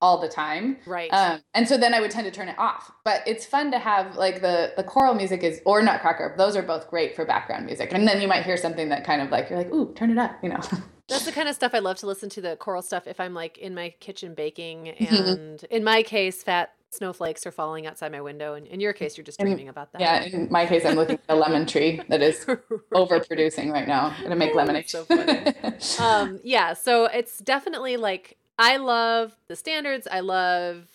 all 0.00 0.20
the 0.20 0.28
time. 0.28 0.76
Right. 0.86 1.10
Um, 1.12 1.40
and 1.54 1.66
so 1.66 1.76
then 1.76 1.92
I 1.92 2.00
would 2.00 2.12
tend 2.12 2.24
to 2.26 2.30
turn 2.30 2.48
it 2.48 2.56
off. 2.56 2.92
But 3.04 3.22
it's 3.26 3.44
fun 3.44 3.72
to 3.72 3.80
have 3.80 4.14
like 4.14 4.40
the 4.40 4.72
the 4.76 4.84
choral 4.84 5.14
music 5.14 5.42
is 5.42 5.60
or 5.64 5.82
Nutcracker. 5.82 6.34
Those 6.38 6.54
are 6.54 6.62
both 6.62 6.88
great 6.88 7.16
for 7.16 7.24
background 7.24 7.66
music. 7.66 7.92
And 7.92 8.06
then 8.06 8.20
you 8.22 8.28
might 8.28 8.44
hear 8.44 8.56
something 8.56 8.90
that 8.90 9.04
kind 9.04 9.20
of 9.20 9.30
like 9.30 9.50
you're 9.50 9.58
like, 9.58 9.72
ooh, 9.72 9.92
turn 9.94 10.10
it 10.12 10.18
up, 10.18 10.38
you 10.42 10.50
know. 10.50 10.60
That's 11.08 11.24
the 11.24 11.32
kind 11.32 11.48
of 11.48 11.54
stuff 11.56 11.74
I 11.74 11.78
love 11.80 11.96
to 11.98 12.06
listen 12.06 12.28
to 12.30 12.40
the 12.40 12.54
choral 12.56 12.82
stuff 12.82 13.06
if 13.08 13.18
I'm 13.18 13.32
like 13.34 13.58
in 13.58 13.74
my 13.74 13.94
kitchen 13.98 14.34
baking 14.34 14.94
Mm-hmm. 15.00 15.14
and 15.14 15.64
in 15.64 15.82
my 15.82 16.02
case 16.04 16.42
fat 16.44 16.74
snowflakes 16.90 17.46
are 17.46 17.50
falling 17.52 17.86
outside 17.86 18.10
my 18.12 18.20
window 18.20 18.54
and 18.54 18.66
in 18.66 18.80
your 18.80 18.92
case 18.92 19.16
you're 19.16 19.24
just 19.24 19.38
dreaming 19.38 19.68
about 19.68 19.92
that. 19.92 20.00
yeah, 20.00 20.22
in 20.22 20.48
my 20.50 20.64
case, 20.66 20.84
I'm 20.84 20.96
looking 20.96 21.16
at 21.16 21.24
a 21.28 21.34
lemon 21.36 21.66
tree 21.66 22.00
that 22.08 22.22
is 22.22 22.44
overproducing 22.94 23.72
right 23.72 23.86
now 23.86 24.14
to 24.22 24.34
make 24.34 24.52
Oh, 24.52 24.56
lemonade. 24.56 24.88
so 24.88 25.04
funny. 25.04 25.52
um 26.00 26.40
yeah 26.42 26.72
so 26.72 27.04
it's 27.06 27.38
definitely 27.38 27.96
like 27.96 28.36
i 28.58 28.76
love 28.76 29.36
the 29.48 29.56
standards 29.56 30.08
i 30.10 30.20
love 30.20 30.88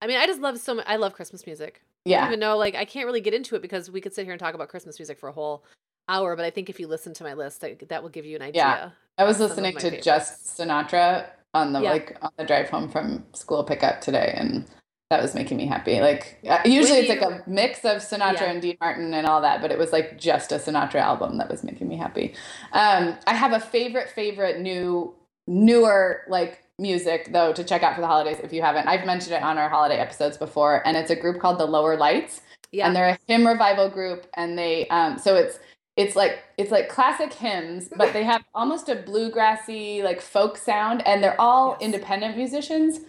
i 0.00 0.06
mean 0.06 0.16
i 0.18 0.26
just 0.26 0.40
love 0.40 0.58
so 0.58 0.74
much 0.74 0.84
i 0.88 0.96
love 0.96 1.12
christmas 1.14 1.44
music 1.46 1.82
I 2.06 2.10
yeah. 2.10 2.20
don't 2.20 2.28
even 2.30 2.40
know 2.40 2.56
like 2.56 2.74
i 2.76 2.84
can't 2.84 3.06
really 3.06 3.20
get 3.20 3.34
into 3.34 3.56
it 3.56 3.62
because 3.62 3.90
we 3.90 4.00
could 4.00 4.14
sit 4.14 4.24
here 4.24 4.32
and 4.32 4.40
talk 4.40 4.54
about 4.54 4.68
christmas 4.68 4.98
music 4.98 5.18
for 5.18 5.28
a 5.28 5.32
whole 5.32 5.64
hour 6.08 6.36
but 6.36 6.44
i 6.44 6.50
think 6.50 6.70
if 6.70 6.78
you 6.80 6.86
listen 6.86 7.12
to 7.14 7.24
my 7.24 7.34
list 7.34 7.60
that, 7.60 7.88
that 7.88 8.02
will 8.02 8.08
give 8.10 8.24
you 8.24 8.36
an 8.36 8.42
idea 8.42 8.62
Yeah. 8.62 8.90
I 9.18 9.24
was 9.24 9.38
listening 9.38 9.74
to 9.74 9.80
favorites. 9.80 10.04
just 10.04 10.46
Sinatra 10.58 11.26
on 11.52 11.72
the 11.74 11.80
Yeah. 11.82 11.90
like 11.90 12.16
on 12.22 12.30
the 12.38 12.44
drive 12.44 12.70
home 12.70 12.88
from 12.88 13.24
school 13.34 13.62
pickup 13.64 14.00
today, 14.00 14.32
and 14.34 14.64
that 15.10 15.20
was 15.20 15.34
making 15.34 15.56
me 15.56 15.66
happy. 15.66 16.00
Like 16.00 16.38
uh, 16.48 16.60
usually 16.64 17.00
it's 17.00 17.08
like 17.08 17.20
a 17.20 17.42
mix 17.48 17.84
of 17.84 17.96
Sinatra 17.98 18.32
Yeah. 18.42 18.50
and 18.52 18.62
Dean 18.62 18.76
Martin 18.80 19.12
and 19.12 19.26
all 19.26 19.40
that, 19.42 19.60
but 19.60 19.72
it 19.72 19.78
was 19.78 19.92
like 19.92 20.18
just 20.18 20.52
a 20.52 20.54
Sinatra 20.54 21.00
album 21.00 21.36
that 21.38 21.50
was 21.50 21.64
making 21.64 21.88
me 21.88 21.96
happy. 21.96 22.32
Um, 22.72 23.16
I 23.26 23.34
have 23.34 23.52
a 23.52 23.60
favorite 23.60 24.08
favorite 24.10 24.60
new 24.60 25.14
newer 25.48 26.22
like 26.28 26.62
music 26.78 27.30
though 27.32 27.52
to 27.52 27.64
check 27.64 27.82
out 27.82 27.96
for 27.96 28.00
the 28.00 28.06
holidays 28.06 28.38
if 28.42 28.52
you 28.52 28.62
haven't. 28.62 28.86
I've 28.86 29.04
mentioned 29.04 29.34
it 29.34 29.42
on 29.42 29.58
our 29.58 29.68
holiday 29.68 29.96
episodes 29.96 30.36
before, 30.38 30.86
and 30.86 30.96
it's 30.96 31.10
a 31.10 31.16
group 31.16 31.40
called 31.40 31.58
the 31.58 31.66
Lower 31.66 31.96
Lights 31.96 32.40
Yeah. 32.70 32.86
and 32.86 32.94
they're 32.94 33.08
a 33.08 33.18
hymn 33.26 33.46
revival 33.46 33.88
group 33.90 34.28
and 34.34 34.56
they 34.56 34.86
um 34.88 35.18
so 35.18 35.34
it's 35.34 35.58
it's 35.96 36.14
like 36.14 36.38
it's 36.56 36.70
like 36.70 36.88
classic 36.88 37.32
hymns 37.32 37.88
but 37.96 38.12
they 38.12 38.22
have 38.22 38.44
almost 38.54 38.88
a 38.88 38.94
bluegrassy 38.94 40.04
like 40.04 40.20
folk 40.20 40.56
sound 40.56 41.04
and 41.04 41.20
they're 41.22 41.38
all 41.40 41.72
Yes. 41.80 41.86
independent 41.86 42.36
musicians 42.36 43.00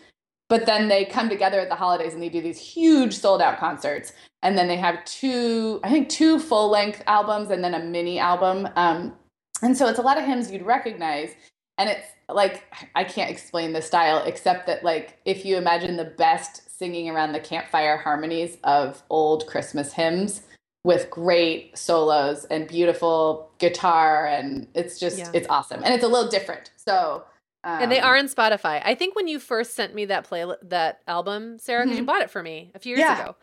but 0.52 0.66
then 0.66 0.90
they 0.90 1.06
come 1.06 1.30
together 1.30 1.62
at 1.62 1.70
the 1.70 1.76
holidays 1.76 2.14
and 2.14 2.22
they 2.22 2.28
do 2.28 2.42
these 2.42 2.60
huge 2.60 3.14
sold 3.14 3.42
out 3.42 3.58
concerts. 3.58 4.12
And 4.44 4.58
then 4.58 4.68
they 4.68 4.76
have 4.76 5.04
two 5.06 5.80
i 5.82 5.90
think 5.90 6.10
two 6.10 6.40
full 6.40 6.70
length 6.70 7.02
albums 7.08 7.50
and 7.52 7.64
then 7.64 7.74
a 7.74 7.80
mini 7.80 8.20
album. 8.20 8.68
Um 8.76 9.14
and 9.62 9.78
so 9.78 9.88
it's 9.88 9.98
a 9.98 10.02
lot 10.02 10.18
of 10.18 10.26
hymns 10.26 10.52
you'd 10.52 10.64
recognize. 10.66 11.30
And 11.78 11.90
it's 11.90 12.06
like 12.28 12.66
i 12.96 13.04
can't 13.06 13.32
explain 13.32 13.72
the 13.72 13.82
style 13.82 14.22
except 14.26 14.68
that 14.68 14.84
like 14.84 15.20
if 15.26 15.46
you 15.46 15.56
imagine 15.56 15.96
the 15.96 16.12
best 16.26 16.78
singing 16.78 17.10
around 17.10 17.32
the 17.32 17.40
campfire 17.40 17.98
harmonies 17.98 18.58
of 18.64 19.04
old 19.10 19.46
christmas 19.48 19.92
hymns 19.92 20.42
with 20.84 21.10
great 21.10 21.78
solos 21.78 22.46
and 22.46 22.68
beautiful 22.68 23.52
guitar 23.60 24.26
and 24.28 24.68
it's 24.74 25.00
just 25.00 25.20
Yeah. 25.20 25.32
it's 25.34 25.48
awesome. 25.50 25.82
And 25.84 25.94
it's 25.94 26.04
a 26.04 26.08
little 26.08 26.30
different. 26.30 26.72
So 26.76 27.24
um, 27.64 27.82
and 27.82 27.92
they 27.92 28.00
are 28.00 28.18
on 28.18 28.28
Spotify. 28.28 28.82
I 28.84 28.96
think 28.96 29.16
when 29.16 29.28
you 29.28 29.40
first 29.40 29.74
sent 29.74 29.94
me 29.94 30.06
that 30.06 30.24
play 30.24 30.46
that 30.64 31.02
album, 31.08 31.60
Sarah, 31.60 31.86
because 31.86 31.98
you 31.98 32.04
Mhm. 32.04 32.08
bought 32.08 32.22
it 32.22 32.30
for 32.30 32.42
me 32.44 32.72
a 32.76 32.80
few 32.80 32.96
years 32.96 33.00
Yeah. 33.02 33.22
ago. 33.22 33.36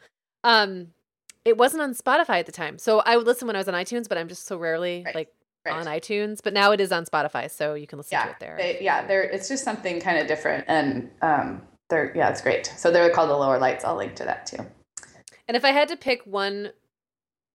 Um, 0.44 0.92
it 1.44 1.56
wasn't 1.56 1.82
on 1.82 1.94
Spotify 1.94 2.40
at 2.40 2.46
the 2.46 2.52
time, 2.52 2.78
so 2.78 3.00
I 3.00 3.16
would 3.16 3.26
listen 3.26 3.46
when 3.46 3.56
I 3.56 3.60
was 3.60 3.68
on 3.68 3.74
iTunes, 3.74 4.08
but 4.08 4.18
I'm 4.18 4.28
just 4.28 4.46
so 4.46 4.56
rarely 4.58 5.02
Right, 5.06 5.14
like 5.14 5.34
right. 5.64 5.74
on 5.74 5.86
iTunes. 5.86 6.40
But 6.42 6.52
now 6.52 6.72
it 6.72 6.80
is 6.80 6.92
on 6.92 7.04
Spotify, 7.06 7.50
so 7.50 7.74
you 7.74 7.86
can 7.86 7.98
listen 7.98 8.18
to 8.20 8.28
it 8.30 8.36
there. 8.40 8.56
they, 8.56 8.78
yeah 8.80 9.06
they're 9.06 9.22
it's 9.22 9.48
just 9.48 9.64
something 9.64 10.00
kind 10.00 10.18
of 10.18 10.26
different 10.26 10.64
and 10.68 11.10
um 11.22 11.62
they're 11.88 12.12
yeah 12.14 12.28
it's 12.28 12.40
great 12.42 12.66
so 12.76 12.90
they're 12.90 13.08
called 13.10 13.30
the 13.30 13.36
lower 13.36 13.58
lights 13.58 13.82
i'll 13.84 13.96
link 13.96 14.14
to 14.16 14.24
that 14.24 14.44
too 14.46 14.58
And 15.46 15.56
if 15.56 15.64
I 15.64 15.70
had 15.70 15.88
to 15.88 15.96
pick 15.96 16.22
one 16.26 16.72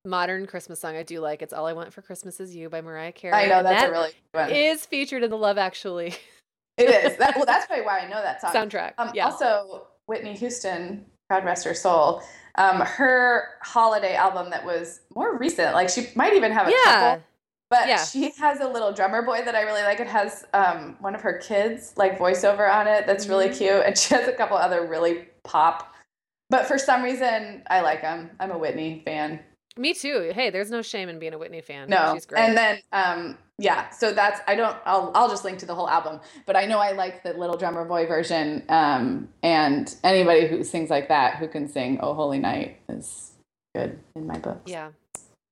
modern 0.05 0.47
Christmas 0.47 0.79
song 0.79 0.95
I 0.97 1.03
do 1.03 1.19
like, 1.19 1.41
it's 1.41 1.53
"All 1.53 1.65
I 1.67 1.73
Want 1.73 1.93
for 1.93 2.01
Christmas 2.01 2.39
Is 2.39 2.55
You" 2.55 2.69
by 2.69 2.81
Mariah 2.81 3.11
Carey. 3.11 3.33
i 3.35 3.47
know 3.47 3.61
that's 3.63 3.81
that 3.83 3.89
a 3.89 3.91
really 3.91 4.09
good 4.33 4.39
one 4.47 4.49
is 4.51 4.85
featured 4.85 5.23
in 5.23 5.29
the 5.29 5.37
Love 5.37 5.57
Actually 5.57 6.15
it 6.77 6.89
is 7.11 7.17
that, 7.17 7.35
well 7.35 7.45
that's 7.45 7.65
probably 7.67 7.85
why 7.85 7.99
i 7.99 8.07
know 8.09 8.21
that 8.21 8.41
song 8.41 8.51
soundtrack. 8.53 8.93
Um, 8.97 9.11
yeah, 9.13 9.25
Also, 9.25 9.87
Whitney 10.07 10.33
Houston, 10.35 11.05
God 11.29 11.45
rest 11.45 11.65
her 11.65 11.73
soul, 11.73 12.21
um, 12.55 12.81
her 12.81 13.49
holiday 13.61 14.15
album 14.15 14.49
that 14.51 14.65
was 14.65 15.01
more 15.15 15.37
recent, 15.37 15.73
like 15.73 15.89
she 15.89 16.07
might 16.15 16.33
even 16.33 16.51
have 16.51 16.67
a 16.67 16.71
yeah, 16.71 16.83
couple, 16.85 17.23
but 17.69 17.87
yeah. 17.87 18.03
she 18.03 18.31
has 18.39 18.59
a 18.59 18.67
little 18.67 18.91
drummer 18.93 19.21
boy 19.23 19.41
that 19.45 19.55
I 19.55 19.61
really 19.61 19.81
like. 19.83 19.99
It 19.99 20.07
has 20.07 20.45
um, 20.53 20.97
one 20.99 21.15
of 21.15 21.21
her 21.21 21.37
kids 21.39 21.93
like 21.95 22.19
voiceover 22.19 22.71
on 22.71 22.85
it 22.87 23.07
that's 23.07 23.27
really 23.27 23.47
Mhm. 23.49 23.57
cute, 23.57 23.83
and 23.85 23.97
she 23.97 24.13
has 24.13 24.27
a 24.27 24.33
couple 24.33 24.57
other 24.57 24.85
really 24.85 25.27
pop. 25.43 25.93
But 26.49 26.67
for 26.67 26.77
some 26.77 27.01
reason, 27.01 27.63
I 27.69 27.81
like 27.81 28.01
them. 28.01 28.29
I'm 28.39 28.51
a 28.51 28.57
Whitney 28.57 29.01
fan. 29.05 29.39
me 29.77 29.93
too. 29.95 30.31
Hey, 30.35 30.51
there's 30.51 30.69
no 30.69 30.83
shame 30.83 31.09
in 31.09 31.17
being 31.17 31.33
a 31.33 31.37
Whitney 31.39 31.61
fan. 31.61 31.89
No, 31.89 32.11
she's 32.13 32.27
great. 32.27 32.41
and 32.41 32.55
then 32.55 32.79
um, 32.91 33.37
yeah, 33.63 33.89
so 33.91 34.11
that's 34.13 34.41
I 34.47 34.55
don't 34.55 34.75
I'll 34.85 35.11
I'll 35.15 35.29
just 35.29 35.45
link 35.45 35.59
to 35.59 35.65
the 35.65 35.73
whole 35.75 35.89
album, 35.89 36.19
but 36.45 36.57
I 36.57 36.65
know 36.65 36.79
I 36.79 36.91
like 36.91 37.23
the 37.23 37.33
Little 37.33 37.57
Drummer 37.57 37.85
Boy 37.85 38.05
version. 38.05 38.63
Um, 38.69 39.29
and 39.41 39.95
anybody 40.03 40.47
who 40.47 40.63
sings 40.65 40.89
like 40.89 41.07
that 41.07 41.37
who 41.37 41.47
can 41.47 41.69
sing 41.69 41.99
"Oh 42.01 42.13
Holy 42.13 42.39
Night" 42.39 42.79
is 42.89 43.31
good 43.73 43.99
in 44.15 44.27
my 44.27 44.37
book. 44.37 44.61
Yeah. 44.65 44.91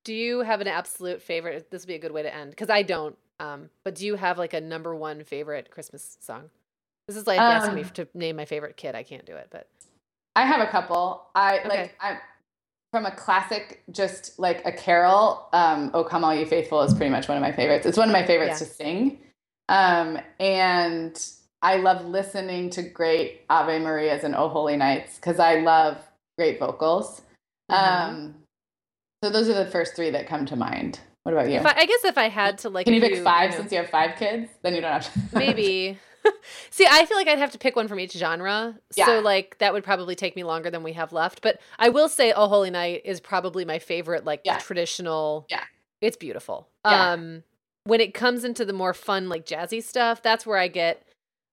Do 0.04 0.14
you 0.14 0.42
have 0.42 0.62
an 0.62 0.68
absolute 0.68 1.22
favorite? 1.22 1.72
This 1.72 1.84
would 1.84 1.88
be 1.88 1.96
a 1.96 2.00
good 2.00 2.12
way 2.12 2.24
to 2.24 2.36
end 2.36 2.50
because 2.52 2.70
I 2.70 2.84
don't. 2.84 3.18
Um, 3.40 3.70
but 3.86 3.96
do 3.96 4.06
you 4.06 4.16
have 4.16 4.38
like 4.38 4.54
a 4.54 4.62
number 4.62 4.94
one 4.96 5.24
favorite 5.24 5.72
Christmas 5.72 6.18
song? 6.20 6.50
This 7.08 7.16
is 7.16 7.28
like 7.28 7.40
asking 7.40 7.76
me 7.76 7.84
Um, 7.84 7.90
to 7.94 8.08
name 8.14 8.36
my 8.36 8.46
favorite 8.46 8.78
kid. 8.78 8.96
I 8.96 9.04
can't 9.04 9.26
do 9.26 9.36
it, 9.36 9.48
but 9.52 9.68
I 10.36 10.46
have 10.46 10.62
a 10.62 10.68
couple. 10.72 11.24
I 11.36 11.60
Okay. 11.60 11.70
like 11.70 11.96
I'm 12.02 12.18
from 12.92 13.06
a 13.06 13.12
classic, 13.12 13.84
just 13.92 14.38
like 14.38 14.66
a 14.66 14.72
carol. 14.72 15.48
Um, 15.54 15.92
"Oh 15.94 16.04
Come 16.04 16.24
All 16.24 16.36
You 16.36 16.46
Faithful" 16.46 16.82
is 16.82 16.94
pretty 16.94 17.10
much 17.12 17.28
one 17.28 17.38
of 17.38 17.42
my 17.42 17.52
favorites. 17.52 17.86
It's 17.86 17.98
one 17.98 18.10
of 18.10 18.14
my 18.14 18.26
favorites 18.26 18.60
Yeah. 18.62 18.68
to 18.68 18.74
sing, 18.74 19.20
um, 19.70 20.20
and 20.40 21.26
I 21.62 21.78
love 21.78 22.06
listening 22.06 22.70
to 22.72 22.82
great 22.82 23.42
Ave 23.50 23.80
Marias 23.80 24.24
and 24.24 24.36
Oh 24.36 24.50
Holy 24.50 24.76
Nights 24.78 25.16
because 25.16 25.40
I 25.40 25.56
love 25.60 25.98
great 26.38 26.60
vocals. 26.60 27.22
Mhm. 27.72 27.76
Um, 27.78 28.36
so 29.24 29.30
those 29.30 29.48
are 29.48 29.54
the 29.54 29.70
first 29.70 29.96
three 29.96 30.10
that 30.10 30.28
come 30.28 30.46
to 30.48 30.56
mind. 30.56 31.00
What 31.24 31.34
about 31.34 31.50
you? 31.50 31.60
I, 31.60 31.82
I 31.82 31.86
guess 31.86 32.04
if 32.04 32.18
I 32.18 32.30
had 32.30 32.58
to 32.60 32.70
like, 32.70 32.86
Can 32.86 32.96
you 32.96 33.00
pick 33.02 33.24
five 33.24 33.52
know, 33.52 33.58
since 33.58 33.72
you 33.72 33.78
have 33.78 33.90
five 33.90 34.18
kids? 34.18 34.50
Then 34.64 34.74
you 34.76 34.82
don't 34.82 34.92
have 34.92 35.14
to. 35.32 35.38
maybe. 35.38 35.98
See, 36.70 36.86
I 36.90 37.06
feel 37.06 37.18
like 37.18 37.28
I'd 37.28 37.40
have 37.40 37.52
to 37.52 37.58
pick 37.58 37.76
one 37.76 37.88
from 37.88 38.00
each 38.00 38.14
genre. 38.14 38.78
Yeah. 38.96 39.06
So 39.06 39.20
like 39.20 39.58
that 39.60 39.74
would 39.74 39.84
probably 39.84 40.16
take 40.16 40.36
me 40.36 40.44
longer 40.44 40.70
than 40.70 40.84
we 40.84 40.94
have 40.94 41.12
left. 41.14 41.42
But 41.42 41.60
I 41.80 41.90
will 41.90 42.10
say 42.10 42.32
Oh 42.34 42.48
Holy 42.48 42.70
Night 42.70 43.02
is 43.06 43.20
probably 43.20 43.66
my 43.66 43.80
favorite 43.80 44.26
like 44.26 44.42
Yeah. 44.44 44.58
traditional. 44.60 45.46
Yeah. 45.50 45.64
It's 46.02 46.18
beautiful. 46.18 46.68
Yeah. 46.86 47.12
Um 47.14 47.44
when 47.84 48.00
it 48.02 48.14
comes 48.14 48.44
into 48.44 48.64
the 48.66 48.74
more 48.74 48.94
fun 48.94 49.28
like 49.30 49.46
jazzy 49.46 49.82
stuff, 49.82 50.22
that's 50.22 50.46
where 50.46 50.58
I 50.58 50.68
get 50.68 51.02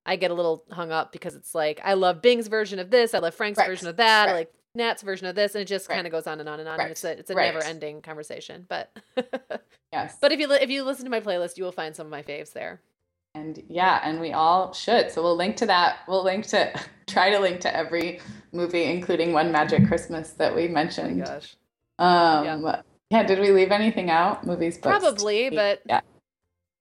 I 0.06 0.16
get 0.16 0.30
a 0.30 0.34
little 0.34 0.64
hung 0.70 0.90
up 0.92 1.12
because 1.12 1.34
it's 1.34 1.54
like 1.54 1.80
I 1.84 1.94
love 1.94 2.22
Bing's 2.22 2.48
version 2.48 2.78
of 2.78 2.90
this, 2.90 3.14
I 3.14 3.18
love 3.18 3.34
Frank's 3.34 3.58
Right. 3.58 3.68
version 3.68 3.88
of 3.88 3.96
that, 3.96 4.28
I 4.28 4.32
like 4.32 4.52
Nat's 4.74 5.02
version 5.02 5.26
of 5.26 5.34
this, 5.34 5.54
and 5.54 5.62
it 5.62 5.64
just 5.64 5.88
Right. 5.88 5.96
kind 5.96 6.06
of 6.06 6.12
goes 6.12 6.26
on 6.26 6.40
and 6.40 6.48
on 6.48 6.60
and 6.60 6.68
on. 6.68 6.76
Right. 6.78 6.84
And 6.84 6.90
it's 6.92 7.04
a 7.04 7.18
it's 7.18 7.30
a 7.30 7.34
Right. 7.34 7.52
never 7.52 7.64
ending 7.64 8.00
conversation. 8.02 8.66
But 8.68 8.94
yes. 9.92 10.16
but 10.20 10.32
if 10.32 10.38
you 10.40 10.46
li- 10.48 10.58
if 10.60 10.70
you 10.70 10.82
listen 10.84 11.04
to 11.04 11.10
my 11.10 11.20
playlist, 11.20 11.56
you 11.56 11.64
will 11.64 11.72
find 11.72 11.96
some 11.96 12.06
of 12.06 12.10
my 12.10 12.22
faves 12.22 12.52
there. 12.52 12.80
And 13.38 13.62
yeah, 13.68 14.00
and 14.02 14.20
we 14.20 14.32
all 14.32 14.72
should. 14.72 15.10
So 15.10 15.22
we'll 15.22 15.36
link 15.36 15.56
to 15.58 15.66
that. 15.66 15.98
We'll 16.08 16.24
link 16.24 16.46
to 16.48 16.72
try 17.06 17.30
to 17.30 17.38
link 17.38 17.60
to 17.60 17.74
every 17.74 18.20
movie, 18.52 18.84
including 18.84 19.32
One 19.32 19.52
Magic 19.52 19.86
Christmas 19.86 20.30
that 20.32 20.54
we 20.54 20.64
Oh 20.64 20.68
my 20.68 20.74
mentioned. 20.74 21.24
gosh. 21.24 21.56
Um, 21.98 22.66
yeah. 23.10 23.22
Did 23.22 23.38
we 23.40 23.50
leave 23.52 23.70
anything 23.70 24.10
out? 24.10 24.46
Movies, 24.46 24.76
books, 24.78 24.98
Probably, 24.98 25.50
TV? 25.50 25.54
but 25.54 25.82
yeah, 25.86 26.00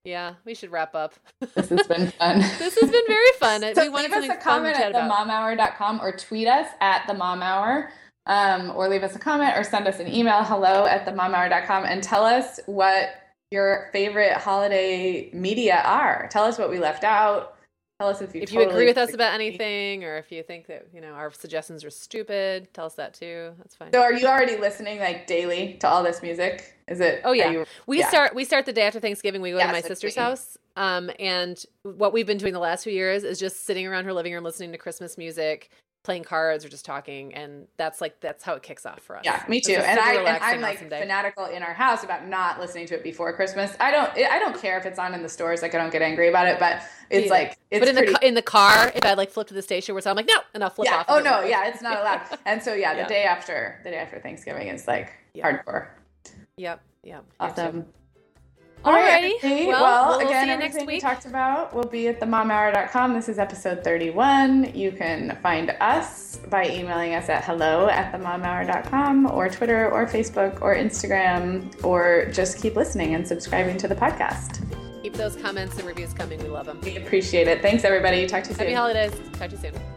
yeah, 0.03 0.34
we 0.45 0.53
should 0.55 0.72
wrap 0.72 0.93
up. 0.95 1.14
this 1.55 1.70
has 1.70 1.88
been 1.88 2.08
fun. 2.20 2.39
this 2.39 2.78
has 2.80 2.91
been 2.91 3.03
very 3.08 3.32
fun. 3.39 3.62
so 3.76 3.84
we 3.84 3.89
leave 4.01 4.12
us 4.12 4.30
a 4.30 4.36
comment 4.36 4.80
at 4.80 4.93
themomhour.com 4.93 6.01
or 6.01 6.16
tweet 6.16 6.47
us 6.47 6.68
at 6.82 7.05
the 7.08 7.14
mom 7.14 7.41
hour. 7.41 7.91
Um, 8.26 8.74
or 8.76 8.89
leave 8.89 9.03
us 9.03 9.16
a 9.16 9.20
comment 9.20 9.53
or 9.55 9.64
send 9.64 9.88
us 9.88 9.99
an 10.01 10.08
email 10.14 10.43
hello 10.43 10.86
at 10.86 11.05
themomhour.com 11.05 11.86
and 11.86 12.03
tell 12.03 12.26
us 12.26 12.60
what 12.66 13.10
your 13.51 13.89
favorite 13.93 14.33
holiday 14.33 15.29
media 15.33 15.81
are. 15.85 16.27
Tell 16.31 16.43
us 16.43 16.57
what 16.57 16.69
we 16.69 16.79
left 16.79 17.03
out. 17.03 17.55
Tell 17.99 18.09
us 18.09 18.21
if 18.21 18.35
you 18.35 18.41
If 18.41 18.51
you 18.53 18.61
agree 18.61 18.85
with 18.85 18.97
us 18.97 19.13
about 19.15 19.33
anything, 19.33 20.03
or 20.03 20.17
if 20.17 20.31
you 20.31 20.43
think 20.43 20.67
that 20.67 20.87
you 20.93 21.01
know 21.01 21.13
our 21.13 21.31
suggestions 21.31 21.83
are 21.83 21.89
stupid, 21.89 22.71
tell 22.73 22.85
us 22.85 22.93
that 22.95 23.15
too. 23.15 23.53
That's 23.57 23.73
fine. 23.73 23.91
So 23.91 24.01
are 24.01 24.13
you 24.13 24.27
already 24.27 24.55
listening 24.57 24.99
like 24.99 25.25
daily 25.25 25.77
to 25.79 25.87
all 25.87 26.03
this 26.03 26.21
music? 26.21 26.75
Is 26.87 26.99
it? 26.99 27.21
Oh, 27.23 27.31
yeah. 27.31 27.49
you- 27.49 27.65
We 27.87 27.99
Yeah. 27.99 28.09
start 28.09 28.35
we 28.35 28.45
start 28.45 28.65
the 28.67 28.73
day 28.73 28.83
after 28.83 28.99
Thanksgiving. 28.99 29.41
We 29.41 29.49
go 29.51 29.57
Yes, 29.57 29.67
to 29.67 29.73
my 29.73 29.81
sister's 29.81 30.15
me. 30.15 30.21
house. 30.21 30.57
Um, 30.75 31.09
and 31.17 31.61
what 31.81 32.13
we've 32.13 32.27
been 32.27 32.37
doing 32.37 32.53
the 32.53 32.59
last 32.59 32.83
few 32.83 32.93
years 32.93 33.23
is 33.23 33.39
just 33.39 33.65
sitting 33.65 33.87
around 33.87 34.05
her 34.05 34.13
living 34.13 34.31
room 34.31 34.43
listening 34.43 34.71
to 34.73 34.77
Christmas 34.77 35.17
music, 35.17 35.71
playing 36.08 36.24
cards, 36.24 36.64
or 36.64 36.70
just 36.70 36.86
talking. 36.86 37.34
And 37.34 37.68
that's 37.76 37.99
like 37.99 38.22
that's 38.22 38.41
how 38.41 38.53
it 38.53 38.64
kicks 38.64 38.86
off 38.86 39.01
for 39.01 39.18
us. 39.18 39.24
yeah, 39.26 39.43
me 39.49 39.60
too. 39.60 39.74
And 39.74 39.99
I, 39.99 40.14
and 40.16 40.28
i'm 40.41 40.62
like 40.62 40.78
awesome 40.78 40.89
fanatical 40.89 41.47
in 41.47 41.62
our 41.62 41.74
house 41.74 42.05
about 42.05 42.26
not 42.26 42.62
listening 42.62 42.88
to 42.88 42.95
it 42.95 43.03
before 43.03 43.34
Christmas. 43.34 43.76
I 43.82 43.91
don't 43.91 44.10
I 44.18 44.39
don't 44.39 44.58
care 44.60 44.78
if 44.80 44.86
it's 44.86 44.97
on 44.97 45.14
in 45.14 45.22
the 45.22 45.28
stores. 45.28 45.62
Like 45.62 45.76
I 45.76 45.78
don't 45.80 45.91
get 45.91 46.01
angry 46.01 46.30
about 46.30 46.47
it, 46.47 46.60
but 46.60 46.82
it's 47.10 47.26
Yeah. 47.26 47.32
like 47.34 47.58
it's 47.72 47.80
but 47.82 47.89
in 47.89 47.95
pretty, 47.95 48.14
the 48.14 48.26
in 48.26 48.34
the 48.36 48.41
car, 48.41 48.89
if 48.95 49.03
I 49.03 49.16
like 49.16 49.30
flip 49.32 49.47
to 49.47 49.53
the 49.53 49.62
station 49.62 49.93
where 49.93 50.01
so 50.01 50.10
I'm 50.10 50.16
like 50.16 50.28
no, 50.30 50.39
and 50.53 50.64
I'll 50.64 50.70
flip 50.70 50.88
yeah. 50.89 50.99
off. 50.99 51.08
Oh 51.10 51.20
no, 51.20 51.41
yeah, 51.43 51.68
it's 51.68 51.82
not 51.82 51.99
allowed. 51.99 52.22
And 52.45 52.64
so 52.64 52.74
yeah, 52.74 52.93
the 52.93 53.01
Yeah. 53.01 53.08
day 53.10 53.24
after 53.26 53.82
the 53.84 53.89
day 53.89 53.97
after 53.97 54.18
Thanksgiving 54.20 54.70
is 54.70 54.88
like 54.88 55.12
hardcore. 55.36 55.89
Yep. 56.55 56.82
Yep. 57.03 57.26
Awesome. 57.41 57.86
Alrighty. 58.86 59.34
everybody. 59.43 59.67
Well, 59.67 60.07
we'll 60.09 60.19
see 60.19 60.25
again, 60.28 60.49
everything 60.49 60.86
we 60.86 60.99
talked 60.99 61.25
about 61.25 61.73
will 61.73 61.88
be 61.88 62.07
at 62.07 62.19
themomhour.com. 62.19 63.13
This 63.13 63.28
is 63.28 63.38
episode 63.39 63.84
31. 63.84 64.73
You 64.75 64.91
can 64.91 65.38
find 65.43 65.71
us 65.82 66.38
by 66.49 66.69
emailing 66.69 67.13
us 67.15 67.28
at 67.28 67.43
hello 67.43 67.89
at 67.89 68.13
themomhour.com 68.13 69.32
or 69.32 69.49
Twitter 69.49 69.91
or 69.91 70.05
Facebook 70.05 70.61
or 70.61 70.75
Instagram 70.75 71.84
or 71.84 72.30
just 72.32 72.61
keep 72.61 72.75
listening 72.75 73.15
and 73.15 73.28
subscribing 73.28 73.78
to 73.78 73.88
the 73.88 73.95
podcast. 73.95 74.63
Keep 75.03 75.13
those 75.13 75.36
comments 75.36 75.78
and 75.78 75.88
reviews 75.88 76.13
coming. 76.13 76.39
We 76.39 76.49
love 76.49 76.65
them. 76.65 76.80
We 76.82 76.97
appreciate 76.97 77.47
it. 77.47 77.61
Thanks, 77.61 77.84
everybody. 77.84 78.25
Talk 78.28 78.43
to 78.43 78.49
you 78.49 78.55
soon. 78.55 78.65
Happy 78.67 78.75
holidays. 78.75 79.11
Talk 79.34 79.49
to 79.49 79.55
you 79.55 79.61
soon. 79.61 79.96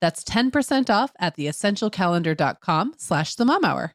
That's 0.00 0.24
10% 0.24 0.90
off 0.90 1.12
at 1.18 1.36
theessentialcalendar.com 1.36 2.94
slash 2.98 3.34
the 3.34 3.44
mom 3.44 3.64
hour. 3.64 3.94